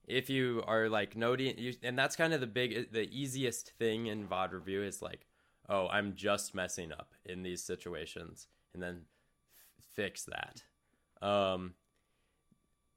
if 0.07 0.29
you 0.29 0.63
are 0.67 0.89
like 0.89 1.17
noting 1.17 1.55
you, 1.59 1.75
and 1.83 1.99
that's 1.99 2.17
kind 2.17 2.33
of 2.35 2.41
the 2.41 2.47
big 2.47 2.93
the 2.93 3.09
easiest 3.11 3.73
thing 3.79 4.07
in 4.07 4.27
VOD 4.27 4.53
review 4.53 4.83
is 4.83 5.01
like, 5.01 5.27
"Oh, 5.69 5.89
I'm 5.89 6.15
just 6.15 6.55
messing 6.55 6.93
up 6.93 7.15
in 7.25 7.43
these 7.43 7.63
situations." 7.63 8.49
And 8.73 8.83
then 8.83 9.03
f- 9.79 9.85
fix 9.95 10.25
that. 10.25 10.63
Um 11.27 11.75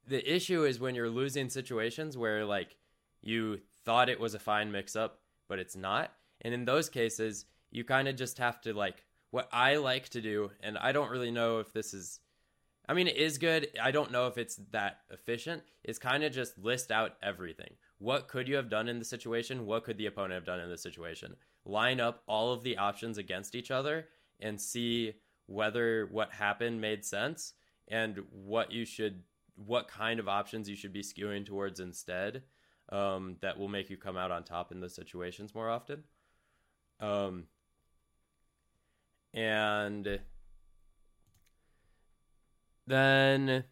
the 0.06 0.34
issue 0.34 0.64
is 0.64 0.80
when 0.80 0.94
you're 0.94 1.10
losing 1.10 1.50
situations 1.50 2.16
where 2.16 2.44
like 2.44 2.76
you 3.20 3.60
thought 3.84 4.08
it 4.08 4.20
was 4.20 4.34
a 4.34 4.38
fine 4.38 4.72
mix 4.72 4.96
up, 4.96 5.20
but 5.48 5.58
it's 5.58 5.76
not. 5.76 6.12
And 6.40 6.54
in 6.54 6.64
those 6.64 6.88
cases, 6.88 7.46
you 7.70 7.84
kind 7.84 8.08
of 8.08 8.16
just 8.16 8.38
have 8.38 8.60
to 8.62 8.72
like 8.72 9.04
what 9.30 9.48
I 9.52 9.76
like 9.76 10.08
to 10.10 10.22
do, 10.22 10.50
and 10.62 10.78
I 10.78 10.92
don't 10.92 11.10
really 11.10 11.30
know 11.30 11.58
if 11.58 11.72
this 11.72 11.92
is 11.92 12.20
I 12.88 12.94
mean, 12.94 13.06
it 13.06 13.16
is 13.16 13.36
good. 13.36 13.68
I 13.82 13.90
don't 13.90 14.10
know 14.10 14.28
if 14.28 14.38
it's 14.38 14.56
that 14.70 15.00
efficient. 15.10 15.62
It's 15.84 15.98
kind 15.98 16.24
of 16.24 16.32
just 16.32 16.58
list 16.58 16.90
out 16.90 17.16
everything. 17.22 17.74
What 17.98 18.28
could 18.28 18.48
you 18.48 18.56
have 18.56 18.70
done 18.70 18.88
in 18.88 18.98
the 18.98 19.04
situation? 19.04 19.66
What 19.66 19.84
could 19.84 19.98
the 19.98 20.06
opponent 20.06 20.32
have 20.32 20.46
done 20.46 20.60
in 20.60 20.70
the 20.70 20.78
situation? 20.78 21.36
Line 21.68 22.00
up 22.00 22.22
all 22.26 22.52
of 22.52 22.64
the 22.64 22.78
options 22.78 23.18
against 23.18 23.54
each 23.54 23.70
other 23.70 24.08
and 24.40 24.60
see 24.60 25.12
whether 25.46 26.08
what 26.10 26.32
happened 26.32 26.80
made 26.80 27.04
sense 27.04 27.52
and 27.86 28.18
what 28.32 28.72
you 28.72 28.84
should 28.84 29.22
what 29.54 29.88
kind 29.88 30.20
of 30.20 30.28
options 30.28 30.68
you 30.68 30.76
should 30.76 30.92
be 30.92 31.02
skewing 31.02 31.44
towards 31.44 31.80
instead 31.80 32.42
um, 32.90 33.36
that 33.40 33.58
will 33.58 33.68
make 33.68 33.90
you 33.90 33.96
come 33.96 34.16
out 34.16 34.30
on 34.30 34.44
top 34.44 34.72
in 34.72 34.80
those 34.80 34.94
situations 34.94 35.54
more 35.54 35.68
often. 35.68 36.04
Um, 37.00 37.44
and 39.34 40.20
then 42.86 43.64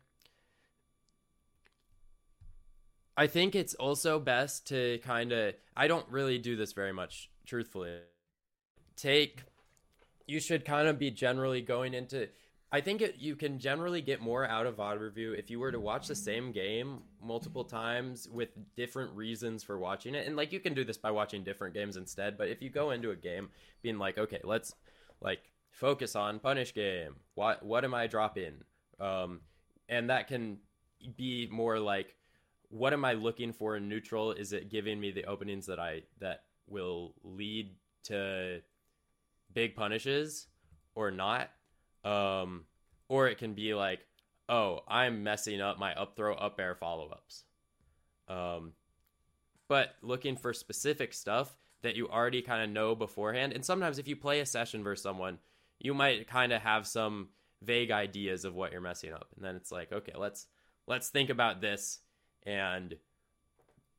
I 3.16 3.26
think 3.26 3.54
it's 3.54 3.74
also 3.74 4.18
best 4.18 4.66
to 4.68 4.98
kind 4.98 5.32
of, 5.32 5.54
I 5.76 5.88
don't 5.88 6.06
really 6.10 6.38
do 6.38 6.56
this 6.56 6.72
very 6.72 6.92
much, 6.92 7.30
truthfully. 7.46 7.98
Take, 8.96 9.44
you 10.26 10.40
should 10.40 10.64
kind 10.64 10.88
of 10.88 10.98
be 10.98 11.10
generally 11.10 11.60
going 11.60 11.94
into 11.94 12.28
I 12.72 12.80
think 12.80 13.00
it, 13.00 13.16
you 13.18 13.36
can 13.36 13.58
generally 13.58 14.02
get 14.02 14.20
more 14.20 14.44
out 14.44 14.66
of 14.66 14.76
VOD 14.76 15.00
review 15.00 15.32
if 15.32 15.50
you 15.50 15.60
were 15.60 15.70
to 15.70 15.78
watch 15.78 16.08
the 16.08 16.16
same 16.16 16.50
game 16.50 16.98
multiple 17.22 17.64
times 17.64 18.28
with 18.28 18.48
different 18.74 19.12
reasons 19.12 19.62
for 19.62 19.78
watching 19.78 20.14
it. 20.16 20.26
And 20.26 20.36
like 20.36 20.52
you 20.52 20.58
can 20.58 20.74
do 20.74 20.84
this 20.84 20.96
by 20.96 21.12
watching 21.12 21.44
different 21.44 21.74
games 21.74 21.96
instead, 21.96 22.36
but 22.36 22.48
if 22.48 22.60
you 22.60 22.68
go 22.68 22.90
into 22.90 23.12
a 23.12 23.16
game 23.16 23.50
being 23.82 23.98
like, 23.98 24.18
okay, 24.18 24.40
let's 24.42 24.74
like 25.20 25.52
focus 25.70 26.16
on 26.16 26.40
punish 26.40 26.74
game. 26.74 27.16
What 27.34 27.64
what 27.64 27.84
am 27.84 27.94
I 27.94 28.08
dropping? 28.08 28.54
Um 28.98 29.40
and 29.88 30.10
that 30.10 30.26
can 30.26 30.58
be 31.16 31.48
more 31.50 31.78
like 31.78 32.16
what 32.68 32.92
am 32.92 33.04
I 33.04 33.12
looking 33.12 33.52
for 33.52 33.76
in 33.76 33.88
neutral? 33.88 34.32
Is 34.32 34.52
it 34.52 34.70
giving 34.70 34.98
me 34.98 35.12
the 35.12 35.24
openings 35.26 35.66
that 35.66 35.78
I 35.78 36.02
that 36.18 36.42
will 36.68 37.14
lead 37.22 37.74
to 38.04 38.60
big 39.52 39.76
punishes 39.76 40.46
or 40.94 41.10
not? 41.10 41.50
Um, 42.04 42.64
or 43.08 43.28
it 43.28 43.38
can 43.38 43.54
be 43.54 43.74
like, 43.74 44.00
oh, 44.48 44.80
I'm 44.88 45.22
messing 45.22 45.60
up 45.60 45.78
my 45.78 45.94
up 45.94 46.16
throw 46.16 46.34
up 46.34 46.58
air 46.60 46.74
follow 46.74 47.08
ups. 47.08 47.44
Um, 48.28 48.72
but 49.68 49.94
looking 50.02 50.36
for 50.36 50.52
specific 50.52 51.12
stuff 51.12 51.56
that 51.82 51.96
you 51.96 52.08
already 52.08 52.42
kind 52.42 52.62
of 52.62 52.70
know 52.70 52.94
beforehand. 52.94 53.52
And 53.52 53.64
sometimes 53.64 53.98
if 53.98 54.08
you 54.08 54.16
play 54.16 54.40
a 54.40 54.46
session 54.46 54.82
versus 54.82 55.02
someone, 55.02 55.38
you 55.78 55.94
might 55.94 56.26
kind 56.28 56.52
of 56.52 56.62
have 56.62 56.86
some 56.86 57.28
vague 57.62 57.90
ideas 57.90 58.44
of 58.44 58.54
what 58.54 58.72
you're 58.72 58.80
messing 58.80 59.12
up. 59.12 59.28
And 59.36 59.44
then 59.44 59.56
it's 59.56 59.72
like, 59.72 59.92
okay, 59.92 60.12
let's 60.16 60.46
let's 60.86 61.08
think 61.08 61.30
about 61.30 61.60
this 61.60 62.00
and 62.44 62.94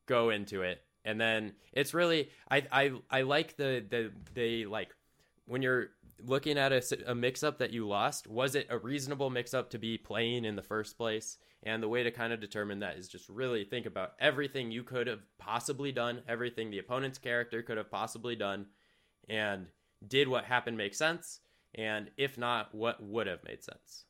go 0.06 0.30
into 0.30 0.62
it. 0.62 0.82
And 1.04 1.20
then 1.20 1.52
it's 1.72 1.94
really 1.94 2.30
I 2.50 2.66
I 2.70 2.92
I 3.10 3.22
like 3.22 3.56
the 3.56 3.84
the 3.88 4.10
they 4.34 4.64
like 4.64 4.94
when 5.46 5.62
you're 5.62 5.90
looking 6.24 6.58
at 6.58 6.72
a, 6.72 6.82
a 7.06 7.14
mix 7.14 7.42
up 7.42 7.58
that 7.58 7.72
you 7.72 7.86
lost, 7.86 8.26
was 8.26 8.54
it 8.54 8.66
a 8.70 8.78
reasonable 8.78 9.30
mix 9.30 9.54
up 9.54 9.70
to 9.70 9.78
be 9.78 9.96
playing 9.96 10.44
in 10.44 10.56
the 10.56 10.62
first 10.62 10.96
place? 10.96 11.38
And 11.62 11.82
the 11.82 11.88
way 11.88 12.02
to 12.02 12.10
kind 12.10 12.32
of 12.32 12.40
determine 12.40 12.80
that 12.80 12.96
is 12.98 13.08
just 13.08 13.28
really 13.28 13.64
think 13.64 13.86
about 13.86 14.12
everything 14.20 14.70
you 14.70 14.84
could 14.84 15.06
have 15.06 15.22
possibly 15.38 15.90
done, 15.90 16.22
everything 16.28 16.70
the 16.70 16.78
opponent's 16.78 17.18
character 17.18 17.62
could 17.62 17.76
have 17.76 17.90
possibly 17.90 18.36
done, 18.36 18.66
and 19.28 19.66
did 20.06 20.28
what 20.28 20.44
happened 20.44 20.76
make 20.76 20.94
sense? 20.94 21.40
And 21.74 22.10
if 22.16 22.38
not, 22.38 22.74
what 22.74 23.02
would 23.02 23.26
have 23.26 23.44
made 23.44 23.64
sense? 23.64 24.04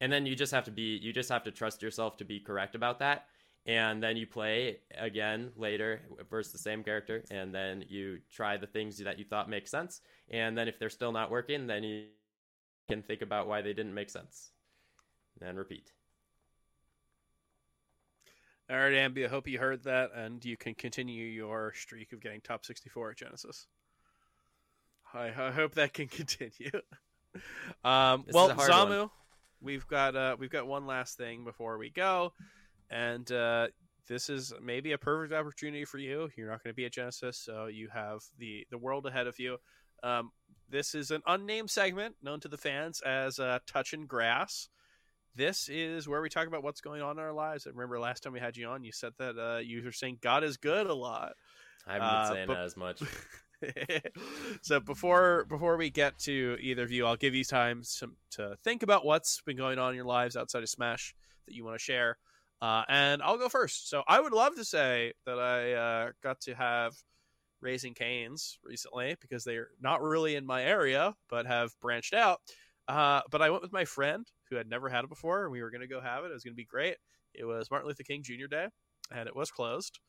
And 0.00 0.12
then 0.12 0.26
you 0.26 0.34
just 0.34 0.52
have 0.52 0.64
to 0.64 0.70
be, 0.70 0.98
you 1.02 1.12
just 1.12 1.30
have 1.30 1.44
to 1.44 1.50
trust 1.50 1.82
yourself 1.82 2.16
to 2.18 2.24
be 2.24 2.40
correct 2.40 2.74
about 2.74 2.98
that 3.00 3.26
and 3.66 4.02
then 4.02 4.16
you 4.16 4.26
play 4.26 4.78
again 4.98 5.50
later 5.56 6.00
versus 6.30 6.52
the 6.52 6.58
same 6.58 6.82
character 6.82 7.22
and 7.30 7.54
then 7.54 7.84
you 7.88 8.18
try 8.32 8.56
the 8.56 8.66
things 8.66 8.98
that 8.98 9.18
you 9.18 9.24
thought 9.24 9.50
make 9.50 9.68
sense 9.68 10.00
and 10.30 10.56
then 10.56 10.66
if 10.66 10.78
they're 10.78 10.88
still 10.90 11.12
not 11.12 11.30
working 11.30 11.66
then 11.66 11.82
you 11.82 12.06
can 12.90 13.02
think 13.02 13.22
about 13.22 13.46
why 13.46 13.62
they 13.62 13.72
didn't 13.72 13.94
make 13.94 14.10
sense. 14.10 14.50
And 15.40 15.56
repeat. 15.56 15.90
All 18.68 18.76
right 18.76 18.92
ambi 18.92 19.24
i 19.24 19.28
hope 19.28 19.48
you 19.48 19.58
heard 19.58 19.84
that 19.84 20.10
and 20.14 20.44
you 20.44 20.56
can 20.56 20.74
continue 20.74 21.24
your 21.24 21.72
streak 21.74 22.12
of 22.12 22.20
getting 22.20 22.40
top 22.40 22.64
64 22.64 23.12
at 23.12 23.16
genesis. 23.16 23.66
I, 25.14 25.28
I 25.28 25.50
hope 25.50 25.74
that 25.74 25.92
can 25.92 26.08
continue. 26.20 26.70
Um, 27.84 28.24
well 28.32 28.50
zamu 28.50 29.00
one. 29.00 29.10
we've 29.60 29.86
got 29.86 30.14
uh, 30.14 30.36
we've 30.38 30.50
got 30.50 30.66
one 30.66 30.86
last 30.86 31.16
thing 31.16 31.44
before 31.44 31.78
we 31.78 31.90
go 31.90 32.32
and 32.90 33.30
uh, 33.30 33.68
this 34.08 34.28
is 34.28 34.52
maybe 34.60 34.92
a 34.92 34.98
perfect 34.98 35.32
opportunity 35.32 35.84
for 35.84 35.98
you. 35.98 36.28
You're 36.36 36.50
not 36.50 36.62
going 36.62 36.72
to 36.72 36.76
be 36.76 36.84
at 36.84 36.92
Genesis, 36.92 37.38
so 37.38 37.66
you 37.66 37.88
have 37.92 38.20
the 38.38 38.66
the 38.70 38.78
world 38.78 39.06
ahead 39.06 39.26
of 39.26 39.38
you. 39.38 39.58
Um, 40.02 40.32
this 40.68 40.94
is 40.94 41.10
an 41.10 41.22
unnamed 41.26 41.70
segment 41.70 42.16
known 42.22 42.40
to 42.40 42.48
the 42.48 42.58
fans 42.58 43.00
as 43.00 43.38
uh, 43.38 43.60
"Touching 43.66 44.06
Grass." 44.06 44.68
This 45.36 45.68
is 45.68 46.08
where 46.08 46.20
we 46.20 46.28
talk 46.28 46.48
about 46.48 46.64
what's 46.64 46.80
going 46.80 47.02
on 47.02 47.18
in 47.18 47.22
our 47.22 47.32
lives. 47.32 47.66
I 47.66 47.70
remember 47.70 48.00
last 48.00 48.24
time 48.24 48.32
we 48.32 48.40
had 48.40 48.56
you 48.56 48.66
on, 48.66 48.82
you 48.82 48.90
said 48.90 49.12
that 49.18 49.38
uh, 49.38 49.58
you 49.58 49.82
were 49.84 49.92
saying 49.92 50.18
God 50.20 50.42
is 50.42 50.56
good 50.56 50.86
a 50.88 50.94
lot. 50.94 51.34
I 51.86 51.94
haven't 51.94 52.08
been 52.08 52.16
uh, 52.16 52.32
saying 52.32 52.46
but... 52.48 52.54
that 52.54 52.64
as 52.64 52.76
much. 52.76 53.02
so 54.62 54.80
before 54.80 55.44
before 55.48 55.76
we 55.76 55.90
get 55.90 56.18
to 56.20 56.56
either 56.60 56.82
of 56.82 56.90
you, 56.90 57.06
I'll 57.06 57.16
give 57.16 57.34
you 57.34 57.44
time 57.44 57.82
to, 57.98 58.10
to 58.32 58.56
think 58.64 58.82
about 58.82 59.04
what's 59.04 59.40
been 59.42 59.56
going 59.56 59.78
on 59.78 59.90
in 59.90 59.96
your 59.96 60.04
lives 60.04 60.36
outside 60.36 60.62
of 60.62 60.68
Smash 60.68 61.14
that 61.46 61.54
you 61.54 61.64
want 61.64 61.78
to 61.78 61.82
share. 61.82 62.18
Uh, 62.62 62.82
and 62.88 63.22
I'll 63.22 63.38
go 63.38 63.48
first. 63.48 63.88
So 63.88 64.02
I 64.06 64.20
would 64.20 64.32
love 64.32 64.56
to 64.56 64.64
say 64.64 65.14
that 65.24 65.38
I 65.38 65.72
uh, 65.72 66.10
got 66.22 66.40
to 66.42 66.54
have 66.54 66.94
Raising 67.60 67.94
Cane's 67.94 68.58
recently 68.62 69.16
because 69.20 69.44
they're 69.44 69.68
not 69.80 70.02
really 70.02 70.36
in 70.36 70.46
my 70.46 70.62
area, 70.62 71.14
but 71.28 71.46
have 71.46 71.72
branched 71.80 72.14
out. 72.14 72.40
Uh, 72.88 73.20
but 73.30 73.40
I 73.40 73.50
went 73.50 73.62
with 73.62 73.72
my 73.72 73.84
friend 73.84 74.26
who 74.48 74.56
had 74.56 74.68
never 74.68 74.88
had 74.88 75.04
it 75.04 75.10
before, 75.10 75.44
and 75.44 75.52
we 75.52 75.62
were 75.62 75.70
going 75.70 75.82
to 75.82 75.86
go 75.86 76.00
have 76.00 76.24
it. 76.24 76.30
It 76.30 76.34
was 76.34 76.44
going 76.44 76.54
to 76.54 76.56
be 76.56 76.64
great. 76.64 76.96
It 77.34 77.44
was 77.44 77.70
Martin 77.70 77.88
Luther 77.88 78.02
King 78.02 78.22
Jr. 78.22 78.46
Day, 78.50 78.66
and 79.14 79.28
it 79.28 79.36
was 79.36 79.50
closed. 79.50 80.00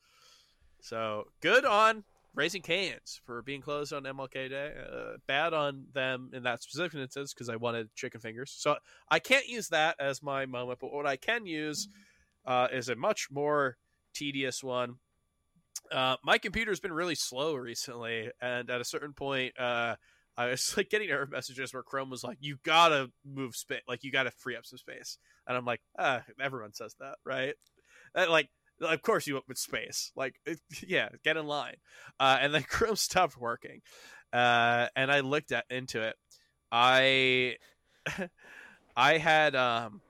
So 0.81 1.25
good 1.41 1.63
on 1.63 2.03
Raising 2.33 2.63
Cane's 2.63 3.21
for 3.25 3.43
being 3.43 3.61
closed 3.61 3.93
on 3.93 4.03
MLK 4.03 4.49
Day. 4.49 4.73
Uh, 4.77 5.17
bad 5.27 5.53
on 5.53 5.85
them 5.93 6.31
in 6.33 6.43
that 6.43 6.63
specific 6.63 6.99
instance 6.99 7.33
because 7.33 7.49
I 7.49 7.57
wanted 7.57 7.93
chicken 7.95 8.19
fingers. 8.19 8.51
So 8.57 8.77
I 9.09 9.19
can't 9.19 9.47
use 9.47 9.69
that 9.69 9.97
as 9.99 10.23
my 10.23 10.45
moment, 10.45 10.79
but 10.81 10.91
what 10.91 11.05
I 11.05 11.15
can 11.15 11.45
use. 11.45 11.87
Mm-hmm 11.87 12.01
uh, 12.45 12.67
is 12.71 12.89
a 12.89 12.95
much 12.95 13.27
more 13.31 13.77
tedious 14.13 14.63
one. 14.63 14.95
Uh, 15.91 16.15
my 16.23 16.37
computer's 16.37 16.79
been 16.79 16.93
really 16.93 17.15
slow 17.15 17.55
recently, 17.55 18.31
and 18.41 18.69
at 18.69 18.81
a 18.81 18.85
certain 18.85 19.13
point, 19.13 19.59
uh, 19.59 19.95
I 20.37 20.47
was 20.47 20.73
like 20.77 20.89
getting 20.89 21.09
error 21.09 21.27
messages 21.29 21.73
where 21.73 21.83
Chrome 21.83 22.09
was 22.09 22.23
like, 22.23 22.37
"You 22.39 22.57
gotta 22.63 23.11
move 23.25 23.55
space, 23.55 23.81
like 23.87 24.03
you 24.03 24.11
gotta 24.11 24.31
free 24.31 24.55
up 24.55 24.65
some 24.65 24.77
space," 24.77 25.17
and 25.47 25.57
I'm 25.57 25.65
like, 25.65 25.81
"Ah, 25.97 26.23
everyone 26.39 26.73
says 26.73 26.95
that, 26.99 27.15
right?" 27.25 27.55
That, 28.15 28.29
like 28.29 28.49
of 28.81 29.01
course 29.01 29.27
you 29.27 29.35
went 29.35 29.47
with 29.47 29.57
space. 29.57 30.11
Like, 30.15 30.35
yeah, 30.87 31.09
get 31.23 31.37
in 31.37 31.45
line. 31.45 31.75
Uh, 32.19 32.37
and 32.41 32.53
then 32.53 32.63
Chrome 32.69 32.95
stopped 32.95 33.37
working, 33.37 33.81
uh, 34.33 34.87
and 34.95 35.11
I 35.11 35.21
looked 35.21 35.51
at 35.51 35.65
into 35.69 36.01
it. 36.01 36.15
I 36.71 37.57
I 38.95 39.17
had 39.17 39.55
um 39.55 40.01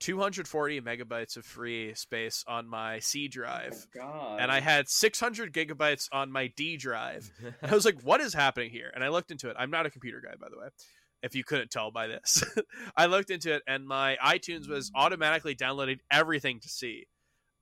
240 0.00 0.80
megabytes 0.80 1.36
of 1.36 1.44
free 1.44 1.94
space 1.94 2.44
on 2.46 2.68
my 2.68 2.98
C 3.00 3.28
drive. 3.28 3.74
Oh, 3.74 4.00
God. 4.00 4.40
And 4.40 4.50
I 4.50 4.60
had 4.60 4.88
600 4.88 5.52
gigabytes 5.52 6.08
on 6.12 6.30
my 6.30 6.48
D 6.56 6.76
drive. 6.76 7.30
I 7.62 7.74
was 7.74 7.84
like, 7.84 8.00
what 8.02 8.20
is 8.20 8.34
happening 8.34 8.70
here? 8.70 8.90
And 8.94 9.02
I 9.02 9.08
looked 9.08 9.30
into 9.30 9.48
it. 9.50 9.56
I'm 9.58 9.70
not 9.70 9.86
a 9.86 9.90
computer 9.90 10.20
guy, 10.20 10.34
by 10.40 10.48
the 10.50 10.58
way, 10.58 10.68
if 11.22 11.34
you 11.34 11.44
couldn't 11.44 11.70
tell 11.70 11.90
by 11.90 12.06
this. 12.06 12.44
I 12.96 13.06
looked 13.06 13.30
into 13.30 13.54
it, 13.54 13.62
and 13.66 13.86
my 13.86 14.16
iTunes 14.24 14.68
was 14.68 14.90
automatically 14.94 15.54
downloading 15.54 15.98
everything 16.10 16.60
to 16.60 16.68
C, 16.68 17.06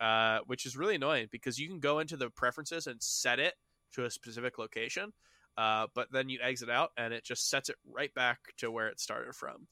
uh, 0.00 0.40
which 0.46 0.66
is 0.66 0.76
really 0.76 0.96
annoying 0.96 1.28
because 1.30 1.58
you 1.58 1.68
can 1.68 1.80
go 1.80 1.98
into 2.00 2.16
the 2.16 2.30
preferences 2.30 2.86
and 2.86 3.02
set 3.02 3.38
it 3.38 3.54
to 3.94 4.04
a 4.04 4.10
specific 4.10 4.58
location, 4.58 5.12
uh, 5.56 5.86
but 5.94 6.08
then 6.12 6.28
you 6.28 6.38
exit 6.42 6.68
out 6.68 6.90
and 6.96 7.14
it 7.14 7.24
just 7.24 7.48
sets 7.48 7.68
it 7.70 7.76
right 7.90 8.12
back 8.14 8.38
to 8.58 8.70
where 8.70 8.88
it 8.88 9.00
started 9.00 9.34
from. 9.34 9.66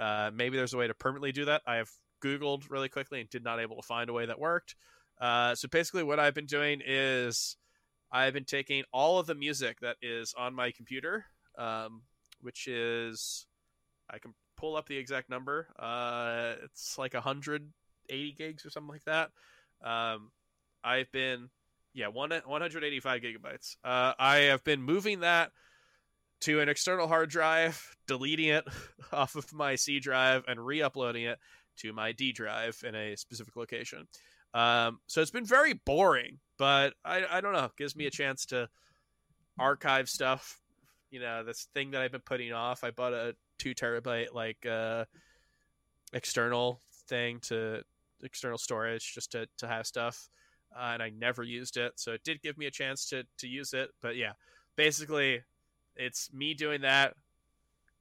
Uh, 0.00 0.30
maybe 0.34 0.56
there's 0.56 0.72
a 0.72 0.78
way 0.78 0.86
to 0.86 0.94
permanently 0.94 1.30
do 1.30 1.44
that. 1.44 1.62
I 1.66 1.76
have 1.76 1.90
Googled 2.24 2.70
really 2.70 2.88
quickly 2.88 3.20
and 3.20 3.28
did 3.28 3.44
not 3.44 3.60
able 3.60 3.76
to 3.76 3.82
find 3.82 4.08
a 4.08 4.12
way 4.12 4.26
that 4.26 4.40
worked. 4.40 4.74
Uh, 5.20 5.54
so 5.54 5.68
basically, 5.68 6.02
what 6.02 6.18
I've 6.18 6.34
been 6.34 6.46
doing 6.46 6.80
is 6.84 7.56
I've 8.10 8.32
been 8.32 8.44
taking 8.44 8.84
all 8.92 9.18
of 9.18 9.26
the 9.26 9.34
music 9.34 9.80
that 9.80 9.96
is 10.00 10.34
on 10.36 10.54
my 10.54 10.70
computer, 10.70 11.26
um, 11.58 12.02
which 12.40 12.66
is 12.66 13.46
I 14.08 14.18
can 14.18 14.34
pull 14.56 14.76
up 14.76 14.88
the 14.88 14.96
exact 14.96 15.28
number. 15.28 15.68
Uh, 15.78 16.54
it's 16.64 16.96
like 16.96 17.12
180 17.14 18.32
gigs 18.32 18.64
or 18.64 18.70
something 18.70 18.90
like 18.90 19.04
that. 19.04 19.30
Um, 19.84 20.30
I've 20.82 21.12
been 21.12 21.50
yeah 21.92 22.08
one 22.08 22.30
185 22.30 23.20
gigabytes. 23.20 23.76
Uh, 23.84 24.14
I 24.18 24.36
have 24.38 24.64
been 24.64 24.82
moving 24.82 25.20
that 25.20 25.52
to 26.40 26.60
an 26.60 26.68
external 26.68 27.06
hard 27.06 27.30
drive, 27.30 27.96
deleting 28.06 28.48
it 28.48 28.64
off 29.12 29.36
of 29.36 29.52
my 29.52 29.74
C 29.76 30.00
drive, 30.00 30.44
and 30.48 30.64
re-uploading 30.64 31.24
it 31.24 31.38
to 31.78 31.92
my 31.92 32.12
D 32.12 32.32
drive 32.32 32.82
in 32.86 32.94
a 32.94 33.16
specific 33.16 33.56
location. 33.56 34.06
Um, 34.52 34.98
so 35.06 35.20
it's 35.20 35.30
been 35.30 35.44
very 35.44 35.74
boring, 35.74 36.38
but 36.58 36.94
I, 37.04 37.24
I 37.30 37.40
don't 37.40 37.52
know. 37.52 37.66
It 37.66 37.76
gives 37.76 37.94
me 37.94 38.06
a 38.06 38.10
chance 38.10 38.46
to 38.46 38.68
archive 39.58 40.08
stuff. 40.08 40.60
You 41.10 41.20
know, 41.20 41.44
this 41.44 41.68
thing 41.74 41.92
that 41.92 42.02
I've 42.02 42.12
been 42.12 42.20
putting 42.20 42.52
off. 42.52 42.84
I 42.84 42.90
bought 42.90 43.12
a 43.12 43.34
two 43.58 43.74
terabyte 43.74 44.32
like 44.32 44.64
uh, 44.66 45.04
external 46.12 46.80
thing 47.08 47.40
to 47.42 47.82
external 48.22 48.58
storage 48.58 49.14
just 49.14 49.32
to, 49.32 49.46
to 49.58 49.68
have 49.68 49.86
stuff, 49.86 50.28
uh, 50.76 50.90
and 50.94 51.02
I 51.02 51.10
never 51.10 51.42
used 51.42 51.76
it. 51.76 51.92
So 51.96 52.12
it 52.12 52.24
did 52.24 52.42
give 52.42 52.58
me 52.58 52.66
a 52.66 52.70
chance 52.70 53.08
to 53.10 53.24
to 53.38 53.48
use 53.48 53.72
it. 53.72 53.90
But 54.02 54.16
yeah, 54.16 54.32
basically, 54.76 55.42
it's 56.00 56.32
me 56.32 56.54
doing 56.54 56.80
that, 56.80 57.14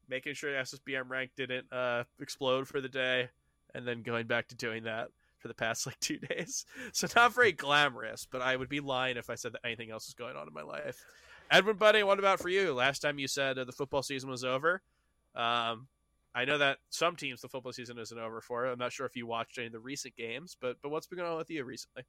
making 0.08 0.34
sure 0.34 0.52
the 0.52 0.60
SSBM 0.60 1.10
rank 1.10 1.32
didn't 1.36 1.72
uh, 1.72 2.04
explode 2.20 2.68
for 2.68 2.82
the 2.82 2.90
day, 2.90 3.30
and 3.76 3.88
then 3.88 4.02
going 4.02 4.26
back 4.26 4.48
to 4.48 4.56
doing 4.56 4.84
that 4.84 5.10
for 5.38 5.48
the 5.50 5.54
past 5.54 5.86
like 5.86 6.00
two 6.02 6.18
days. 6.18 6.66
So 6.94 7.08
not 7.16 7.36
very 7.36 7.52
glamorous, 7.52 8.28
but 8.30 8.42
I 8.42 8.56
would 8.56 8.70
be 8.70 8.80
lying 8.80 9.18
if 9.18 9.30
I 9.30 9.36
said 9.36 9.54
that 9.54 9.66
anything 9.66 9.92
else 9.92 10.08
is 10.08 10.14
going 10.14 10.36
on 10.36 10.48
in 10.48 10.54
my 10.54 10.64
life. 10.64 11.04
Edwin 11.52 11.78
Buddy, 11.78 12.04
what 12.04 12.20
about 12.20 12.40
for 12.40 12.50
you? 12.50 12.74
Last 12.74 13.00
time 13.00 13.20
you 13.20 13.28
said 13.28 13.58
uh, 13.58 13.64
the 13.64 13.72
football 13.72 14.04
season 14.04 14.30
was 14.30 14.44
over. 14.44 14.82
Um, 15.36 15.88
I 16.36 16.46
know 16.46 16.60
that 16.60 16.78
some 16.90 17.16
teams 17.16 17.42
the 17.42 17.48
football 17.48 17.74
season 17.74 17.98
isn't 17.98 18.18
over 18.18 18.40
for. 18.40 18.66
I'm 18.66 18.78
not 18.78 18.94
sure 18.94 19.06
if 19.06 19.16
you 19.16 19.26
watched 19.26 19.58
any 19.58 19.68
of 19.68 19.74
the 19.74 19.80
recent 19.80 20.16
games, 20.16 20.56
but 20.60 20.78
but 20.82 20.90
what's 20.90 21.08
been 21.08 21.18
going 21.18 21.32
on 21.32 21.38
with 21.38 21.50
you 21.50 21.64
recently? 21.64 22.04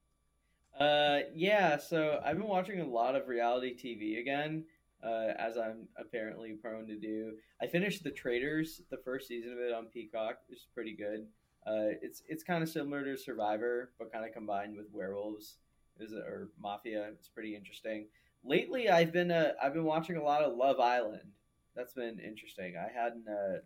Uh, 0.79 1.21
yeah. 1.35 1.79
So 1.79 2.21
I've 2.25 2.37
been 2.37 2.47
watching 2.47 2.81
a 2.81 2.87
lot 2.87 3.17
of 3.17 3.29
reality 3.29 3.75
TV 3.75 4.21
again, 4.21 4.65
uh, 5.03 5.33
as 5.39 5.57
I'm 5.57 5.89
apparently 5.97 6.53
prone 6.53 6.87
to 6.87 6.97
do. 6.97 7.33
I 7.61 7.67
finished 7.67 8.05
The 8.05 8.11
Traitors, 8.11 8.83
the 8.91 8.99
first 8.99 9.29
season 9.29 9.53
of 9.53 9.59
it 9.59 9.73
on 9.73 9.87
Peacock, 9.87 10.39
which 10.49 10.59
is 10.59 10.67
pretty 10.75 10.95
good. 10.95 11.27
Uh, 11.67 11.93
it's 12.03 12.23
it's 12.29 12.43
kind 12.43 12.63
of 12.63 12.69
similar 12.69 13.05
to 13.05 13.17
Survivor, 13.17 13.93
but 13.99 14.13
kind 14.13 14.25
of 14.25 14.33
combined 14.33 14.77
with 14.77 14.87
werewolves, 14.93 15.57
is 15.99 16.13
or 16.13 16.51
mafia. 16.59 17.09
It's 17.19 17.29
pretty 17.29 17.55
interesting. 17.55 18.07
Lately, 18.45 18.89
I've 18.89 19.13
been 19.13 19.31
uh, 19.31 19.53
I've 19.63 19.75
been 19.75 19.85
watching 19.85 20.17
a 20.17 20.23
lot 20.23 20.43
of 20.43 20.57
Love 20.57 20.81
Island. 20.81 21.33
That's 21.77 21.93
been 21.93 22.19
interesting. 22.19 22.75
I 22.77 22.91
hadn't 22.93 23.27
uh, 23.29 23.59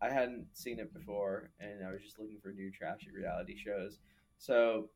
I 0.00 0.10
hadn't 0.10 0.46
seen 0.52 0.78
it 0.78 0.94
before, 0.94 1.50
and 1.60 1.84
I 1.86 1.92
was 1.92 2.02
just 2.02 2.18
looking 2.18 2.38
for 2.40 2.52
new 2.52 2.70
trashy 2.70 3.10
reality 3.10 3.56
shows. 3.56 3.98
So, 4.38 4.88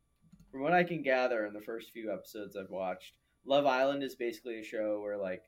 from 0.51 0.63
what 0.63 0.73
I 0.73 0.85
can 0.85 1.03
gather 1.03 1.47
in 1.47 1.53
the 1.53 1.61
first 1.61 1.93
few 1.93 2.13
episodes 2.13 2.57
I've 2.57 2.71
watched, 2.71 3.15
Love 3.45 3.67
Island 3.67 4.03
is 4.03 4.15
basically 4.15 4.61
a 4.61 4.65
show 4.65 5.01
where 5.01 5.17
like 5.17 5.43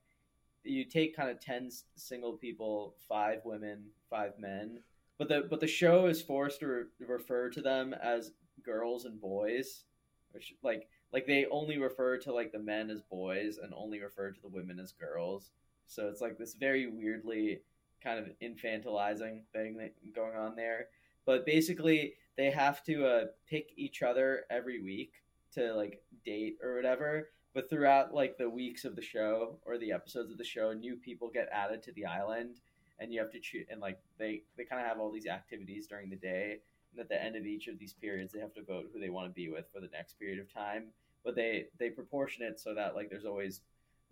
you 0.64 0.84
take 0.84 1.16
kind 1.16 1.30
of 1.30 1.40
ten 1.40 1.70
single 1.96 2.32
people, 2.34 2.94
five 3.08 3.40
women, 3.44 3.84
five 4.10 4.32
men, 4.38 4.80
but 5.18 5.28
the 5.28 5.46
but 5.48 5.60
the 5.60 5.66
show 5.66 6.06
is 6.06 6.22
forced 6.22 6.60
to 6.60 6.66
re- 6.66 6.84
refer 7.06 7.50
to 7.50 7.60
them 7.60 7.94
as 7.94 8.32
girls 8.62 9.04
and 9.04 9.20
boys, 9.20 9.84
which 10.32 10.54
like 10.62 10.88
like 11.12 11.26
they 11.26 11.46
only 11.50 11.78
refer 11.78 12.18
to 12.18 12.32
like 12.32 12.52
the 12.52 12.58
men 12.58 12.90
as 12.90 13.00
boys 13.02 13.58
and 13.62 13.72
only 13.74 14.00
refer 14.00 14.30
to 14.30 14.40
the 14.40 14.48
women 14.48 14.78
as 14.78 14.92
girls. 14.92 15.50
So 15.86 16.08
it's 16.08 16.20
like 16.20 16.38
this 16.38 16.54
very 16.54 16.86
weirdly 16.86 17.62
kind 18.02 18.18
of 18.18 18.26
infantilizing 18.42 19.40
thing 19.52 19.90
going 20.14 20.36
on 20.36 20.54
there. 20.54 20.88
But 21.24 21.44
basically, 21.44 22.14
they 22.36 22.50
have 22.50 22.82
to 22.84 23.06
uh, 23.06 23.24
pick 23.48 23.70
each 23.76 24.02
other 24.02 24.44
every 24.50 24.82
week 24.82 25.12
to 25.54 25.74
like 25.74 26.02
date 26.24 26.58
or 26.62 26.76
whatever. 26.76 27.30
But 27.58 27.68
throughout 27.68 28.14
like 28.14 28.38
the 28.38 28.48
weeks 28.48 28.84
of 28.84 28.94
the 28.94 29.02
show 29.02 29.58
or 29.66 29.78
the 29.78 29.90
episodes 29.90 30.30
of 30.30 30.38
the 30.38 30.44
show, 30.44 30.72
new 30.72 30.94
people 30.94 31.28
get 31.28 31.48
added 31.50 31.82
to 31.82 31.92
the 31.92 32.06
island, 32.06 32.60
and 33.00 33.12
you 33.12 33.18
have 33.18 33.32
to 33.32 33.40
choose. 33.40 33.66
And 33.68 33.80
like 33.80 33.98
they 34.16 34.42
they 34.56 34.62
kind 34.62 34.80
of 34.80 34.86
have 34.86 35.00
all 35.00 35.10
these 35.10 35.26
activities 35.26 35.88
during 35.88 36.08
the 36.08 36.14
day, 36.14 36.58
and 36.92 37.00
at 37.00 37.08
the 37.08 37.20
end 37.20 37.34
of 37.34 37.46
each 37.46 37.66
of 37.66 37.76
these 37.76 37.92
periods, 37.92 38.32
they 38.32 38.38
have 38.38 38.54
to 38.54 38.62
vote 38.62 38.90
who 38.92 39.00
they 39.00 39.08
want 39.08 39.26
to 39.26 39.34
be 39.34 39.48
with 39.48 39.64
for 39.74 39.80
the 39.80 39.88
next 39.92 40.20
period 40.20 40.38
of 40.38 40.54
time. 40.54 40.84
But 41.24 41.34
they 41.34 41.64
they 41.80 41.90
proportion 41.90 42.44
it 42.44 42.60
so 42.60 42.74
that 42.76 42.94
like 42.94 43.10
there's 43.10 43.24
always 43.24 43.62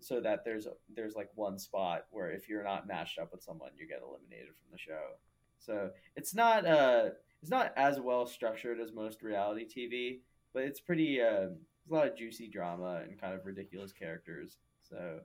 so 0.01 0.19
that 0.19 0.43
there's 0.43 0.67
there's 0.93 1.15
like 1.15 1.29
one 1.35 1.57
spot 1.57 2.07
where 2.11 2.31
if 2.31 2.49
you're 2.49 2.65
not 2.65 2.85
matched 2.85 3.17
up 3.17 3.31
with 3.31 3.43
someone, 3.43 3.71
you 3.79 3.87
get 3.87 4.01
eliminated 4.05 4.57
from 4.57 4.73
the 4.73 4.77
show. 4.77 5.15
So 5.57 5.91
it's 6.17 6.35
not 6.35 6.65
uh 6.65 7.11
it's 7.41 7.49
not 7.49 7.71
as 7.77 7.97
well 8.01 8.25
structured 8.25 8.81
as 8.81 8.91
most 8.91 9.23
reality 9.23 9.65
TV, 9.65 10.19
but 10.53 10.63
it's 10.63 10.81
pretty 10.81 11.21
uh, 11.21 11.49
there's 11.87 11.91
a 11.91 12.01
lot 12.01 12.11
of 12.11 12.17
juicy 12.17 12.47
drama 12.47 13.01
and 13.07 13.19
kind 13.19 13.33
of 13.33 13.45
ridiculous 13.45 13.91
characters. 13.91 14.57
So 14.89 15.19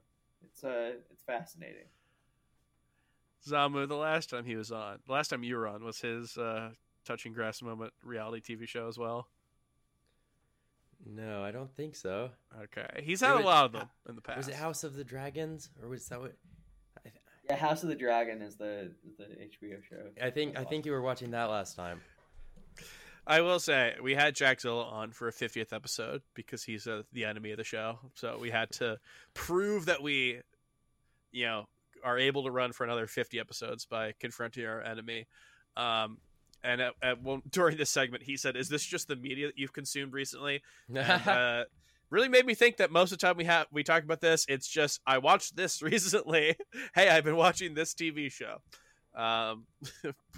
it's 0.44 0.64
uh 0.64 0.92
it's 1.10 1.22
fascinating. 1.22 1.86
Zamu, 3.48 3.88
the 3.88 3.96
last 3.96 4.30
time 4.30 4.44
he 4.44 4.54
was 4.54 4.70
on, 4.70 4.98
the 5.06 5.12
last 5.12 5.28
time 5.28 5.42
you 5.42 5.56
were 5.56 5.66
on 5.66 5.82
was 5.82 6.00
his 6.00 6.38
uh, 6.38 6.70
touching 7.04 7.32
grass 7.32 7.60
moment 7.60 7.92
reality 8.04 8.54
TV 8.54 8.68
show 8.68 8.86
as 8.86 8.96
well. 8.98 9.26
No, 11.04 11.42
I 11.42 11.50
don't 11.50 11.74
think 11.74 11.96
so. 11.96 12.30
Okay, 12.62 13.02
he's 13.02 13.20
had 13.20 13.32
was- 13.34 13.42
a 13.42 13.46
lot 13.46 13.64
of 13.64 13.72
them 13.72 13.88
in 14.08 14.14
the 14.14 14.20
past. 14.20 14.36
Was 14.36 14.48
it 14.48 14.54
House 14.54 14.84
of 14.84 14.94
the 14.94 15.02
Dragons, 15.02 15.70
or 15.82 15.88
was 15.88 16.06
that 16.08 16.20
what? 16.20 16.36
Yeah, 17.50 17.56
House 17.56 17.82
of 17.82 17.88
the 17.88 17.96
Dragon 17.96 18.40
is 18.40 18.54
the 18.54 18.92
the 19.18 19.24
HBO 19.24 19.82
show. 19.82 20.10
I 20.22 20.30
think 20.30 20.56
I 20.56 20.62
think 20.62 20.86
you 20.86 20.92
were 20.92 21.02
watching 21.02 21.32
that 21.32 21.50
last 21.50 21.74
time. 21.74 22.00
I 23.26 23.40
will 23.40 23.60
say 23.60 23.94
we 24.02 24.14
had 24.14 24.34
Jack 24.34 24.60
Zilla 24.60 24.84
on 24.84 25.12
for 25.12 25.28
a 25.28 25.32
50th 25.32 25.72
episode 25.72 26.22
because 26.34 26.64
he's 26.64 26.86
uh, 26.86 27.02
the 27.12 27.24
enemy 27.24 27.52
of 27.52 27.58
the 27.58 27.64
show. 27.64 27.98
So 28.14 28.38
we 28.40 28.50
had 28.50 28.70
to 28.72 28.98
prove 29.32 29.86
that 29.86 30.02
we, 30.02 30.40
you 31.30 31.44
know, 31.46 31.68
are 32.04 32.18
able 32.18 32.44
to 32.44 32.50
run 32.50 32.72
for 32.72 32.84
another 32.84 33.06
50 33.06 33.38
episodes 33.38 33.84
by 33.84 34.12
confronting 34.18 34.66
our 34.66 34.82
enemy. 34.82 35.26
Um, 35.76 36.18
and 36.64 36.80
at, 36.80 36.94
at 37.02 37.22
one, 37.22 37.42
during 37.50 37.76
this 37.76 37.90
segment, 37.90 38.24
he 38.24 38.36
said, 38.36 38.56
"Is 38.56 38.68
this 38.68 38.84
just 38.84 39.08
the 39.08 39.16
media 39.16 39.48
that 39.48 39.58
you've 39.58 39.72
consumed 39.72 40.12
recently?" 40.12 40.62
And, 40.88 40.98
uh, 41.28 41.64
really 42.10 42.28
made 42.28 42.44
me 42.44 42.54
think 42.54 42.76
that 42.76 42.92
most 42.92 43.10
of 43.10 43.18
the 43.18 43.26
time 43.26 43.36
we 43.36 43.44
have 43.44 43.66
we 43.72 43.82
talk 43.82 44.04
about 44.04 44.20
this, 44.20 44.44
it's 44.48 44.68
just 44.68 45.00
I 45.06 45.18
watched 45.18 45.56
this 45.56 45.82
recently. 45.82 46.56
hey, 46.94 47.08
I've 47.08 47.24
been 47.24 47.36
watching 47.36 47.74
this 47.74 47.94
TV 47.94 48.30
show. 48.30 48.58
Um, 49.14 49.66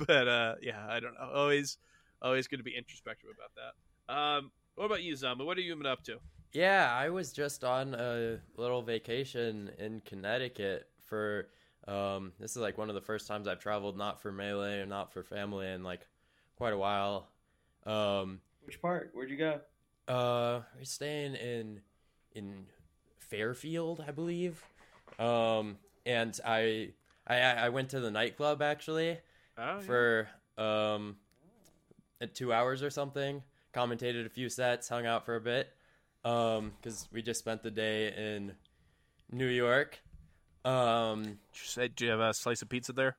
but 0.06 0.28
uh, 0.28 0.54
yeah, 0.62 0.84
I 0.88 1.00
don't 1.00 1.14
know. 1.14 1.30
Always, 1.32 1.78
always 2.24 2.46
going 2.48 2.58
to 2.58 2.64
be 2.64 2.74
introspective 2.76 3.30
about 3.30 3.50
that. 3.56 4.12
Um, 4.14 4.50
what 4.74 4.86
about 4.86 5.02
you, 5.02 5.14
Zamu? 5.14 5.44
What 5.46 5.56
have 5.58 5.64
you 5.64 5.76
been 5.76 5.86
up 5.86 6.02
to? 6.04 6.18
Yeah, 6.52 6.92
I 6.92 7.10
was 7.10 7.32
just 7.32 7.64
on 7.64 7.94
a 7.94 8.38
little 8.56 8.82
vacation 8.82 9.70
in 9.78 10.00
Connecticut 10.04 10.88
for 11.04 11.48
um 11.86 12.32
this 12.40 12.52
is 12.52 12.56
like 12.56 12.78
one 12.78 12.88
of 12.88 12.94
the 12.94 13.00
first 13.02 13.26
times 13.28 13.46
I've 13.46 13.58
traveled 13.58 13.98
not 13.98 14.18
for 14.22 14.32
melee 14.32 14.80
and 14.80 14.88
not 14.88 15.12
for 15.12 15.22
family 15.22 15.68
in 15.68 15.82
like 15.84 16.06
quite 16.56 16.72
a 16.72 16.78
while. 16.78 17.28
Um 17.84 18.40
Which 18.64 18.80
part? 18.80 19.10
Where'd 19.12 19.30
you 19.30 19.36
go? 19.36 19.60
uh 20.08 20.60
we're 20.78 20.84
staying 20.84 21.34
in 21.34 21.80
in 22.34 22.66
Fairfield, 23.18 24.02
I 24.06 24.12
believe. 24.12 24.62
Um 25.18 25.76
and 26.06 26.38
I 26.44 26.90
I 27.26 27.36
I 27.40 27.68
went 27.70 27.90
to 27.90 28.00
the 28.00 28.10
nightclub 28.10 28.62
actually 28.62 29.18
Oh, 29.58 29.80
for 29.80 30.28
um 30.56 31.16
2 32.26 32.52
hours 32.52 32.82
or 32.82 32.90
something 32.90 33.42
commentated 33.74 34.24
a 34.24 34.30
few 34.30 34.48
sets, 34.48 34.88
hung 34.88 35.04
out 35.04 35.26
for 35.26 35.36
a 35.36 35.40
bit, 35.40 35.68
because 36.22 37.08
we 37.12 37.20
just 37.20 37.40
spent 37.40 37.62
the 37.62 37.70
day 37.70 38.12
in 38.16 38.52
New 39.30 39.48
York. 39.48 40.00
Um, 40.64 41.38
do 41.76 42.04
you 42.04 42.10
have 42.10 42.20
a 42.20 42.32
slice 42.32 42.62
of 42.62 42.68
pizza 42.68 42.92
there? 42.92 43.16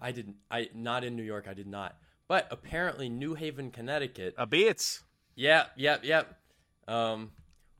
I 0.00 0.12
didn't. 0.12 0.36
I 0.50 0.70
not 0.74 1.04
in 1.04 1.16
New 1.16 1.22
York. 1.22 1.46
I 1.48 1.52
did 1.52 1.66
not. 1.66 1.96
But 2.28 2.46
apparently, 2.50 3.08
New 3.10 3.34
Haven, 3.34 3.70
Connecticut. 3.70 4.36
Apizza. 4.38 5.02
Yep, 5.34 5.72
yep, 5.76 6.04
yep. 6.04 6.38
Um, 6.88 7.32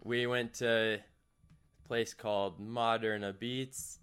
we 0.02 0.26
went 0.26 0.54
to 0.54 0.68
a 0.68 0.98
place 1.86 2.12
called 2.12 2.60
Modern 2.60 3.22
Apizza, 3.22 3.98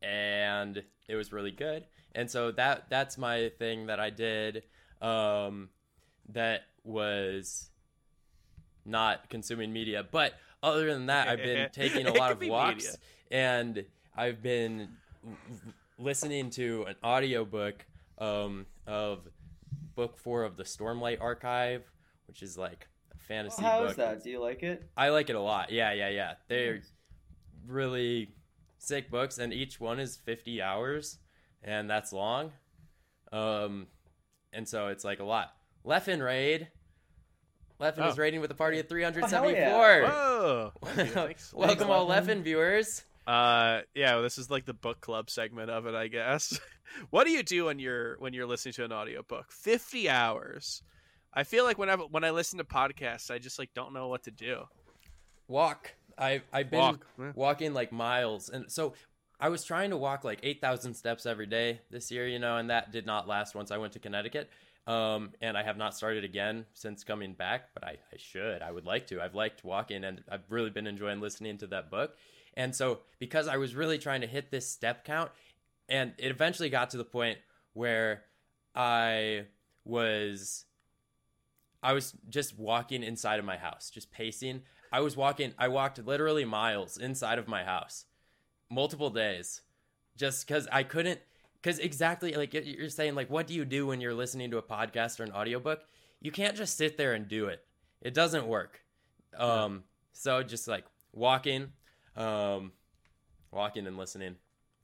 and 0.00 0.82
it 1.08 1.16
was 1.16 1.32
really 1.32 1.50
good. 1.50 1.84
And 2.14 2.30
so 2.30 2.52
that 2.52 2.88
that's 2.88 3.18
my 3.18 3.50
thing 3.58 3.86
that 3.86 4.00
I 4.00 4.08
did. 4.10 4.62
Um, 5.00 5.68
that 6.30 6.62
was 6.84 7.70
not 8.84 9.28
consuming 9.30 9.72
media, 9.72 10.04
but 10.10 10.34
other 10.62 10.92
than 10.92 11.06
that, 11.06 11.28
I've 11.28 11.38
been 11.42 11.68
taking 11.72 12.06
a 12.06 12.12
lot 12.12 12.32
of 12.32 12.40
be 12.40 12.50
walks, 12.50 12.84
media. 12.84 12.98
and 13.30 13.84
I've 14.16 14.42
been 14.42 14.88
listening 15.98 16.50
to 16.50 16.84
an 16.88 16.96
audiobook 17.04 17.84
um, 18.18 18.66
of 18.86 19.20
book 19.94 20.18
four 20.18 20.44
of 20.44 20.56
the 20.56 20.64
Stormlight 20.64 21.20
Archive, 21.20 21.84
which 22.26 22.42
is 22.42 22.56
like 22.58 22.88
a 23.14 23.18
fantasy 23.18 23.62
How 23.62 23.80
book. 23.80 23.90
is 23.90 23.96
that? 23.96 24.24
Do 24.24 24.30
you 24.30 24.40
like 24.40 24.62
it? 24.62 24.88
I 24.96 25.10
like 25.10 25.30
it 25.30 25.36
a 25.36 25.40
lot. 25.40 25.70
Yeah, 25.70 25.92
yeah, 25.92 26.08
yeah. 26.08 26.34
They're 26.48 26.80
really 27.66 28.32
sick 28.78 29.10
books, 29.10 29.38
and 29.38 29.52
each 29.52 29.80
one 29.80 30.00
is 30.00 30.16
50 30.16 30.62
hours, 30.62 31.18
and 31.62 31.88
that's 31.88 32.12
long. 32.12 32.52
Um, 33.32 33.86
and 34.52 34.68
so 34.68 34.88
it's 34.88 35.04
like 35.04 35.20
a 35.20 35.24
lot. 35.24 35.52
Leffen 35.86 36.22
raid. 36.24 36.68
Leffen 37.80 37.98
Oh. 38.00 38.08
is 38.08 38.18
raiding 38.18 38.40
with 38.40 38.50
a 38.50 38.54
party 38.54 38.80
of 38.80 38.86
Oh, 38.90 38.96
hell 38.98 39.12
374. 39.12 40.02
Whoa! 40.08 40.72
Thank 40.84 41.10
thanks. 41.12 41.52
Welcome, 41.54 41.90
all 41.90 42.08
Leffen. 42.08 42.26
Leffen 42.38 42.42
viewers. 42.42 43.04
Uh, 43.26 43.82
yeah, 43.94 44.14
well, 44.14 44.22
this 44.22 44.38
is 44.38 44.50
like 44.50 44.64
the 44.64 44.74
book 44.74 45.00
club 45.00 45.30
segment 45.30 45.70
of 45.70 45.86
it, 45.86 45.94
I 45.94 46.08
guess. 46.08 46.58
what 47.10 47.24
do 47.24 47.30
you 47.30 47.42
do 47.42 47.66
when 47.66 47.78
you're 47.78 48.16
when 48.18 48.32
you're 48.32 48.46
listening 48.46 48.72
to 48.74 48.84
an 48.84 48.92
audiobook? 48.92 49.52
Fifty 49.52 50.08
hours. 50.08 50.82
I 51.32 51.44
feel 51.44 51.64
like 51.64 51.78
whenever 51.78 52.02
when 52.04 52.24
I 52.24 52.30
listen 52.30 52.58
to 52.58 52.64
podcasts, 52.64 53.30
I 53.30 53.38
just 53.38 53.58
like 53.58 53.72
don't 53.74 53.92
know 53.92 54.08
what 54.08 54.24
to 54.24 54.30
do. 54.30 54.62
Walk. 55.46 55.94
I 56.16 56.42
I've 56.52 56.70
been 56.70 56.80
Walk. 56.80 57.06
Yeah. 57.18 57.32
walking 57.36 57.74
like 57.74 57.92
miles, 57.92 58.48
and 58.48 58.72
so 58.72 58.94
I 59.40 59.48
was 59.48 59.64
trying 59.64 59.90
to 59.90 59.96
walk 59.96 60.24
like 60.24 60.40
eight 60.42 60.60
thousand 60.60 60.94
steps 60.94 61.26
every 61.26 61.46
day 61.46 61.80
this 61.90 62.10
year, 62.10 62.26
you 62.26 62.38
know, 62.38 62.56
and 62.56 62.70
that 62.70 62.92
did 62.92 63.06
not 63.06 63.28
last 63.28 63.54
once 63.54 63.70
I 63.70 63.78
went 63.78 63.92
to 63.92 63.98
Connecticut. 63.98 64.50
Um, 64.86 65.32
and 65.42 65.56
I 65.56 65.62
have 65.62 65.76
not 65.76 65.94
started 65.94 66.24
again 66.24 66.64
since 66.72 67.04
coming 67.04 67.34
back, 67.34 67.74
but 67.74 67.84
I, 67.84 67.98
I 68.12 68.16
should. 68.16 68.62
I 68.62 68.72
would 68.72 68.86
like 68.86 69.06
to. 69.08 69.20
I've 69.20 69.34
liked 69.34 69.62
walking, 69.62 70.02
and 70.02 70.22
I've 70.30 70.50
really 70.50 70.70
been 70.70 70.86
enjoying 70.86 71.20
listening 71.20 71.58
to 71.58 71.66
that 71.68 71.90
book. 71.90 72.16
And 72.54 72.74
so, 72.74 73.00
because 73.18 73.48
I 73.48 73.58
was 73.58 73.74
really 73.74 73.98
trying 73.98 74.22
to 74.22 74.26
hit 74.26 74.50
this 74.50 74.66
step 74.66 75.04
count, 75.04 75.30
and 75.90 76.14
it 76.16 76.30
eventually 76.30 76.70
got 76.70 76.90
to 76.90 76.96
the 76.96 77.04
point 77.04 77.38
where 77.74 78.24
I 78.74 79.44
was 79.84 80.64
I 81.82 81.92
was 81.92 82.14
just 82.28 82.58
walking 82.58 83.02
inside 83.02 83.38
of 83.38 83.44
my 83.44 83.56
house, 83.56 83.90
just 83.90 84.10
pacing. 84.10 84.62
I 84.90 85.00
was 85.00 85.16
walking, 85.16 85.52
I 85.58 85.68
walked 85.68 86.04
literally 86.04 86.44
miles 86.44 86.96
inside 86.96 87.38
of 87.38 87.46
my 87.46 87.62
house, 87.62 88.06
multiple 88.70 89.10
days, 89.10 89.62
just 90.16 90.46
because 90.46 90.68
I 90.70 90.82
couldn't. 90.82 91.20
Because 91.60 91.78
exactly 91.80 92.34
like 92.34 92.54
you're 92.54 92.88
saying, 92.88 93.14
like, 93.14 93.30
what 93.30 93.46
do 93.46 93.54
you 93.54 93.64
do 93.64 93.86
when 93.86 94.00
you're 94.00 94.14
listening 94.14 94.50
to 94.52 94.58
a 94.58 94.62
podcast 94.62 95.18
or 95.18 95.24
an 95.24 95.32
audiobook? 95.32 95.80
You 96.20 96.30
can't 96.30 96.56
just 96.56 96.76
sit 96.76 96.96
there 96.96 97.14
and 97.14 97.28
do 97.28 97.46
it, 97.46 97.64
it 98.00 98.14
doesn't 98.14 98.46
work. 98.46 98.80
Um, 99.36 99.84
so 100.12 100.42
just 100.42 100.68
like 100.68 100.84
walking, 101.12 101.72
um, 102.16 102.72
walking 103.50 103.86
and 103.86 103.96
listening, 103.96 104.36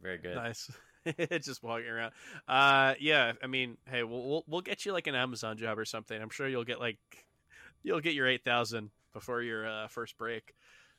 very 0.03 0.19
good. 0.19 0.37
Nice. 0.37 0.71
just 1.41 1.63
walking 1.63 1.89
around. 1.89 2.13
Uh, 2.49 2.95
yeah. 2.99 3.33
I 3.43 3.47
mean, 3.47 3.77
hey, 3.91 4.03
we'll, 4.05 4.27
we'll 4.27 4.45
we'll 4.47 4.61
get 4.61 4.85
you 4.87 4.93
like 4.93 5.07
an 5.07 5.15
Amazon 5.15 5.57
job 5.57 5.79
or 5.79 5.85
something. 5.85 6.21
I'm 6.21 6.31
sure 6.31 6.49
you'll 6.49 6.65
get 6.65 6.81
like 6.81 6.99
you'll 7.83 8.01
get 8.01 8.15
your 8.15 8.27
eight 8.27 8.45
thousand 8.45 8.91
before 9.13 9.43
your 9.43 9.67
uh, 9.67 9.89
first 9.89 10.17
break. 10.17 10.55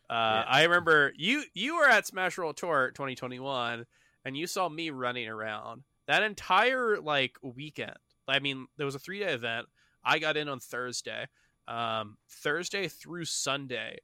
Uh, 0.09 0.43
I 0.47 0.63
remember 0.63 1.13
you 1.17 1.43
you 1.53 1.77
were 1.77 1.87
at 1.87 2.07
Smash 2.07 2.37
World 2.37 2.57
Tour 2.57 2.91
2021, 2.93 3.85
and 4.23 4.37
you 4.37 4.47
saw 4.47 4.69
me 4.69 4.89
running 4.91 5.27
around 5.27 5.83
that 6.07 6.23
entire 6.23 6.97
like 6.97 7.37
weekend. 7.41 7.97
I 8.27 8.39
mean, 8.39 8.67
there 8.77 8.85
was 8.85 8.95
a 8.95 8.99
three 8.99 9.19
day 9.19 9.33
event. 9.33 9.67
I 10.03 10.19
got 10.19 10.37
in 10.37 10.47
on 10.47 10.59
Thursday. 10.59 11.25
Um, 11.67 12.17
Thursday 12.29 12.87
through 12.87 13.25
Sunday, 13.25 13.97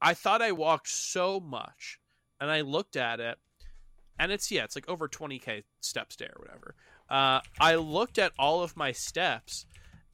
I 0.00 0.14
thought 0.14 0.40
I 0.40 0.52
walked 0.52 0.88
so 0.88 1.38
much, 1.40 1.98
and 2.40 2.50
I 2.50 2.62
looked 2.62 2.96
at 2.96 3.20
it, 3.20 3.36
and 4.18 4.32
it's 4.32 4.50
yeah, 4.50 4.64
it's 4.64 4.74
like 4.74 4.88
over 4.88 5.08
20k 5.08 5.64
steps 5.80 6.16
day 6.16 6.26
or 6.26 6.40
whatever. 6.40 6.74
Uh, 7.10 7.40
I 7.60 7.74
looked 7.74 8.18
at 8.18 8.32
all 8.38 8.62
of 8.62 8.76
my 8.76 8.92
steps, 8.92 9.66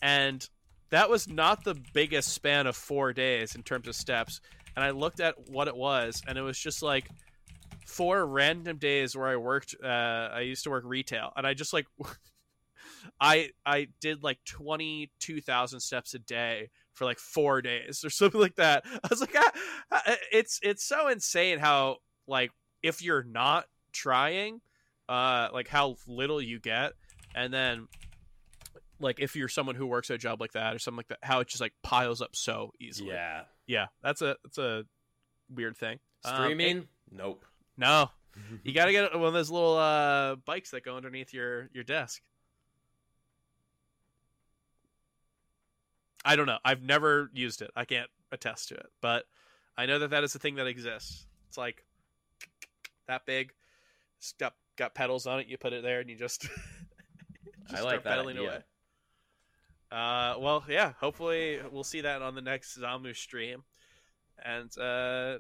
and 0.03 0.49
that 0.91 1.11
was 1.11 1.29
not 1.29 1.65
the 1.65 1.77
biggest 1.93 2.33
span 2.33 2.67
of 2.67 2.77
four 2.77 3.13
days 3.13 3.55
in 3.55 3.63
terms 3.63 3.87
of 3.87 3.95
steps. 3.95 4.41
And 4.79 4.85
I 4.85 4.91
looked 4.91 5.19
at 5.19 5.51
what 5.51 5.67
it 5.67 5.75
was, 5.75 6.23
and 6.29 6.39
it 6.39 6.41
was 6.41 6.57
just 6.57 6.85
like 6.85 7.11
four 7.85 8.25
random 8.25 8.77
days 8.77 9.17
where 9.17 9.27
I 9.27 9.35
worked. 9.35 9.75
Uh, 9.83 9.89
I 9.89 10.43
used 10.43 10.63
to 10.63 10.71
work 10.71 10.85
retail, 10.87 11.33
and 11.35 11.45
I 11.45 11.55
just 11.55 11.73
like 11.73 11.89
I 13.21 13.51
I 13.67 13.89
did 14.01 14.23
like 14.23 14.39
twenty 14.45 15.11
two 15.19 15.41
thousand 15.41 15.81
steps 15.81 16.15
a 16.15 16.21
day 16.21 16.71
for 16.93 17.07
like 17.07 17.19
four 17.19 17.61
days 17.61 18.05
or 18.05 18.11
something 18.11 18.41
like 18.41 18.55
that. 18.55 18.85
I 18.87 19.09
was 19.11 19.21
like, 19.21 19.35
ah, 19.35 19.51
ah, 19.91 20.15
it's 20.31 20.61
it's 20.63 20.85
so 20.85 21.09
insane 21.09 21.59
how 21.59 21.97
like 22.29 22.53
if 22.81 23.03
you're 23.03 23.25
not 23.25 23.65
trying, 23.91 24.61
uh, 25.09 25.49
like 25.53 25.67
how 25.67 25.97
little 26.07 26.41
you 26.41 26.61
get, 26.61 26.93
and 27.35 27.53
then 27.53 27.89
like 29.01 29.19
if 29.19 29.35
you're 29.35 29.49
someone 29.49 29.75
who 29.75 29.89
works 29.89 30.09
at 30.09 30.15
a 30.15 30.19
job 30.19 30.41
like 30.41 30.53
that 30.53 30.77
or 30.77 30.79
something 30.79 30.99
like 30.99 31.09
that, 31.09 31.19
how 31.23 31.41
it 31.41 31.49
just 31.49 31.61
like 31.61 31.73
piles 31.83 32.23
up 32.23 32.37
so 32.37 32.71
easily. 32.79 33.11
Yeah, 33.11 33.43
yeah, 33.69 33.87
that's 34.03 34.21
a 34.23 34.37
that's 34.43 34.59
a 34.59 34.85
weird 35.55 35.77
thing. 35.77 36.01
Um, 36.25 36.35
streaming, 36.35 36.79
it- 36.79 36.89
nope. 37.13 37.45
no, 37.77 38.11
you 38.65 38.73
got 38.73 38.87
to 38.87 38.93
get 38.93 39.15
one 39.15 39.29
of 39.29 39.33
those 39.35 39.51
little 39.51 39.77
uh, 39.77 40.35
bikes 40.45 40.73
that 40.73 40.83
go 40.85 40.97
underneath 40.97 41.33
your 41.33 41.69
your 41.73 41.85
desk. 41.85 42.21
I 46.25 46.37
don't 46.37 46.47
know. 46.47 46.59
I've 46.65 46.83
never 46.83 47.31
used 47.33 47.63
it. 47.63 47.71
I 47.77 47.85
can't 47.85 48.11
attest 48.33 48.69
to 48.69 48.75
it, 48.75 48.87
but 49.01 49.25
I 49.77 49.87
know 49.87 50.01
that 50.01 50.11
that 50.11 50.25
is 50.25 50.35
a 50.35 50.39
thing 50.39 50.57
that 50.57 50.67
exists. 50.67 51.27
It's 51.49 51.57
like 51.57 51.85
that 53.07 53.25
big. 53.25 53.53
It's 54.19 54.33
got 54.33 54.55
got 54.77 54.95
pedals 54.95 55.27
on 55.27 55.39
it. 55.41 55.47
You 55.47 55.57
put 55.59 55.73
it 55.73 55.83
there, 55.83 56.01
and 56.01 56.11
you 56.11 56.17
just, 56.17 56.43
just 56.43 56.53
I 57.71 57.77
start 57.77 57.85
like 57.85 58.03
that 58.05 58.11
pedaling 58.11 58.37
idea. 58.37 58.49
away. 58.51 58.59
Uh, 59.91 60.35
well, 60.39 60.65
yeah. 60.69 60.93
Hopefully, 61.01 61.59
we'll 61.71 61.85
see 61.85 62.03
that 62.03 62.23
on 62.23 62.35
the 62.35 62.43
next 62.43 62.79
Zamu 62.79 63.17
stream. 63.17 63.65
And 64.45 64.77
uh, 64.79 65.39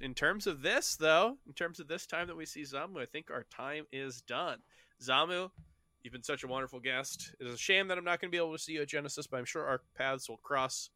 in 0.00 0.14
terms 0.14 0.46
of 0.46 0.62
this, 0.62 0.96
though, 0.96 1.36
in 1.46 1.52
terms 1.52 1.80
of 1.80 1.88
this 1.88 2.06
time 2.06 2.26
that 2.26 2.36
we 2.36 2.46
see 2.46 2.62
Zamu, 2.62 3.00
I 3.00 3.06
think 3.06 3.30
our 3.30 3.44
time 3.50 3.86
is 3.92 4.20
done. 4.22 4.58
Zamu, 5.02 5.50
you've 6.02 6.12
been 6.12 6.22
such 6.22 6.44
a 6.44 6.48
wonderful 6.48 6.80
guest. 6.80 7.34
It 7.40 7.46
is 7.46 7.54
a 7.54 7.58
shame 7.58 7.88
that 7.88 7.98
I'm 7.98 8.04
not 8.04 8.20
going 8.20 8.30
to 8.30 8.36
be 8.36 8.42
able 8.42 8.52
to 8.52 8.62
see 8.62 8.72
you 8.72 8.82
at 8.82 8.88
Genesis, 8.88 9.26
but 9.26 9.38
I'm 9.38 9.44
sure 9.44 9.64
our 9.64 9.80
paths 9.96 10.28
will 10.28 10.38
cross 10.38 10.90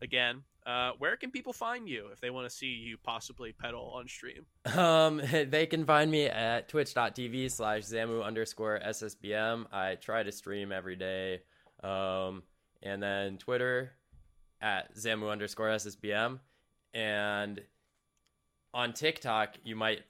again. 0.00 0.42
Uh, 0.66 0.92
where 0.98 1.16
can 1.16 1.30
people 1.30 1.52
find 1.52 1.88
you 1.88 2.08
if 2.12 2.20
they 2.20 2.28
want 2.28 2.48
to 2.48 2.54
see 2.54 2.66
you 2.66 2.98
possibly 3.02 3.52
pedal 3.52 3.90
on 3.94 4.06
stream? 4.06 4.44
Um, 4.76 5.22
they 5.48 5.66
can 5.66 5.84
find 5.86 6.10
me 6.10 6.26
at 6.26 6.68
twitch.tv 6.68 7.50
slash 7.50 7.84
zamu 7.84 8.22
underscore 8.22 8.78
ssbm. 8.86 9.64
I 9.72 9.94
try 9.94 10.22
to 10.22 10.30
stream 10.30 10.70
every 10.70 10.96
day. 10.96 11.40
Um, 11.82 12.42
and 12.82 13.02
then 13.02 13.38
Twitter 13.38 13.92
at 14.60 14.94
zamu 14.96 15.30
underscore 15.30 15.68
ssbm. 15.68 16.40
And 16.94 17.60
on 18.74 18.92
TikTok, 18.92 19.56
you 19.64 19.76
might, 19.76 20.00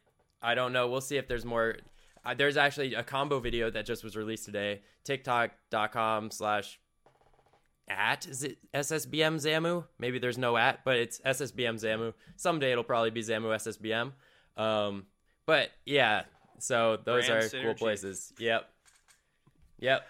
I 0.42 0.54
don't 0.54 0.72
know, 0.72 0.88
we'll 0.88 1.00
see 1.00 1.16
if 1.16 1.28
there's 1.28 1.44
more. 1.44 1.76
Uh, 2.24 2.34
there's 2.34 2.56
actually 2.56 2.94
a 2.94 3.02
combo 3.02 3.40
video 3.40 3.70
that 3.70 3.86
just 3.86 4.04
was 4.04 4.16
released 4.16 4.44
today. 4.44 4.82
TikTok.com 5.04 6.30
slash 6.30 6.78
at 7.88 8.26
is 8.26 8.44
it 8.44 8.58
SSBM 8.74 9.36
Zamu? 9.36 9.84
Maybe 9.98 10.18
there's 10.18 10.38
no 10.38 10.56
at, 10.56 10.84
but 10.84 10.96
it's 10.96 11.20
SSBM 11.20 11.76
Zamu. 11.76 12.12
Someday 12.36 12.72
it'll 12.72 12.84
probably 12.84 13.10
be 13.10 13.22
Zamu 13.22 13.54
SSBM. 13.54 14.12
Um, 14.62 15.06
but 15.46 15.70
yeah, 15.86 16.24
so 16.58 16.98
those 17.02 17.26
Brand 17.26 17.44
are 17.54 17.62
cool 17.62 17.74
places. 17.74 18.32
Yep, 18.38 18.68
yep. 19.78 20.06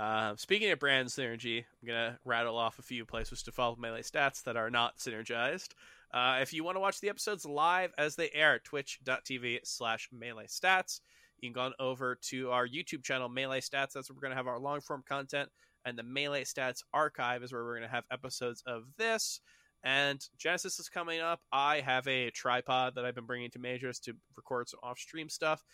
Uh, 0.00 0.34
speaking 0.36 0.70
of 0.70 0.78
brand 0.78 1.08
synergy, 1.08 1.58
I'm 1.58 1.86
gonna 1.86 2.18
rattle 2.24 2.56
off 2.56 2.78
a 2.78 2.82
few 2.82 3.04
places 3.04 3.42
to 3.42 3.52
follow 3.52 3.76
melee 3.76 4.00
stats 4.00 4.42
that 4.44 4.56
are 4.56 4.70
not 4.70 4.96
synergized. 4.96 5.68
Uh, 6.10 6.38
if 6.40 6.54
you 6.54 6.64
want 6.64 6.76
to 6.76 6.80
watch 6.80 7.00
the 7.00 7.10
episodes 7.10 7.44
live 7.44 7.92
as 7.98 8.16
they 8.16 8.30
air, 8.32 8.58
twitch.tv 8.58 9.58
slash 9.64 10.08
melee 10.10 10.46
stats. 10.46 11.00
You 11.38 11.48
can 11.48 11.52
go 11.52 11.60
on 11.62 11.74
over 11.78 12.18
to 12.28 12.50
our 12.50 12.66
YouTube 12.66 13.02
channel, 13.02 13.28
Melee 13.28 13.60
Stats. 13.60 13.92
That's 13.92 14.10
where 14.10 14.14
we're 14.16 14.20
going 14.20 14.32
to 14.32 14.36
have 14.36 14.46
our 14.46 14.58
long 14.58 14.82
form 14.82 15.02
content 15.08 15.48
and 15.84 15.98
the 15.98 16.02
Melee 16.02 16.44
Stats 16.44 16.82
Archive 16.92 17.42
is 17.42 17.52
where 17.52 17.64
we're 17.64 17.76
going 17.76 17.88
to 17.88 17.94
have 17.94 18.04
episodes 18.10 18.62
of 18.66 18.84
this. 18.98 19.40
And 19.82 20.20
Genesis 20.36 20.78
is 20.78 20.90
coming 20.90 21.20
up. 21.20 21.40
I 21.52 21.80
have 21.80 22.06
a 22.06 22.30
tripod 22.30 22.94
that 22.94 23.06
I've 23.06 23.14
been 23.14 23.24
bringing 23.24 23.50
to 23.52 23.58
majors 23.58 23.98
to 24.00 24.12
record 24.36 24.68
some 24.68 24.80
off 24.82 24.98
stream 24.98 25.30
stuff. 25.30 25.64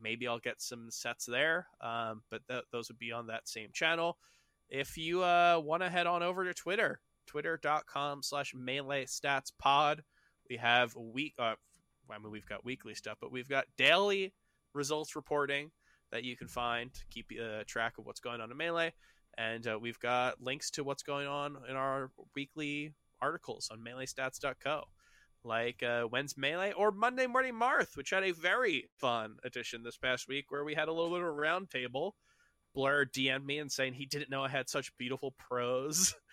Maybe 0.00 0.28
I'll 0.28 0.38
get 0.38 0.60
some 0.60 0.90
sets 0.90 1.24
there, 1.24 1.66
um, 1.80 2.22
but 2.30 2.42
th- 2.48 2.64
those 2.70 2.88
would 2.88 2.98
be 2.98 3.12
on 3.12 3.28
that 3.28 3.48
same 3.48 3.70
channel. 3.72 4.18
If 4.68 4.98
you 4.98 5.22
uh, 5.22 5.60
want 5.64 5.82
to 5.82 5.88
head 5.88 6.06
on 6.06 6.22
over 6.22 6.44
to 6.44 6.52
Twitter, 6.52 7.00
twitter.com 7.26 8.22
slash 8.22 8.54
melee 8.54 9.06
stats 9.06 9.52
pod, 9.58 10.02
we 10.48 10.56
have 10.56 10.94
week. 10.94 11.34
Uh, 11.38 11.54
I 12.10 12.18
mean, 12.18 12.30
we've 12.30 12.46
got 12.46 12.64
weekly 12.64 12.94
stuff, 12.94 13.18
but 13.20 13.32
we've 13.32 13.48
got 13.48 13.66
daily 13.76 14.32
results 14.74 15.16
reporting 15.16 15.70
that 16.12 16.24
you 16.24 16.36
can 16.36 16.48
find 16.48 16.92
to 16.94 17.00
keep 17.10 17.30
uh, 17.40 17.62
track 17.66 17.94
of 17.98 18.06
what's 18.06 18.20
going 18.20 18.40
on 18.40 18.50
in 18.50 18.56
Melee. 18.56 18.92
And 19.38 19.66
uh, 19.66 19.78
we've 19.80 19.98
got 19.98 20.40
links 20.40 20.70
to 20.72 20.84
what's 20.84 21.02
going 21.02 21.26
on 21.26 21.58
in 21.68 21.76
our 21.76 22.10
weekly 22.34 22.94
articles 23.20 23.68
on 23.70 23.80
meleestats.co, 23.80 24.84
like 25.44 25.82
uh, 25.82 26.02
When's 26.02 26.36
Melee 26.36 26.72
or 26.72 26.90
Monday 26.90 27.26
Morning 27.26 27.54
Marth, 27.54 27.96
which 27.96 28.10
had 28.10 28.24
a 28.24 28.32
very 28.32 28.88
fun 28.98 29.36
edition 29.44 29.82
this 29.82 29.96
past 29.96 30.28
week 30.28 30.46
where 30.50 30.64
we 30.64 30.74
had 30.74 30.88
a 30.88 30.92
little 30.92 31.10
bit 31.10 31.22
of 31.22 31.28
a 31.28 31.30
roundtable. 31.30 32.12
Blur 32.74 33.06
DM'd 33.06 33.46
me 33.46 33.58
and 33.58 33.72
saying 33.72 33.94
he 33.94 34.06
didn't 34.06 34.30
know 34.30 34.44
I 34.44 34.48
had 34.48 34.68
such 34.68 34.96
beautiful 34.98 35.34
prose. 35.38 36.14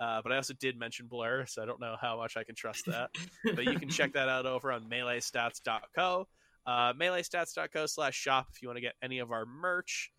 Uh, 0.00 0.20
but 0.20 0.32
I 0.32 0.36
also 0.36 0.54
did 0.54 0.76
mention 0.76 1.06
Blur, 1.06 1.46
so 1.46 1.62
I 1.62 1.66
don't 1.66 1.78
know 1.78 1.94
how 2.00 2.16
much 2.16 2.36
I 2.36 2.42
can 2.42 2.56
trust 2.56 2.86
that. 2.86 3.10
but 3.54 3.64
you 3.64 3.78
can 3.78 3.88
check 3.88 4.14
that 4.14 4.28
out 4.28 4.46
over 4.46 4.72
on 4.72 4.90
meleestats.co. 4.90 6.26
Uh, 6.66 6.92
meleestats.co 6.94 7.86
slash 7.86 8.16
shop 8.16 8.48
if 8.52 8.62
you 8.62 8.68
want 8.68 8.78
to 8.78 8.82
get 8.82 8.94
any 9.00 9.20
of 9.20 9.30
our 9.30 9.46
merch. 9.46 10.10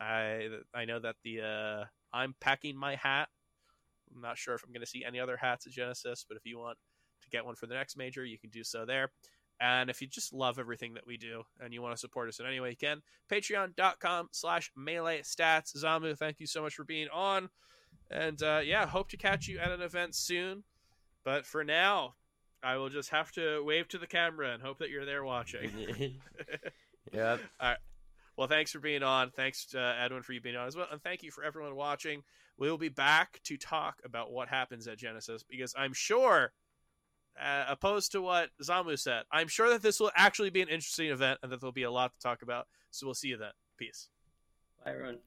I 0.00 0.48
I 0.72 0.84
know 0.84 1.00
that 1.00 1.16
the 1.24 1.40
uh, 1.40 1.84
I'm 2.12 2.36
packing 2.40 2.76
my 2.76 2.94
hat. 2.94 3.28
I'm 4.14 4.20
not 4.20 4.38
sure 4.38 4.54
if 4.54 4.62
I'm 4.64 4.72
going 4.72 4.84
to 4.84 4.86
see 4.86 5.04
any 5.04 5.18
other 5.18 5.36
hats 5.36 5.66
at 5.66 5.72
Genesis, 5.72 6.24
but 6.28 6.36
if 6.36 6.42
you 6.44 6.58
want 6.58 6.78
to 7.22 7.30
get 7.30 7.44
one 7.44 7.54
for 7.54 7.66
the 7.66 7.74
next 7.74 7.96
major, 7.96 8.24
you 8.24 8.38
can 8.38 8.50
do 8.50 8.64
so 8.64 8.84
there. 8.84 9.10
And 9.60 9.90
if 9.90 10.00
you 10.00 10.08
just 10.08 10.32
love 10.32 10.58
everything 10.58 10.94
that 10.94 11.06
we 11.06 11.16
do 11.16 11.44
and 11.60 11.72
you 11.72 11.82
want 11.82 11.94
to 11.94 12.00
support 12.00 12.28
us 12.28 12.40
in 12.40 12.46
any 12.46 12.58
way 12.58 12.70
you 12.70 12.76
can, 12.76 13.02
patreon.com 13.30 14.28
slash 14.32 14.72
melee 14.76 15.20
stats. 15.20 15.76
Zamu, 15.76 16.18
thank 16.18 16.40
you 16.40 16.46
so 16.46 16.62
much 16.62 16.74
for 16.74 16.84
being 16.84 17.08
on. 17.12 17.48
And 18.10 18.42
uh, 18.42 18.60
yeah, 18.64 18.86
hope 18.86 19.08
to 19.10 19.16
catch 19.16 19.46
you 19.46 19.58
at 19.58 19.70
an 19.70 19.80
event 19.80 20.14
soon. 20.14 20.64
But 21.24 21.46
for 21.46 21.62
now, 21.62 22.14
I 22.62 22.76
will 22.76 22.88
just 22.88 23.10
have 23.10 23.30
to 23.32 23.62
wave 23.64 23.88
to 23.88 23.98
the 23.98 24.06
camera 24.06 24.52
and 24.52 24.62
hope 24.62 24.78
that 24.78 24.90
you're 24.90 25.04
there 25.04 25.24
watching. 25.24 25.70
yep. 27.12 27.40
All 27.60 27.68
right. 27.68 27.78
Well, 28.36 28.48
thanks 28.48 28.72
for 28.72 28.78
being 28.78 29.02
on. 29.02 29.30
Thanks, 29.30 29.74
uh, 29.74 29.94
Edwin, 30.00 30.22
for 30.22 30.32
you 30.32 30.40
being 30.40 30.56
on 30.56 30.66
as 30.66 30.74
well. 30.74 30.86
And 30.90 31.02
thank 31.02 31.22
you 31.22 31.30
for 31.30 31.44
everyone 31.44 31.76
watching. 31.76 32.22
We 32.58 32.70
will 32.70 32.78
be 32.78 32.88
back 32.88 33.40
to 33.44 33.56
talk 33.56 34.00
about 34.04 34.32
what 34.32 34.48
happens 34.48 34.88
at 34.88 34.98
Genesis 34.98 35.42
because 35.42 35.74
I'm 35.76 35.92
sure, 35.92 36.52
uh, 37.40 37.64
opposed 37.68 38.12
to 38.12 38.22
what 38.22 38.50
Zamu 38.62 38.98
said, 38.98 39.24
I'm 39.30 39.48
sure 39.48 39.70
that 39.70 39.82
this 39.82 40.00
will 40.00 40.10
actually 40.16 40.50
be 40.50 40.62
an 40.62 40.68
interesting 40.68 41.10
event 41.10 41.40
and 41.42 41.52
that 41.52 41.60
there'll 41.60 41.72
be 41.72 41.82
a 41.82 41.90
lot 41.90 42.12
to 42.12 42.20
talk 42.20 42.42
about. 42.42 42.66
So 42.90 43.06
we'll 43.06 43.14
see 43.14 43.28
you 43.28 43.36
then. 43.36 43.52
Peace. 43.78 44.08
Bye, 44.84 44.92
everyone. 44.92 45.18